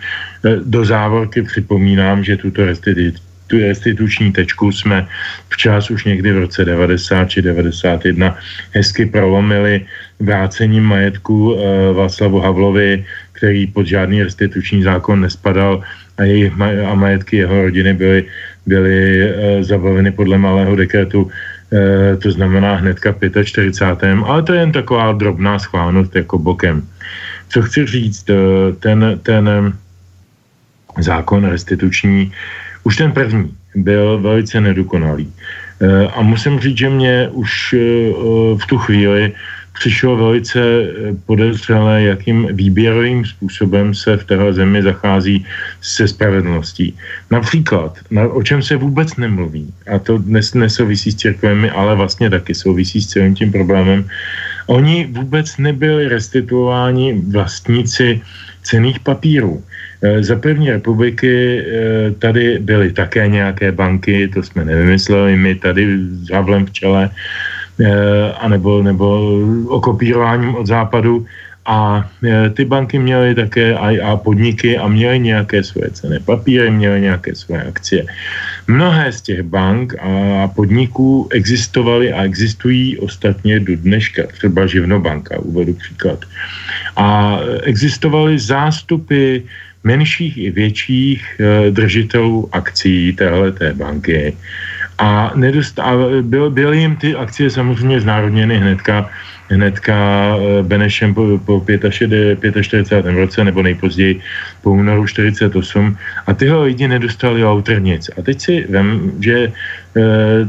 Do 0.63 0.85
závorky 0.85 1.41
připomínám, 1.41 2.23
že 2.23 2.37
tuto 2.37 2.65
restituci 2.65 3.19
tu 3.47 3.59
restituční 3.59 4.31
tečku 4.31 4.71
jsme 4.71 5.07
včas 5.49 5.89
už 5.89 6.03
někdy 6.05 6.33
v 6.33 6.37
roce 6.37 6.65
90 6.65 7.29
či 7.29 7.41
91 7.41 8.37
hezky 8.71 9.05
prolomili 9.05 9.85
vrácením 10.19 10.83
majetku 10.83 11.53
e, 11.53 11.93
Václavu 11.93 12.39
Havlovi, 12.39 13.05
který 13.31 13.67
pod 13.67 13.85
žádný 13.85 14.23
restituční 14.23 14.83
zákon 14.83 15.21
nespadal 15.21 15.83
a, 16.17 16.23
jejich, 16.23 16.53
a 16.61 16.95
majetky 16.95 17.37
jeho 17.37 17.61
rodiny 17.61 17.93
byly, 17.93 18.25
byly 18.65 19.21
e, 19.21 19.63
zabaveny 19.63 20.11
podle 20.11 20.37
malého 20.37 20.75
dekretu 20.75 21.31
e, 21.73 22.17
to 22.17 22.31
znamená 22.31 22.75
hnedka 22.75 23.15
45. 23.43 24.17
Ale 24.25 24.43
to 24.43 24.53
je 24.53 24.59
jen 24.59 24.71
taková 24.71 25.11
drobná 25.11 25.59
schválnost 25.59 26.15
jako 26.15 26.39
bokem. 26.39 26.87
Co 27.49 27.61
chci 27.61 27.85
říct, 27.85 28.29
ten, 28.79 29.19
ten 29.23 29.73
zákon 30.99 31.45
restituční 31.45 32.31
už 32.83 32.95
ten 32.95 33.11
první 33.11 33.53
byl 33.75 34.19
velice 34.19 34.61
nedokonalý. 34.61 35.33
Eh, 35.81 36.07
a 36.07 36.21
musím 36.21 36.59
říct, 36.59 36.77
že 36.77 36.89
mě 36.89 37.29
už 37.31 37.73
eh, 37.73 37.77
v 38.55 38.63
tu 38.67 38.77
chvíli 38.77 39.33
přišlo 39.79 40.17
velice 40.17 40.59
eh, 40.59 40.87
podezřelé, 41.25 42.03
jakým 42.03 42.47
výběrovým 42.51 43.25
způsobem 43.25 43.93
se 43.93 44.17
v 44.17 44.23
téhle 44.23 44.53
zemi 44.53 44.83
zachází 44.83 45.45
se 45.81 46.07
spravedlností. 46.07 46.95
Například, 47.31 47.97
na, 48.11 48.27
o 48.27 48.43
čem 48.43 48.63
se 48.63 48.75
vůbec 48.75 49.15
nemluví, 49.15 49.73
a 49.93 49.99
to 49.99 50.17
dnes 50.17 50.53
nesouvisí 50.53 51.11
s 51.11 51.15
církvemi, 51.15 51.71
ale 51.71 51.95
vlastně 51.95 52.29
taky 52.29 52.55
souvisí 52.55 53.01
s 53.01 53.07
celým 53.07 53.35
tím 53.35 53.51
problémem, 53.51 54.07
oni 54.67 55.07
vůbec 55.11 55.57
nebyli 55.57 56.07
restituováni 56.07 57.21
vlastníci 57.29 58.21
cených 58.63 58.99
papírů. 58.99 59.63
Eh, 60.01 60.23
za 60.23 60.35
první 60.35 60.71
republiky 60.71 61.31
eh, 61.31 62.11
tady 62.19 62.59
byly 62.59 62.93
také 62.93 63.27
nějaké 63.27 63.71
banky, 63.71 64.27
to 64.27 64.43
jsme 64.43 64.65
nevymysleli 64.65 65.35
my 65.37 65.55
tady 65.55 65.97
s 66.25 66.29
Havlem 66.29 66.65
v 66.65 66.71
čele, 66.71 67.09
anebo, 68.39 68.83
nebo 68.83 69.39
okopírováním 69.67 70.55
od 70.55 70.67
západu. 70.67 71.25
A 71.65 72.09
ty 72.53 72.65
banky 72.65 72.99
měly 72.99 73.35
také 73.35 73.73
a, 73.73 74.17
podniky 74.17 74.77
a 74.77 74.87
měly 74.87 75.19
nějaké 75.19 75.63
svoje 75.63 75.89
cené 75.91 76.19
papíry, 76.19 76.71
měly 76.71 77.01
nějaké 77.01 77.35
svoje 77.35 77.63
akcie. 77.63 78.05
Mnohé 78.67 79.11
z 79.11 79.21
těch 79.21 79.41
bank 79.41 79.95
a 79.97 80.47
podniků 80.47 81.27
existovaly 81.33 82.13
a 82.13 82.23
existují 82.23 82.97
ostatně 82.97 83.59
do 83.59 83.75
dneška, 83.75 84.23
třeba 84.37 84.67
Živnobanka, 84.67 85.39
uvedu 85.39 85.73
příklad. 85.73 86.25
A 86.95 87.39
existovaly 87.63 88.39
zástupy 88.39 89.41
menších 89.83 90.37
i 90.37 90.51
větších 90.51 91.21
eh, 91.39 91.71
držitelů 91.71 92.49
akcí 92.51 93.13
téhleté 93.13 93.73
banky. 93.73 94.37
A, 94.97 95.31
nedost, 95.35 95.79
a 95.79 95.91
byl, 96.21 96.49
byly 96.49 96.77
jim 96.77 96.95
ty 96.95 97.15
akcie 97.15 97.49
samozřejmě 97.49 98.01
znárodněny 98.01 98.57
hnedka, 98.57 99.09
hnedka 99.49 99.95
eh, 100.39 100.63
Benešem 100.63 101.13
po, 101.13 101.39
po 101.45 101.65
45, 101.89 102.55
45. 102.63 103.15
roce 103.15 103.43
nebo 103.43 103.61
nejpozději 103.61 104.19
po 104.61 104.71
únoru 104.71 105.07
48 105.07 105.97
a 106.27 106.33
tyhle 106.33 106.63
lidi 106.63 106.87
nedostali 106.87 107.45
autor 107.45 107.81
nic. 107.81 108.09
A 108.17 108.21
teď 108.21 108.41
si 108.41 108.65
vem, 108.69 109.11
že 109.19 109.35
e, 109.37 109.51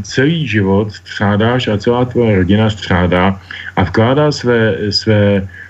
celý 0.03 0.47
život 0.49 0.93
střádáš 0.93 1.69
a 1.69 1.79
celá 1.79 2.05
tvoje 2.05 2.37
rodina 2.37 2.71
střádá 2.71 3.41
a 3.77 3.83
vkládá 3.83 4.33
své, 4.33 4.75
své 4.91 5.43
Eh, 5.43 5.66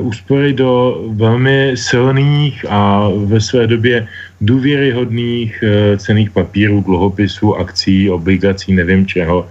úspory 0.00 0.52
do 0.52 1.04
velmi 1.14 1.72
silných 1.74 2.64
a 2.68 3.08
ve 3.26 3.40
své 3.40 3.66
době 3.66 4.08
důvěryhodných 4.40 5.62
eh, 5.62 5.98
cených 5.98 6.30
papírů, 6.30 6.80
dluhopisů, 6.80 7.54
akcí, 7.54 8.10
obligací, 8.10 8.74
nevím 8.74 9.06
čeho. 9.06 9.48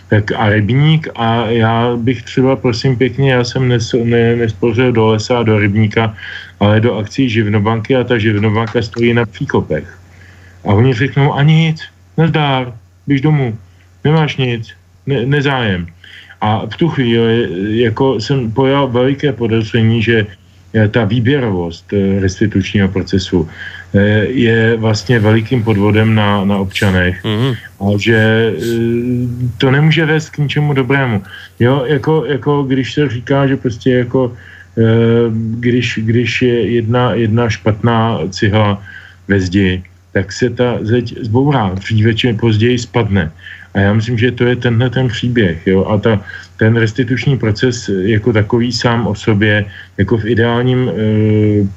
tak 0.09 0.33
a 0.33 0.49
rybník 0.49 1.09
a 1.17 1.47
já 1.53 1.97
bych 1.97 2.23
třeba, 2.23 2.57
prosím 2.57 2.97
pěkně, 2.97 3.33
já 3.33 3.45
jsem 3.45 3.69
nes, 3.69 3.93
ne, 3.93 4.37
nespořil 4.37 4.93
do 4.93 5.07
lesa 5.07 5.39
a 5.39 5.43
do 5.43 5.59
rybníka, 5.59 6.17
ale 6.61 6.81
do 6.81 6.97
akcí 6.97 7.29
živnobanky 7.29 7.97
a 7.97 8.05
ta 8.05 8.19
živnobanka 8.19 8.83
stojí 8.83 9.15
na 9.15 9.27
příkopech. 9.29 9.85
A 10.65 10.73
oni 10.73 10.95
řeknou, 10.95 11.35
ani 11.35 11.55
nic, 11.55 11.81
nezdár, 12.17 12.73
běž 13.07 13.21
domů, 13.21 13.59
nemáš 14.05 14.37
nic, 14.37 14.73
ne, 15.07 15.27
nezájem. 15.27 15.87
A 16.41 16.67
v 16.67 16.77
tu 16.77 16.89
chvíli 16.89 17.49
jako 17.85 18.21
jsem 18.21 18.53
pojal 18.53 18.89
veliké 18.89 19.33
podezření, 19.33 20.03
že 20.03 20.27
ta 20.91 21.05
výběrovost 21.05 21.93
eh, 21.93 22.21
restitučního 22.21 22.89
procesu 22.89 23.49
eh, 23.95 24.01
je 24.27 24.77
vlastně 24.77 25.19
velikým 25.19 25.63
podvodem 25.63 26.15
na, 26.15 26.45
na 26.45 26.59
občanech 26.59 27.25
mm-hmm. 27.25 27.57
a 27.81 27.87
že 27.99 28.53
to 29.59 29.71
nemůže 29.71 30.07
vést 30.07 30.31
k 30.31 30.39
ničemu 30.39 30.73
dobrému. 30.73 31.23
Jo, 31.61 31.85
jako, 31.87 32.25
jako 32.27 32.63
když 32.63 32.95
se 32.95 33.09
říká, 33.09 33.47
že 33.47 33.57
prostě 33.57 33.91
jako 33.91 34.33
když, 35.63 35.99
když 36.03 36.43
je 36.43 36.67
jedna, 36.83 37.15
jedna 37.15 37.49
špatná 37.51 38.19
cihla 38.31 38.83
ve 39.29 39.41
zdi, 39.41 39.83
tak 40.13 40.33
se 40.33 40.51
ta 40.51 40.79
zeď 40.83 41.15
zbourá, 41.31 41.75
dříve 41.75 42.15
či 42.15 42.33
později 42.33 42.79
spadne. 42.79 43.31
A 43.75 43.81
já 43.81 43.93
myslím, 43.93 44.19
že 44.19 44.33
to 44.33 44.45
je 44.45 44.57
tenhle 44.57 44.91
ten 44.91 45.09
příběh. 45.09 45.67
Jo? 45.67 45.85
A 45.85 45.99
ta, 45.99 46.21
ten 46.57 46.77
restituční 46.77 47.39
proces 47.39 47.91
jako 48.03 48.33
takový 48.33 48.73
sám 48.73 49.07
o 49.07 49.15
sobě, 49.15 49.65
jako 49.99 50.19
v 50.19 50.27
ideálním 50.27 50.89
e, 50.89 50.93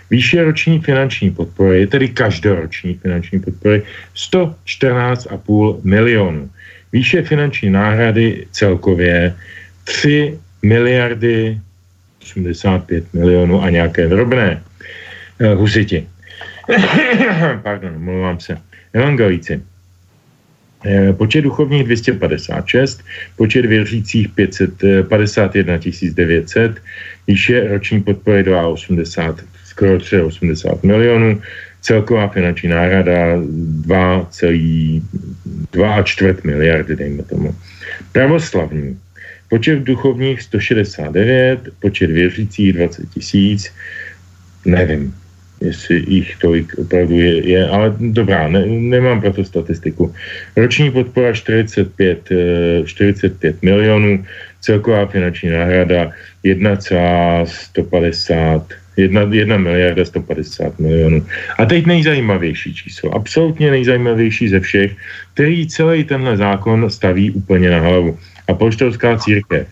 Výše 0.09 0.43
roční 0.43 0.79
finanční 0.79 1.31
podpory, 1.31 1.87
tedy 1.87 2.07
každoroční 2.09 2.93
finanční 2.93 3.39
podpory, 3.39 3.81
114,5 4.15 5.79
milionů. 5.83 6.49
Výše 6.93 7.23
finanční 7.23 7.69
náhrady 7.69 8.47
celkově 8.51 9.35
3 9.83 10.39
miliardy 10.63 11.59
85 12.21 13.13
milionů 13.13 13.63
a 13.63 13.69
nějaké 13.69 14.07
drobné. 14.07 14.63
Uh, 15.41 15.59
husiti. 15.59 16.07
Pardon, 17.63 17.99
mluvám 17.99 18.39
se. 18.39 18.57
Evangelíci. 18.93 19.61
Eh, 20.85 21.13
počet 21.13 21.41
duchovních 21.41 21.83
256, 21.83 23.03
počet 23.35 23.65
věřících 23.65 24.29
551 24.29 25.79
900, 26.13 26.81
výše 27.27 27.67
roční 27.67 28.03
podpory 28.03 28.43
280, 28.43 29.41
skoro 29.65 29.99
380 29.99 30.83
milionů, 30.83 31.41
celková 31.81 32.27
finanční 32.27 32.69
náhrada 32.69 33.37
2,2 33.87 36.03
čtvrt 36.03 36.43
miliardy, 36.43 36.95
dejme 36.95 37.23
tomu. 37.23 37.55
Pravoslavní. 38.11 38.99
Počet 39.49 39.79
duchovních 39.79 40.41
169, 40.41 41.59
počet 41.79 42.11
věřících 42.11 42.73
20 42.73 43.09
tisíc, 43.09 43.73
nevím, 44.65 45.13
jestli 45.63 46.03
jich 46.07 46.35
tolik 46.37 46.73
opravdu 46.77 47.15
je, 47.15 47.47
je 47.47 47.69
ale 47.69 47.95
dobrá, 47.99 48.47
ne, 48.47 48.65
nemám 48.65 49.21
pro 49.21 49.33
to 49.33 49.43
statistiku. 49.43 50.13
Roční 50.55 50.91
podpora 50.91 51.33
45, 51.33 52.29
45 52.85 53.55
eh, 53.55 53.59
milionů, 53.61 54.25
celková 54.61 55.05
finanční 55.05 55.49
náhrada 55.49 56.11
1,150 56.43 58.73
1, 58.97 59.21
1 59.31 59.57
miliarda 59.57 60.05
150 60.05 60.79
milionů. 60.79 61.25
A 61.57 61.65
teď 61.65 61.85
nejzajímavější 61.85 62.73
číslo, 62.73 63.15
absolutně 63.15 63.71
nejzajímavější 63.71 64.47
ze 64.47 64.59
všech, 64.59 64.91
který 65.33 65.67
celý 65.67 66.03
tenhle 66.03 66.37
zákon 66.37 66.89
staví 66.89 67.31
úplně 67.31 67.69
na 67.69 67.79
hlavu. 67.79 68.19
A 68.47 68.53
polštovská 68.53 69.17
církev 69.17 69.67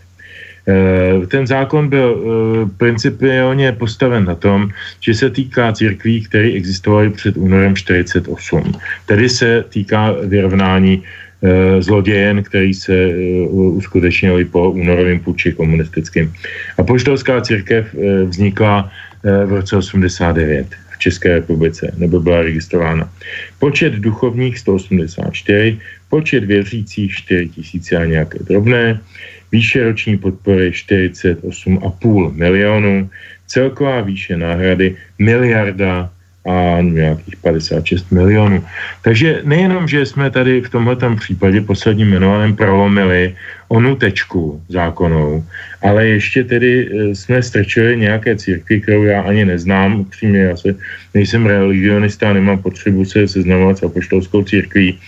ten 1.28 1.46
zákon 1.46 1.88
byl 1.88 2.08
eh, 2.14 2.70
principiálně 2.76 3.72
postaven 3.72 4.24
na 4.24 4.34
tom, 4.34 4.70
že 5.00 5.14
se 5.14 5.30
týká 5.30 5.72
církví, 5.72 6.22
které 6.22 6.48
existovaly 6.52 7.10
před 7.10 7.36
únorem 7.36 7.76
48. 7.76 8.72
Tedy 9.06 9.28
se 9.28 9.64
týká 9.68 10.14
vyrovnání 10.22 11.02
eh, 11.02 11.82
zlodějen, 11.82 12.42
který 12.42 12.74
se 12.74 12.94
uskutečnili 13.50 14.44
po 14.44 14.70
únorovém 14.70 15.18
puči 15.18 15.52
komunistickým. 15.52 16.32
A 16.78 16.82
poštolská 16.82 17.40
církev 17.40 17.86
vznikla 18.26 18.90
v 19.22 19.52
roce 19.52 19.76
89 19.76 20.66
v 20.90 20.98
České 20.98 21.34
republice, 21.34 21.94
nebo 21.98 22.20
byla 22.20 22.42
registrována. 22.42 23.10
Počet 23.58 23.92
duchovních 23.92 24.58
184, 24.58 25.78
počet 26.10 26.44
věřících 26.44 27.12
4 27.14 27.48
tisíce 27.48 27.96
a 27.96 28.04
nějaké 28.04 28.38
drobné, 28.42 29.00
Výše 29.52 29.84
roční 29.84 30.18
podpory 30.18 30.70
48,5 30.70 32.32
milionů, 32.32 33.10
celková 33.46 34.00
výše 34.00 34.36
náhrady 34.36 34.96
miliarda 35.18 36.10
a 36.46 36.82
nějakých 36.82 37.36
56 37.36 38.12
milionů. 38.12 38.64
Takže 39.02 39.40
nejenom, 39.44 39.88
že 39.88 40.06
jsme 40.06 40.30
tady 40.30 40.60
v 40.60 40.70
tomhle 40.70 40.96
případě 41.16 41.60
posledním 41.60 42.08
jmenovaném 42.08 42.56
prolomili 42.56 43.34
onu 43.68 43.96
tečku 43.96 44.60
zákonou, 44.68 45.44
ale 45.82 46.06
ještě 46.06 46.44
tedy 46.44 46.70
e, 46.90 47.14
jsme 47.14 47.42
strčili 47.42 47.96
nějaké 47.96 48.36
církvy, 48.36 48.80
kterou 48.80 49.02
já 49.02 49.20
ani 49.22 49.44
neznám, 49.44 50.00
upřímně 50.00 50.38
já 50.38 50.56
se 50.56 50.74
nejsem 51.14 51.46
religionista, 51.46 52.32
nemám 52.32 52.58
potřebu 52.58 53.04
se 53.04 53.28
seznamovat 53.28 53.78
s 53.78 53.82
apoštolskou 53.82 54.44
církví, 54.44 54.98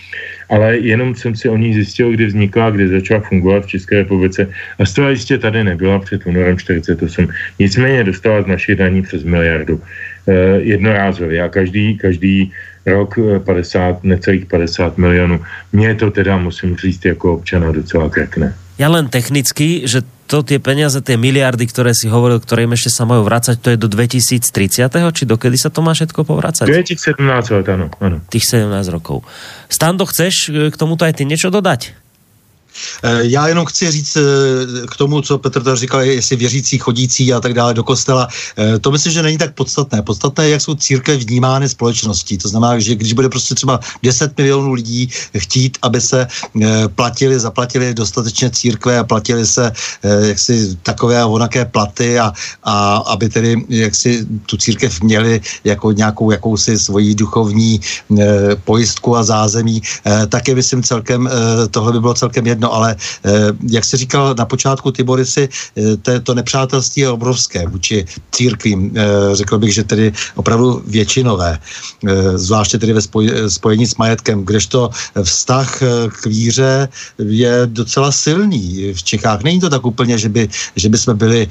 ale 0.49 0.77
jenom 0.77 1.15
jsem 1.15 1.35
si 1.35 1.49
o 1.49 1.57
ní 1.57 1.73
zjistil, 1.73 2.11
kdy 2.11 2.25
vznikla, 2.25 2.69
kdy 2.69 2.87
začala 2.87 3.19
fungovat 3.19 3.65
v 3.65 3.77
České 3.77 3.95
republice 3.97 4.49
a 4.79 4.85
zcela 4.85 5.09
jistě 5.09 5.37
tady 5.37 5.63
nebyla 5.63 5.99
před 5.99 6.25
únorem 6.25 6.57
48. 6.57 7.27
Nicméně 7.59 8.03
dostala 8.03 8.41
z 8.41 8.47
našich 8.47 8.75
daní 8.75 9.01
přes 9.01 9.23
miliardu 9.23 9.81
jednorázově 10.57 11.41
a 11.41 11.49
každý, 11.49 11.97
každý 11.97 12.51
rok 12.85 13.17
50, 13.45 13.95
eh, 14.03 14.07
necelých 14.07 14.45
50 14.45 14.97
milionů. 14.97 15.41
Mně 15.73 15.95
to 15.95 16.11
teda, 16.11 16.37
musím 16.37 16.77
říct, 16.77 17.05
jako 17.05 17.33
občana 17.33 17.71
docela 17.71 18.09
krekne. 18.09 18.53
Ja 18.75 18.91
len 18.91 19.07
technicky, 19.07 19.87
že 19.87 20.03
to 20.27 20.43
tie 20.43 20.59
peniaze, 20.59 20.99
tie 20.99 21.15
miliardy, 21.15 21.63
ktoré 21.63 21.95
si 21.95 22.11
hovoril, 22.11 22.43
ktoré 22.43 22.67
im 22.67 22.75
ešte 22.75 22.91
sa 22.91 23.07
majú 23.07 23.23
to 23.55 23.71
je 23.71 23.79
do 23.79 23.87
2030. 23.87 24.91
Či 24.91 25.23
dokedy 25.23 25.55
sa 25.55 25.71
to 25.71 25.79
má 25.79 25.95
všetko 25.95 26.27
povrácať? 26.27 26.67
2017 26.67 27.55
let, 27.55 27.67
áno, 27.71 27.87
áno. 28.03 28.19
Tých 28.27 28.59
17 28.67 28.91
rokov. 28.91 29.23
Stando, 29.71 30.03
chceš 30.03 30.51
k 30.51 30.75
tomuto 30.75 31.07
aj 31.07 31.15
ty 31.15 31.23
niečo 31.23 31.47
dodať? 31.47 32.04
Eh, 33.03 33.19
já 33.21 33.47
jenom 33.47 33.65
chci 33.65 33.91
říct 33.91 34.17
eh, 34.17 34.21
k 34.87 34.95
tomu, 34.97 35.21
co 35.21 35.37
Petr 35.37 35.63
tady 35.63 35.77
říkal, 35.77 36.01
jestli 36.01 36.35
věřící, 36.35 36.77
chodící 36.77 37.33
a 37.33 37.39
tak 37.39 37.53
dále 37.53 37.73
do 37.73 37.83
kostela. 37.83 38.27
Eh, 38.57 38.79
to 38.79 38.91
myslím, 38.91 39.13
že 39.13 39.23
není 39.23 39.37
tak 39.37 39.53
podstatné. 39.53 40.01
Podstatné 40.01 40.45
je, 40.45 40.51
jak 40.51 40.61
jsou 40.61 40.75
církve 40.75 41.17
vnímány 41.17 41.69
společností. 41.69 42.37
To 42.37 42.49
znamená, 42.49 42.79
že 42.79 42.95
když 42.95 43.13
bude 43.13 43.29
prostě 43.29 43.55
třeba 43.55 43.79
10 44.03 44.37
milionů 44.37 44.73
lidí 44.73 45.09
chtít, 45.37 45.77
aby 45.81 46.01
se 46.01 46.27
platili, 46.95 47.39
zaplatili 47.39 47.93
dostatečně 47.93 48.49
církve 48.49 48.99
a 48.99 49.03
platili 49.03 49.45
se 49.45 49.71
jaksi 50.03 50.77
takové 50.83 51.21
a 51.21 51.27
onaké 51.27 51.65
platy 51.65 52.19
a, 52.19 52.33
a 52.63 52.97
aby 52.97 53.29
tedy 53.29 53.65
jaksi 53.69 54.25
tu 54.45 54.57
církev 54.57 55.01
měli 55.01 55.41
jako 55.63 55.91
nějakou 55.91 56.31
jakousi 56.31 56.79
svoji 56.79 57.15
duchovní 57.15 57.79
pojistku 58.63 59.17
a 59.17 59.23
zázemí, 59.23 59.81
tak 60.29 60.47
je 60.47 60.55
myslím 60.55 60.83
celkem, 60.83 61.29
tohle 61.71 61.91
by 61.91 61.99
bylo 61.99 62.13
celkem 62.13 62.47
jedno 62.47 62.64
jedno, 62.65 62.73
ale 62.73 62.95
eh, 62.95 63.31
jak 63.69 63.85
se 63.85 63.97
říkal 63.97 64.35
na 64.37 64.45
počátku 64.45 64.91
ty 64.91 65.03
Borisy, 65.03 65.49
eh, 65.77 66.19
to 66.19 66.33
nepřátelství 66.33 67.01
je 67.01 67.09
obrovské 67.09 67.67
vůči 67.67 68.05
církvím. 68.31 68.91
Eh, 68.95 69.35
řekl 69.35 69.57
bych, 69.57 69.73
že 69.73 69.83
tedy 69.83 70.13
opravdu 70.35 70.81
většinové, 70.87 71.59
zvláště 72.35 72.77
tedy 72.77 72.93
ve 72.93 73.01
spojení 73.49 73.85
s 73.85 73.95
majetkem, 73.97 74.45
kdežto 74.45 74.89
vztah 75.23 75.67
k 76.09 76.25
víře 76.25 76.89
je 77.19 77.53
docela 77.65 78.11
silný 78.11 78.93
v 78.93 79.01
Čechách. 79.03 79.43
Není 79.43 79.59
to 79.59 79.69
tak 79.69 79.85
úplně, 79.85 80.17
že 80.17 80.29
by, 80.29 80.49
že 80.75 80.89
by 80.89 80.97
jsme 80.97 81.13
byli 81.13 81.47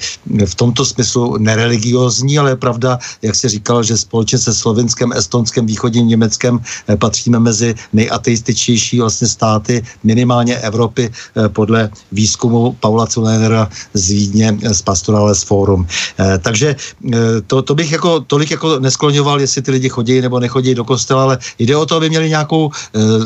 v 0.47 0.55
tomto 0.55 0.85
smyslu 0.85 1.37
nereligiózní, 1.39 2.39
ale 2.39 2.55
je 2.55 2.57
pravda, 2.57 2.99
jak 3.23 3.35
se 3.35 3.49
říkal, 3.49 3.83
že 3.83 3.99
společně 3.99 4.39
se 4.39 4.55
Slovenskem, 4.55 5.13
Estonskem, 5.13 5.67
východním 5.67 6.09
Německem 6.09 6.61
patříme 6.99 7.39
mezi 7.39 7.75
nejateističtější 7.93 9.01
vlastně 9.01 9.29
státy 9.29 9.83
minimálně 10.05 10.57
Evropy 10.57 11.04
Eh, 11.11 11.49
podle 11.49 11.91
výzkumu 12.13 12.77
Paula 12.81 13.07
Culénera 13.07 13.69
z 13.95 14.11
Vídně 14.11 14.59
z 14.73 14.83
Pastorales 14.83 15.43
Forum. 15.43 15.87
Eh, 16.19 16.39
takže 16.39 16.77
eh, 16.77 17.19
to, 17.47 17.63
to 17.63 17.75
bych 17.75 17.93
jako 17.93 18.21
tolik 18.21 18.51
jako 18.51 18.79
neskloňoval, 18.79 19.41
jestli 19.41 19.63
ty 19.63 19.71
lidi 19.71 19.89
chodí 19.89 20.21
nebo 20.21 20.41
nechodí 20.41 20.75
do 20.75 20.85
kostela, 20.85 21.23
ale 21.23 21.39
jde 21.59 21.77
o 21.77 21.87
to, 21.87 21.97
aby 21.97 22.09
měli 22.09 22.29
nějakou, 22.29 22.71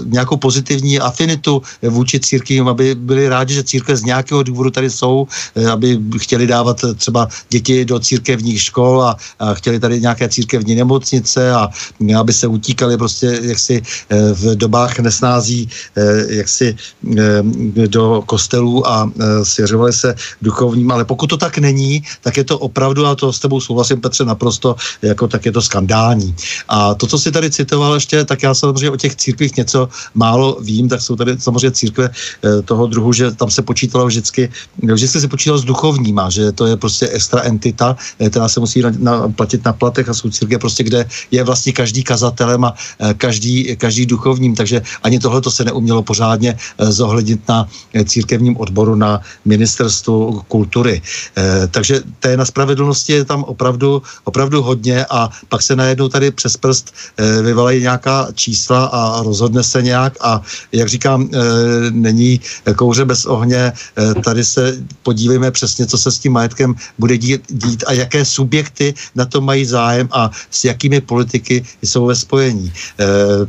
nějakou 0.07 0.37
pozitivní 0.37 0.99
afinitu 0.99 1.63
vůči 1.83 2.21
církvím, 2.21 2.69
aby 2.69 2.95
byli 2.95 3.29
rádi, 3.29 3.55
že 3.55 3.65
církve 3.65 3.97
z 3.97 4.05
nějakého 4.05 4.43
důvodu 4.43 4.71
tady 4.71 4.91
jsou, 4.91 5.27
aby 5.73 5.99
chtěli 6.19 6.47
dávat 6.47 6.85
třeba 6.97 7.29
děti 7.51 7.85
do 7.85 7.99
církevních 7.99 8.63
škol 8.63 9.03
a, 9.03 9.17
a 9.39 9.55
chtěli 9.55 9.81
tady 9.81 10.01
nějaké 10.01 10.29
církevní 10.29 10.75
nemocnice 10.75 11.53
a 11.53 11.69
aby 12.19 12.33
se 12.33 12.47
utíkali 12.47 12.97
prostě 12.97 13.39
jaksi 13.43 13.83
v 14.33 14.57
dobách 14.57 14.99
nesnází 14.99 15.69
jaksi 16.29 16.77
do 17.75 18.23
kostelů 18.27 18.89
a 18.89 19.11
e, 19.21 19.45
svěřovali 19.45 19.93
se 19.93 20.15
duchovním, 20.43 20.91
ale 20.91 21.05
pokud 21.05 21.27
to 21.27 21.37
tak 21.37 21.59
není, 21.59 22.03
tak 22.23 22.37
je 22.37 22.45
to 22.45 22.59
opravdu, 22.59 23.07
a 23.07 23.15
to 23.15 23.33
s 23.33 23.39
tebou 23.39 23.61
souhlasím, 23.61 24.01
Petře, 24.01 24.25
naprosto, 24.25 24.77
jako 25.03 25.29
tak 25.29 25.47
je 25.47 25.53
to 25.53 25.63
skandální. 25.63 26.35
A 26.69 26.95
to, 26.95 27.07
co 27.07 27.19
si 27.19 27.33
tady 27.33 27.51
citoval 27.51 27.95
ještě, 27.95 28.25
tak 28.25 28.43
já 28.43 28.55
samozřejmě 28.55 28.91
o 28.91 28.97
těch 28.97 29.17
církvích 29.17 29.57
něco 29.57 29.89
málo 30.15 30.59
vím, 30.61 30.89
tak 30.89 31.01
jsou 31.01 31.17
tady 31.17 31.41
samozřejmě 31.41 31.71
církve 31.71 32.11
e, 32.11 32.63
toho 32.63 32.87
druhu, 32.87 33.13
že 33.13 33.31
tam 33.31 33.51
se 33.51 33.63
počítalo 33.63 34.07
vždycky, 34.07 34.51
vždycky 34.83 35.21
se 35.21 35.29
počítalo 35.29 35.59
s 35.59 35.65
duchovníma, 35.65 36.31
že 36.31 36.53
to 36.53 36.67
je 36.67 36.77
prostě 36.77 37.09
extra 37.09 37.41
entita, 37.43 37.97
e, 38.19 38.31
která 38.31 38.49
se 38.49 38.61
musí 38.61 38.83
na, 38.83 38.91
na, 38.99 39.29
platit 39.29 39.65
na 39.65 39.73
platech 39.73 40.09
a 40.09 40.15
jsou 40.15 40.31
církve 40.31 40.59
prostě, 40.59 40.85
kde 40.85 41.07
je 41.31 41.45
vlastně 41.45 41.73
každý 41.73 42.03
kazatelem 42.03 42.65
a 42.65 42.75
každý, 43.17 43.77
každý 43.77 44.07
duchovním, 44.07 44.55
takže 44.55 44.83
ani 45.03 45.19
tohle 45.19 45.41
to 45.41 45.51
se 45.51 45.65
neumělo 45.65 46.03
pořádně 46.03 46.57
zohlednit 46.79 47.48
na 47.49 47.69
církevním 48.05 48.57
odboru 48.57 48.95
na 48.95 49.21
ministerstvu 49.45 50.43
kultury. 50.49 51.03
Takže 51.71 52.03
té 52.21 52.37
na 52.37 52.45
spravedlnosti 52.45 53.13
je 53.13 53.25
tam 53.25 53.45
opravdu, 53.45 54.03
opravdu 54.25 54.63
hodně 54.63 55.07
a 55.11 55.31
pak 55.49 55.63
se 55.63 55.77
najednou 55.77 56.09
tady 56.09 56.31
přes 56.31 56.57
prst 56.57 56.95
vyvalají 57.43 57.81
nějaká 57.81 58.29
čísla 58.35 58.85
a 58.85 59.23
rozhodne 59.23 59.63
se 59.63 59.83
nějak 59.83 60.17
a 60.21 60.43
jak 60.73 60.89
říkám, 60.89 61.29
není 61.91 62.41
kouře 62.77 63.05
bez 63.05 63.25
ohně, 63.25 63.73
tady 64.25 64.45
se 64.45 64.77
podívejme 65.03 65.51
přesně, 65.51 65.87
co 65.87 65.99
se 65.99 66.13
s 66.13 66.19
tím 66.19 66.33
majetkem 66.33 66.75
bude 66.99 67.19
dít, 67.19 67.43
dít 67.49 67.85
a 67.87 67.93
jaké 67.93 68.25
subjekty 68.25 68.95
na 69.15 69.25
to 69.25 69.41
mají 69.41 69.65
zájem 69.65 70.09
a 70.13 70.31
s 70.51 70.65
jakými 70.65 71.01
politiky 71.01 71.65
jsou 71.83 72.07
ve 72.07 72.17
spojení. 72.17 72.73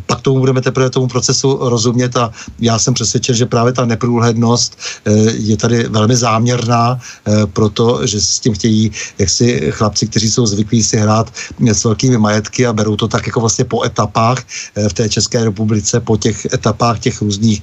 Pak 0.06 0.22
tomu 0.22 0.40
budeme 0.40 0.62
teprve 0.62 0.90
tomu 0.90 1.08
procesu 1.08 1.60
rozumět 1.62 2.18
a 2.18 2.32
já 2.60 2.80
jsem 2.80 2.94
přesvědčen, 2.94 3.36
že 3.36 3.46
právě 3.46 3.74
ta 3.74 3.86
neprůhlednost 3.90 4.78
e, 5.06 5.12
je 5.32 5.58
tady 5.58 5.84
velmi 5.90 6.16
záměrná, 6.16 6.96
e, 6.96 7.46
protože 7.46 8.22
s 8.22 8.40
tím 8.40 8.54
chtějí 8.54 8.92
jaksi 9.20 9.72
chlapci, 9.72 10.08
kteří 10.08 10.30
jsou 10.30 10.46
zvyklí 10.46 10.84
si 10.84 10.98
hrát 10.98 11.34
s 11.60 11.84
velkými 11.84 12.18
majetky 12.18 12.66
a 12.66 12.74
berou 12.74 12.96
to 12.96 13.08
tak 13.08 13.28
jako 13.28 13.40
vlastně 13.40 13.66
po 13.66 13.84
etapách 13.84 14.40
e, 14.76 14.90
v 14.90 14.94
té 14.94 15.10
České 15.10 15.44
republice, 15.44 16.00
po 16.00 16.18
těch 16.18 16.46
etapách 16.54 17.00
těch 17.00 17.22
různých 17.22 17.62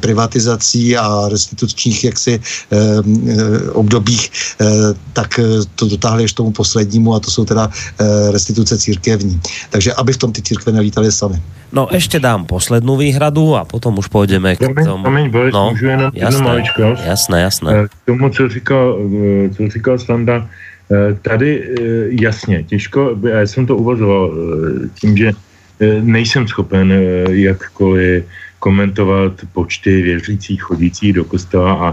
privatizací 0.00 0.96
a 0.96 1.28
restitučních 1.28 2.04
jaksi 2.04 2.40
obdobích, 3.72 4.30
tak 5.12 5.40
to 5.74 5.86
dotáhli 5.86 6.24
až 6.24 6.32
tomu 6.32 6.50
poslednímu 6.50 7.14
a 7.14 7.20
to 7.20 7.30
jsou 7.30 7.44
teda 7.44 7.70
restituce 8.30 8.78
církevní. 8.78 9.40
Takže 9.70 9.94
aby 9.94 10.12
v 10.12 10.16
tom 10.16 10.32
ty 10.32 10.42
církve 10.42 10.72
nelítali 10.72 11.12
sami. 11.12 11.42
No 11.72 11.88
ještě 11.92 12.20
dám 12.20 12.44
poslednou 12.44 12.96
výhradu 12.96 13.56
a 13.56 13.64
potom 13.64 13.98
už 13.98 14.08
půjdeme 14.08 14.56
k 14.56 14.84
tomu. 14.84 15.02
Promiň, 15.02 15.30
Boris, 15.30 15.52
no, 15.68 15.72
můžu 15.72 15.86
jenom 15.86 16.10
jasné, 16.14 16.44
maličkost? 16.44 17.04
Jasné, 17.06 17.40
jasné. 17.40 17.88
K 17.88 18.06
tomu, 18.06 18.30
co 18.30 18.48
říkal, 18.48 18.98
co 19.56 19.68
říkal 19.68 19.98
Standa, 19.98 20.48
tady 21.22 21.68
jasně, 22.08 22.62
těžko, 22.62 23.18
já 23.28 23.40
jsem 23.40 23.66
to 23.66 23.76
uvažoval 23.76 24.34
tím, 25.00 25.16
že 25.16 25.32
nejsem 26.02 26.48
schopen 26.48 26.92
jakkoliv 27.30 28.24
komentovat 28.58 29.32
počty 29.52 30.02
věřících 30.02 30.62
chodících 30.62 31.12
do 31.12 31.24
kostela 31.24 31.72
a, 31.72 31.88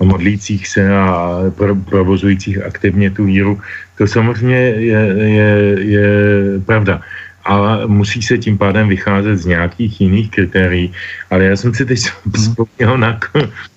a 0.00 0.04
modlících 0.04 0.68
se 0.68 0.96
a 0.96 1.38
provozujících 1.84 2.64
aktivně 2.64 3.10
tu 3.10 3.24
víru. 3.24 3.60
To 3.98 4.06
samozřejmě 4.06 4.56
je, 4.56 5.00
je, 5.16 5.76
je 5.78 6.08
pravda. 6.66 7.00
Ale 7.46 7.86
musí 7.86 8.22
se 8.22 8.38
tím 8.38 8.58
pádem 8.58 8.88
vycházet 8.88 9.36
z 9.36 9.46
nějakých 9.46 10.00
jiných 10.00 10.30
kritérií. 10.30 10.92
Ale 11.30 11.44
já 11.44 11.56
jsem 11.56 11.74
si 11.74 11.86
teď 11.86 12.00
vzpomněl 12.34 12.98
na 12.98 13.20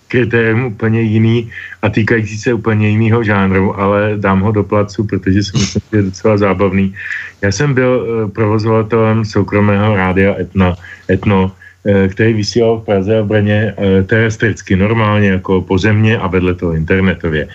kritérium 0.10 0.74
úplně 0.74 1.02
jiný 1.02 1.50
a 1.82 1.90
týkající 1.90 2.38
se 2.38 2.54
úplně 2.54 2.90
jiného 2.90 3.24
žánru, 3.24 3.80
ale 3.80 4.18
dám 4.18 4.42
ho 4.42 4.52
do 4.52 4.64
placu, 4.64 5.06
protože 5.06 5.44
si 5.44 5.52
myslím, 5.58 5.82
že 5.92 5.98
je 5.98 6.04
docela 6.04 6.38
zábavný. 6.38 6.94
Já 7.42 7.52
jsem 7.52 7.74
byl 7.74 7.92
eh, 7.94 8.32
provozovatelem 8.32 9.26
soukromého 9.26 9.96
rádia 9.96 10.36
Etna, 10.40 10.76
Etno, 11.10 11.54
který 11.84 12.34
vysílal 12.34 12.80
v 12.80 12.86
Praze 12.86 13.18
a 13.18 13.22
v 13.22 13.26
Brně 13.26 13.74
eh, 13.78 14.04
terestricky, 14.04 14.76
normálně 14.76 15.40
jako 15.40 15.62
pozemně 15.62 16.18
a 16.18 16.28
vedle 16.28 16.54
toho 16.54 16.74
internetově. 16.74 17.48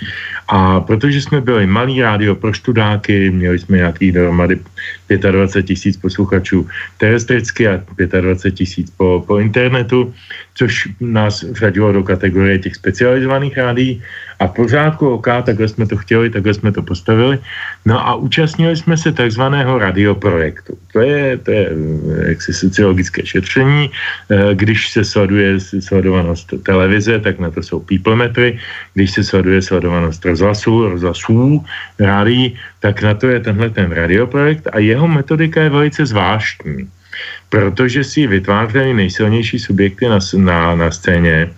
A 0.49 0.81
protože 0.81 1.21
jsme 1.21 1.41
byli 1.41 1.67
malý 1.67 2.03
rádio 2.03 2.35
pro 2.35 2.53
študáky, 2.53 3.31
měli 3.31 3.59
jsme 3.59 3.77
nějakých 3.77 4.13
dohromady 4.13 4.59
25 5.09 5.67
tisíc 5.67 5.97
posluchačů 5.97 6.69
terestricky 6.99 7.69
a 7.69 7.81
25 8.21 8.55
tisíc 8.55 8.91
po, 8.91 9.25
po 9.27 9.39
internetu, 9.39 10.15
což 10.55 10.89
nás 11.01 11.43
vřadilo 11.43 11.93
do 11.93 12.03
kategorie 12.03 12.59
těch 12.59 12.75
specializovaných 12.75 13.57
rádií 13.59 14.03
a 14.41 14.49
pořádku 14.49 15.09
OK, 15.09 15.27
takhle 15.43 15.69
jsme 15.69 15.87
to 15.87 15.97
chtěli, 15.97 16.31
takhle 16.31 16.55
jsme 16.55 16.73
to 16.73 16.83
postavili. 16.83 17.39
No 17.85 17.99
a 18.09 18.15
účastnili 18.15 18.77
jsme 18.77 18.97
se 18.97 19.13
takzvaného 19.13 19.79
radioprojektu. 19.79 20.79
To 20.93 21.01
je, 21.01 21.39
to 21.39 21.51
je 21.51 21.65
eh, 21.71 22.29
jaksi 22.29 22.53
sociologické 22.53 23.27
šetření. 23.27 23.91
Eh, 24.31 24.55
když 24.55 24.91
se 24.91 25.05
sleduje 25.05 25.61
sledovanost 25.61 26.55
televize, 26.63 27.19
tak 27.19 27.39
na 27.39 27.51
to 27.51 27.63
jsou 27.63 27.81
peoplemetry. 27.81 28.59
Když 28.95 29.11
se 29.11 29.23
sleduje 29.25 29.63
sledovanost 29.63 30.25
rozhlasu, 30.25 30.89
rozhlasů, 30.89 31.65
rádií, 31.99 32.59
tak 32.81 33.03
na 33.03 33.15
to 33.15 33.27
je 33.27 33.41
tenhle 33.41 33.71
ten 33.71 33.91
radioprojekt 33.93 34.69
a 34.73 34.79
jeho 34.79 35.09
metodika 35.09 35.63
je 35.63 35.71
velice 35.71 36.07
zvláštní 36.07 36.91
protože 37.49 38.05
si 38.05 38.27
vytvářejí 38.27 38.95
nejsilnější 38.95 39.59
subjekty 39.59 40.09
na, 40.09 40.19
na, 40.37 40.75
na 40.75 40.91
scéně. 40.91 41.51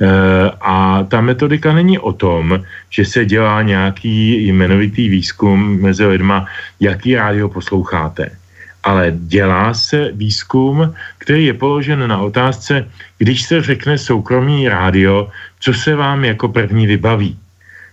Eh, 0.00 0.50
a 0.60 1.04
ta 1.08 1.20
metodika 1.20 1.72
není 1.72 1.98
o 1.98 2.12
tom, 2.12 2.64
že 2.90 3.04
se 3.04 3.24
dělá 3.24 3.62
nějaký 3.62 4.46
jmenovitý 4.46 5.08
výzkum 5.08 5.80
mezi 5.80 6.06
lidma, 6.06 6.46
jaký 6.80 7.14
rádio 7.14 7.48
posloucháte. 7.48 8.30
Ale 8.82 9.12
dělá 9.12 9.74
se 9.74 10.08
výzkum, 10.16 10.94
který 11.18 11.52
je 11.52 11.54
položen 11.54 12.00
na 12.08 12.18
otázce, 12.18 12.88
když 13.18 13.42
se 13.42 13.62
řekne 13.62 13.98
soukromý 13.98 14.68
rádio, 14.68 15.28
co 15.60 15.74
se 15.74 15.94
vám 15.94 16.24
jako 16.24 16.48
první 16.48 16.86
vybaví. 16.86 17.36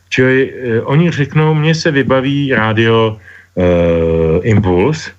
Čili 0.10 0.54
eh, 0.54 0.82
oni 0.82 1.12
řeknou, 1.12 1.54
mně 1.54 1.76
se 1.76 1.92
vybaví 1.92 2.56
rádio 2.56 3.20
eh, 3.20 4.48
Impuls, 4.48 5.12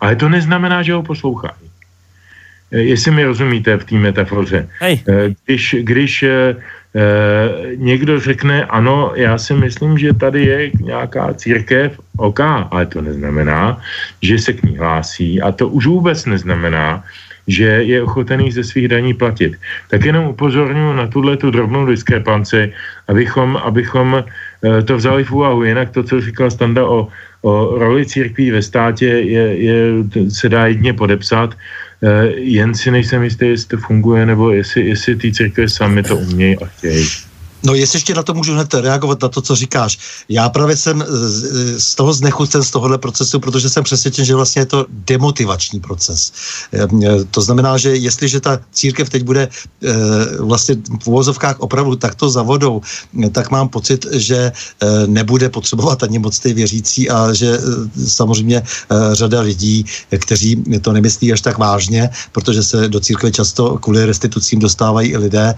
ale 0.00 0.16
to 0.16 0.28
neznamená, 0.28 0.82
že 0.82 0.92
ho 0.92 1.02
poslouchají. 1.02 1.68
Eh, 2.72 2.80
jestli 2.80 3.10
mi 3.10 3.24
rozumíte 3.24 3.76
v 3.76 3.84
té 3.84 3.94
metafoře. 3.94 4.68
Hej. 4.80 5.00
Eh, 5.08 5.34
když, 5.44 5.76
když 5.80 6.22
eh, 6.22 6.56
někdo 7.76 8.20
řekne, 8.20 8.64
ano, 8.64 9.12
já 9.14 9.38
si 9.38 9.54
myslím, 9.54 9.98
že 9.98 10.12
tady 10.12 10.44
je 10.44 10.70
nějaká 10.80 11.34
církev, 11.34 12.00
OK, 12.16 12.40
ale 12.40 12.86
to 12.86 13.00
neznamená, 13.00 13.80
že 14.22 14.38
se 14.38 14.52
k 14.52 14.62
ní 14.62 14.76
hlásí 14.76 15.40
a 15.40 15.52
to 15.52 15.68
už 15.68 15.86
vůbec 15.86 16.26
neznamená, 16.26 17.04
že 17.48 17.64
je 17.64 18.02
ochotený 18.02 18.52
ze 18.52 18.64
svých 18.64 18.88
daní 18.88 19.14
platit. 19.14 19.56
Tak 19.88 20.04
jenom 20.04 20.36
upozorňuji 20.36 20.96
na 20.96 21.06
tuhle 21.06 21.36
tu 21.36 21.50
drobnou 21.50 21.86
diskrepanci, 21.86 22.72
abychom, 23.08 23.56
abychom 23.56 24.24
to 24.84 24.96
vzali 24.96 25.24
v 25.24 25.32
úvahu. 25.32 25.64
Jinak 25.64 25.90
to, 25.90 26.02
co 26.02 26.20
říkal 26.20 26.50
Standa 26.50 26.84
o, 26.84 27.08
o 27.42 27.78
roli 27.78 28.06
církví 28.06 28.50
ve 28.50 28.62
státě, 28.62 29.06
je, 29.06 29.56
je, 29.56 29.74
se 30.28 30.48
dá 30.48 30.66
jedně 30.66 30.92
podepsat. 30.92 31.54
Eh, 32.02 32.26
jen 32.36 32.74
si 32.74 32.90
nejsem 32.90 33.22
jistý, 33.22 33.46
jestli 33.46 33.68
to 33.68 33.76
funguje, 33.76 34.26
nebo 34.26 34.50
jestli, 34.50 34.86
jestli 34.86 35.16
ty 35.16 35.32
církve 35.32 35.68
sami 35.68 36.02
to 36.02 36.16
umějí 36.16 36.56
a 36.58 36.66
chtějí. 36.66 37.27
No 37.62 37.74
jestli 37.74 37.96
ještě 37.96 38.14
na 38.14 38.22
to 38.22 38.34
můžu 38.34 38.54
hned 38.54 38.74
reagovat, 38.74 39.22
na 39.22 39.28
to, 39.28 39.40
co 39.40 39.54
říkáš. 39.54 39.98
Já 40.28 40.48
právě 40.48 40.76
jsem 40.76 41.04
z 41.76 41.94
toho 41.94 42.12
znechucen 42.12 42.62
z 42.62 42.70
tohohle 42.70 42.98
procesu, 42.98 43.40
protože 43.40 43.70
jsem 43.70 43.84
přesvědčen, 43.84 44.24
že 44.24 44.34
vlastně 44.34 44.62
je 44.62 44.66
to 44.66 44.86
demotivační 44.88 45.80
proces. 45.80 46.32
Ehm, 46.72 47.02
e, 47.02 47.24
to 47.24 47.40
znamená, 47.40 47.78
že 47.78 47.96
jestliže 47.96 48.40
ta 48.40 48.60
církev 48.72 49.08
teď 49.08 49.22
bude 49.22 49.48
vlastně 50.38 50.76
v 51.02 51.06
uvozovkách 51.06 51.60
opravdu 51.60 51.96
takto 51.96 52.30
za 52.30 52.42
vodou, 52.42 52.80
tak 53.32 53.50
mám 53.50 53.68
pocit, 53.68 54.06
že 54.12 54.52
nebude 55.06 55.48
potřebovat 55.48 56.02
ani 56.02 56.18
moc 56.18 56.38
ty 56.38 56.52
věřící 56.52 57.10
a 57.10 57.32
že 57.32 57.58
samozřejmě 58.06 58.62
řada 59.12 59.40
lidí, 59.40 59.84
kteří 60.18 60.64
to 60.82 60.92
nemyslí 60.92 61.32
až 61.32 61.40
tak 61.40 61.58
vážně, 61.58 62.10
protože 62.32 62.62
se 62.62 62.88
do 62.88 63.00
církve 63.00 63.30
často 63.30 63.78
kvůli 63.78 64.06
restitucím 64.06 64.58
dostávají 64.58 65.10
i 65.10 65.16
lidé, 65.16 65.54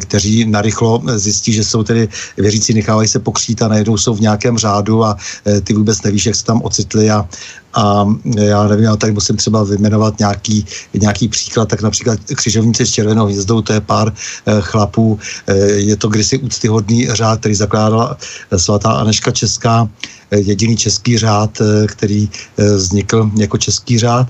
kteří 0.00 0.44
narychlo 0.44 1.02
zjistí, 1.16 1.35
zjistí, 1.36 1.52
že 1.52 1.64
jsou 1.64 1.82
tedy 1.84 2.08
věřící, 2.36 2.74
nechávají 2.74 3.08
se 3.08 3.18
pokřít 3.18 3.62
a 3.62 3.68
najednou 3.68 3.96
jsou 3.96 4.14
v 4.14 4.20
nějakém 4.20 4.58
řádu 4.58 5.04
a 5.04 5.16
e, 5.46 5.60
ty 5.60 5.76
vůbec 5.76 6.02
nevíš, 6.02 6.26
jak 6.26 6.36
se 6.36 6.44
tam 6.44 6.62
ocitli 6.64 7.10
a, 7.10 7.28
a 7.76 8.08
já 8.40 8.64
nevím, 8.64 8.84
já 8.84 8.96
tady 8.96 9.12
musím 9.12 9.36
třeba 9.36 9.64
vyjmenovat 9.64 10.18
nějaký, 10.18 10.64
nějaký 10.94 11.28
příklad, 11.28 11.68
tak 11.68 11.82
například 11.82 12.18
křižovníci 12.24 12.86
s 12.86 12.92
červenou 12.92 13.28
hvězdou, 13.28 13.60
to 13.60 13.72
je 13.72 13.80
pár 13.80 14.08
e, 14.08 14.60
chlapů, 14.60 15.18
e, 15.46 15.54
je 15.92 15.96
to 15.96 16.08
kdysi 16.08 16.38
úctyhodný 16.40 17.08
řád, 17.12 17.40
který 17.40 17.54
zakládala 17.54 18.16
svatá 18.56 18.90
Aneška 19.04 19.30
Česká, 19.30 19.88
jediný 20.30 20.76
český 20.76 21.18
řád, 21.18 21.62
který 21.86 22.28
vznikl 22.56 23.30
jako 23.38 23.58
český 23.58 23.98
řád 23.98 24.26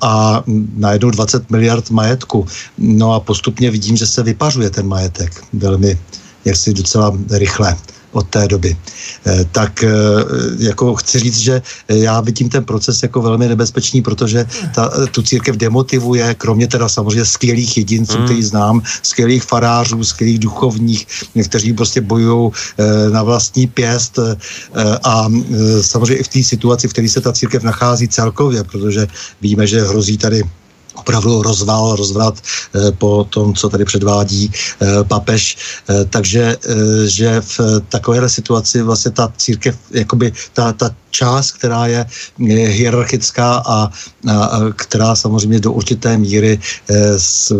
a 0.00 0.42
najednou 0.76 1.10
20 1.10 1.50
miliard 1.50 1.90
majetku. 1.90 2.46
No 2.78 3.12
a 3.12 3.20
postupně 3.20 3.70
vidím, 3.70 3.96
že 3.96 4.06
se 4.06 4.22
vypařuje 4.22 4.70
ten 4.70 4.86
majetek 4.86 5.44
velmi, 5.52 5.98
jaksi 6.44 6.74
docela 6.74 7.18
rychle 7.30 7.76
od 8.14 8.26
té 8.28 8.48
doby. 8.48 8.76
Eh, 9.26 9.44
tak 9.52 9.82
eh, 9.82 9.90
jako 10.58 10.94
chci 10.94 11.18
říct, 11.18 11.38
že 11.38 11.62
já 11.88 12.20
vidím 12.20 12.48
ten 12.48 12.64
proces 12.64 13.02
jako 13.02 13.22
velmi 13.22 13.48
nebezpečný, 13.48 14.02
protože 14.02 14.46
ta, 14.74 14.90
tu 15.10 15.22
církev 15.22 15.56
demotivuje, 15.56 16.34
kromě 16.34 16.66
teda 16.66 16.88
samozřejmě 16.88 17.24
skvělých 17.24 17.76
jedinců, 17.76 18.18
mm. 18.18 18.24
který 18.24 18.42
znám, 18.42 18.82
skvělých 19.02 19.42
farářů, 19.42 20.04
skvělých 20.04 20.38
duchovních, 20.38 21.06
kteří 21.44 21.72
prostě 21.72 22.00
bojují 22.00 22.50
eh, 22.50 23.10
na 23.10 23.22
vlastní 23.22 23.66
pěst 23.66 24.18
a 25.04 25.28
samozřejmě 25.80 26.14
i 26.14 26.22
v 26.22 26.28
té 26.28 26.42
situaci, 26.42 26.88
v 26.88 26.92
které 26.92 27.08
se 27.08 27.20
ta 27.20 27.32
církev 27.32 27.62
nachází 27.62 28.08
celkově, 28.08 28.64
protože 28.64 29.06
víme, 29.42 29.66
že 29.66 29.82
hrozí 29.82 30.18
tady 30.18 30.42
opravdu 30.94 31.42
rozval, 31.42 31.96
rozvrat 31.96 32.34
eh, 32.40 32.92
po 32.92 33.24
tom, 33.30 33.54
co 33.54 33.68
tady 33.68 33.84
předvádí 33.84 34.50
eh, 34.50 35.04
papež. 35.04 35.56
Eh, 35.90 36.04
takže 36.04 36.56
že 37.06 37.40
v 37.40 37.60
takovéhle 37.88 38.28
situaci 38.28 38.82
vlastně 38.82 39.10
ta 39.10 39.32
církev, 39.36 39.76
jakoby 39.90 40.32
ta, 40.52 40.72
ta 40.72 40.90
část, 41.10 41.52
která 41.52 41.86
je 41.86 42.06
hierarchická 42.68 43.62
a, 43.66 43.90
a 44.30 44.60
která 44.76 45.14
samozřejmě 45.14 45.60
do 45.60 45.72
určité 45.72 46.18
míry 46.18 46.58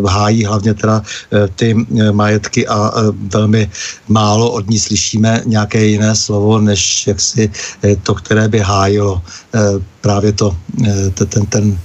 hájí 0.07 0.45
hlavně 0.45 0.75
teda 0.75 1.03
ty 1.55 1.87
majetky 2.11 2.67
a 2.67 2.93
velmi 3.31 3.71
málo 4.09 4.51
od 4.51 4.71
ní 4.71 4.79
slyšíme 4.79 5.43
nějaké 5.47 5.85
jiné 5.85 6.17
slovo, 6.17 6.59
než 6.59 7.07
jaksi 7.07 7.51
to, 8.03 8.15
které 8.15 8.49
by 8.49 8.59
hájilo 8.59 9.23
právě 10.01 10.33
to, 10.33 10.57
ten, 11.15 11.47
ten, 11.47 11.79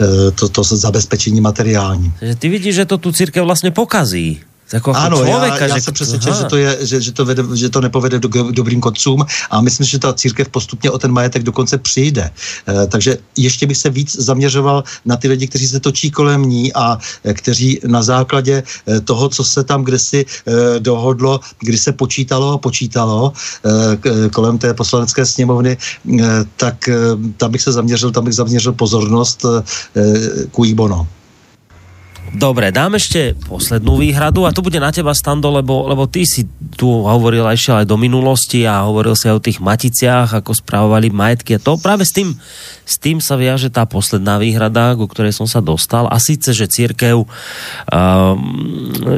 ten 0.00 0.10
Eh, 0.28 0.30
to, 0.30 0.48
to 0.48 0.64
zabezpečení 0.64 1.40
materiální. 1.40 2.12
Ty 2.38 2.48
vidíš, 2.48 2.74
že 2.74 2.84
to 2.84 2.98
tu 2.98 3.12
církev 3.12 3.44
vlastně 3.44 3.70
pokazí. 3.70 4.40
Jako, 4.72 4.90
jako 4.90 5.00
ano, 5.00 5.16
člověka, 5.16 5.56
já, 5.56 5.66
já 5.66 5.74
že... 5.74 5.80
jsem 5.80 5.94
přesvědčen, 5.94 6.34
že 6.34 6.44
to, 6.44 6.56
je, 6.56 6.78
že, 6.80 7.00
že, 7.00 7.12
to 7.12 7.24
vede, 7.24 7.42
že 7.54 7.68
to 7.68 7.80
nepovede 7.80 8.18
do, 8.18 8.28
k 8.28 8.52
dobrým 8.52 8.80
koncům 8.80 9.26
a 9.50 9.60
myslím, 9.60 9.86
že 9.86 9.98
ta 9.98 10.12
církev 10.12 10.48
postupně 10.48 10.90
o 10.90 10.98
ten 10.98 11.12
majetek 11.12 11.42
dokonce 11.42 11.78
přijde. 11.78 12.30
E, 12.68 12.86
takže 12.86 13.18
ještě 13.36 13.66
bych 13.66 13.76
se 13.76 13.90
víc 13.90 14.16
zaměřoval 14.16 14.84
na 15.04 15.16
ty 15.16 15.28
lidi, 15.28 15.48
kteří 15.48 15.68
se 15.68 15.80
točí 15.80 16.10
kolem 16.10 16.42
ní 16.42 16.72
a 16.72 16.98
e, 17.24 17.34
kteří 17.34 17.80
na 17.86 18.02
základě 18.02 18.62
e, 18.62 19.00
toho, 19.00 19.28
co 19.28 19.44
se 19.44 19.64
tam 19.64 19.84
kdesi 19.84 20.26
e, 20.26 20.80
dohodlo, 20.80 21.40
kdy 21.60 21.78
se 21.78 21.92
počítalo 21.92 22.52
a 22.52 22.58
počítalo 22.58 23.32
e, 23.34 24.28
kolem 24.28 24.58
té 24.58 24.74
poslanecké 24.74 25.26
sněmovny, 25.26 25.76
e, 25.76 26.24
tak 26.56 26.88
e, 26.88 26.94
tam 27.36 27.50
bych 27.50 27.62
se 27.62 27.72
zaměřil, 27.72 28.10
tam 28.10 28.24
bych 28.24 28.34
zaměřil 28.34 28.72
pozornost 28.72 29.44
e, 29.44 30.46
ku 30.50 30.64
Bono. 30.74 31.19
Dobre, 32.30 32.70
dám 32.70 32.94
ešte 32.94 33.34
poslednú 33.50 33.98
výhradu 33.98 34.46
a 34.46 34.54
to 34.54 34.62
bude 34.62 34.78
na 34.78 34.94
teba, 34.94 35.10
Stando, 35.10 35.50
lebo, 35.50 35.90
lebo 35.90 36.06
ty 36.06 36.22
si 36.22 36.46
tu 36.78 36.86
hovoril 36.86 37.42
ešte 37.50 37.82
aj 37.82 37.90
do 37.90 37.98
minulosti 37.98 38.62
a 38.62 38.86
hovoril 38.86 39.18
si 39.18 39.26
aj 39.26 39.34
o 39.34 39.42
tých 39.42 39.58
maticiach, 39.58 40.38
ako 40.38 40.54
správovali 40.54 41.10
majetky 41.10 41.58
a 41.58 41.62
to 41.62 41.74
práve 41.82 42.06
s 42.06 42.14
tým, 42.14 42.30
s 42.86 42.94
tým 43.02 43.18
sa 43.18 43.34
viaže 43.34 43.66
tá 43.74 43.82
posledná 43.82 44.38
výhrada, 44.38 44.94
ku 44.94 45.10
ktorej 45.10 45.34
som 45.34 45.50
sa 45.50 45.58
dostal 45.58 46.06
a 46.06 46.22
síce, 46.22 46.54
že 46.54 46.70
církev 46.70 47.26
um, 47.26 47.28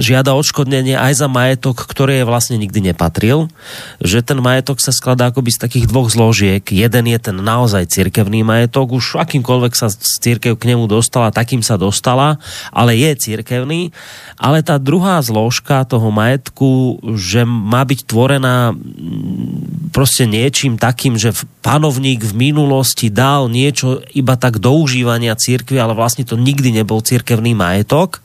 žiada 0.00 0.32
odškodnenie 0.32 0.96
aj 0.96 1.12
za 1.20 1.28
majetok, 1.28 1.84
ktorý 1.84 2.24
je 2.24 2.28
vlastne 2.28 2.56
nikdy 2.56 2.92
nepatril, 2.92 3.52
že 4.00 4.24
ten 4.24 4.40
majetok 4.40 4.80
sa 4.80 4.88
skladá 4.88 5.28
akoby 5.28 5.52
z 5.52 5.60
takých 5.68 5.84
dvoch 5.84 6.08
zložiek. 6.08 6.64
Jeden 6.64 7.04
je 7.12 7.18
ten 7.20 7.36
naozaj 7.36 7.92
církevný 7.92 8.40
majetok, 8.40 8.96
už 8.96 9.20
akýmkoľvek 9.20 9.72
sa 9.76 9.92
církev 9.92 10.56
k 10.56 10.72
nemu 10.72 10.88
dostala, 10.88 11.28
takým 11.28 11.60
sa 11.60 11.76
dostala, 11.76 12.40
ale 12.72 13.01
je 13.02 13.10
církevný, 13.18 13.90
ale 14.38 14.62
tá 14.62 14.78
druhá 14.78 15.18
zložka 15.18 15.82
toho 15.82 16.14
majetku, 16.14 17.02
že 17.18 17.42
má 17.42 17.82
byť 17.82 18.00
tvorená 18.06 18.70
mm, 18.70 19.90
prostě 19.92 20.26
niečím 20.26 20.78
takým, 20.78 21.18
že 21.18 21.34
panovník 21.60 22.22
v 22.22 22.52
minulosti 22.52 23.10
dal 23.10 23.50
niečo 23.50 24.00
iba 24.14 24.38
tak 24.38 24.62
do 24.62 24.72
užívania 24.78 25.34
církvy, 25.34 25.76
ale 25.82 25.92
vlastne 25.92 26.24
to 26.24 26.38
nikdy 26.38 26.72
nebol 26.72 27.02
církevný 27.02 27.52
majetok 27.58 28.22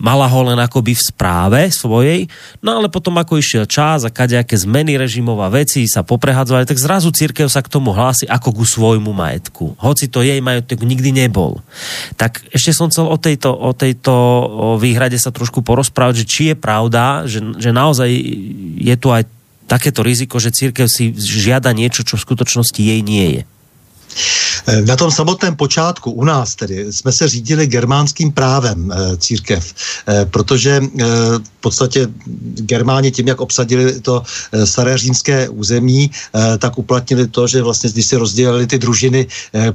mala 0.00 0.24
ho 0.24 0.40
len 0.48 0.56
akoby 0.56 0.96
v 0.96 1.06
správe 1.12 1.60
svojej, 1.68 2.24
no 2.64 2.80
ale 2.80 2.88
potom 2.88 3.20
ako 3.20 3.36
išiel 3.36 3.68
čas 3.68 4.08
a 4.08 4.10
kadejaké 4.10 4.56
zmeny 4.56 4.96
režimov 4.96 5.36
a 5.44 5.52
veci 5.52 5.84
sa 5.84 6.00
poprehadzovali, 6.00 6.64
tak 6.64 6.80
zrazu 6.80 7.12
církev 7.12 7.52
sa 7.52 7.60
k 7.60 7.68
tomu 7.68 7.92
hlási 7.92 8.24
ako 8.24 8.56
ku 8.56 8.64
svojmu 8.64 9.12
majetku. 9.12 9.76
Hoci 9.76 10.08
to 10.08 10.24
jej 10.24 10.40
majetok 10.40 10.82
nikdy 10.82 11.12
nebol. 11.12 11.60
Tak 12.16 12.40
ešte 12.48 12.72
som 12.72 12.88
chcel 12.88 13.04
o 13.04 13.20
tejto, 13.20 13.52
o 13.52 13.76
tejto 13.76 14.14
výhrade 14.80 15.20
sa 15.20 15.28
trošku 15.28 15.60
porozprávať, 15.60 16.24
že 16.24 16.28
či 16.28 16.42
je 16.50 16.56
pravda, 16.56 17.28
že, 17.28 17.44
že 17.60 17.70
naozaj 17.70 18.08
je 18.80 18.96
tu 18.96 19.12
aj 19.12 19.28
takéto 19.68 20.02
riziko, 20.02 20.42
že 20.42 20.50
církev 20.50 20.90
si 20.90 21.14
žiada 21.14 21.70
niečo, 21.70 22.02
čo 22.02 22.18
v 22.18 22.24
skutočnosti 22.26 22.80
jej 22.80 23.04
nie 23.04 23.38
je. 23.38 23.42
Eh, 24.66 24.82
na 24.82 24.96
tom 24.96 25.10
samotném 25.10 25.56
počátku 25.56 26.10
u 26.10 26.24
nás 26.24 26.54
tedy 26.54 26.92
jsme 26.92 27.12
se 27.12 27.28
řídili 27.28 27.66
germánským 27.66 28.32
právem 28.32 28.92
eh, 28.92 29.16
církev, 29.16 29.74
eh, 30.08 30.24
protože 30.30 30.80
v 30.80 31.60
podstatě 31.60 32.08
Germáni 32.54 33.10
tím, 33.10 33.28
jak 33.28 33.40
obsadili 33.40 34.00
to 34.00 34.22
staré 34.64 34.98
římské 34.98 35.48
území, 35.48 36.10
tak 36.58 36.78
uplatnili 36.78 37.28
to, 37.28 37.46
že 37.46 37.62
vlastně 37.62 37.90
když 37.90 38.06
si 38.06 38.16
rozdělili 38.16 38.66
ty 38.66 38.78
družiny 38.78 39.26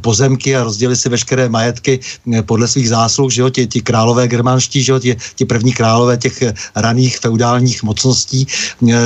pozemky 0.01 0.55
a 0.55 0.63
rozdělili 0.63 0.95
si 0.95 1.09
veškeré 1.09 1.49
majetky 1.49 1.99
podle 2.45 2.67
svých 2.67 2.89
zásluh, 2.89 3.31
že 3.31 3.41
jo, 3.41 3.49
ti, 3.49 3.67
ti 3.67 3.81
králové 3.81 4.27
germánští, 4.27 4.83
že 4.83 4.91
jo, 4.91 4.99
ti, 4.99 5.17
ti 5.35 5.45
první 5.45 5.73
králové 5.73 6.17
těch 6.17 6.43
raných 6.75 7.17
feudálních 7.19 7.83
mocností, 7.83 8.47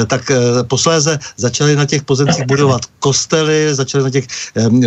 tak 0.08 0.32
posléze 0.68 1.20
začali 1.38 1.76
na 1.76 1.86
těch 1.86 2.04
pozemcích 2.04 2.46
budovat 2.46 2.82
kostely, 3.00 3.76
začali 3.76 4.04
na 4.04 4.10
těch 4.10 4.28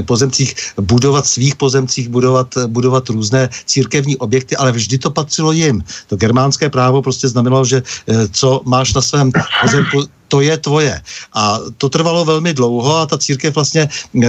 pozemcích 0.04 0.31
budovat 0.80 1.26
svých 1.26 1.56
pozemcích, 1.56 2.08
budovat, 2.08 2.54
budovat 2.66 3.08
různé 3.08 3.48
církevní 3.66 4.16
objekty, 4.16 4.56
ale 4.56 4.72
vždy 4.72 4.98
to 4.98 5.10
patřilo 5.10 5.52
jim. 5.52 5.84
To 6.08 6.16
germánské 6.16 6.70
právo 6.70 7.02
prostě 7.02 7.28
znamenalo, 7.28 7.64
že 7.64 7.82
eh, 7.82 8.28
co 8.28 8.60
máš 8.64 8.94
na 8.94 9.02
svém 9.02 9.32
pozemku, 9.62 10.04
to 10.32 10.40
je 10.40 10.56
tvoje. 10.56 10.96
A 11.36 11.60
to 11.76 11.92
trvalo 11.92 12.24
velmi 12.24 12.56
dlouho 12.56 12.96
a 12.96 13.06
ta 13.06 13.18
církev 13.20 13.52
vlastně 13.54 13.88
eh, 14.24 14.28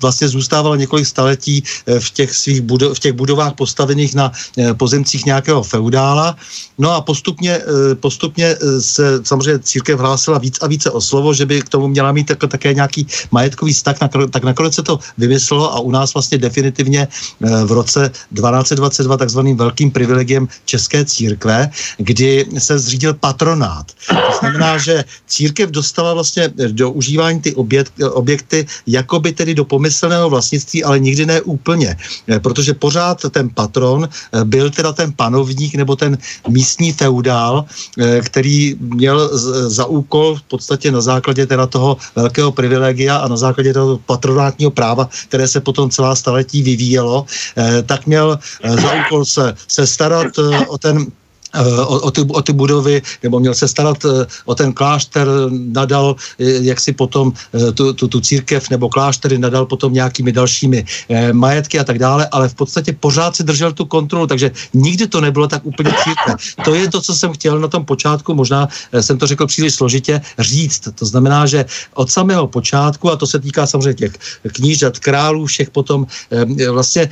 vlastně 0.00 0.28
zůstávala 0.28 0.76
několik 0.76 1.06
staletí 1.06 1.64
eh, 1.64 2.00
v 2.00 2.10
těch 2.10 2.30
svých 2.32 2.60
budo- 2.62 2.94
v 2.94 2.98
těch 2.98 3.12
budovách 3.12 3.52
postavených 3.56 4.14
na 4.14 4.32
eh, 4.32 4.74
pozemcích 4.74 5.24
nějakého 5.24 5.62
feudála. 5.62 6.36
No 6.80 6.92
a 6.92 7.00
postupně, 7.00 7.60
postupně 8.00 8.56
se 8.80 9.20
samozřejmě 9.24 9.58
církev 9.60 10.00
hlásila 10.00 10.38
víc 10.40 10.56
a 10.64 10.66
více 10.66 10.88
o 10.90 11.00
slovo, 11.00 11.34
že 11.36 11.44
by 11.44 11.60
k 11.60 11.68
tomu 11.68 11.88
měla 11.88 12.12
mít 12.12 12.32
tak, 12.32 12.40
také 12.48 12.72
nějaký 12.74 13.06
majetkový 13.30 13.72
vztah, 13.72 13.96
tak 14.32 14.44
nakonec 14.44 14.74
se 14.74 14.82
to 14.82 14.98
vymyslelo 15.18 15.68
a 15.76 15.80
u 15.80 15.90
nás 15.90 16.14
vlastně 16.16 16.38
definitivně 16.40 17.08
v 17.40 17.72
roce 17.72 18.08
1222 18.08 19.16
takzvaným 19.16 19.56
velkým 19.56 19.90
privilegiem 19.92 20.48
České 20.64 21.04
církve, 21.04 21.68
kdy 22.00 22.48
se 22.58 22.78
zřídil 22.78 23.14
patronát. 23.14 23.92
To 24.08 24.32
znamená, 24.40 24.78
že 24.78 25.04
církev 25.30 25.70
dostala 25.70 26.14
vlastně 26.14 26.50
do 26.74 26.90
užívání 26.90 27.40
ty 27.40 27.54
objekt, 27.54 27.92
objekty 28.12 28.66
jakoby 28.86 29.32
tedy 29.32 29.54
do 29.54 29.64
pomyslného 29.64 30.30
vlastnictví, 30.30 30.84
ale 30.84 30.98
nikdy 30.98 31.26
ne 31.26 31.40
úplně, 31.46 31.96
eh, 32.28 32.40
protože 32.42 32.74
pořád 32.74 33.22
ten 33.30 33.48
patron 33.48 34.04
eh, 34.04 34.44
byl 34.44 34.70
teda 34.70 34.92
ten 34.92 35.14
panovník 35.14 35.74
nebo 35.78 35.96
ten 35.96 36.18
místní 36.50 36.92
feudál, 36.92 37.64
eh, 37.64 38.20
který 38.20 38.74
měl 38.80 39.30
za 39.70 39.86
úkol 39.86 40.36
v 40.36 40.42
podstatě 40.42 40.90
na 40.90 41.00
základě 41.00 41.46
teda 41.46 41.66
toho 41.66 41.96
velkého 42.16 42.50
privilegia 42.52 43.22
a 43.22 43.28
na 43.30 43.38
základě 43.38 43.72
toho 43.72 44.02
patronátního 44.02 44.70
práva, 44.70 45.08
které 45.30 45.46
se 45.48 45.60
potom 45.62 45.90
celá 45.90 46.14
staletí 46.14 46.62
vyvíjelo, 46.62 47.24
tak 47.86 48.06
měl 48.06 48.38
za 48.64 48.90
úkol 49.06 49.24
se, 49.24 49.54
se 49.68 49.86
starat 49.86 50.32
o 50.68 50.78
ten 50.78 51.06
Eh, 51.06 51.19
o, 51.86 51.98
o, 52.00 52.10
ty, 52.10 52.20
o 52.20 52.42
ty 52.42 52.52
budovy, 52.52 53.02
nebo 53.22 53.40
měl 53.40 53.54
se 53.54 53.68
starat 53.68 54.04
eh, 54.04 54.26
o 54.44 54.54
ten 54.54 54.72
klášter, 54.72 55.26
nadal 55.50 56.16
eh, 56.38 56.44
jak 56.44 56.80
si 56.80 56.92
potom 56.92 57.32
tu, 57.74 57.92
tu, 57.92 58.08
tu 58.08 58.20
církev 58.20 58.70
nebo 58.70 58.88
kláštery 58.88 59.38
nadal 59.38 59.66
potom 59.66 59.92
nějakými 59.92 60.32
dalšími 60.32 60.84
majetky 61.32 61.78
a 61.78 61.84
tak 61.84 61.98
dále, 61.98 62.28
ale 62.32 62.48
v 62.48 62.54
podstatě 62.54 62.92
pořád 62.92 63.36
si 63.36 63.42
držel 63.44 63.72
tu 63.72 63.84
kontrolu, 63.84 64.26
takže 64.26 64.50
nikdy 64.74 65.06
to 65.06 65.20
nebylo 65.20 65.48
tak 65.48 65.66
úplně 65.66 65.90
církev. 66.04 66.34
To 66.64 66.74
je 66.74 66.90
to, 66.90 67.00
co 67.00 67.14
jsem 67.14 67.32
chtěl 67.32 67.58
na 67.58 67.68
tom 67.68 67.84
počátku, 67.84 68.34
možná 68.34 68.68
jsem 69.00 69.18
to 69.18 69.26
řekl 69.26 69.46
příliš 69.46 69.74
složitě, 69.74 70.20
říct. 70.38 70.88
To 70.94 71.06
znamená, 71.06 71.46
že 71.46 71.64
od 71.94 72.10
samého 72.10 72.46
počátku, 72.46 73.10
a 73.10 73.16
to 73.16 73.26
se 73.26 73.38
týká 73.38 73.66
samozřejmě 73.66 73.94
těch 73.94 74.12
knížat, 74.52 74.98
králů, 74.98 75.46
všech 75.46 75.70
potom 75.70 76.06
vlastně 76.70 77.10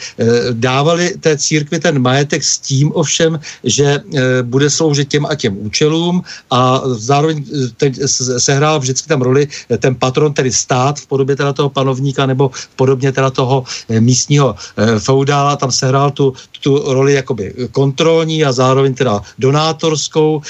dávali 0.53 1.15
té 1.21 1.39
církvi 1.39 1.79
ten 1.79 1.99
majetek 1.99 2.45
s 2.45 2.59
tím 2.59 2.93
ovšem, 2.95 3.41
že 3.65 4.01
bude 4.43 4.71
sloužit 4.71 5.09
těm 5.09 5.27
a 5.27 5.35
těm 5.35 5.57
účelům 5.59 6.23
a 6.51 6.83
zároveň 6.85 7.45
eh, 7.45 7.69
teď 7.77 8.01
sehrál 8.39 8.81
vždycky 8.81 9.09
tam 9.09 9.23
roli 9.23 9.49
eh, 9.71 9.79
ten 9.79 9.95
patron, 9.95 10.33
tedy 10.33 10.53
stát 10.53 10.99
v 11.01 11.07
podobě 11.07 11.37
teda 11.37 11.53
toho 11.53 11.69
panovníka 11.69 12.27
nebo 12.27 12.51
v 12.55 12.69
podobě 12.77 13.13
teda 13.13 13.31
toho 13.31 13.65
eh, 13.89 14.01
místního 14.01 14.55
feudála, 14.99 15.57
tam 15.57 15.73
sehrál 15.73 16.11
tu, 16.11 16.33
tu 16.61 16.93
roli 16.93 17.13
jakoby 17.13 17.55
kontrolní 17.73 18.45
a 18.45 18.53
zároveň 18.53 18.95
teda 18.95 19.21
donátorskou 19.39 20.43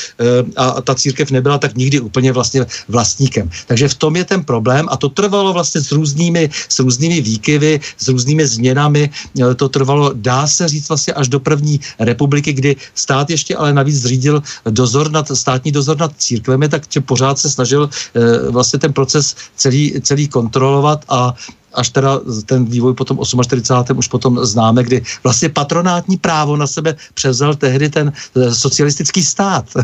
a 0.56 0.80
ta 0.82 0.94
církev 0.94 1.30
nebyla 1.30 1.58
tak 1.58 1.76
nikdy 1.76 2.00
úplně 2.00 2.32
vlastně 2.32 2.66
vlastníkem. 2.88 3.50
Takže 3.66 3.88
v 3.88 3.94
tom 3.94 4.16
je 4.16 4.24
ten 4.24 4.44
problém 4.44 4.86
a 4.90 4.96
to 4.96 5.08
trvalo 5.08 5.52
vlastně 5.52 5.80
s 5.80 5.92
různými, 5.92 6.50
s 6.68 6.78
různými 6.78 7.20
výkyvy, 7.20 7.80
s 7.98 8.08
různými 8.08 8.46
změnami, 8.46 9.10
to 9.56 9.68
trvalo, 9.68 10.12
dá 10.14 10.46
se 10.46 10.68
říct 10.68 10.88
vlastně 10.88 11.12
až 11.12 11.28
do 11.28 11.40
první 11.40 11.80
republiky, 11.98 12.52
kdy 12.52 12.76
stát 12.94 13.30
ještě 13.30 13.56
ale 13.56 13.67
ale 13.68 13.74
navíc 13.74 13.96
zřídil 14.02 14.42
dozor 14.70 15.10
nad, 15.10 15.28
státní 15.28 15.72
dozor 15.72 16.00
nad 16.00 16.12
církvemi, 16.16 16.68
tak 16.68 16.82
pořád 17.00 17.38
se 17.38 17.50
snažil 17.50 17.90
e, 18.14 18.50
vlastně 18.50 18.78
ten 18.78 18.92
proces 18.92 19.36
celý, 19.56 20.00
celý 20.00 20.28
kontrolovat 20.28 21.04
a 21.08 21.34
až 21.74 21.88
teda 21.90 22.20
ten 22.46 22.64
vývoj 22.64 22.94
potom 22.94 23.18
48. 23.22 23.98
už 23.98 24.08
potom 24.08 24.38
známe, 24.42 24.82
kdy 24.82 25.02
vlastně 25.24 25.48
patronátní 25.48 26.16
právo 26.16 26.56
na 26.56 26.66
sebe 26.66 26.96
převzal 27.14 27.54
tehdy 27.54 27.88
ten 27.88 28.12
eh, 28.12 28.54
socialistický 28.54 29.24
stát. 29.24 29.64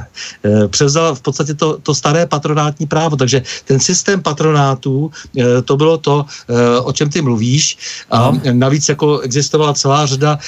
Eh, 0.45 0.69
převzal 0.69 1.15
v 1.15 1.21
podstatě 1.21 1.55
to, 1.55 1.79
to 1.83 1.95
staré 1.95 2.27
patronátní 2.27 2.87
právo, 2.87 3.17
takže 3.17 3.43
ten 3.65 3.81
systém 3.81 4.23
patronátů, 4.23 5.11
eh, 5.39 5.63
to 5.63 5.77
bylo 5.77 5.99
to, 5.99 6.27
o 6.85 6.93
čem 6.93 7.11
ty 7.11 7.23
mluvíš 7.23 7.79
a 8.11 8.31
no. 8.31 8.41
navíc 8.53 8.89
jako 8.89 9.19
existovala 9.21 9.75
celá 9.75 10.07
řada 10.07 10.39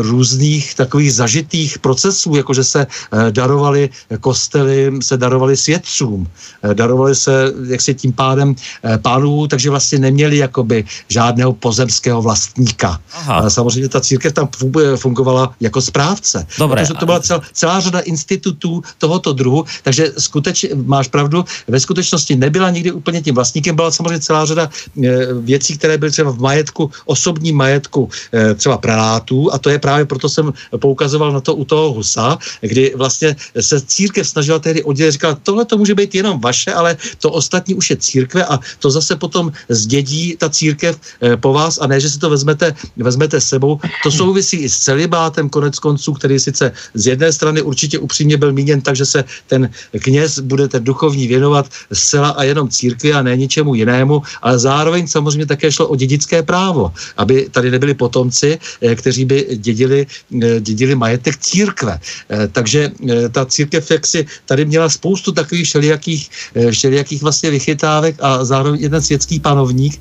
různých 0.00 0.74
takových 0.74 1.14
zažitých 1.14 1.78
procesů, 1.78 2.36
jako 2.36 2.54
že 2.54 2.64
se 2.64 2.86
darovali 3.30 3.90
kostely, 4.20 4.92
se 5.02 5.16
darovali 5.16 5.56
svědcům, 5.56 6.28
darovali 6.74 7.14
se 7.14 7.52
jak 7.66 7.80
si 7.80 7.94
tím 7.94 8.12
pádem 8.12 8.54
pánů, 9.02 9.46
takže 9.48 9.70
vlastně 9.70 9.98
neměli 9.98 10.36
jakoby 10.62 10.84
žádného 11.08 11.52
pozemského 11.58 12.22
vlastníka. 12.22 13.00
Aha. 13.12 13.34
Ale 13.34 13.50
samozřejmě 13.50 13.88
ta 13.88 14.00
církev 14.00 14.32
tam 14.32 14.48
fungovala 14.96 15.54
jako 15.60 15.82
správce. 15.82 16.46
Dobré. 16.58 16.82
Protože 16.82 16.94
to 16.94 17.06
byla 17.06 17.20
cel, 17.20 17.42
celá 17.52 17.80
řada 17.80 18.00
institutů 18.06 18.82
tohoto 18.98 19.32
druhu, 19.32 19.64
takže 19.82 20.12
skutečně 20.18 20.68
máš 20.86 21.08
pravdu, 21.08 21.44
ve 21.66 21.80
skutečnosti 21.80 22.36
nebyla 22.36 22.70
nikdy 22.70 22.92
úplně 22.92 23.22
tím 23.22 23.34
vlastníkem, 23.34 23.76
byla 23.76 23.90
samozřejmě 23.90 24.20
celá 24.20 24.46
řada 24.46 24.70
e, 24.70 25.34
věcí, 25.42 25.78
které 25.78 25.98
byly 25.98 26.10
třeba 26.10 26.30
v 26.30 26.38
majetku, 26.38 26.90
osobním 27.04 27.56
majetku 27.56 28.08
e, 28.30 28.54
třeba 28.54 28.78
prelátů 28.78 29.50
a 29.52 29.58
to 29.58 29.70
je 29.70 29.78
právě 29.78 30.06
proto 30.06 30.28
jsem 30.28 30.52
poukazoval 30.78 31.32
na 31.32 31.40
to 31.40 31.54
u 31.54 31.64
toho 31.64 31.92
Husa, 31.92 32.38
kdy 32.60 32.94
vlastně 32.94 33.36
se 33.60 33.80
církev 33.80 34.28
snažila 34.28 34.58
tehdy 34.58 34.84
oddělit, 34.84 35.12
říkala, 35.12 35.34
tohle 35.42 35.64
to 35.64 35.74
může 35.78 35.94
být 35.94 36.14
jenom 36.14 36.40
vaše, 36.40 36.70
ale 36.72 36.96
to 37.18 37.32
ostatní 37.32 37.74
už 37.74 37.90
je 37.90 37.96
církve 37.96 38.44
a 38.46 38.60
to 38.78 38.90
zase 38.90 39.16
potom 39.16 39.52
zdědí 39.68 40.36
ta 40.38 40.51
církev 40.52 41.00
e, 41.22 41.36
po 41.36 41.52
vás 41.52 41.78
a 41.80 41.86
ne, 41.86 42.00
že 42.00 42.10
si 42.10 42.18
to 42.18 42.30
vezmete, 42.30 42.74
vezmete 42.96 43.40
sebou. 43.40 43.80
To 44.02 44.10
souvisí 44.10 44.56
i 44.56 44.68
s 44.68 44.78
celibátem 44.78 45.48
konec 45.48 45.78
konců, 45.78 46.12
který 46.12 46.38
sice 46.38 46.72
z 46.94 47.06
jedné 47.06 47.32
strany 47.32 47.62
určitě 47.62 47.98
upřímně 47.98 48.36
byl 48.36 48.52
míněn 48.52 48.80
tak, 48.80 48.96
že 48.96 49.06
se 49.06 49.24
ten 49.46 49.70
kněz 49.98 50.38
bude 50.38 50.68
ten 50.68 50.84
duchovní 50.84 51.26
věnovat 51.26 51.66
zcela 51.92 52.28
a 52.36 52.42
jenom 52.42 52.68
církvi 52.68 53.12
a 53.12 53.22
ne 53.22 53.36
ničemu 53.36 53.74
jinému, 53.74 54.22
ale 54.42 54.58
zároveň 54.58 55.06
samozřejmě 55.08 55.46
také 55.46 55.72
šlo 55.72 55.88
o 55.88 55.96
dědické 55.96 56.42
právo, 56.42 56.92
aby 57.16 57.48
tady 57.50 57.70
nebyli 57.70 57.94
potomci, 57.94 58.58
eh, 58.58 58.94
kteří 58.94 59.24
by 59.24 59.56
dědili, 59.56 60.06
eh, 60.06 60.60
dědili 60.60 60.94
majetek 60.94 61.36
církve. 61.38 61.98
Eh, 61.98 62.48
takže 62.52 62.90
ta 63.32 63.46
církev 63.46 63.90
jaksi 63.90 64.26
tady 64.46 64.64
měla 64.64 64.88
spoustu 64.88 65.32
takových 65.32 65.66
všelijakých, 65.66 66.22
všelijakých 66.70 67.22
vlastně 67.22 67.50
vychytávek 67.50 68.14
a 68.20 68.44
zároveň 68.44 68.80
jeden 68.80 69.02
světský 69.02 69.40
panovník 69.40 70.00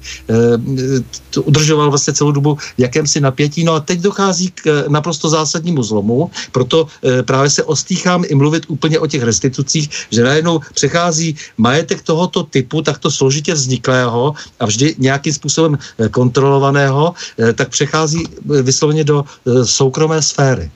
udržoval 1.43 1.89
vlastně 1.89 2.13
celou 2.13 2.31
dobu 2.31 2.57
jakémsi 2.77 3.21
napětí. 3.21 3.63
No 3.63 3.73
a 3.73 3.79
teď 3.79 3.99
dochází 3.99 4.51
k 4.51 4.85
naprosto 4.87 5.29
zásadnímu 5.29 5.83
zlomu, 5.83 6.31
proto 6.51 6.87
právě 7.25 7.49
se 7.49 7.63
ostýchám 7.63 8.23
i 8.27 8.35
mluvit 8.35 8.65
úplně 8.67 8.99
o 8.99 9.07
těch 9.07 9.23
restitucích, 9.23 9.89
že 10.11 10.23
najednou 10.23 10.59
přechází 10.73 11.35
majetek 11.57 12.01
tohoto 12.01 12.43
typu, 12.43 12.81
takto 12.81 13.11
složitě 13.11 13.53
vzniklého 13.53 14.33
a 14.59 14.65
vždy 14.65 14.95
nějakým 14.97 15.33
způsobem 15.33 15.77
eh, 15.77 16.09
kontrolovaného, 16.09 17.13
eh, 17.39 17.53
tak 17.53 17.69
přechází 17.69 18.23
eh, 18.27 18.61
vysloveně 18.61 19.03
do 19.03 19.25
soukromé 19.63 20.21
sféry. 20.21 20.71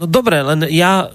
No 0.00 0.06
dobré, 0.06 0.42
len 0.42 0.66
já 0.68 1.08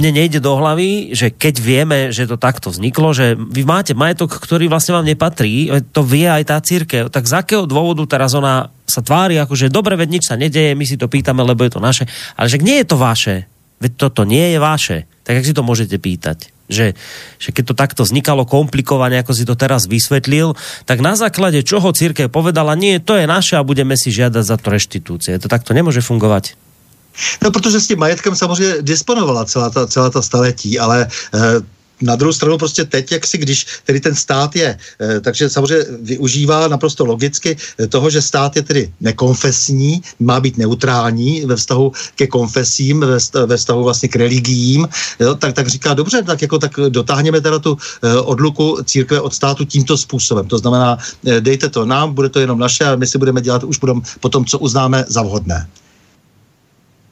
mne 0.00 0.16
nejde 0.16 0.40
do 0.40 0.56
hlavy, 0.56 1.12
že 1.12 1.28
keď 1.28 1.54
vieme, 1.60 1.98
že 2.10 2.24
to 2.24 2.40
takto 2.40 2.72
vzniklo, 2.72 3.12
že 3.12 3.36
vy 3.36 3.68
máte 3.68 3.92
majetok, 3.92 4.40
ktorý 4.40 4.72
vlastne 4.72 4.96
vám 4.96 5.06
nepatrí, 5.06 5.68
to 5.92 6.00
vie 6.00 6.24
aj 6.24 6.48
tá 6.48 6.56
církev, 6.58 7.12
tak 7.12 7.28
z 7.28 7.36
akého 7.36 7.68
dôvodu 7.68 8.02
teraz 8.08 8.32
ona 8.32 8.72
sa 8.88 9.04
tvári, 9.04 9.36
ako 9.36 9.54
že 9.54 9.68
dobre, 9.68 9.94
veď 9.94 10.08
nič 10.08 10.24
sa 10.32 10.40
nedeje, 10.40 10.72
my 10.72 10.84
si 10.88 10.96
to 10.96 11.06
pýtame, 11.06 11.44
lebo 11.44 11.62
je 11.62 11.76
to 11.76 11.84
naše, 11.84 12.08
ale 12.34 12.48
že 12.48 12.58
nie 12.58 12.80
je 12.80 12.88
to 12.88 12.96
vaše, 12.96 13.44
veď 13.78 13.92
toto 14.00 14.24
nie 14.24 14.56
je 14.56 14.58
vaše, 14.58 14.98
tak 15.22 15.38
jak 15.38 15.46
si 15.46 15.54
to 15.54 15.62
môžete 15.62 16.00
pýtať? 16.00 16.50
že, 16.70 16.94
že 17.42 17.50
keď 17.50 17.64
to 17.66 17.74
takto 17.74 18.02
vznikalo 18.06 18.46
komplikovane, 18.46 19.18
ako 19.18 19.34
si 19.34 19.42
to 19.42 19.58
teraz 19.58 19.90
vysvetlil, 19.90 20.54
tak 20.86 21.02
na 21.02 21.18
základe 21.18 21.66
čoho 21.66 21.90
církev 21.90 22.30
povedala, 22.30 22.78
nie, 22.78 23.02
to 23.02 23.18
je 23.18 23.26
naše 23.26 23.58
a 23.58 23.66
budeme 23.66 23.98
si 23.98 24.14
žiadať 24.14 24.44
za 24.46 24.56
to 24.56 24.70
reštitúcie. 24.70 25.34
To 25.42 25.50
takto 25.50 25.74
nemôže 25.74 26.00
fungovať. 26.00 26.69
No, 27.42 27.50
protože 27.50 27.80
s 27.80 27.86
tím 27.86 27.98
majetkem 27.98 28.36
samozřejmě 28.36 28.74
disponovala 28.80 29.44
celá 29.44 29.70
ta, 29.70 29.86
celá 29.86 30.10
ta 30.10 30.22
staletí, 30.22 30.78
ale 30.78 31.08
e, 31.34 31.38
na 32.02 32.16
druhou 32.16 32.32
stranu 32.32 32.58
prostě 32.58 32.84
teď, 32.84 33.12
jak 33.12 33.26
si, 33.26 33.38
když 33.38 33.66
tedy 33.84 34.00
ten 34.00 34.14
stát 34.14 34.56
je, 34.56 34.78
eh, 35.00 35.20
takže 35.20 35.50
samozřejmě 35.50 35.84
využívá 36.02 36.68
naprosto 36.68 37.04
logicky 37.04 37.56
eh, 37.56 37.86
toho, 37.86 38.10
že 38.10 38.22
stát 38.22 38.56
je 38.56 38.62
tedy 38.62 38.92
nekonfesní, 39.00 40.02
má 40.20 40.40
být 40.40 40.58
neutrální 40.58 41.44
ve 41.44 41.56
vztahu 41.56 41.92
ke 42.14 42.26
konfesím, 42.26 43.04
ve 43.46 43.56
vztahu 43.56 43.84
vlastně 43.84 44.08
k 44.08 44.16
religiím, 44.16 44.88
jo, 45.20 45.34
tak, 45.34 45.54
tak 45.54 45.68
říká, 45.68 45.94
dobře, 45.94 46.22
tak 46.22 46.42
jako 46.42 46.58
tak 46.58 46.72
dotáhněme 46.88 47.40
teda 47.40 47.58
tu 47.58 47.78
odluku 48.24 48.78
církve 48.84 49.20
od 49.20 49.34
státu 49.34 49.64
tímto 49.64 49.96
způsobem. 49.96 50.46
To 50.46 50.58
znamená, 50.58 50.98
dejte 51.40 51.68
to 51.68 51.86
nám, 51.86 52.14
bude 52.14 52.28
to 52.28 52.40
jenom 52.40 52.58
naše 52.58 52.84
a 52.84 52.96
my 52.96 53.06
si 53.06 53.18
budeme 53.18 53.40
dělat 53.40 53.64
už 53.64 53.78
potom, 53.78 54.02
potom 54.20 54.44
co 54.44 54.58
uznáme 54.58 55.04
za 55.08 55.22
vhodné. 55.22 55.66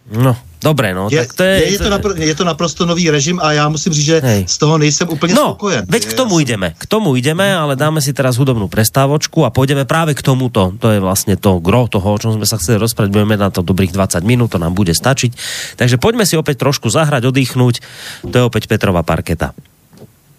No, 0.09 0.33
dobré, 0.65 0.97
no. 0.97 1.13
Je, 1.13 1.21
tak 1.21 1.37
to 1.37 1.45
je, 1.45 1.57
je, 1.69 1.73
je, 1.77 1.79
to 1.85 1.91
napr- 1.93 2.17
je 2.17 2.35
to 2.35 2.45
naprosto 2.45 2.89
nový 2.89 3.13
režim 3.13 3.37
a 3.43 3.53
já 3.53 3.69
musím 3.69 3.93
říct, 3.93 4.05
že 4.05 4.21
Hej. 4.25 4.45
z 4.49 4.59
toho 4.59 4.79
nejsem 4.79 5.09
úplně 5.09 5.35
no, 5.35 5.43
spokojen. 5.43 5.85
veď 5.89 6.07
k 6.07 6.13
tomu 6.13 6.41
jdeme. 6.41 6.75
K 6.79 6.87
tomu 6.87 7.17
jdeme, 7.17 7.57
ale 7.57 7.77
dáme 7.77 8.01
si 8.01 8.17
teraz 8.17 8.41
hudobnú 8.41 8.73
prestávočku 8.73 9.45
a 9.45 9.53
pôjdeme 9.53 9.85
práve 9.85 10.17
k 10.17 10.25
tomuto. 10.25 10.73
To 10.81 10.89
je 10.89 11.01
vlastne 11.01 11.37
to 11.37 11.61
gro 11.61 11.93
toho, 11.93 12.09
o 12.09 12.21
čom 12.21 12.33
sme 12.33 12.49
sa 12.49 12.57
chceli 12.57 12.81
rozprávať. 12.81 13.13
Budeme 13.13 13.37
na 13.37 13.53
to 13.53 13.61
dobrých 13.61 13.93
20 13.93 14.25
minút, 14.25 14.57
to 14.57 14.59
nám 14.59 14.73
bude 14.73 14.97
stačiť. 14.97 15.37
Takže 15.77 16.01
poďme 16.01 16.25
si 16.25 16.41
opäť 16.41 16.65
trošku 16.65 16.89
zahrať, 16.89 17.29
oddychnúť. 17.29 17.85
To 18.33 18.35
je 18.35 18.45
opäť 18.49 18.65
Petrova 18.65 19.05
parketa. 19.05 19.53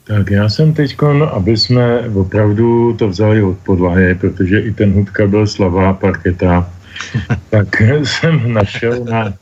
Tak 0.09 0.31
já 0.31 0.49
jsem 0.49 0.73
teď, 0.73 0.97
aby 1.31 1.57
jsme 1.57 2.09
opravdu 2.13 2.93
to 2.97 3.07
vzali 3.07 3.43
od 3.43 3.57
podlahy, 3.57 4.15
protože 4.15 4.59
i 4.59 4.73
ten 4.73 4.93
hudka 4.93 5.27
byl 5.27 5.47
slavá 5.47 5.93
parketa, 5.93 6.69
tak 7.49 7.81
jsem 8.03 8.53
našel 8.53 9.05
na 9.05 9.33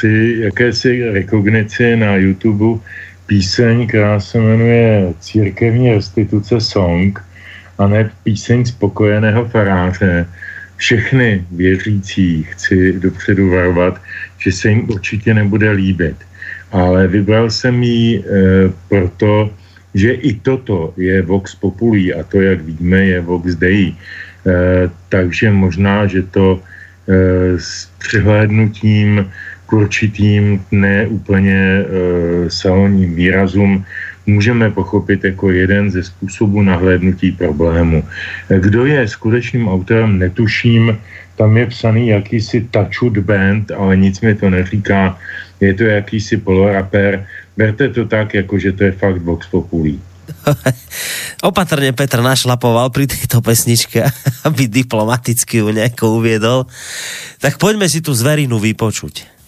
při 0.00 0.48
jakési 0.48 1.12
rekognici 1.12 1.96
na 1.96 2.16
YouTube 2.16 2.80
píseň, 3.26 3.86
která 3.86 4.20
se 4.20 4.40
jmenuje 4.40 5.12
Církevní 5.20 5.92
restituce 5.92 6.60
song 6.60 7.20
a 7.78 7.86
ne 7.86 8.10
píseň 8.24 8.64
spokojeného 8.64 9.44
faráře. 9.44 10.26
Všechny 10.76 11.44
věřící 11.52 12.42
chci 12.42 12.92
dopředu 12.92 13.50
varovat, 13.50 14.00
že 14.38 14.52
se 14.52 14.70
jim 14.70 14.88
určitě 14.88 15.34
nebude 15.34 15.70
líbit. 15.70 16.16
Ale 16.72 17.06
vybral 17.06 17.50
jsem 17.50 17.82
ji 17.82 18.18
e, 18.18 18.22
proto, 18.88 19.52
že 19.94 20.12
i 20.12 20.32
toto 20.32 20.94
je 20.96 21.22
Vox 21.22 21.54
Populi 21.54 22.14
a 22.14 22.24
to, 22.24 22.40
jak 22.40 22.64
víme, 22.64 23.04
je 23.04 23.20
Vox 23.20 23.54
Dei. 23.54 23.92
E, 23.92 23.94
takže 25.08 25.50
možná, 25.52 26.06
že 26.06 26.22
to 26.22 26.56
e, 26.56 27.58
s 27.60 27.92
přihlédnutím 28.00 29.28
k 29.70 29.72
určitým 29.72 30.66
neúplně 30.74 31.54
e, 31.54 31.84
salonním 32.50 33.14
výrazům 33.14 33.84
můžeme 34.26 34.70
pochopit 34.70 35.24
jako 35.24 35.50
jeden 35.50 35.90
ze 35.90 36.02
způsobů 36.02 36.62
nahlédnutí 36.62 37.32
problému. 37.32 38.04
Kdo 38.48 38.86
je 38.86 39.08
skutečným 39.08 39.68
autorem, 39.68 40.18
netuším, 40.18 40.98
tam 41.36 41.56
je 41.56 41.66
psaný 41.66 42.08
jakýsi 42.08 42.66
Tachut 42.70 43.18
Band, 43.18 43.70
ale 43.70 43.96
nic 43.96 44.20
mi 44.20 44.34
to 44.34 44.50
neříká, 44.50 45.18
je 45.60 45.74
to 45.74 45.84
jakýsi 45.84 46.36
poloraper, 46.36 47.26
berte 47.56 47.88
to 47.88 48.04
tak, 48.04 48.34
jako 48.34 48.58
že 48.58 48.72
to 48.72 48.84
je 48.84 48.92
fakt 48.92 49.22
Vox 49.22 49.46
Populi. 49.46 49.98
Opatrne 51.50 51.90
Petr 51.90 52.22
našlapoval 52.22 52.90
pri 52.94 53.10
tejto 53.10 53.42
pesničke, 53.42 54.06
aby 54.48 54.70
diplomaticky 54.70 55.62
ju 55.62 55.74
nejako 55.74 56.22
uviedol. 56.22 56.58
Tak 57.42 57.58
poďme 57.58 57.88
si 57.90 58.04
tu 58.04 58.14
zverinu 58.14 58.60
vypočuť. 58.60 59.39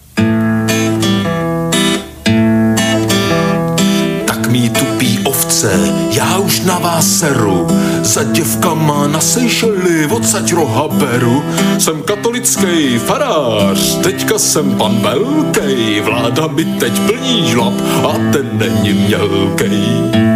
Mý 4.53 4.69
tupý 4.69 5.19
ovce, 5.23 5.79
já 6.11 6.37
už 6.37 6.59
na 6.59 6.79
vás 6.79 7.17
seru, 7.17 7.67
za 8.01 8.23
děvkama 8.23 9.07
na 9.07 9.19
Seychely 9.21 10.05
odsaď 10.05 10.53
roha 10.53 10.87
beru. 10.87 11.43
Jsem 11.77 12.01
katolický 12.01 12.97
farář, 12.97 13.97
teďka 14.03 14.39
jsem 14.39 14.71
pan 14.75 14.99
velký, 15.01 15.99
vláda 15.99 16.47
mi 16.47 16.65
teď 16.65 16.99
plní 16.99 17.49
žlab 17.49 17.73
a 18.05 18.13
ten 18.31 18.49
není 18.53 18.93
mělkej. 18.93 20.32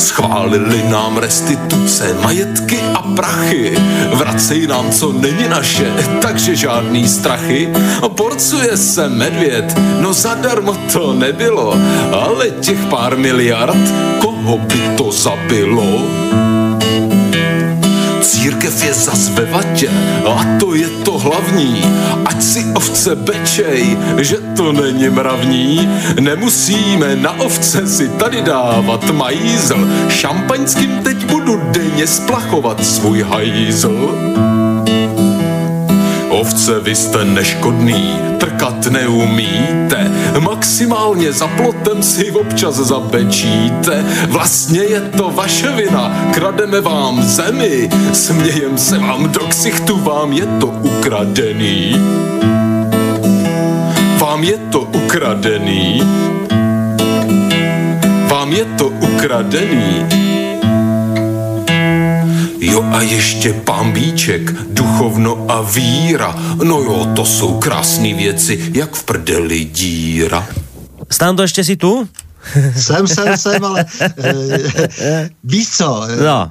Schválili 0.00 0.82
nám 0.88 1.16
restituce, 1.16 2.14
majetky 2.22 2.80
a 2.94 3.02
prachy. 3.02 3.76
Vracej 4.14 4.66
nám, 4.66 4.90
co 4.90 5.12
není 5.12 5.48
naše, 5.48 5.92
takže 6.22 6.56
žádný 6.56 7.08
strachy. 7.08 7.68
Porcuje 8.08 8.76
se 8.76 9.08
medvěd, 9.08 9.78
no 10.00 10.12
zadarmo 10.12 10.76
to 10.92 11.12
nebylo, 11.12 11.76
ale 12.12 12.50
těch 12.50 12.78
pár 12.90 13.16
miliard, 13.16 13.92
koho 14.20 14.58
by 14.58 14.80
to 14.96 15.12
zabilo? 15.12 16.00
Církev 18.20 18.84
je 18.84 18.94
zas 18.94 19.28
ve 19.28 19.44
vatě 19.44 19.88
a 20.26 20.44
to 20.60 20.74
je 20.74 20.88
to 20.88 21.18
hlavní. 21.18 21.82
Ať 22.24 22.42
si 22.42 22.64
ovce 22.74 23.16
bečej, 23.16 23.98
že 24.18 24.36
to 24.56 24.72
není 24.72 25.08
mravní. 25.08 25.88
Nemusíme 26.20 27.16
na 27.16 27.40
ovce 27.40 27.86
si 27.86 28.08
tady 28.08 28.42
dávat 28.42 29.10
majízl. 29.10 29.88
Šampaňským 30.08 30.90
teď 31.02 31.24
budu 31.24 31.60
denně 31.70 32.06
splachovat 32.06 32.84
svůj 32.84 33.22
hajzl. 33.22 34.59
Ovce, 36.70 36.80
vy 36.80 36.94
jste 36.94 37.24
neškodný, 37.24 38.18
trkat 38.38 38.86
neumíte, 38.86 40.10
maximálně 40.40 41.32
za 41.32 41.46
plotem 41.46 42.02
si 42.02 42.30
občas 42.30 42.74
zabečíte. 42.74 44.04
Vlastně 44.28 44.80
je 44.80 45.00
to 45.00 45.30
vaše 45.30 45.70
vina, 45.70 46.30
krademe 46.34 46.80
vám 46.80 47.22
zemi, 47.22 47.90
smějem 48.12 48.78
se 48.78 48.98
vám 48.98 49.30
do 49.32 49.40
ksichtu, 49.40 50.00
vám 50.00 50.32
je 50.32 50.46
to 50.46 50.66
ukradený. 50.66 51.94
Vám 54.18 54.44
je 54.44 54.58
to 54.58 54.80
ukradený. 54.80 56.02
Vám 58.30 58.52
je 58.52 58.64
to 58.64 58.88
ukradený. 58.88 60.06
Jo 62.60 62.82
a 62.92 63.02
ještě 63.02 63.52
pambíček, 63.52 64.52
duchovno 64.52 65.46
a 65.48 65.62
víra. 65.62 66.34
No 66.64 66.78
jo, 66.78 67.12
to 67.16 67.24
jsou 67.24 67.58
krásné 67.58 68.14
věci, 68.14 68.70
jak 68.74 68.94
v 68.94 69.04
prdeli 69.04 69.64
díra. 69.64 70.48
Stando, 71.10 71.42
ještě 71.42 71.64
si 71.64 71.76
tu? 71.76 72.08
jsem, 72.76 73.08
jsem, 73.08 73.36
jsem, 73.36 73.64
ale 73.64 73.84
e, 74.98 75.30
víš 75.44 75.68
co, 75.68 76.06
no. 76.24 76.50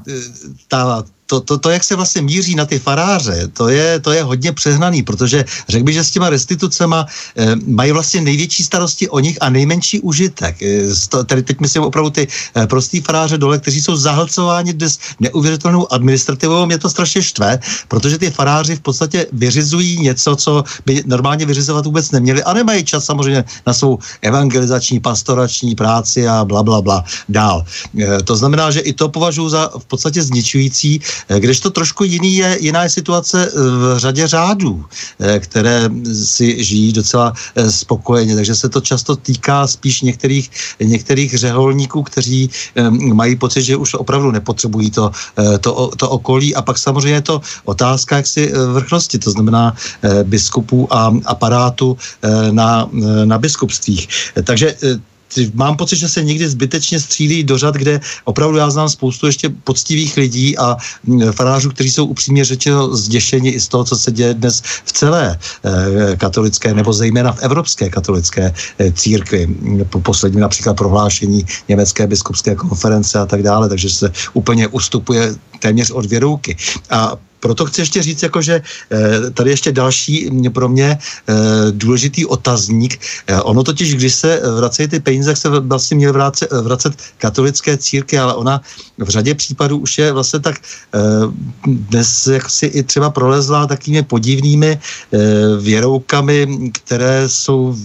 ta 0.67 1.03
to, 1.29 1.39
to, 1.41 1.57
to, 1.57 1.69
jak 1.69 1.83
se 1.83 1.95
vlastně 1.95 2.21
míří 2.21 2.55
na 2.55 2.65
ty 2.65 2.79
faráře, 2.79 3.47
to 3.53 3.69
je, 3.69 3.99
to 3.99 4.11
je 4.11 4.23
hodně 4.23 4.51
přehnaný, 4.51 5.03
protože 5.03 5.45
řekl 5.69 5.85
bych, 5.85 5.95
že 5.95 6.03
s 6.03 6.11
těma 6.11 6.29
restitucema 6.29 7.05
e, 7.37 7.55
mají 7.55 7.91
vlastně 7.91 8.21
největší 8.21 8.63
starosti 8.63 9.09
o 9.09 9.19
nich 9.19 9.37
a 9.41 9.49
nejmenší 9.49 10.01
užitek. 10.01 10.61
E, 10.61 10.89
tady 11.25 11.43
teď 11.43 11.59
myslím 11.59 11.83
opravdu 11.83 12.09
ty 12.09 12.27
e, 12.57 12.67
prostý 12.67 13.01
faráře 13.01 13.37
dole, 13.37 13.59
kteří 13.59 13.81
jsou 13.81 13.95
zahlcováni 13.95 14.73
dnes 14.73 14.99
neuvěřitelnou 15.19 15.93
administrativou. 15.93 16.65
Mě 16.65 16.77
to 16.77 16.89
strašně 16.89 17.21
štve, 17.21 17.59
protože 17.87 18.17
ty 18.17 18.31
faráři 18.31 18.75
v 18.75 18.81
podstatě 18.81 19.27
vyřizují 19.31 20.01
něco, 20.01 20.35
co 20.35 20.63
by 20.85 21.03
normálně 21.05 21.45
vyřizovat 21.45 21.85
vůbec 21.85 22.11
neměli 22.11 22.43
a 22.43 22.53
nemají 22.53 22.83
čas 22.83 23.05
samozřejmě 23.05 23.45
na 23.67 23.73
svou 23.73 23.99
evangelizační, 24.21 24.99
pastorační 24.99 25.75
práci 25.75 26.27
a 26.27 26.45
bla, 26.45 26.63
bla, 26.63 26.81
bla 26.81 27.05
dál. 27.29 27.65
E, 28.01 28.17
to 28.25 28.35
znamená, 28.35 28.71
že 28.71 28.79
i 28.79 28.93
to 28.93 29.09
považuji 29.09 29.49
za 29.49 29.69
v 29.77 29.85
podstatě 29.85 30.23
zničující 30.23 31.01
Eh, 31.18 31.18
když 31.37 31.59
to 31.59 31.69
trošku 31.69 32.03
jiný 32.03 32.35
je, 32.35 32.57
jiná 32.61 32.83
je 32.83 32.89
situace 32.89 33.37
eh, 33.47 33.51
v 33.53 33.97
řadě 33.97 34.27
řádů, 34.27 34.85
eh, 35.19 35.39
které 35.39 35.89
si 36.13 36.63
žijí 36.63 36.93
docela 36.93 37.33
spokojeně, 37.69 38.35
takže 38.35 38.55
se 38.55 38.69
to 38.69 38.81
často 38.81 39.15
týká 39.15 39.67
spíš 39.67 40.01
některých, 40.01 40.49
některých 40.79 41.37
řeholníků, 41.37 42.03
kteří 42.03 42.49
mají 43.13 43.35
pocit, 43.35 43.63
že 43.63 43.75
už 43.75 43.93
opravdu 43.93 44.31
nepotřebují 44.31 44.91
to, 44.91 45.11
to, 45.61 45.91
to 45.97 46.09
okolí 46.09 46.55
a 46.55 46.61
pak 46.61 46.77
samozřejmě 46.77 47.17
je 47.17 47.21
to 47.21 47.41
otázka 47.65 48.15
jaksi 48.17 48.51
vrchnosti, 48.73 49.19
to 49.19 49.31
znamená 49.31 49.75
biskupů 50.23 50.87
a 50.93 51.13
aparátu 51.25 51.97
na, 52.51 52.89
na 53.25 53.37
biskupstvích. 53.37 54.07
Takže 54.43 54.75
mám 55.53 55.77
pocit, 55.77 55.95
že 55.95 56.09
se 56.09 56.23
někdy 56.23 56.49
zbytečně 56.49 56.99
střílí 56.99 57.43
do 57.43 57.57
řad, 57.57 57.75
kde 57.75 57.99
opravdu 58.23 58.57
já 58.57 58.69
znám 58.69 58.89
spoustu 58.89 59.25
ještě 59.25 59.49
poctivých 59.49 60.17
lidí 60.17 60.57
a 60.57 60.77
mm, 61.03 61.31
farářů, 61.31 61.69
kteří 61.69 61.91
jsou 61.91 62.05
upřímně 62.05 62.45
řečeno 62.45 62.95
zděšeni 62.95 63.49
i 63.49 63.59
z 63.59 63.67
toho, 63.67 63.83
co 63.83 63.95
se 63.95 64.11
děje 64.11 64.33
dnes 64.33 64.61
v 64.85 64.91
celé 64.91 65.37
eh, 65.37 66.17
katolické 66.17 66.73
nebo 66.73 66.93
zejména 66.93 67.31
v 67.31 67.39
evropské 67.39 67.89
katolické 67.89 68.53
eh, 68.79 68.91
církvi. 68.91 69.47
Po 69.89 69.99
posledním 70.01 70.41
například 70.41 70.73
prohlášení 70.73 71.45
německé 71.67 72.07
biskupské 72.07 72.55
konference 72.55 73.19
a 73.19 73.25
tak 73.25 73.43
dále, 73.43 73.69
takže 73.69 73.89
se 73.89 74.11
úplně 74.33 74.67
ustupuje 74.67 75.35
téměř 75.59 75.91
od 75.91 76.05
věrouky. 76.05 76.57
A 76.89 77.17
proto 77.39 77.65
chci 77.65 77.81
ještě 77.81 78.03
říct, 78.03 78.23
jako, 78.23 78.41
že 78.41 78.61
eh, 78.91 79.31
tady 79.31 79.49
ještě 79.49 79.71
další 79.71 80.29
pro 80.53 80.69
mě 80.69 80.97
eh, 80.97 81.33
důležitý 81.71 82.25
otazník. 82.25 82.99
Eh, 83.27 83.41
ono 83.41 83.63
totiž, 83.63 83.95
když 83.95 84.15
se 84.15 84.41
vracejí 84.59 84.87
ty 84.87 84.99
peníze, 84.99 85.35
se 85.35 85.49
vlastně 85.49 85.97
měly 85.97 86.13
vracet, 86.13 86.51
vracet 86.51 86.93
katolické 87.17 87.77
círky, 87.77 88.19
ale 88.19 88.33
ona 88.35 88.61
v 88.97 89.09
řadě 89.09 89.35
případů 89.35 89.77
už 89.77 89.97
je 89.97 90.11
vlastně 90.11 90.39
tak 90.39 90.55
dnes 91.65 92.27
jak 92.27 92.49
si 92.49 92.65
i 92.65 92.83
třeba 92.83 93.09
prolezla 93.09 93.67
takými 93.67 94.03
podivnými 94.03 94.79
věroukami, 95.59 96.71
které 96.71 97.29
jsou 97.29 97.75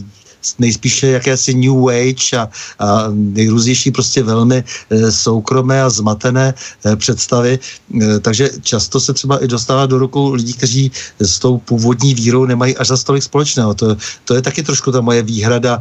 nejspíše 0.58 1.06
jakési 1.06 1.54
New 1.54 1.88
Age 1.88 2.36
a, 2.36 2.48
a 2.78 3.04
nejrůznější 3.12 3.90
prostě 3.90 4.22
velmi 4.22 4.64
e, 4.90 5.12
soukromé 5.12 5.82
a 5.82 5.90
zmatené 5.90 6.54
e, 6.86 6.96
představy. 6.96 7.58
E, 8.02 8.20
takže 8.20 8.50
často 8.62 9.00
se 9.00 9.12
třeba 9.12 9.44
i 9.44 9.48
dostává 9.48 9.86
do 9.86 9.98
rukou 9.98 10.32
lidí, 10.32 10.52
kteří 10.52 10.92
s 11.20 11.38
tou 11.38 11.58
původní 11.58 12.14
vírou 12.14 12.44
nemají 12.44 12.76
až 12.76 12.88
za 12.88 12.96
stolik 12.96 13.22
společného. 13.22 13.74
To, 13.74 13.96
to 14.24 14.34
je 14.34 14.42
taky 14.42 14.62
trošku 14.62 14.92
ta 14.92 15.00
moje 15.00 15.22
výhrada 15.22 15.80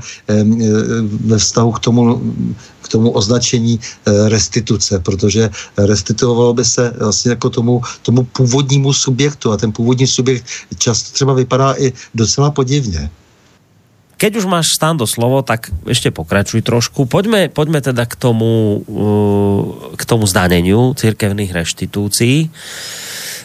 ve 1.25 1.37
vztahu 1.37 1.71
k 1.71 1.79
tomu 1.79 2.21
k 2.83 2.87
tomu 2.87 3.11
označení 3.11 3.79
restituce, 4.05 4.99
protože 4.99 5.49
restituovalo 5.77 6.53
by 6.53 6.65
se 6.65 6.93
vlastně 6.99 7.31
jako 7.31 7.49
tomu, 7.49 7.81
tomu 8.01 8.23
původnímu 8.23 8.93
subjektu 8.93 9.51
a 9.51 9.57
ten 9.57 9.71
původní 9.71 10.07
subjekt 10.07 10.45
často 10.77 11.11
třeba 11.13 11.33
vypadá 11.33 11.73
i 11.77 11.93
docela 12.13 12.51
podivně 12.51 13.09
keď 14.23 14.39
už 14.39 14.47
máš 14.47 14.71
stando 14.71 15.03
slovo, 15.03 15.43
tak 15.43 15.67
ešte 15.83 16.07
pokračuj 16.07 16.63
trošku. 16.63 17.11
Poďme, 17.11 17.51
poďme 17.51 17.83
teda 17.83 18.07
k 18.07 18.15
tomu, 18.15 18.79
uh, 18.79 19.91
k 19.99 20.03
tomu 20.07 20.23
zdaneniu 20.23 20.95
církevných 20.95 21.51
reštitúcií 21.51 22.47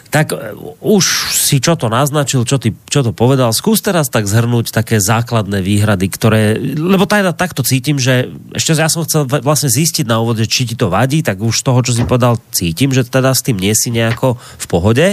tak 0.08 0.32
uh, 0.32 0.56
už 0.80 1.04
si 1.32 1.60
čo 1.60 1.76
to 1.76 1.92
naznačil, 1.92 2.44
čo, 2.48 2.56
ty, 2.56 2.72
čo 2.88 3.04
to 3.04 3.12
povedal. 3.12 3.52
Skús 3.52 3.84
teraz 3.84 4.08
tak 4.08 4.24
zhrnúť 4.24 4.72
také 4.72 4.98
základné 4.98 5.60
výhrady, 5.60 6.06
ktoré, 6.08 6.56
lebo 6.76 7.04
teda 7.04 7.36
takto 7.36 7.60
cítim, 7.64 8.00
že 8.00 8.32
ešte 8.56 8.76
ja 8.76 8.88
som 8.88 9.04
chcel 9.04 9.28
vlastne 9.28 9.68
zistiť 9.68 10.08
na 10.08 10.20
úvode, 10.20 10.48
či 10.48 10.64
ti 10.64 10.74
to 10.74 10.88
vadí, 10.88 11.20
tak 11.20 11.40
už 11.40 11.60
toho, 11.60 11.80
čo 11.84 11.92
si 11.92 12.08
povedal, 12.08 12.40
cítim, 12.50 12.90
že 12.90 13.04
teda 13.04 13.32
s 13.36 13.44
tým 13.44 13.60
nie 13.60 13.72
si 13.76 13.92
nejako 13.92 14.36
v 14.36 14.66
pohode. 14.66 15.06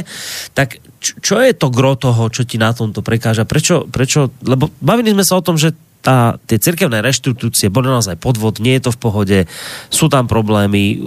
Tak 0.56 0.80
čo 1.06 1.38
je 1.38 1.54
to 1.54 1.70
gro 1.70 1.94
toho, 1.94 2.34
čo 2.34 2.48
ti 2.48 2.58
na 2.58 2.74
tomto 2.74 3.06
prekáža? 3.06 3.46
Prečo, 3.46 3.86
prečo 3.86 4.34
lebo 4.42 4.74
bavili 4.82 5.14
sme 5.14 5.22
sa 5.22 5.38
o 5.38 5.46
tom, 5.46 5.60
že 5.60 5.78
tá, 6.06 6.38
tie 6.46 6.62
cirkevné 6.62 7.02
reštitúcie 7.02 7.74
boli 7.74 7.90
naozaj 7.90 8.22
podvod, 8.22 8.62
nie 8.62 8.78
je 8.78 8.86
to 8.86 8.92
v 8.94 9.02
pohode, 9.02 9.38
sú 9.90 10.06
tam 10.06 10.30
problémy, 10.30 11.02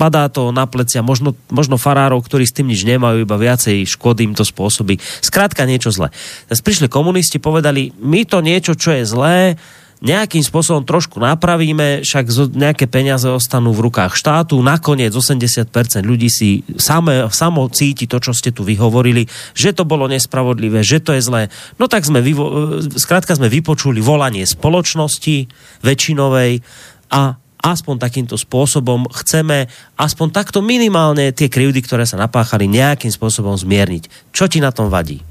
padá 0.00 0.32
to 0.32 0.48
na 0.56 0.64
plecia 0.64 1.04
možno, 1.04 1.36
možno 1.52 1.76
farárov, 1.76 2.24
ktorí 2.24 2.48
s 2.48 2.56
tým 2.56 2.72
nič 2.72 2.88
nemajú, 2.88 3.28
iba 3.28 3.36
viacej 3.36 3.84
škody 3.84 4.24
im 4.24 4.32
to 4.32 4.48
spôsobí. 4.48 4.96
Skrátka 5.20 5.68
niečo 5.68 5.92
zlé. 5.92 6.08
Teraz 6.48 6.64
prišli 6.64 6.88
komunisti, 6.88 7.36
povedali, 7.36 7.92
my 8.00 8.24
to 8.24 8.40
niečo, 8.40 8.72
čo 8.72 8.96
je 8.96 9.04
zlé, 9.04 9.60
nejakým 10.02 10.42
spôsobom 10.42 10.82
trošku 10.82 11.22
napravíme, 11.22 12.02
však 12.02 12.26
nejaké 12.52 12.90
peniaze 12.90 13.30
ostanú 13.30 13.70
v 13.70 13.86
rukách 13.88 14.18
štátu, 14.18 14.58
nakoniec 14.58 15.14
80% 15.14 15.70
ľudí 16.02 16.26
si 16.26 16.66
same, 16.74 17.30
samo 17.30 17.70
cíti 17.70 18.10
to, 18.10 18.18
čo 18.18 18.34
ste 18.34 18.50
tu 18.50 18.66
vyhovorili, 18.66 19.30
že 19.54 19.70
to 19.70 19.86
bolo 19.86 20.10
nespravodlivé, 20.10 20.82
že 20.82 20.98
to 20.98 21.14
je 21.14 21.22
zlé. 21.22 21.42
No 21.78 21.86
tak 21.86 22.02
sme, 22.02 22.18
vyvo, 22.18 22.78
skrátka 22.98 23.38
sme 23.38 23.46
vypočuli 23.46 24.02
volanie 24.02 24.42
spoločnosti 24.42 25.46
väčšinovej 25.86 26.60
a 27.14 27.38
aspoň 27.62 27.94
takýmto 28.02 28.34
spôsobom 28.34 29.06
chceme 29.22 29.70
aspoň 29.94 30.28
takto 30.34 30.58
minimálne 30.58 31.30
tie 31.30 31.46
krivdy, 31.46 31.78
ktoré 31.78 32.02
sa 32.02 32.18
napáchali, 32.18 32.66
nejakým 32.66 33.14
spôsobom 33.14 33.54
zmierniť. 33.54 34.34
Čo 34.34 34.50
ti 34.50 34.58
na 34.58 34.74
tom 34.74 34.90
vadí? 34.90 35.22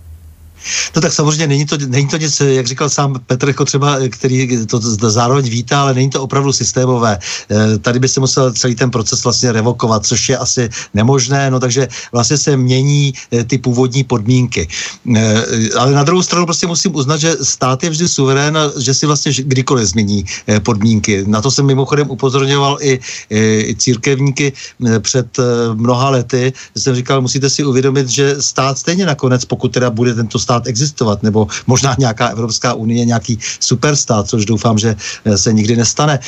No 0.95 1.01
tak 1.01 1.13
samozřejmě 1.13 1.47
není 1.47 1.65
to, 1.65 1.77
není 1.87 2.07
to 2.07 2.17
nic, 2.17 2.39
jak 2.39 2.67
říkal 2.67 2.89
sám 2.89 3.19
Petr, 3.27 3.47
jako 3.47 3.65
třeba, 3.65 3.97
který 4.09 4.65
to 4.67 4.79
zároveň 5.11 5.49
vítá, 5.49 5.81
ale 5.81 5.93
není 5.93 6.09
to 6.09 6.23
opravdu 6.23 6.53
systémové. 6.53 7.19
Eh, 7.49 7.77
tady 7.77 7.99
by 7.99 8.07
se 8.07 8.19
musel 8.19 8.53
celý 8.53 8.75
ten 8.75 8.91
proces 8.91 9.23
vlastně 9.23 9.51
revokovat, 9.51 10.05
což 10.05 10.29
je 10.29 10.37
asi 10.37 10.69
nemožné, 10.93 11.51
no 11.51 11.59
takže 11.59 11.87
vlastně 12.11 12.37
se 12.37 12.57
mění 12.57 13.13
eh, 13.31 13.43
ty 13.43 13.57
původní 13.57 14.03
podmínky. 14.03 14.67
Eh, 15.15 15.43
ale 15.79 15.91
na 15.91 16.03
druhou 16.03 16.21
stranu 16.23 16.45
prostě 16.45 16.67
musím 16.67 16.95
uznat, 16.95 17.17
že 17.17 17.35
stát 17.41 17.83
je 17.83 17.89
vždy 17.89 18.07
suverén 18.07 18.57
a 18.57 18.71
že 18.79 18.93
si 18.93 19.05
vlastně 19.05 19.31
kdykoliv 19.37 19.87
změní 19.87 20.25
podmínky. 20.63 21.23
Na 21.27 21.41
to 21.41 21.51
jsem 21.51 21.65
mimochodem 21.65 22.09
upozorňoval 22.09 22.77
i, 22.81 22.99
i 23.29 23.75
církevníky 23.77 24.53
před 24.99 25.27
mnoha 25.73 26.09
lety, 26.09 26.53
jsem 26.77 26.95
říkal, 26.95 27.21
musíte 27.21 27.49
si 27.49 27.63
uvědomit, 27.63 28.09
že 28.09 28.41
stát 28.41 28.77
stejně 28.77 29.05
nakonec, 29.05 29.45
pokud 29.45 29.71
teda 29.71 29.89
bude 29.89 30.13
tento 30.15 30.39
stát 30.39 30.50
stát 30.51 30.67
existovat, 30.67 31.23
nebo 31.23 31.47
možná 31.67 31.95
nějaká 31.99 32.27
Evropská 32.27 32.73
unie, 32.73 33.05
nějaký 33.05 33.39
superstát, 33.59 34.27
což 34.27 34.45
doufám, 34.45 34.75
že 34.77 34.95
se 35.35 35.53
nikdy 35.53 35.79
nestane, 35.79 36.19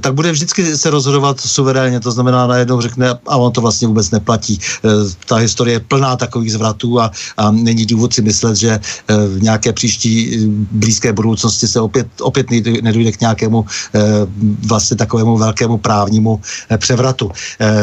tak 0.00 0.14
bude 0.14 0.32
vždycky 0.32 0.74
se 0.74 0.90
rozhodovat 0.90 1.38
suverénně, 1.40 2.00
to 2.00 2.10
znamená 2.10 2.46
najednou 2.50 2.80
řekne, 2.80 3.14
a 3.14 3.36
on 3.36 3.52
to 3.52 3.60
vlastně 3.60 3.86
vůbec 3.88 4.10
neplatí. 4.10 4.58
Ta 5.30 5.36
historie 5.36 5.78
je 5.78 5.86
plná 5.86 6.16
takových 6.16 6.52
zvratů 6.52 7.00
a, 7.00 7.10
a 7.38 7.50
není 7.50 7.86
důvod 7.86 8.10
si 8.10 8.22
myslet, 8.26 8.56
že 8.56 8.80
v 9.06 9.38
nějaké 9.42 9.72
příští 9.72 10.42
blízké 10.70 11.12
budoucnosti 11.12 11.68
se 11.70 11.78
opět, 11.80 12.06
opět 12.20 12.50
nedojde 12.82 13.12
k 13.12 13.20
nějakému 13.20 13.64
vlastně 14.66 14.96
takovému 14.96 15.38
velkému 15.38 15.78
právnímu 15.78 16.40
převratu. 16.74 17.30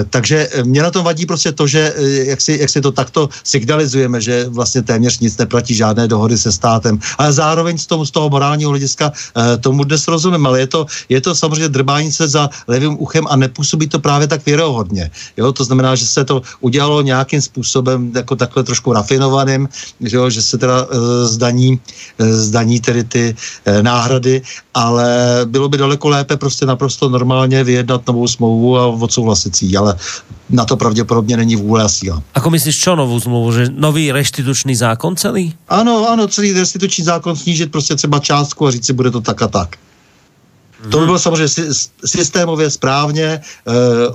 Takže 0.09 0.68
mě 0.68 0.84
na 0.84 0.91
tom 0.91 1.07
vadí 1.07 1.23
prostě 1.23 1.55
to, 1.55 1.64
že 1.68 1.95
jak 2.27 2.41
si, 2.41 2.57
jak 2.59 2.69
si 2.69 2.81
to 2.81 2.91
takto 2.91 3.30
signalizujeme, 3.43 4.19
že 4.22 4.49
vlastně 4.49 4.81
téměř 4.84 5.19
nic 5.19 5.38
neplatí 5.38 5.77
žádné 5.78 6.08
dohody 6.08 6.38
se 6.38 6.52
státem, 6.52 6.99
ale 7.18 7.34
zároveň 7.34 7.78
z 7.78 7.86
toho, 7.86 8.06
z 8.06 8.12
toho 8.12 8.30
morálního 8.30 8.70
hlediska 8.70 9.12
tomu 9.62 9.84
dnes 9.84 10.08
rozumím, 10.08 10.45
ale 10.48 10.60
je 10.60 10.68
to, 10.68 10.86
je 11.10 11.22
to 11.22 11.36
samozřejmě 11.36 11.70
drbání 11.70 12.12
se 12.12 12.28
za 12.28 12.49
levým 12.68 12.98
uchem 12.99 13.28
a 13.30 13.36
nepůsobí 13.36 13.88
to 13.88 13.99
právě 13.99 14.28
tak 14.28 14.45
věrohodně. 14.45 15.12
Jo? 15.38 15.54
To 15.54 15.64
znamená, 15.64 15.95
že 15.95 16.06
se 16.06 16.26
to 16.26 16.41
udělalo 16.60 17.02
nějakým 17.02 17.41
způsobem 17.41 18.12
jako 18.16 18.36
takhle 18.36 18.64
trošku 18.64 18.94
rafinovaným, 18.94 19.70
že, 20.02 20.18
jo? 20.18 20.30
že 20.30 20.41
se 20.41 20.58
teda 20.58 20.88
e, 20.90 20.95
zdaní, 21.28 21.80
e, 22.20 22.34
zdaní 22.34 22.80
tedy 22.80 23.04
ty 23.04 23.36
e, 23.66 23.84
náhrady, 23.84 24.41
ale 24.74 25.41
bylo 25.45 25.70
by 25.70 25.78
daleko 25.78 26.10
lépe 26.10 26.38
prostě 26.38 26.66
naprosto 26.66 27.10
normálně 27.10 27.64
vyjednat 27.64 28.08
novou 28.08 28.28
smlouvu 28.28 28.78
a 28.78 28.88
odsouhlasit 28.88 29.56
si 29.56 29.78
ale 29.78 29.95
na 30.49 30.65
to 30.65 30.78
pravděpodobně 30.78 31.38
není 31.38 31.56
vůle 31.56 31.84
a 31.84 31.90
síla. 31.90 32.24
Ako 32.34 32.49
myslíš, 32.49 32.80
čo 32.80 32.95
novou 32.95 33.19
smlouvu? 33.19 33.52
Že 33.52 33.64
nový 33.76 34.11
restitučný 34.11 34.76
zákon 34.76 35.15
celý? 35.15 35.53
Ano, 35.69 36.10
ano, 36.10 36.28
celý 36.28 36.53
restituční 36.53 37.03
zákon 37.03 37.36
snížit 37.36 37.72
prostě 37.72 37.95
třeba 37.95 38.19
částku 38.19 38.68
a 38.68 38.72
říct 38.72 38.86
si, 38.86 38.94
bude 38.94 39.11
to 39.11 39.22
tak 39.22 39.41
a 39.41 39.48
tak. 39.48 39.69
Hmm. 40.82 40.91
To 40.91 40.99
by 40.99 41.06
bylo 41.06 41.19
samozřejmě 41.19 41.74
systémově 42.06 42.69
správně, 42.69 43.24
e, 43.26 43.41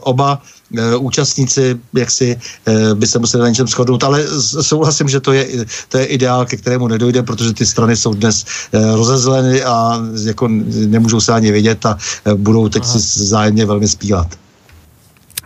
oba 0.00 0.42
e, 0.78 0.96
účastníci 0.96 1.78
jak 1.94 2.10
si 2.10 2.38
e, 2.66 2.94
by 2.94 3.06
se 3.06 3.18
museli 3.18 3.42
na 3.42 3.48
něčem 3.48 3.66
shodnout, 3.66 4.04
ale 4.04 4.24
souhlasím, 4.60 5.08
že 5.08 5.20
to 5.20 5.32
je, 5.32 5.66
to 5.88 5.98
je 5.98 6.04
ideál, 6.04 6.46
ke 6.46 6.56
kterému 6.56 6.88
nedojde, 6.88 7.22
protože 7.22 7.52
ty 7.52 7.66
strany 7.66 7.96
jsou 7.96 8.14
dnes 8.14 8.44
e, 8.72 8.96
rozezleny 8.96 9.64
a 9.64 10.00
jako 10.24 10.48
nemůžou 10.86 11.20
se 11.20 11.32
ani 11.32 11.52
vidět 11.52 11.86
a 11.86 11.98
e, 12.24 12.34
budou 12.34 12.68
teď 12.68 12.82
Aha. 12.82 12.92
si 12.92 13.26
zájemně 13.26 13.66
velmi 13.66 13.88
spílat. 13.88 14.26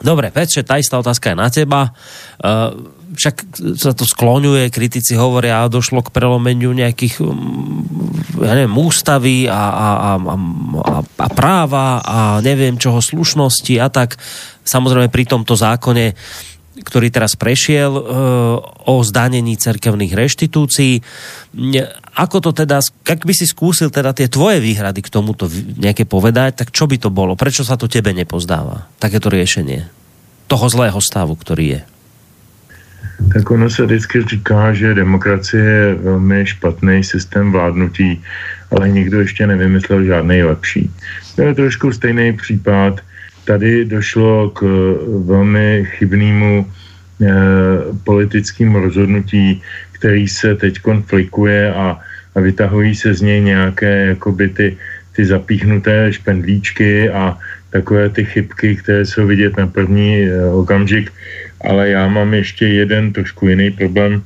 Dobre, 0.01 0.29
Petře, 0.31 0.63
tá 0.63 0.77
istá 0.77 1.01
otázka 1.01 1.33
je 1.33 1.37
na 1.37 1.49
teba. 1.49 1.97
Uh, 2.37 2.93
však 3.17 3.37
sa 3.81 3.97
to 3.97 4.05
skloňuje, 4.05 4.69
kritici 4.69 5.17
hovoria, 5.17 5.71
došlo 5.73 6.05
k 6.05 6.13
prelomeniu 6.13 6.77
nejakých 6.77 7.25
mm, 7.25 8.45
ja 8.45 8.53
neviem, 8.53 8.77
ústavy 8.77 9.49
a, 9.49 9.57
a, 9.57 9.89
a, 9.97 10.11
a, 10.21 10.97
a 11.01 11.29
práva 11.33 12.05
a 12.05 12.19
neviem 12.45 12.77
čoho 12.77 13.01
slušnosti 13.01 13.75
a 13.81 13.89
tak. 13.89 14.21
Samozrejme 14.69 15.09
pri 15.09 15.25
tomto 15.25 15.57
zákone 15.57 16.13
ktorý 16.77 17.09
teraz 17.09 17.41
prešiel 17.41 17.89
e, 17.97 18.03
o 18.85 18.95
zdanení 19.01 19.57
cerkevných 19.57 20.13
reštitúcií. 20.13 21.01
Ako 22.17 22.41
to 22.41 22.57
teda, 22.57 22.81
ak 22.81 23.29
by 23.29 23.35
si 23.37 23.45
skúsil 23.45 23.93
teda 23.93 24.17
tie 24.17 24.33
tvoje 24.33 24.57
výhrady 24.57 25.05
k 25.05 25.13
tomuto 25.13 25.53
nejaké 25.77 26.09
povedať, 26.09 26.65
tak 26.65 26.73
čo 26.73 26.89
by 26.89 26.97
to 26.97 27.13
bolo? 27.13 27.37
Prečo 27.37 27.61
sa 27.61 27.77
to 27.77 27.93
tebe 27.93 28.17
nepozdáva? 28.17 28.89
Takéto 28.97 29.29
riešenie 29.29 29.85
toho 30.49 30.67
zlého 30.73 30.97
stavu, 31.03 31.37
ktorý 31.37 31.77
je. 31.77 31.83
Tak 33.33 33.51
ono 33.51 33.71
se 33.71 33.85
vždycky 33.85 34.23
říká, 34.23 34.73
že 34.73 34.95
demokracie 34.95 35.65
je 35.65 35.95
velmi 35.95 36.47
špatný 36.47 37.05
systém 37.05 37.53
vládnutí, 37.53 38.23
ale 38.71 38.89
nikdo 38.89 39.21
ještě 39.21 39.47
nevymyslel 39.47 40.05
žádný 40.05 40.43
lepší. 40.43 40.91
To 41.37 41.43
je 41.43 41.55
trošku 41.55 41.93
stejný 41.93 42.33
případ, 42.33 43.01
tady 43.45 43.85
došlo 43.85 44.51
k 44.51 44.63
eh, 44.63 44.69
velmi 45.25 45.85
chybnému 45.85 46.67
eh, 46.67 47.27
politickému 48.05 48.81
rozhodnutí, 48.81 49.63
který 50.07 50.29
se 50.29 50.55
teď 50.55 50.87
konflikuje 50.87 51.75
a, 51.75 51.99
a 52.35 52.37
vytahují 52.41 52.95
se 52.95 53.15
z 53.15 53.21
něj 53.27 53.41
nějaké 53.41 54.15
jakoby 54.15 54.49
ty, 54.49 54.79
ty 55.19 55.27
zapíchnuté 55.27 56.13
špendlíčky 56.15 57.11
a 57.11 57.35
takové 57.75 58.09
ty 58.15 58.25
chybky, 58.25 58.77
které 58.77 59.03
jsou 59.03 59.27
vidět 59.27 59.59
na 59.59 59.67
první 59.67 60.31
eh, 60.31 60.47
okamžik. 60.47 61.11
Ale 61.67 61.91
já 61.91 62.07
mám 62.07 62.35
ještě 62.39 62.87
jeden 62.87 63.13
trošku 63.13 63.51
jiný 63.51 63.71
problém, 63.75 64.23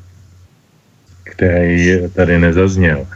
který 1.24 2.12
tady 2.12 2.38
nezazněl. 2.38 3.06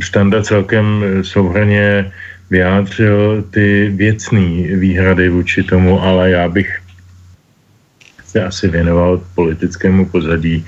Štanda 0.00 0.42
celkem 0.42 1.04
souhrně 1.22 2.12
vyjádřil 2.50 3.44
ty 3.50 3.88
věcné 3.94 4.76
výhrady 4.76 5.28
vůči 5.28 5.62
tomu, 5.62 6.02
ale 6.02 6.30
já 6.30 6.48
bych 6.48 6.68
se 8.34 8.44
asi 8.44 8.68
věnoval 8.68 9.22
politickému 9.34 10.10
pozadí. 10.10 10.66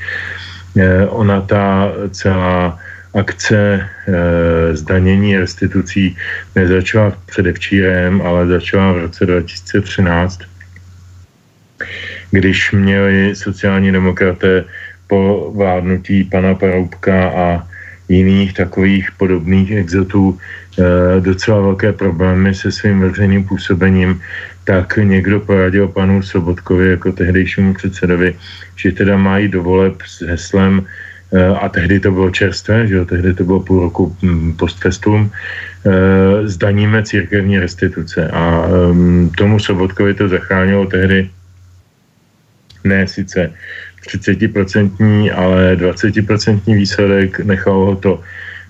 Eh, 0.77 1.07
ona 1.09 1.41
ta 1.41 1.93
celá 2.11 2.79
akce 3.15 3.81
eh, 3.81 4.77
zdanění 4.77 5.37
restitucí 5.37 6.17
nezačala 6.55 7.17
předevčírem, 7.27 8.23
ale 8.23 8.47
začala 8.47 8.93
v 8.93 8.99
roce 8.99 9.27
2013, 9.27 10.41
když 12.31 12.73
měli 12.73 13.37
sociální 13.37 13.93
demokraté 13.93 14.65
po 15.07 15.53
vládnutí 15.57 16.25
pana 16.25 16.55
Paroubka 16.55 17.29
a 17.29 17.67
jiných 18.09 18.55
takových 18.55 19.11
podobných 19.17 19.71
exotů 19.71 20.39
Eh, 20.79 21.21
docela 21.21 21.61
velké 21.61 21.93
problémy 21.93 22.55
se 22.55 22.73
svým 22.73 23.01
veřejným 23.01 23.45
působením, 23.45 24.21
tak 24.67 24.97
někdo 24.97 25.41
poradil 25.41 25.89
panu 25.89 26.23
Sobotkovi 26.23 26.91
jako 26.91 27.13
tehdejšímu 27.13 27.75
předsedovi, 27.75 28.35
že 28.77 28.93
teda 28.93 29.17
mají 29.17 29.49
dovoleb 29.49 30.03
s 30.03 30.27
heslem 30.27 30.83
eh, 30.83 31.47
a 31.47 31.69
tehdy 31.69 32.01
to 32.01 32.11
bylo 32.11 32.31
čerstvé, 32.31 32.87
že 32.87 32.95
jo, 32.95 33.05
tehdy 33.05 33.35
to 33.35 33.45
bylo 33.45 33.61
půl 33.61 33.81
roku 33.81 34.17
hm, 34.23 34.59
postfestum, 34.59 35.31
eh, 35.31 36.49
zdaníme 36.51 37.03
církevní 37.03 37.59
restituce. 37.63 38.29
A 38.29 38.67
um, 38.67 39.31
tomu 39.39 39.59
Sobotkovi 39.63 40.15
to 40.15 40.29
zachránilo 40.29 40.87
tehdy 40.87 41.31
ne 42.85 43.07
sice 43.07 43.55
30%, 44.11 45.31
ale 45.31 45.77
20% 45.79 46.61
výsledek, 46.67 47.39
nechalo 47.41 47.87
ho 47.87 47.97
to 47.97 48.13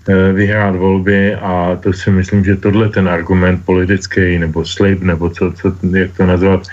vyhrát 0.09 0.77
volby 0.77 1.35
a 1.35 1.79
to 1.83 1.93
si 1.93 2.11
myslím, 2.11 2.45
že 2.45 2.57
tohle 2.57 2.89
ten 2.89 3.09
argument 3.09 3.65
politický 3.65 4.39
nebo 4.39 4.65
slib, 4.65 5.03
nebo 5.03 5.31
co, 5.31 5.53
co, 5.53 5.73
jak 5.97 6.17
to 6.17 6.27
nazvat, 6.27 6.67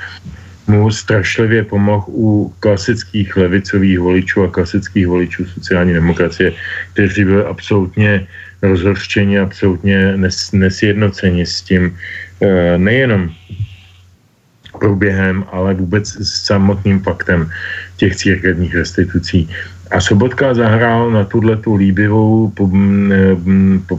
mu 0.68 0.92
strašlivě 0.92 1.64
pomohl 1.64 2.06
u 2.08 2.54
klasických 2.60 3.38
levicových 3.38 4.00
voličů 4.00 4.44
a 4.44 4.52
klasických 4.52 5.08
voličů 5.08 5.46
sociální 5.46 5.94
demokracie, 5.94 6.54
kteří 6.94 7.26
byli 7.26 7.44
absolutně 7.44 8.28
rozhořčeni, 8.62 9.40
absolutně 9.40 10.18
nes, 10.18 10.52
nesjednoceni 10.52 11.46
s 11.46 11.62
tím 11.62 11.98
eh, 12.42 12.78
nejenom 12.78 13.30
průběhem, 14.80 15.46
ale 15.52 15.74
vůbec 15.74 16.08
s 16.08 16.46
samotným 16.46 17.00
faktem 17.00 17.52
těch 17.98 18.16
církevních 18.16 18.76
restitucí. 18.76 19.50
A 19.94 20.02
Sobotka 20.02 20.54
zahrál 20.54 21.12
na 21.12 21.24
tuhle 21.24 21.58
tu 21.58 21.76
líbivou 21.76 22.52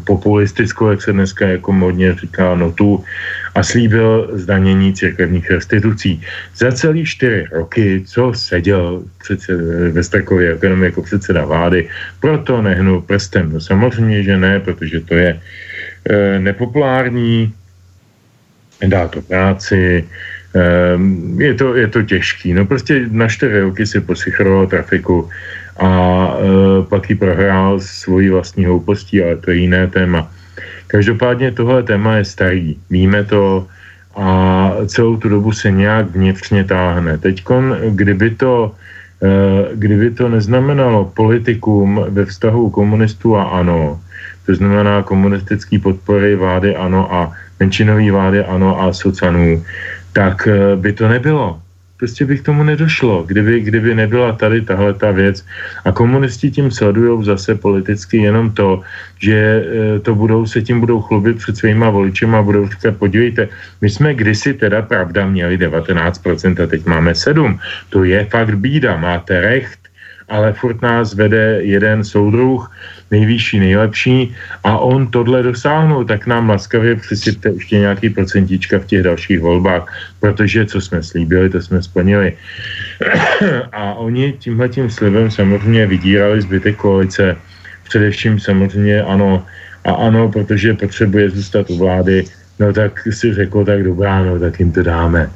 populistickou, 0.04 0.90
jak 0.90 1.02
se 1.02 1.12
dneska 1.12 1.46
jako 1.46 1.72
modně 1.72 2.14
říká, 2.14 2.54
notu 2.54 3.04
a 3.54 3.62
slíbil 3.62 4.30
zdanění 4.32 4.94
církevních 4.94 5.50
restitucí. 5.50 6.22
Za 6.56 6.72
celý 6.72 7.04
čtyři 7.06 7.46
roky, 7.52 8.02
co 8.06 8.32
seděl 8.34 9.02
ve 9.90 10.02
Strakově 10.02 10.58
jenom 10.62 10.82
jako 10.82 11.02
předseda 11.02 11.44
vlády, 11.44 11.88
proto 12.20 12.62
nehnul 12.62 13.00
prstem. 13.00 13.52
No 13.52 13.60
samozřejmě, 13.60 14.22
že 14.22 14.36
ne, 14.36 14.60
protože 14.60 15.00
to 15.00 15.14
je 15.14 15.40
e, 16.10 16.38
nepopulární, 16.38 17.54
dá 18.86 19.08
to 19.08 19.22
práci, 19.22 20.04
e, 20.54 20.64
je 21.38 21.54
to, 21.54 21.74
je 21.74 21.88
to 21.88 22.02
těžký. 22.02 22.54
No 22.54 22.66
prostě 22.66 23.06
na 23.10 23.28
čtyři 23.28 23.60
roky 23.60 23.86
si 23.86 24.00
posychroval 24.00 24.66
trafiku 24.66 25.30
a 25.76 25.88
e, 26.38 26.82
pak 26.82 27.10
ji 27.10 27.16
prohrál 27.16 27.80
svojí 27.80 28.30
vlastní 28.30 28.64
hloupostí, 28.64 29.22
ale 29.22 29.36
to 29.36 29.50
je 29.50 29.56
jiné 29.56 29.86
téma. 29.86 30.30
Každopádně 30.86 31.50
tohle 31.52 31.82
téma 31.82 32.16
je 32.16 32.24
starý, 32.24 32.76
víme 32.90 33.24
to 33.24 33.66
a 34.16 34.70
celou 34.86 35.16
tu 35.16 35.28
dobu 35.28 35.52
se 35.52 35.70
nějak 35.70 36.06
vnitřně 36.06 36.64
táhne. 36.64 37.18
Teď, 37.18 37.44
kdyby 37.90 38.30
to, 38.30 38.74
e, 39.22 39.28
kdyby 39.74 40.10
to 40.10 40.28
neznamenalo 40.28 41.04
politikum 41.04 42.06
ve 42.08 42.24
vztahu 42.24 42.70
komunistů 42.70 43.36
a 43.36 43.44
ano, 43.58 44.00
to 44.46 44.54
znamená 44.54 45.02
komunistický 45.02 45.78
podpory 45.78 46.36
vlády 46.36 46.76
ano 46.76 47.14
a 47.14 47.32
menšinový 47.60 48.10
vlády 48.10 48.44
ano 48.44 48.82
a 48.82 48.92
socanů, 48.92 49.64
tak 50.12 50.46
e, 50.46 50.76
by 50.76 50.92
to 50.92 51.08
nebylo. 51.08 51.63
Prostě 52.04 52.28
by 52.28 52.36
k 52.38 52.46
tomu 52.52 52.62
nedošlo, 52.68 53.24
kdyby, 53.24 53.60
kdyby 53.60 53.94
nebyla 53.94 54.36
tady 54.36 54.60
tahle 54.60 54.92
ta 54.92 55.08
věc. 55.10 55.40
A 55.84 55.92
komunisti 55.92 56.52
tím 56.52 56.68
sledují 56.68 57.24
zase 57.24 57.56
politicky 57.56 58.28
jenom 58.28 58.52
to, 58.52 58.84
že 59.16 59.32
eh, 59.32 59.98
to 60.04 60.12
budou, 60.12 60.44
se 60.44 60.60
tím 60.60 60.84
budou 60.84 61.00
chlubit 61.00 61.40
před 61.40 61.56
svýma 61.56 61.88
voličema 61.88 62.38
a 62.38 62.44
budou 62.44 62.68
říkat, 62.68 63.00
podívejte, 63.00 63.48
my 63.80 63.88
jsme 63.88 64.14
kdysi 64.14 64.54
teda 64.54 64.84
pravda 64.84 65.24
měli 65.24 65.56
19% 65.56 66.60
a 66.60 66.66
teď 66.68 66.84
máme 66.84 67.16
7. 67.16 67.56
To 67.88 68.04
je 68.04 68.20
fakt 68.28 68.60
bída, 68.60 69.00
máte 69.00 69.40
recht, 69.40 69.83
ale 70.28 70.52
furt 70.52 70.82
nás 70.82 71.14
vede 71.14 71.58
jeden 71.62 72.04
soudruh, 72.04 72.70
nejvyšší, 73.10 73.58
nejlepší 73.58 74.34
a 74.64 74.78
on 74.78 75.06
tohle 75.06 75.42
dosáhnul, 75.42 76.04
tak 76.04 76.26
nám 76.26 76.50
laskavě 76.50 76.96
přisypte 76.96 77.48
ještě 77.48 77.78
nějaký 77.78 78.10
procentíčka 78.10 78.78
v 78.78 78.86
těch 78.86 79.02
dalších 79.02 79.40
volbách, 79.40 79.86
protože 80.20 80.66
co 80.66 80.80
jsme 80.80 81.02
slíbili, 81.02 81.50
to 81.50 81.62
jsme 81.62 81.82
splnili. 81.82 82.32
A 83.72 83.94
oni 83.94 84.32
tímhle 84.38 84.68
tím 84.68 84.90
slibem 84.90 85.30
samozřejmě 85.30 85.86
vydírali 85.86 86.42
zbytek 86.42 86.76
koalice, 86.76 87.36
především 87.84 88.40
samozřejmě 88.40 89.02
ano, 89.02 89.46
a 89.84 89.92
ano, 89.92 90.32
protože 90.32 90.74
potřebuje 90.74 91.30
zůstat 91.30 91.70
u 91.70 91.78
vlády, 91.78 92.24
no 92.58 92.72
tak 92.72 93.00
si 93.10 93.34
řekl, 93.34 93.64
tak 93.64 93.82
dobrá, 93.82 94.24
no 94.24 94.38
tak 94.38 94.60
jim 94.60 94.72
to 94.72 94.82
dáme. 94.82 95.30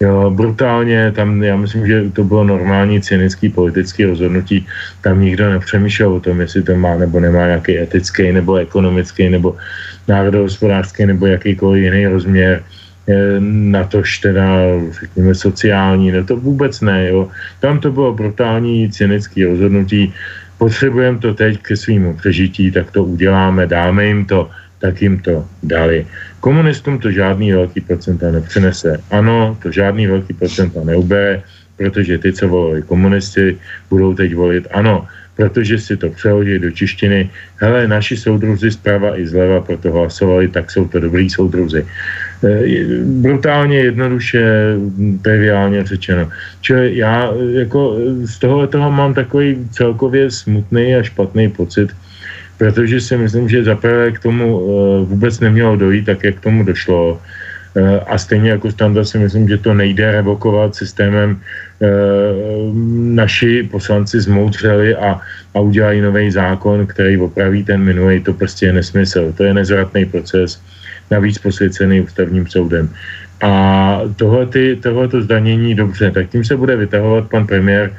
Jo, 0.00 0.30
brutálně, 0.30 1.12
tam 1.12 1.42
já 1.42 1.56
myslím, 1.56 1.86
že 1.86 2.10
to 2.10 2.24
bylo 2.24 2.44
normální 2.44 3.00
cynický 3.00 3.48
politický 3.48 4.04
rozhodnutí. 4.04 4.66
Tam 5.02 5.20
nikdo 5.20 5.50
nepřemýšlel 5.50 6.12
o 6.12 6.20
tom, 6.20 6.40
jestli 6.40 6.62
to 6.62 6.76
má 6.76 6.96
nebo 6.96 7.20
nemá 7.20 7.46
nějaký 7.46 7.78
etický 7.78 8.32
nebo 8.32 8.54
ekonomický 8.54 9.30
nebo 9.30 9.56
národohospodářský 10.08 11.06
nebo 11.06 11.26
jakýkoliv 11.26 11.82
jiný 11.84 12.06
rozměr 12.06 12.62
na 13.50 13.84
tož 13.84 14.18
teda, 14.18 14.46
řekněme, 15.00 15.34
sociální, 15.34 16.12
no 16.12 16.24
to 16.24 16.36
vůbec 16.36 16.80
ne, 16.80 17.08
jo. 17.08 17.28
Tam 17.60 17.80
to 17.80 17.92
bylo 17.92 18.14
brutální 18.14 18.90
cynický 18.90 19.44
rozhodnutí, 19.44 20.14
potřebujeme 20.58 21.18
to 21.18 21.34
teď 21.34 21.62
ke 21.62 21.76
svýmu 21.76 22.14
přežití, 22.14 22.70
tak 22.70 22.90
to 22.90 23.04
uděláme, 23.04 23.66
dáme 23.66 24.06
jim 24.06 24.24
to, 24.24 24.50
tak 24.78 25.02
jim 25.02 25.18
to 25.18 25.46
dali. 25.62 26.06
Komunistům 26.40 26.98
to 26.98 27.10
žádný 27.10 27.52
velký 27.52 27.80
procenta 27.80 28.30
nepřinese. 28.30 29.00
Ano, 29.10 29.58
to 29.62 29.70
žádný 29.70 30.06
velký 30.06 30.34
procenta 30.34 30.84
neubere, 30.84 31.42
protože 31.76 32.18
ty, 32.18 32.32
co 32.32 32.48
volili 32.48 32.82
komunisty, 32.82 33.58
budou 33.90 34.14
teď 34.14 34.34
volit 34.34 34.66
ano, 34.70 35.06
protože 35.36 35.78
si 35.78 35.96
to 35.96 36.10
přehodí 36.10 36.58
do 36.58 36.70
čištiny. 36.70 37.30
Hele, 37.56 37.88
naši 37.88 38.16
soudruzi 38.16 38.70
zprava 38.70 39.18
i 39.18 39.26
zleva 39.26 39.60
proto 39.60 39.92
hlasovali, 39.92 40.48
tak 40.48 40.70
jsou 40.70 40.88
to 40.88 41.00
dobrý 41.00 41.30
soudruzi. 41.30 41.86
E, 42.42 42.50
brutálně, 43.22 43.78
jednoduše, 43.78 44.42
triviálně 45.22 45.86
řečeno. 45.86 46.28
Čili 46.60 46.98
já 46.98 47.30
jako 47.54 47.96
z 48.26 48.38
toho 48.38 48.66
toho 48.66 48.90
mám 48.90 49.14
takový 49.14 49.68
celkově 49.70 50.30
smutný 50.30 50.94
a 50.94 51.02
špatný 51.02 51.50
pocit, 51.54 51.94
protože 52.58 53.00
si 53.00 53.16
myslím, 53.16 53.48
že 53.48 53.64
zaprvé 53.64 54.12
k 54.12 54.18
tomu 54.18 54.44
eh, 54.44 55.04
vůbec 55.04 55.40
nemělo 55.40 55.76
dojít, 55.76 56.04
tak 56.04 56.24
jak 56.24 56.36
k 56.36 56.44
tomu 56.50 56.64
došlo. 56.64 57.22
Eh, 57.76 58.00
a 58.00 58.18
stejně 58.18 58.50
jako 58.50 58.70
standa 58.70 59.04
si 59.04 59.18
myslím, 59.18 59.48
že 59.48 59.58
to 59.58 59.74
nejde 59.74 60.12
revokovat 60.12 60.74
systémem. 60.74 61.38
Eh, 61.82 61.86
naši 63.14 63.62
poslanci 63.70 64.20
zmoutřeli 64.20 64.94
a, 64.98 65.20
a 65.54 65.58
udělají 65.60 66.00
nový 66.00 66.30
zákon, 66.30 66.86
který 66.86 67.18
opraví 67.18 67.64
ten 67.64 67.80
minulý. 67.80 68.20
To 68.20 68.34
prostě 68.34 68.66
je 68.66 68.72
nesmysl. 68.72 69.32
To 69.38 69.44
je 69.44 69.54
nezvratný 69.54 70.04
proces, 70.04 70.58
navíc 71.10 71.38
posvěcený 71.38 72.00
ústavním 72.00 72.46
soudem. 72.50 72.90
A 73.38 74.02
tohle 74.82 75.08
to 75.08 75.22
zdanění, 75.22 75.74
dobře, 75.74 76.10
tak 76.10 76.28
tím 76.34 76.44
se 76.44 76.56
bude 76.56 76.76
vytahovat 76.76 77.30
pan 77.30 77.46
premiér 77.46 77.94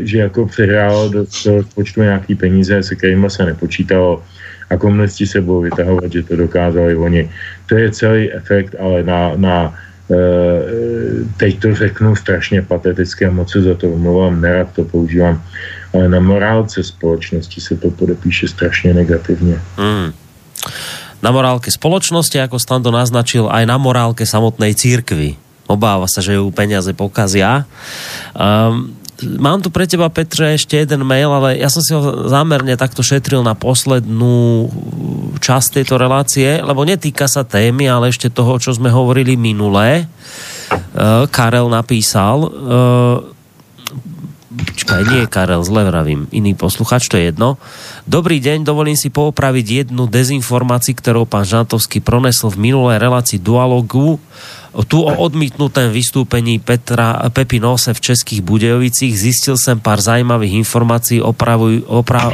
že 0.00 0.18
jako 0.18 0.46
přihrál 0.46 1.08
do, 1.08 1.26
do 1.44 2.02
nějaký 2.02 2.34
peníze, 2.34 2.82
se 2.82 2.94
kterými 2.96 3.30
se 3.30 3.46
nepočítalo 3.46 4.22
a 4.70 4.76
komunisti 4.76 5.26
se 5.26 5.40
budou 5.40 5.60
vytahovat, 5.60 6.12
že 6.12 6.22
to 6.22 6.36
dokázali 6.36 6.96
oni. 6.96 7.30
To 7.66 7.74
je 7.74 7.90
celý 7.90 8.32
efekt, 8.32 8.74
ale 8.78 9.02
na, 9.02 9.32
na 9.36 9.74
eh, 10.10 10.16
teď 11.36 11.60
to 11.60 11.74
řeknu 11.74 12.16
strašně 12.16 12.62
pateticky 12.62 13.26
a 13.26 13.30
moc 13.30 13.52
se 13.52 13.62
za 13.62 13.74
to 13.74 13.90
omlouvám, 13.90 14.40
nerad 14.40 14.68
to 14.72 14.84
používám, 14.84 15.42
ale 15.94 16.08
na 16.08 16.20
morálce 16.20 16.82
společnosti 16.82 17.60
se 17.60 17.76
to 17.76 17.90
podepíše 17.90 18.48
strašně 18.48 18.94
negativně. 18.94 19.58
Mm. 19.78 20.12
Na 21.20 21.28
morálke 21.28 21.68
spoločnosti, 21.68 22.40
ako 22.40 22.56
Stando 22.56 22.88
naznačil, 22.88 23.44
aj 23.44 23.68
na 23.68 23.76
morálke 23.76 24.24
samotnej 24.24 24.72
církvy. 24.72 25.36
Obáva 25.68 26.08
sa, 26.08 26.24
že 26.24 26.40
ju 26.40 26.48
peniaze 26.48 26.96
pokazia. 26.96 27.68
Um, 28.32 28.96
mám 29.24 29.60
tu 29.60 29.68
pre 29.68 29.88
teba, 29.88 30.08
Petre, 30.12 30.56
ešte 30.56 30.80
jeden 30.80 31.04
mail, 31.04 31.30
ale 31.32 31.58
ja 31.60 31.68
som 31.72 31.82
si 31.84 31.92
ho 31.92 32.28
zámerne 32.28 32.76
takto 32.76 33.00
šetril 33.04 33.44
na 33.44 33.56
poslednú 33.58 34.68
časť 35.40 35.80
tejto 35.80 35.96
relácie, 35.96 36.60
lebo 36.60 36.84
netýka 36.84 37.26
sa 37.26 37.44
témy, 37.44 37.88
ale 37.88 38.12
ešte 38.12 38.32
toho, 38.32 38.60
čo 38.60 38.76
sme 38.76 38.92
hovorili 38.92 39.34
minulé. 39.34 40.06
Uh, 40.94 41.26
Karel 41.26 41.66
napísal, 41.66 42.46
Počkaj, 44.50 45.06
nie 45.06 45.22
je 45.22 45.30
Karel, 45.30 45.62
zle 45.62 45.86
vravím. 45.86 46.26
Iný 46.34 46.58
posluchač, 46.58 47.06
to 47.06 47.14
je 47.14 47.30
jedno. 47.30 47.54
Dobrý 48.10 48.42
deň, 48.42 48.66
dovolím 48.66 48.98
si 48.98 49.06
poopraviť 49.06 49.86
jednu 49.86 50.10
dezinformáciu, 50.10 50.98
ktorou 50.98 51.22
pán 51.22 51.46
Žantovský 51.46 52.02
pronesl 52.02 52.50
v 52.50 52.70
minulé 52.70 52.98
relácii 52.98 53.38
dualogu 53.38 54.18
tu 54.86 55.02
o 55.02 55.12
odmítnutém 55.18 55.90
vystúpení 55.90 56.62
Petra, 56.62 57.18
Pepi 57.34 57.58
Nose 57.58 57.94
v 57.94 58.00
Českých 58.00 58.40
Budejovicích 58.42 59.18
zistil 59.18 59.58
jsem 59.58 59.80
pár 59.80 60.00
zajímavých 60.00 60.62
informací 60.62 61.22
opravuj, 61.22 61.82
opra, 61.86 62.30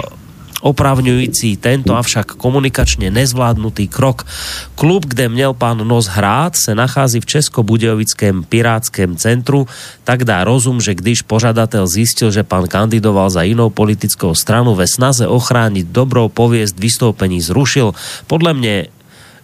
opravňující 0.66 1.56
tento 1.56 1.94
avšak 1.94 2.34
komunikačně 2.34 3.10
nezvládnutý 3.10 3.86
krok. 3.88 4.26
Klub, 4.74 5.06
kde 5.06 5.28
měl 5.28 5.54
pán 5.54 5.78
Nos 5.86 6.06
hrát, 6.10 6.58
se 6.58 6.74
nachází 6.74 7.22
v 7.22 7.26
Českobudějovickém 7.26 8.44
pirátském 8.44 9.16
centru, 9.16 9.70
tak 10.04 10.26
dá 10.26 10.42
rozum, 10.44 10.82
že 10.82 10.98
když 10.98 11.22
požadatel 11.22 11.86
zistil, 11.86 12.34
že 12.34 12.42
pán 12.42 12.66
kandidoval 12.66 13.30
za 13.30 13.42
jinou 13.46 13.70
politickou 13.70 14.34
stranu 14.34 14.74
ve 14.74 14.86
snaze 14.90 15.26
ochránit 15.26 15.86
dobrou 15.94 16.28
pověst 16.28 16.78
vystoupení 16.78 17.40
zrušil. 17.40 17.94
Podle 18.26 18.54
mě 18.54 18.86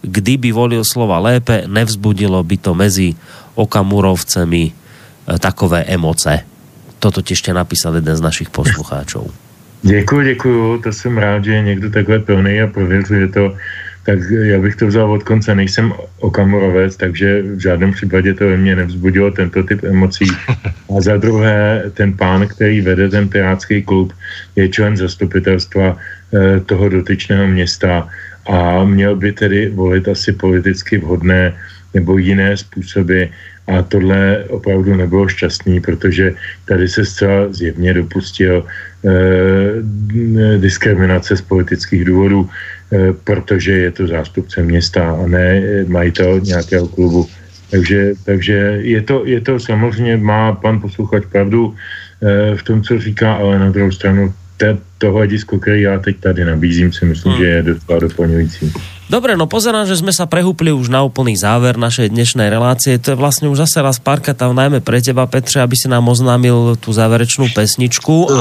kdyby 0.02 0.50
volil 0.50 0.82
slova 0.82 1.22
lépe, 1.22 1.62
nevzbudilo 1.70 2.42
by 2.42 2.56
to 2.58 2.74
mezi 2.74 3.14
okamurovcemi 3.54 4.64
e, 4.66 4.72
takové 5.38 5.86
emoce. 5.86 6.42
Toto 6.98 7.22
ti 7.22 7.32
ještě 7.32 7.54
napísal 7.54 7.94
jeden 7.94 8.16
z 8.16 8.20
našich 8.20 8.50
poslucháčů. 8.50 9.41
Děkuji, 9.82 10.24
děkuji, 10.24 10.78
to 10.78 10.92
jsem 10.92 11.18
rád, 11.18 11.44
že 11.44 11.62
někdo 11.62 11.90
takhle 11.90 12.18
plný 12.18 12.60
a 12.60 12.66
prověřuje 12.66 13.28
to. 13.28 13.56
Tak 14.06 14.18
já 14.30 14.59
bych 14.59 14.76
to 14.76 14.86
vzal 14.86 15.12
od 15.12 15.22
konce, 15.22 15.54
nejsem 15.54 15.92
okamurovec, 16.18 16.96
takže 16.96 17.42
v 17.42 17.59
žádném 17.59 17.92
případě 17.92 18.34
to 18.34 18.48
ve 18.48 18.56
mně 18.56 18.76
nevzbudilo 18.76 19.30
tento 19.30 19.62
typ 19.62 19.84
emocí. 19.84 20.26
A 20.96 21.00
za 21.00 21.16
druhé, 21.16 21.82
ten 21.94 22.12
pán, 22.12 22.48
který 22.48 22.80
vede 22.80 23.09
ten 23.09 23.28
pirátský 23.28 23.82
klub, 23.82 24.12
je 24.56 24.68
člen 24.68 24.96
zastupitelstva 24.96 25.96
eh, 25.96 26.60
toho 26.60 26.88
dotyčného 26.88 27.46
města 27.46 28.09
a 28.46 28.84
měl 28.84 29.16
by 29.16 29.32
tedy 29.32 29.70
volit 29.70 30.09
asi 30.09 30.32
politicky 30.32 30.98
vhodné 30.98 31.54
nebo 31.94 32.18
jiné 32.18 32.56
způsoby 32.56 33.22
a 33.66 33.82
tohle 33.82 34.44
opravdu 34.48 34.94
nebylo 34.94 35.28
šťastný, 35.28 35.80
protože 35.80 36.34
tady 36.64 36.89
se 36.89 37.05
zcela 37.05 37.52
zjevně 37.52 37.94
dopustil 37.94 38.66
eh, 38.66 40.59
diskriminace 40.59 41.36
z 41.36 41.43
politických 41.43 42.05
důvodů, 42.05 42.48
eh, 42.48 43.12
protože 43.24 43.72
je 43.72 43.90
to 43.90 44.06
zástupce 44.06 44.62
města 44.62 45.10
a 45.10 45.26
ne 45.26 45.62
majitel 45.86 46.40
nějakého 46.40 46.89
klubu. 46.89 47.28
Takže, 47.70 48.12
takže 48.24 48.78
je, 48.82 49.01
to, 49.02 49.24
je 49.24 49.40
to 49.40 49.60
samozřejmě, 49.60 50.16
má 50.16 50.52
pan 50.52 50.80
posluchač 50.80 51.24
pravdu 51.32 51.72
eh, 51.72 52.56
v 52.56 52.62
tom, 52.62 52.82
co 52.82 52.98
říká, 52.98 53.34
ale 53.34 53.59
na 53.59 53.70
druhou 53.70 53.90
stranu 53.90 54.34
te, 54.62 54.78
to 54.98 55.10
hledisko, 55.10 55.59
který 55.59 55.82
já 55.82 55.98
teď 55.98 56.16
tady 56.20 56.44
nabízím, 56.44 56.93
si 56.93 57.05
myslím, 57.05 57.32
hmm. 57.32 57.43
že 57.43 57.47
je 57.47 57.62
docela 57.62 57.98
doplňující. 57.98 58.72
Dobre, 59.10 59.36
no 59.36 59.44
pozerám, 59.51 59.84
že 59.84 59.98
sme 59.98 60.14
sa 60.14 60.24
prehúpli 60.24 60.72
už 60.72 60.89
na 60.89 61.05
úplný 61.05 61.36
záver 61.36 61.76
našej 61.76 62.14
dnešnej 62.14 62.48
relácie. 62.48 62.97
To 62.97 63.12
je 63.12 63.20
vlastne 63.20 63.51
už 63.51 63.68
zase 63.68 63.84
raz 63.84 64.01
párka 64.01 64.32
tam 64.32 64.56
najmä 64.56 64.80
pre 64.80 65.05
teba, 65.05 65.28
Petře, 65.28 65.60
aby 65.60 65.76
si 65.76 65.90
nám 65.90 66.09
oznámil 66.09 66.80
tú 66.80 66.97
záverečnú 66.97 67.52
pesničku. 67.52 68.30
A, 68.32 68.40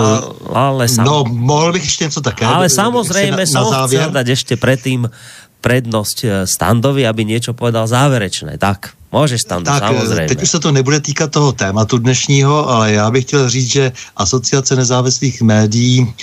ale 0.56 0.88
sam... 0.88 1.04
No, 1.04 1.28
mohl 1.28 1.74
bych 1.74 1.84
ještě 1.84 2.04
něco 2.08 2.22
také. 2.22 2.46
Ale 2.46 2.70
samozrejme 2.72 3.44
som 3.50 3.68
chcel 3.68 4.16
dať 4.16 4.28
ešte 4.32 4.54
predtým 4.56 5.12
prednosť 5.60 6.18
eh, 6.24 6.30
Standovi, 6.48 7.04
aby 7.04 7.28
niečo 7.28 7.52
povedal 7.52 7.90
záverečné. 7.90 8.56
Tak. 8.56 9.01
Můžeš 9.12 9.44
tam, 9.44 9.64
tak, 9.64 9.84
samozřejmě. 9.84 10.28
Teď 10.28 10.44
už 10.44 10.50
se 10.50 10.60
to 10.60 10.72
nebude 10.72 11.00
týkat 11.00 11.32
toho 11.32 11.52
tématu 11.52 11.98
dnešního, 11.98 12.70
ale 12.70 12.92
já 12.92 13.12
bych 13.12 13.24
chtěl 13.26 13.50
říct, 13.50 13.72
že 13.72 13.92
Asociace 14.18 14.76
nezávislých 14.76 15.42
médií 15.42 16.14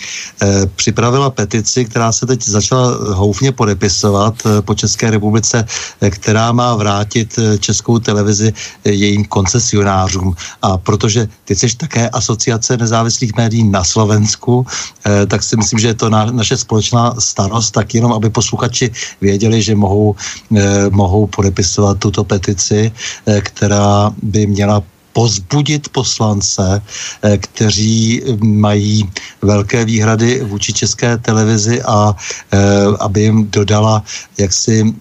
eh, 0.43 0.66
připravila 0.77 1.31
petici, 1.31 1.85
která 1.85 2.12
se 2.12 2.27
teď 2.27 2.44
začala 2.48 3.12
houfně 3.12 3.52
podepisovat 3.52 4.35
eh, 4.47 4.62
po 4.62 4.74
České 4.74 5.10
republice, 5.10 5.65
eh, 6.01 6.10
která 6.10 6.52
má 6.52 6.74
vrátit 6.74 7.39
eh, 7.39 7.59
českou 7.59 7.98
televizi 7.98 8.52
eh, 8.85 8.90
jejím 8.90 9.24
koncesionářům. 9.24 10.35
A 10.62 10.78
protože 10.78 11.28
ty 11.44 11.56
jsi 11.56 11.77
také 11.77 12.09
Asociace 12.09 12.77
nezávislých 12.77 13.36
médií 13.36 13.69
na 13.69 13.85
Slovensku, 13.85 14.66
eh, 15.05 15.27
tak 15.27 15.43
si 15.43 15.56
myslím, 15.56 15.78
že 15.78 15.89
je 15.89 15.94
to 15.94 16.10
na, 16.10 16.24
naše 16.24 16.56
společná 16.56 17.15
starost, 17.19 17.70
tak 17.70 17.94
jenom 17.94 18.12
aby 18.12 18.31
posluchači 18.31 18.90
věděli, 19.20 19.62
že 19.62 19.74
mohou, 19.74 20.15
eh, 20.56 20.89
mohou 20.90 21.27
podepisovat 21.27 21.98
tuto 21.98 22.24
petici 22.24 22.78
Eh, 22.87 23.41
která 23.41 24.11
by 24.23 24.47
měla 24.47 24.83
pozbudit 25.13 25.89
poslance, 25.89 26.63
eh, 26.79 27.39
kteří 27.39 28.23
mají 28.39 29.11
velké 29.43 29.85
výhrady 29.85 30.45
vůči 30.47 30.73
české 30.73 31.19
televizi 31.19 31.83
a 31.83 32.15
eh, 32.15 32.59
aby 33.03 33.21
jim 33.27 33.51
dodala 33.51 34.03
jaksi 34.39 34.95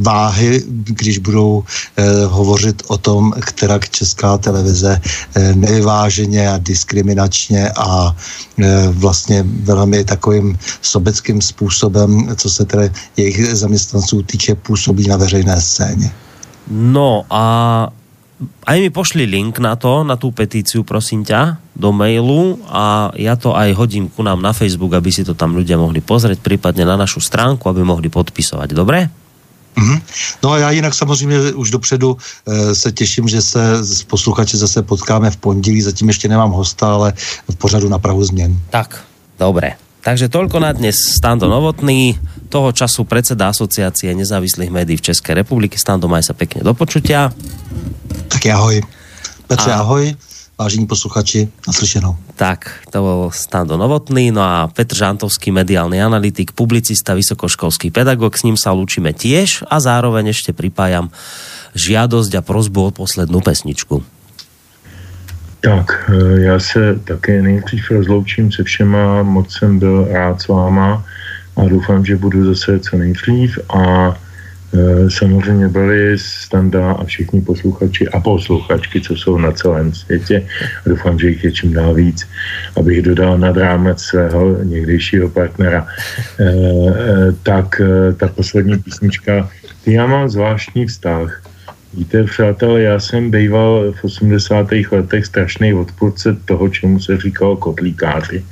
váhy, 0.00 0.64
když 0.66 1.18
budou 1.18 1.64
hovořit 2.26 2.82
o 2.88 2.96
tom, 2.98 3.32
která 3.40 3.78
česká 3.78 4.38
televize 4.38 5.00
nevyváženě 5.54 6.48
a 6.48 6.58
diskriminačně 6.58 7.70
a 7.76 8.16
vlastně 8.90 9.44
velmi 9.44 10.04
takovým 10.04 10.58
sobeckým 10.82 11.42
způsobem, 11.42 12.32
co 12.36 12.48
se 12.50 12.64
tedy 12.64 12.90
jejich 13.16 13.56
zaměstnanců 13.60 14.22
týče, 14.22 14.54
působí 14.54 15.08
na 15.08 15.16
veřejné 15.16 15.60
scéně. 15.60 16.12
No 16.70 17.26
a 17.30 17.44
aj 18.66 18.76
mi 18.78 18.90
pošli 18.90 19.26
link 19.26 19.62
na 19.62 19.78
to, 19.78 20.02
na 20.02 20.18
tú 20.18 20.34
petíciu, 20.34 20.82
prosím 20.82 21.22
ťa, 21.22 21.62
do 21.78 21.94
mailu 21.94 22.58
a 22.66 23.14
ja 23.14 23.38
to 23.38 23.54
aj 23.54 23.70
hodím 23.78 24.10
ku 24.10 24.22
nám 24.26 24.42
na 24.42 24.50
Facebook, 24.50 24.94
aby 24.94 25.14
si 25.14 25.22
to 25.22 25.34
tam 25.34 25.54
ľudia 25.54 25.78
mohli 25.78 26.02
pozrieť, 26.02 26.42
prípadne 26.42 26.82
na 26.82 26.98
našu 26.98 27.22
stránku, 27.22 27.70
aby 27.70 27.86
mohli 27.86 28.10
podpisovať. 28.10 28.68
Dobre? 28.74 29.06
Mm-hmm. 29.72 30.00
No 30.42 30.50
a 30.50 30.58
já 30.58 30.70
jinak 30.70 30.94
samozřejmě 30.94 31.52
už 31.52 31.70
dopředu 31.70 32.16
e, 32.46 32.74
se 32.74 32.92
těším, 32.92 33.28
že 33.28 33.42
se 33.42 33.84
s 33.84 34.02
posluchači 34.02 34.56
zase 34.56 34.82
potkáme 34.82 35.30
v 35.30 35.36
pondělí, 35.36 35.82
zatím 35.82 36.08
ještě 36.08 36.28
nemám 36.28 36.50
hosta, 36.50 36.94
ale 36.94 37.12
v 37.48 37.56
pořadu 37.56 37.88
na 37.88 37.98
Prahu 37.98 38.24
změn. 38.24 38.60
Tak, 38.70 39.04
dobré. 39.38 39.72
Takže 40.02 40.26
toľko 40.26 40.58
na 40.58 40.74
dnes 40.74 40.98
Stando 40.98 41.46
Novotný, 41.46 42.18
toho 42.50 42.74
času 42.74 43.06
predseda 43.06 43.54
Asociácie 43.54 44.10
nezávislých 44.18 44.74
médií 44.74 44.98
v 44.98 45.06
Českej 45.14 45.38
republiky. 45.38 45.78
Stando, 45.78 46.10
maj 46.10 46.26
sa 46.26 46.34
pekne 46.34 46.66
do 46.66 46.74
počutia. 46.74 47.30
Tak 48.26 48.42
ahoj. 48.50 48.82
Petře, 49.46 49.70
a... 49.70 49.86
ahoj. 49.86 50.10
Vážení 50.58 50.90
posluchači, 50.90 51.48
naslyšenou. 51.64 52.18
Tak, 52.34 52.86
to 52.90 52.98
bol 52.98 53.20
Stando 53.30 53.78
Novotný, 53.78 54.34
no 54.34 54.42
a 54.42 54.66
Petr 54.68 54.98
Žantovský, 54.98 55.54
mediálny 55.54 56.02
analytik, 56.02 56.50
publicista, 56.52 57.14
vysokoškolský 57.14 57.94
pedagog, 57.94 58.34
s 58.34 58.42
ním 58.42 58.58
sa 58.58 58.74
lúčime 58.74 59.14
tiež 59.14 59.64
a 59.70 59.78
zároveň 59.78 60.34
ešte 60.34 60.50
pripájam 60.50 61.14
žiadosť 61.78 62.32
a 62.36 62.44
prozbu 62.44 62.90
o 62.90 62.94
poslednú 62.94 63.38
pesničku. 63.38 64.11
Tak, 65.62 66.10
eh, 66.10 66.40
já 66.40 66.58
se 66.58 66.98
také 67.04 67.42
nejdřív 67.42 67.90
rozloučím 67.90 68.52
se 68.52 68.64
všema, 68.64 69.22
moc 69.22 69.58
jsem 69.58 69.78
byl 69.78 70.08
rád 70.10 70.42
s 70.42 70.48
váma 70.48 71.04
a 71.56 71.68
doufám, 71.68 72.04
že 72.04 72.16
budu 72.16 72.54
zase 72.54 72.78
co 72.78 72.96
nejdřív 72.96 73.58
a 73.74 74.16
e, 74.72 75.10
samozřejmě 75.10 75.68
byli 75.68 76.18
Standa 76.18 76.92
a 76.92 77.04
všichni 77.04 77.40
posluchači 77.40 78.08
a 78.08 78.20
posluchačky, 78.20 79.00
co 79.00 79.16
jsou 79.16 79.38
na 79.38 79.52
celém 79.52 79.92
světě. 79.92 80.46
A 80.86 80.88
doufám, 80.88 81.18
že 81.18 81.28
jich 81.28 81.44
je 81.44 81.52
čím 81.52 81.72
dál 81.72 81.94
víc, 81.94 82.28
abych 82.76 83.02
dodal 83.02 83.38
nad 83.38 83.56
rámec 83.56 84.00
svého 84.00 84.64
někdejšího 84.64 85.28
partnera. 85.28 85.86
E, 85.86 86.44
e, 86.44 86.52
tak 87.42 87.80
ta 88.16 88.28
poslední 88.28 88.78
písnička, 88.78 89.48
já 89.86 90.06
mám 90.06 90.28
zvláštní 90.28 90.86
vztah 90.86 91.42
Víte, 91.94 92.24
přátelé, 92.24 92.82
já 92.82 93.00
jsem 93.00 93.30
býval 93.30 93.92
v 93.92 94.04
80. 94.04 94.66
letech 94.92 95.26
strašný 95.26 95.74
odpůrce 95.74 96.36
toho, 96.44 96.68
čemu 96.68 97.00
se 97.00 97.16
říkalo 97.16 97.56
kotlíkáři. 97.56 98.44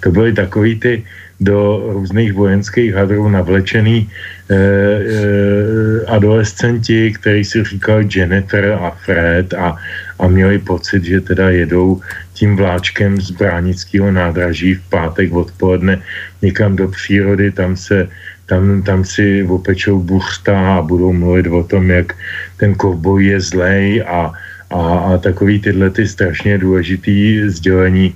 To 0.00 0.10
byly 0.10 0.32
takový 0.32 0.80
ty 0.80 1.02
do 1.40 1.82
různých 1.92 2.32
vojenských 2.32 2.94
hadrů 2.94 3.28
navlečený 3.28 4.06
eh, 4.06 4.54
eh, 4.54 6.06
adolescenti, 6.06 7.12
kteří 7.12 7.44
si 7.44 7.64
říkali 7.64 8.08
Jennifer 8.14 8.78
a 8.80 8.90
Fred 8.90 9.54
a, 9.54 9.76
a 10.18 10.28
měli 10.28 10.58
pocit, 10.58 11.04
že 11.04 11.20
teda 11.20 11.50
jedou 11.50 12.00
tím 12.34 12.56
vláčkem 12.56 13.20
z 13.20 13.30
bránického 13.30 14.10
nádraží 14.10 14.74
v 14.74 14.82
pátek 14.88 15.32
odpoledne 15.32 16.02
někam 16.42 16.76
do 16.76 16.88
přírody, 16.88 17.50
tam 17.50 17.76
se 17.76 18.08
tam, 18.46 18.82
tam 18.82 19.04
si 19.04 19.46
opečou 19.48 20.00
buchta 20.00 20.76
a 20.78 20.82
budou 20.82 21.12
mluvit 21.12 21.46
o 21.46 21.62
tom, 21.64 21.90
jak 21.90 22.12
ten 22.56 22.74
kovboj 22.74 23.24
je 23.24 23.40
zlej 23.40 24.02
a, 24.06 24.32
a, 24.70 24.80
a 24.98 25.18
takový 25.18 25.60
tyhle 25.60 25.90
ty 25.90 26.08
strašně 26.08 26.58
důležitý 26.58 27.48
sdělení. 27.48 28.14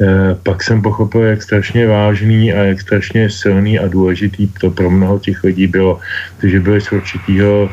E, 0.00 0.34
pak 0.42 0.62
jsem 0.62 0.82
pochopil, 0.82 1.22
jak 1.22 1.42
strašně 1.42 1.86
vážný 1.86 2.52
a 2.52 2.64
jak 2.64 2.80
strašně 2.80 3.30
silný 3.30 3.78
a 3.78 3.88
důležitý 3.88 4.48
to 4.60 4.70
pro 4.70 4.90
mnoho 4.90 5.18
těch 5.18 5.44
lidí 5.44 5.66
bylo, 5.66 6.00
protože 6.36 6.60
byli 6.60 6.80
z 6.80 6.92
určitého, 6.92 7.70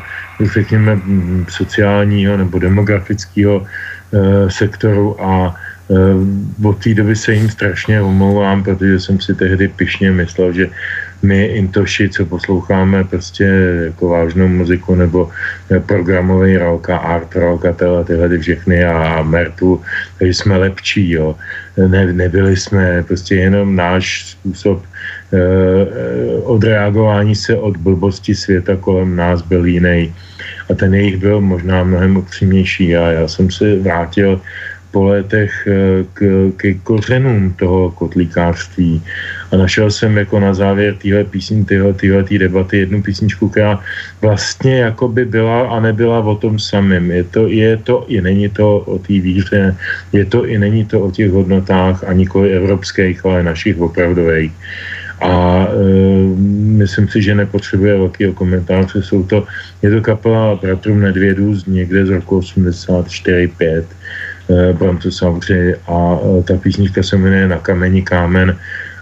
řekněme, 0.52 1.00
sociálního 1.48 2.36
nebo 2.36 2.58
demografického 2.58 3.66
e, 3.66 4.50
sektoru 4.50 5.16
a 5.22 5.56
od 6.64 6.84
té 6.84 6.94
doby 6.94 7.16
se 7.16 7.34
jim 7.34 7.50
strašně 7.50 8.02
omlouvám, 8.02 8.62
protože 8.62 9.00
jsem 9.00 9.20
si 9.20 9.34
tehdy 9.34 9.68
pišně 9.68 10.10
myslel, 10.10 10.52
že 10.52 10.66
my 11.22 11.44
intoši, 11.44 12.08
co 12.08 12.26
posloucháme 12.26 13.04
prostě 13.04 13.44
jako 13.84 14.08
vážnou 14.08 14.48
muziku 14.48 14.94
nebo 14.94 15.30
programový 15.86 16.56
rock 16.56 16.90
a 16.90 16.96
art 16.96 17.34
rock 17.34 17.64
a 17.66 17.72
tyhle, 17.72 18.04
tyhle 18.04 18.38
všechny 18.38 18.84
a 18.84 19.22
Mertu, 19.22 19.80
takže 20.18 20.34
jsme 20.34 20.56
lepší, 20.56 21.10
jo. 21.10 21.36
Ne, 21.86 22.12
nebyli 22.12 22.56
jsme, 22.56 23.02
prostě 23.02 23.34
jenom 23.34 23.76
náš 23.76 24.30
způsob 24.30 24.82
eh, 25.32 25.38
odreagování 26.42 27.34
se 27.34 27.56
od 27.56 27.76
blbosti 27.76 28.34
světa 28.34 28.76
kolem 28.76 29.16
nás 29.16 29.42
byl 29.42 29.66
jiný. 29.66 30.14
A 30.70 30.74
ten 30.74 30.94
jejich 30.94 31.16
byl 31.16 31.40
možná 31.40 31.84
mnohem 31.84 32.16
upřímnější 32.16 32.96
a 32.96 33.10
já 33.10 33.28
jsem 33.28 33.50
se 33.50 33.76
vrátil 33.76 34.40
po 34.90 35.04
letech 35.04 35.68
eh, 35.68 36.04
k, 36.14 36.20
k 36.56 36.62
kořenům 36.82 37.52
toho 37.58 37.90
kotlíkářství 37.90 39.02
a 39.52 39.56
našel 39.56 39.90
jsem 39.90 40.16
jako 40.16 40.40
na 40.40 40.54
závěr 40.54 40.94
téhle 40.96 41.24
písní, 41.24 41.64
tyhle, 41.64 41.92
tyhle 41.92 42.24
tý 42.24 42.38
debaty 42.38 42.78
jednu 42.78 43.02
písničku, 43.02 43.48
která 43.48 43.80
vlastně 44.20 44.78
jako 44.78 45.08
by 45.08 45.24
byla 45.24 45.68
a 45.68 45.80
nebyla 45.80 46.18
o 46.20 46.34
tom 46.34 46.58
samém. 46.58 47.10
Je 47.10 47.24
to, 47.24 47.46
je 47.46 47.76
to 47.76 48.04
i 48.08 48.20
není 48.20 48.48
to 48.48 48.78
o 48.78 48.98
té 48.98 49.12
víře, 49.20 49.76
je 50.12 50.24
to 50.24 50.46
i 50.46 50.58
není 50.58 50.84
to 50.84 51.00
o 51.00 51.10
těch 51.10 51.30
hodnotách 51.30 52.04
a 52.04 52.12
nikoli 52.12 52.52
evropských, 52.52 53.24
ale 53.24 53.42
našich 53.42 53.80
opravdových. 53.80 54.52
A 55.20 55.66
e, 55.66 55.74
myslím 56.78 57.08
si, 57.08 57.22
že 57.22 57.34
nepotřebuje 57.34 57.98
velkého 57.98 58.32
komentáře. 58.32 59.02
Jsou 59.02 59.22
to, 59.22 59.46
je 59.82 59.90
to 59.90 60.00
kapela 60.00 60.54
Bratrů 60.54 60.94
Nedvědů 60.94 61.54
z 61.54 61.66
někde 61.66 62.06
z 62.06 62.10
roku 62.10 62.40
84-5 62.40 63.84
Eh, 64.50 64.72
Brontosauři 64.72 65.76
a 65.86 66.18
eh, 66.38 66.42
ta 66.42 66.56
písnička 66.56 67.02
se 67.02 67.16
jmenuje 67.16 67.48
Na 67.48 67.58
kameni 67.58 68.02
kámen 68.02 68.56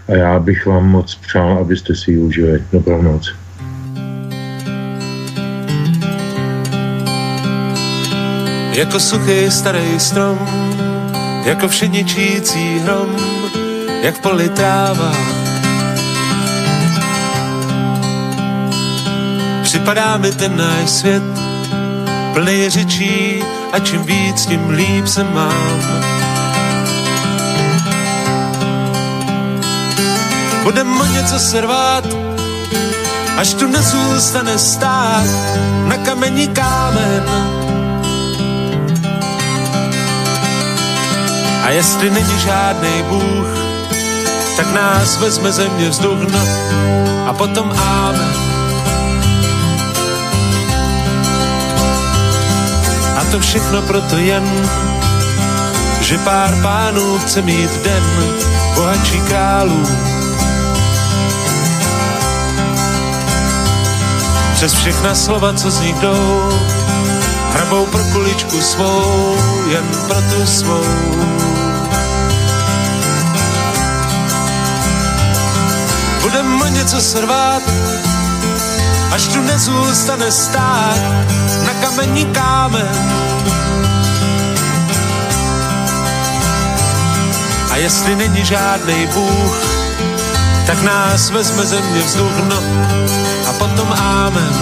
a 0.07 0.15
já 0.15 0.39
bych 0.39 0.65
vám 0.65 0.89
moc 0.89 1.15
přál, 1.15 1.57
abyste 1.57 1.95
si 1.95 2.11
ji 2.11 2.17
užili. 2.17 2.63
Dobrou 2.71 3.01
noc. 3.01 3.35
Jako 8.71 8.99
suchý 8.99 9.51
starý 9.51 9.99
strom, 9.99 10.39
jako 11.45 11.67
všedničící 11.67 12.79
hrom, 12.79 13.15
jak 14.03 14.15
v 14.15 14.21
poli 14.21 14.49
tráva. 14.49 15.11
Připadá 19.63 20.17
mi 20.17 20.31
ten 20.31 20.57
náš 20.57 20.89
svět, 20.89 21.23
plný 22.33 22.69
řečí 22.69 23.43
a 23.73 23.79
čím 23.79 24.03
víc, 24.03 24.45
tím 24.45 24.69
líp 24.69 25.07
se 25.07 25.23
mám. 25.23 25.81
Budem 30.63 31.01
o 31.01 31.05
něco 31.05 31.39
servát, 31.39 32.03
až 33.37 33.53
tu 33.53 33.67
nezůstane 33.67 34.57
stát 34.57 35.27
na 35.85 35.97
kamení 35.97 36.47
kámen. 36.47 37.23
A 41.63 41.69
jestli 41.69 42.09
není 42.09 42.39
žádný 42.39 43.03
Bůh, 43.09 43.47
tak 44.57 44.73
nás 44.73 45.17
vezme 45.17 45.51
země 45.51 45.89
vzduch, 45.89 46.19
a 47.27 47.33
potom 47.33 47.71
amen. 47.77 48.46
To 53.31 53.39
všechno 53.39 53.81
proto 53.81 54.17
jen, 54.17 54.69
že 56.01 56.17
pár 56.17 56.61
pánů 56.61 57.19
chce 57.19 57.41
mít 57.41 57.71
den 57.83 58.03
bohatší 58.75 59.21
králů. 59.21 59.83
Přes 64.53 64.73
všechna 64.73 65.15
slova, 65.15 65.53
co 65.53 65.71
z 65.71 65.81
nich 65.81 65.95
jdou, 65.95 66.59
hrabou 67.53 67.85
pro 67.85 68.03
kuličku 68.03 68.61
svou, 68.61 69.35
jen 69.69 69.87
pro 70.07 70.21
tu 70.21 70.47
svou. 70.47 70.85
Budem 76.21 76.47
něco 76.69 77.01
srvát, 77.01 77.63
až 79.11 79.27
tu 79.27 79.41
nezůstane 79.41 80.31
stát 80.31 80.97
kamení 81.97 82.25
kámen. 82.25 82.87
A 87.71 87.75
jestli 87.75 88.15
není 88.15 88.45
žádný 88.45 89.07
Bůh, 89.07 89.65
tak 90.67 90.81
nás 90.81 91.29
vezme 91.29 91.65
země 91.65 92.01
vzduch, 92.01 92.37
no 92.49 92.59
a 93.49 93.53
potom 93.53 93.93
ámen. 93.93 94.53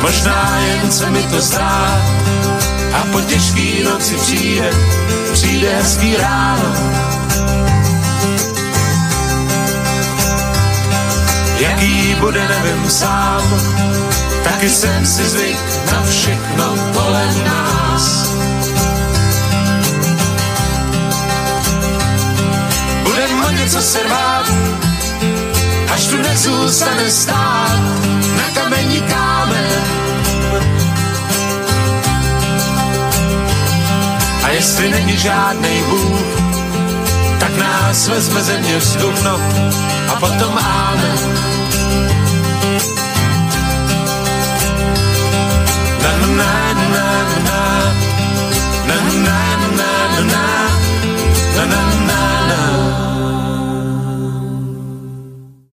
Možná 0.00 0.58
jen 0.58 0.92
se 0.92 1.10
mi 1.10 1.22
to 1.22 1.40
zdá 1.40 2.00
a 2.92 3.06
po 3.12 3.20
těžký 3.20 3.82
noci 3.84 4.14
přijde, 4.14 4.70
přijde 5.32 5.76
hezký 5.76 6.16
ráno. 6.16 6.72
Jaký 11.58 12.14
bude, 12.20 12.48
nevím 12.48 12.90
sám, 12.90 13.42
taky 14.44 14.70
jsem 14.70 15.06
si 15.06 15.28
zvyk 15.28 15.58
na 15.92 16.02
všechno 16.02 16.74
kolem 16.94 17.44
nás. 17.44 18.30
Budem 23.02 23.44
o 23.44 23.50
něco 23.50 23.82
se 23.82 24.02
rvát, 24.02 24.52
až 25.94 26.06
tu 26.06 26.16
nezůstane 26.16 27.10
stát 27.10 27.78
na 28.36 28.62
kamení 28.62 29.00
kámen. 29.00 29.66
A 34.44 34.48
jestli 34.48 34.90
není 34.90 35.16
žádný 35.16 35.82
Bůh, 35.90 36.20
tak 37.40 37.56
nás 37.56 38.08
vezme 38.08 38.42
země 38.42 38.78
vzduch, 38.78 39.22
no 39.24 39.40
a 40.10 40.14
potom 40.20 40.54
amen. 40.56 41.20
Na 46.02 46.10
na 46.20 46.28
na 46.38 46.50
na 46.94 47.06
na. 47.48 47.60
Na 48.88 48.96
na 49.26 49.38
na 49.78 49.92
na. 50.32 50.44
Na 51.56 51.62
na 51.72 51.95